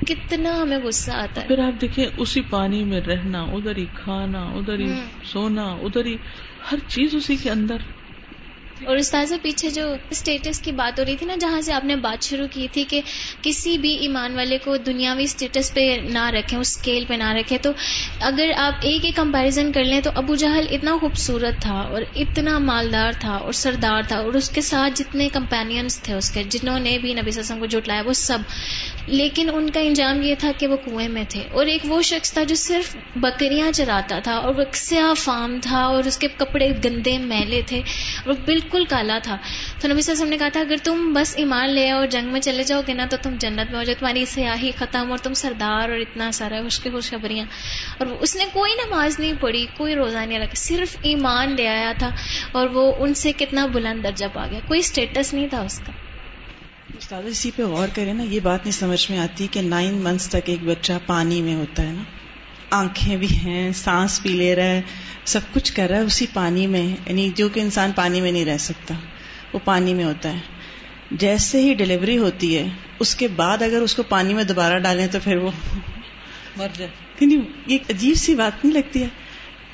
کتنا 0.07 0.63
ہمیں 0.63 0.79
غصہ 0.79 1.11
آتا 1.11 1.41
ہے۔ 1.41 1.47
پھر 1.47 1.59
آپ 1.59 1.81
دیکھیں 1.81 2.07
اسی 2.17 2.41
پانی 2.41 2.85
میں 2.85 3.01
رہنا 3.01 3.43
ادھر 3.43 3.77
ہی 3.77 3.87
کھانا 3.95 4.43
ادھر 4.43 4.79
ہی 4.79 4.93
سونا 5.25 5.65
ادھر 5.65 6.05
ہی 6.05 6.17
ہر 6.73 6.79
چیز 6.89 7.15
اسی 7.15 7.37
کے 7.37 7.51
اندر۔ 7.51 7.77
اور 8.85 8.97
استاذہ 8.97 9.35
پیچھے 9.43 9.71
جو 9.71 9.83
اسٹیٹس 10.11 10.61
کی 10.61 10.73
بات 10.73 10.99
ہو 11.01 11.05
رہی 11.05 11.17
تھی 11.17 11.27
نا، 11.27 11.35
جہاں 11.41 11.61
سے 11.61 11.73
آپ 11.73 11.85
نے 11.85 11.97
بات 11.97 12.25
شروع 12.25 12.47
کی 12.51 12.67
تھی 12.73 12.85
کہ 12.85 13.01
کسی 13.43 13.79
بھی 13.79 13.97
ایمان 13.97 14.35
والے 14.35 14.59
کو 14.59 14.77
دنیاوی 14.77 15.25
اسٹیٹس 15.25 15.75
پہ 15.75 15.97
نہ 16.03 16.31
رکھیں، 16.31 16.59
اس 16.59 16.77
اسکیل 16.77 17.05
پہ 17.09 17.15
نہ 17.15 17.33
رکھیں۔ 17.33 17.59
تو 17.59 17.71
اگر 18.21 18.51
آپ 18.57 18.75
ایک 18.83 19.05
ایک 19.05 19.17
کمپیریزن 19.17 19.73
کر 19.73 19.85
لیں 19.85 20.01
تو 20.01 20.11
ابو 20.15 20.35
جہل 20.35 20.67
اتنا 20.71 20.97
خوبصورت 21.01 21.63
تھا 21.63 21.81
اور 21.91 22.03
اتنا 22.17 22.59
مالدار 22.59 23.13
تھا 23.21 23.33
اور 23.33 23.53
سردار 23.53 24.03
تھا 24.09 24.19
اور 24.19 24.33
اس 24.33 24.51
کے 24.51 24.61
ساتھ 24.61 24.93
جتنے 24.95 25.29
کمپینئنس 25.33 26.01
تھے 26.03 26.15
اس 26.15 26.31
کے، 26.31 26.43
جنہوں 26.45 26.79
نے 26.79 26.99
بھی 26.99 27.15
نبی 27.15 27.39
وسلم 27.39 27.59
کو 27.59 27.67
جٹلایا 27.67 28.03
وہ 28.07 28.13
سب 28.13 28.39
لیکن 29.07 29.51
ان 29.55 29.71
کا 29.71 29.81
انجام 29.81 30.23
یہ 30.23 30.35
تھا 30.39 30.53
کہ 30.59 30.67
وہ 30.67 30.77
کنویں 30.77 31.09
میں 31.09 31.25
تھے۔ 31.29 31.43
اور 31.53 31.67
ایک 31.67 31.81
وہ 31.85 32.03
شخص 32.03 32.33
تھا 32.33 32.43
جو 32.43 32.55
صرف 32.55 32.97
بکریاں 33.17 33.73
چراتا 33.73 34.19
تھا 34.19 34.35
اور 34.35 34.55
وہ 34.55 34.65
سیاہ 34.73 35.15
فام 35.15 35.59
تھا 35.63 35.79
اور 35.79 36.05
اس 36.05 36.19
کے 36.19 36.29
کپڑے 36.29 36.71
گندے 36.85 37.19
میلے 37.19 37.63
تھے 37.67 37.79
اور 37.79 38.33
بالکل 38.33 38.57
بالکل 38.57 38.85
کالا 38.85 39.19
تھا۔ 39.23 39.37
تو 39.81 39.89
نبی 39.89 40.01
صلی 40.01 40.13
اللہ 40.13 40.13
علیہ 40.13 40.13
وسلم 40.13 40.29
نے 40.29 40.37
کہا 40.37 40.49
تھا، 40.49 40.61
اگر 40.61 40.77
تم 40.85 41.13
بس 41.13 41.37
ایمان 41.37 41.71
لے 41.71 41.91
اور 41.91 42.07
جنگ 42.07 42.33
میں 42.33 42.41
چلے 42.41 42.63
جاؤ 42.63 42.81
گے 42.89 42.93
نا، 42.93 43.07
تو 43.11 43.17
تم 43.23 43.31
جنت 43.31 43.71
میں 43.71 43.79
ہو 43.79 43.83
جائے 43.83 43.95
تمہاری 43.95 44.25
سیاہی 44.25 44.71
ختم 44.79 45.11
اور 45.11 45.19
تم 45.19 45.35
سردار 45.35 45.89
اور 45.89 45.99
اتنا 45.99 46.31
سارا 46.31 46.63
خوش 46.63 46.81
کے 46.81 46.91
خوشخبریاں۔ 46.91 47.47
اور 47.99 48.07
اس 48.07 48.37
نے 48.37 48.45
کوئی 48.53 48.73
نماز 48.73 49.21
نہیں 49.21 49.33
پڑھی، 49.41 49.67
کوئی 49.77 49.95
روزہ 49.95 50.19
نہیں 50.19 50.39
رکھا، 50.39 50.55
صرف 50.55 50.97
ایمان 51.03 51.57
لے 51.57 51.69
آیا 51.69 51.93
تھا 51.99 52.11
اور 52.53 52.69
وہ 52.69 52.93
ان 52.99 53.15
سے 53.15 53.33
کتنا 53.33 53.67
بلند 53.67 54.05
درجہ 54.05 54.27
پا 54.33 54.47
گیا۔ 54.51 54.61
کوئی 54.69 54.81
اسٹیٹس 54.81 55.35
نہیں 55.35 55.49
تھا 55.49 55.61
اس 55.61 55.81
کا۔ 55.87 56.06
استاد 56.89 57.23
اسی 57.27 57.51
پہ 57.57 57.63
غور 57.63 57.89
کرے 57.95 58.13
نا 58.13 58.23
یہ 58.23 58.41
بات 58.41 58.65
نہیں 58.65 58.73
سمجھ 58.73 59.11
میں 59.11 59.19
آتی 59.19 59.47
کہ 59.51 59.63
نائن 59.63 59.95
منتھس 59.95 60.29
تک 60.29 60.49
ایک 60.49 60.59
بچہ 60.65 60.93
پانی 61.07 61.43
میں 61.43 61.55
ہوتا 61.55 61.83
ہے 61.83 61.93
نا۔ 61.93 62.03
آنکھیں 62.71 63.17
بھی 63.17 63.27
ہیں 63.27 63.73
سانس 63.73 64.21
بھی 64.21 64.31
لے 64.31 64.55
رہا 64.57 64.65
ہے 64.65 64.83
سب 65.25 65.41
کچھ 65.55 65.73
کر 65.73 65.89
رہا 65.89 65.97
ہے 65.97 66.03
اسی 66.03 66.27
پانی 66.33 66.67
میں 66.67 66.87
یعنی 67.07 67.29
جو 67.35 67.49
کہ 67.49 67.61
انسان 67.61 67.93
پانی 67.93 68.21
میں 68.21 68.33
نہیں 68.33 68.45
رہ 68.45 68.57
سکتا 68.59 68.95
وہ 69.53 69.59
پانی 69.65 69.95
میں 69.95 70.05
ہوتا 70.05 70.33
ہے۔ 70.33 70.41
جیسے 71.11 71.61
ہی 71.61 71.75
ڈلیوری 71.75 72.19
ہوتی 72.19 72.57
ہے 72.59 72.69
اس 72.99 73.15
کے 73.15 73.29
بعد 73.29 73.63
اگر 73.63 73.81
اس 73.81 73.95
کو 73.95 74.03
پانی 74.03 74.35
میں 74.35 74.45
دوبارہ 74.45 74.79
ڈالیں 74.79 75.07
تو 75.07 75.19
پھر 75.25 75.37
وہ 75.37 75.51
مر 76.57 76.69
جائے۔ 76.79 77.27
یہ 77.67 77.79
عجیب 77.91 78.17
سی 78.17 78.35
بات 78.35 78.65
نہیں 78.65 78.75
لگتی 78.75 79.03
ہے 79.03 79.09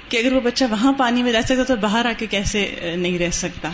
کہ 0.08 0.16
اگر 0.16 0.32
وہ 0.32 0.40
بچہ 0.40 0.64
وہاں 0.70 0.92
پانی 0.92 1.22
میں 1.22 1.32
رہ 1.32 1.42
سکتا 1.42 1.64
تو 1.64 1.76
باہر 1.76 2.06
آ 2.06 2.12
کے 2.18 2.26
کیسے 2.26 2.94
نہیں 2.98 3.18
رہ 3.18 3.30
سکتا۔ 3.30 3.70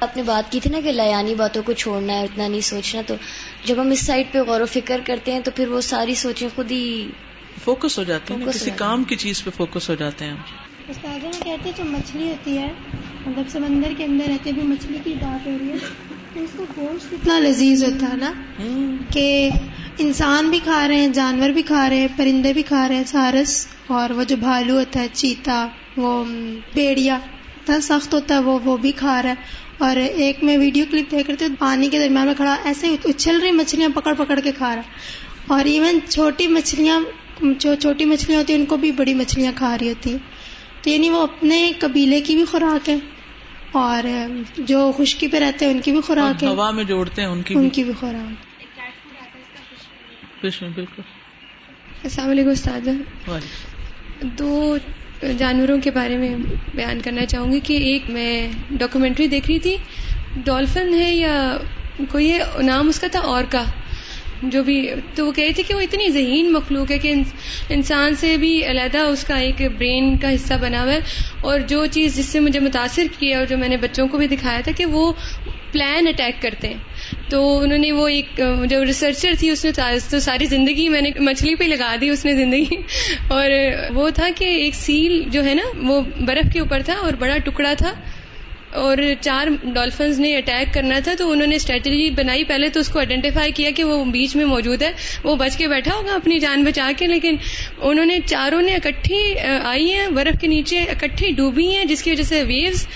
آپ 0.00 0.16
نے 0.16 0.22
بات 0.22 0.52
کی 0.52 0.60
تھی 0.60 0.70
نا 0.70 0.80
کہ 0.84 0.92
لیانی 0.92 1.34
باتوں 1.34 1.62
کو 1.62 1.72
چھوڑنا 1.72 2.12
ہے 2.12 2.24
اتنا 2.24 2.48
نہیں 2.48 2.60
سوچنا 2.60 3.00
تو 3.06 3.14
جب 3.64 3.80
ہم 3.80 3.90
اس 3.90 4.06
سائڈ 4.06 4.26
پہ 4.32 4.38
غور 4.38 4.60
و 4.60 4.66
فکر 4.66 5.00
کرتے 5.04 5.32
ہیں 5.32 5.40
تو 5.40 5.50
پھر 5.50 5.68
وہ 5.68 5.80
ساری 5.80 6.14
سوچیں 6.14 6.48
خود 6.54 6.70
ہی 6.70 7.10
فوکس 7.64 7.98
ہو 7.98 8.04
جاتے 8.04 8.34
ہیں 8.34 8.46
کسی 8.46 8.70
کام 8.76 9.04
کی 9.04 9.16
چیز 9.16 9.44
پہ 9.44 9.50
فوکس 9.56 9.88
ہو 9.90 9.94
جاتے 9.94 10.24
ہیں 10.24 10.34
استاد 10.88 11.24
میں 11.24 11.32
کہتے 11.32 11.68
ہیں 11.68 11.76
جو 11.78 11.84
مچھلی 11.84 12.28
ہوتی 12.28 12.58
ہے 12.58 12.72
مطلب 13.26 13.48
سمندر 13.48 13.92
کے 13.98 14.04
اندر 14.04 14.24
رہتے 14.28 14.50
ہوئے 14.50 14.64
مچھلی 14.64 14.98
کی 15.04 15.14
بات 15.20 15.46
ہو 15.46 15.56
رہی 15.60 15.70
ہے 15.70 15.78
تو 16.34 16.40
اس 16.40 16.50
کا 16.56 16.64
گوشت 16.76 17.12
اتنا 17.12 17.38
لذیذ 17.38 17.84
ہوتا 17.84 18.06
ہے 18.12 18.16
نا 18.16 18.32
کہ 19.12 19.50
انسان 19.98 20.50
بھی 20.50 20.60
کھا 20.64 20.88
رہے 20.88 20.96
ہیں 20.96 21.08
جانور 21.08 21.50
بھی 21.50 21.62
کھا 21.62 21.88
رہے 21.90 21.96
ہیں 21.96 22.08
پرندے 22.16 22.52
بھی 22.52 22.62
کھا 22.62 22.88
رہے 22.88 22.96
ہیں 22.96 23.04
سارس 23.04 23.66
اور 23.86 24.10
وہ 24.10 24.24
جو 24.24 24.36
بھالو 24.36 24.78
ہوتا 24.78 25.00
ہے 25.00 25.08
چیتا 25.12 25.66
وہ 25.96 26.24
بیڑیا 26.74 27.14
اتنا 27.14 27.80
سخت 27.82 28.14
ہوتا 28.14 28.34
ہے 28.34 28.40
وہ 28.40 28.58
وہ 28.64 28.76
بھی 28.76 28.92
کھا 28.92 29.22
رہا 29.22 29.30
ہے۔ 29.30 29.66
اور 29.78 29.96
ایک 29.96 30.44
میں 30.44 30.56
ویڈیو 30.58 30.84
کلپ 30.90 31.10
دیکھ 31.10 31.26
رہے 31.30 31.36
تھے 31.36 31.46
پانی 31.58 31.88
کے 31.88 31.98
درمیان 31.98 32.26
میں 32.26 32.34
کھڑا 32.34 32.56
ایسے 32.64 32.96
اچھل 33.04 33.40
رہی 33.40 33.50
مچھلیاں 33.50 33.88
پکڑ 33.94 34.14
پکڑ 34.14 34.40
کے 34.40 34.52
کھا 34.52 34.76
رہا۔ 34.76 34.82
اور 35.46 35.64
ایون 35.64 35.98
چھوٹی 36.08 36.46
مچھلیاں 36.46 37.00
جو 37.58 37.74
چھوٹی 37.74 38.04
مچھلیاں 38.04 38.40
ہوتی 38.40 38.52
ہیں 38.52 38.60
ان 38.60 38.66
کو 38.66 38.76
بھی 38.76 38.92
بڑی 38.92 39.14
مچھلیاں 39.14 39.52
کھا 39.56 39.76
رہی 39.80 39.88
ہوتی۔ 39.88 40.10
ہیں 40.10 40.18
تو 40.82 40.90
یعنی 40.90 41.10
وہ 41.10 41.22
اپنے 41.22 41.72
قبیلے 41.78 42.20
کی 42.20 42.34
بھی 42.34 42.44
خوراک 42.44 42.88
ہے 42.88 42.96
اور 43.72 44.02
جو 44.58 44.92
خشکی 44.98 45.28
پہ 45.28 45.36
رہتے 45.36 45.64
ہیں 45.64 45.72
ان 45.72 45.80
کی 45.80 45.92
بھی 45.92 46.00
خوراک 46.00 46.42
ہے۔ 46.42 46.48
ہوا 46.48 46.70
میں 46.70 46.84
جوڑتے 46.84 47.22
ہیں 47.22 47.28
ان 47.28 47.42
کی 47.42 47.54
ان 47.54 47.68
کی 47.70 47.84
بھی 47.84 47.92
خوراک۔ 47.92 48.44
بالکل۔ 50.74 51.02
السلام 52.04 52.30
علیکم 52.30 52.48
استاد 52.48 52.88
دو 54.22 54.76
جانوروں 55.38 55.78
کے 55.80 55.90
بارے 55.90 56.16
میں 56.16 56.34
بیان 56.74 57.00
کرنا 57.04 57.26
چاہوں 57.26 57.50
گی 57.52 57.60
کہ 57.60 57.76
ایک 57.76 58.10
میں 58.10 58.48
ڈاکومنٹری 58.70 59.26
دیکھ 59.26 59.50
رہی 59.50 59.58
تھی 59.58 59.76
ڈولفن 60.44 60.94
ہے 60.94 61.14
یا 61.14 61.56
کوئی 62.08 62.32
نام 62.62 62.88
اس 62.88 63.00
کا 63.00 63.06
تھا 63.12 63.20
اور 63.20 63.44
کا 63.48 63.64
جو 64.42 64.62
بھی، 64.62 64.88
تو 65.14 65.26
وہ 65.26 65.32
کہے 65.32 65.52
تھے 65.52 65.62
کہ 65.62 65.74
وہ 65.74 65.80
اتنی 65.80 66.08
ذہین 66.10 66.52
مخلوق 66.52 66.90
ہے 66.90 66.98
کہ 66.98 67.12
انسان 67.68 68.14
سے 68.14 68.36
بھی 68.36 68.64
علیحدہ 68.66 68.98
اس 68.98 69.24
کا 69.24 69.36
ایک 69.36 69.62
برین 69.78 70.16
کا 70.16 70.34
حصہ 70.34 70.54
بنا 70.60 70.82
ہوا 70.82 70.92
ہے۔ 70.92 71.00
اور 71.40 71.60
جو 71.60 71.86
چیز 71.86 72.16
جس 72.16 72.26
سے 72.26 72.40
مجھے 72.40 72.60
متاثر 72.60 73.06
کیا 73.18 73.38
اور 73.38 73.46
جو 73.46 73.58
میں 73.58 73.68
نے 73.68 73.76
بچوں 73.76 74.08
کو 74.08 74.18
بھی 74.18 74.26
دکھایا 74.26 74.60
تھا 74.60 74.72
کہ 74.76 74.86
وہ 74.86 75.12
پلان 75.72 76.08
اٹیک 76.08 76.42
کرتے 76.42 76.68
ہیں۔ 76.68 76.87
تو 77.28 77.58
انہوں 77.58 77.78
نے 77.78 77.92
وہ 77.92 78.08
ایک 78.08 78.40
جو 78.70 78.84
ریسرچر 78.84 79.32
تھی، 79.38 79.50
اس 79.50 79.64
نے 79.64 79.70
تو 80.10 80.20
ساری 80.20 80.44
زندگی 80.44 80.88
میں 80.88 81.00
نے 81.00 81.10
مچھلی 81.18 81.54
پہ 81.54 81.64
لگا 81.64 81.96
دی 82.00 82.08
اس 82.08 82.24
نے 82.24 82.34
زندگی۔ 82.34 82.76
اور 83.28 83.50
وہ 83.94 84.10
تھا 84.10 84.28
کہ 84.34 84.44
ایک 84.44 84.74
سیل 84.74 85.22
جو 85.26 85.44
ہے 85.44 85.54
نا، 85.54 85.78
وہ 85.82 86.00
برف 86.20 86.52
کے 86.52 86.60
اوپر 86.60 86.82
تھا 86.84 86.94
اور 86.94 87.12
بڑا 87.12 87.38
ٹکڑا 87.38 87.74
تھا۔ 87.78 87.92
اور 88.72 88.98
چار 89.20 89.46
ڈولفنز 89.64 90.18
نے 90.20 90.36
اٹیک 90.36 90.74
کرنا 90.74 90.98
تھا 91.04 91.14
تو 91.18 91.30
انہوں 91.30 91.46
نے 91.46 91.56
اسٹریٹجی 91.56 92.10
بنائی۔ 92.10 92.44
پہلے 92.44 92.68
تو 92.68 92.80
اس 92.80 92.88
کو 92.88 92.98
آئیڈینٹیفائی 92.98 93.52
کیا 93.52 93.70
کہ 93.76 93.84
وہ 93.84 94.04
بیچ 94.04 94.36
میں 94.36 94.44
موجود 94.44 94.82
ہے۔ 94.82 94.90
وہ 95.24 95.36
بچ 95.36 95.56
کے 95.56 95.68
بیٹھا 95.68 95.94
ہوگا 95.94 96.14
اپنی 96.14 96.38
جان 96.38 96.64
بچا 96.64 96.90
کے 96.96 97.06
لیکن 97.06 97.36
انہوں 97.80 98.04
نے 98.04 98.18
چاروں 98.26 98.62
نے 98.62 98.74
اکٹھی 98.74 99.34
آئی 99.64 99.92
ہیں 99.92 100.06
برف 100.08 100.40
کے 100.40 100.46
نیچے 100.46 100.78
اکٹھی 100.78 101.30
ڈوبی 101.30 101.66
ہیں 101.76 101.84
جس 101.84 102.02
کی 102.02 102.10
وجہ 102.10 102.22
سے 102.22 102.42
ویوز 102.42 102.86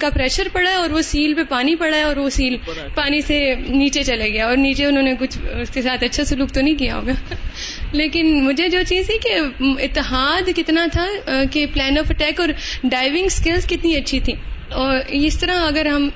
کا 0.00 0.10
پریشر 0.14 0.48
پڑا 0.52 0.70
اور 0.70 0.90
وہ 0.90 1.00
سیل 1.02 1.34
پہ 1.34 1.42
پانی 1.48 1.74
پڑا 1.74 1.96
ہے 1.96 2.02
اور 2.02 2.16
وہ 2.16 2.28
سیل 2.30 2.56
پانی 2.94 3.20
سے 3.20 3.54
نیچے 3.68 4.02
چلے 4.02 4.32
گیا۔ 4.32 4.46
اور 4.46 4.56
نیچے 4.56 4.84
انہوں 4.86 5.02
نے 5.02 5.14
کچھ 5.18 5.38
اس 5.60 5.70
کے 5.70 5.82
ساتھ 5.82 6.04
اچھا 6.04 6.24
سلوک 6.24 6.50
تو 6.50 6.60
نہیں 6.60 6.74
کیا 6.74 6.96
ہوگا۔ 6.96 7.12
لیکن 7.92 8.44
مجھے 8.44 8.68
جو 8.68 8.78
چیز 8.88 9.10
ہے 9.10 9.18
کہ 9.18 9.38
اتحاد 9.82 10.48
کتنا 10.56 10.86
تھا 10.92 11.06
کہ 11.50 11.66
پلان 11.74 11.98
آف 11.98 12.10
اٹیک 12.10 12.40
اور 12.40 12.48
ڈائیونگ 12.84 13.24
اسکلس 13.24 13.66
کتنی 13.66 13.96
اچھی 13.96 14.20
تھی 14.20 14.32
اور 14.68 14.98
اس 15.08 15.38
طرح 15.38 15.66
اگر 15.66 15.86
ہم 15.86 16.08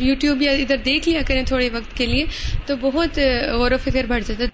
یوٹیوب 0.00 0.42
یا 0.42 0.52
ادھر 0.52 0.76
دیکھ 0.76 1.08
لیا 1.08 1.22
کریں 1.26 1.42
تھوڑے 1.44 1.68
وقت 1.72 1.96
کے 1.96 2.06
لیے، 2.06 2.24
تو 2.66 2.76
بہت 2.80 3.18
غور 3.52 3.70
و 3.70 3.76
فکر 3.84 4.04
بڑھ 4.08 4.22
جاتا 4.26 4.44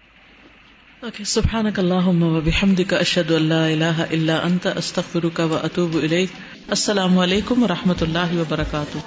اوکے 1.03 1.25
سبحان 1.25 1.67
اللہم 1.77 2.23
و 2.23 2.41
بحمدک 2.41 2.95
الہ 2.95 3.85
الا 4.11 4.37
انت، 4.39 4.67
استغفرک 4.67 5.41
و 5.41 5.57
اطوب 5.63 5.97
السلام 6.69 7.19
علیکم 7.19 7.63
و 7.63 7.69
رحمۃ 7.69 8.03
اللہ 8.03 8.35
وبرکاتہ۔ 8.39 8.99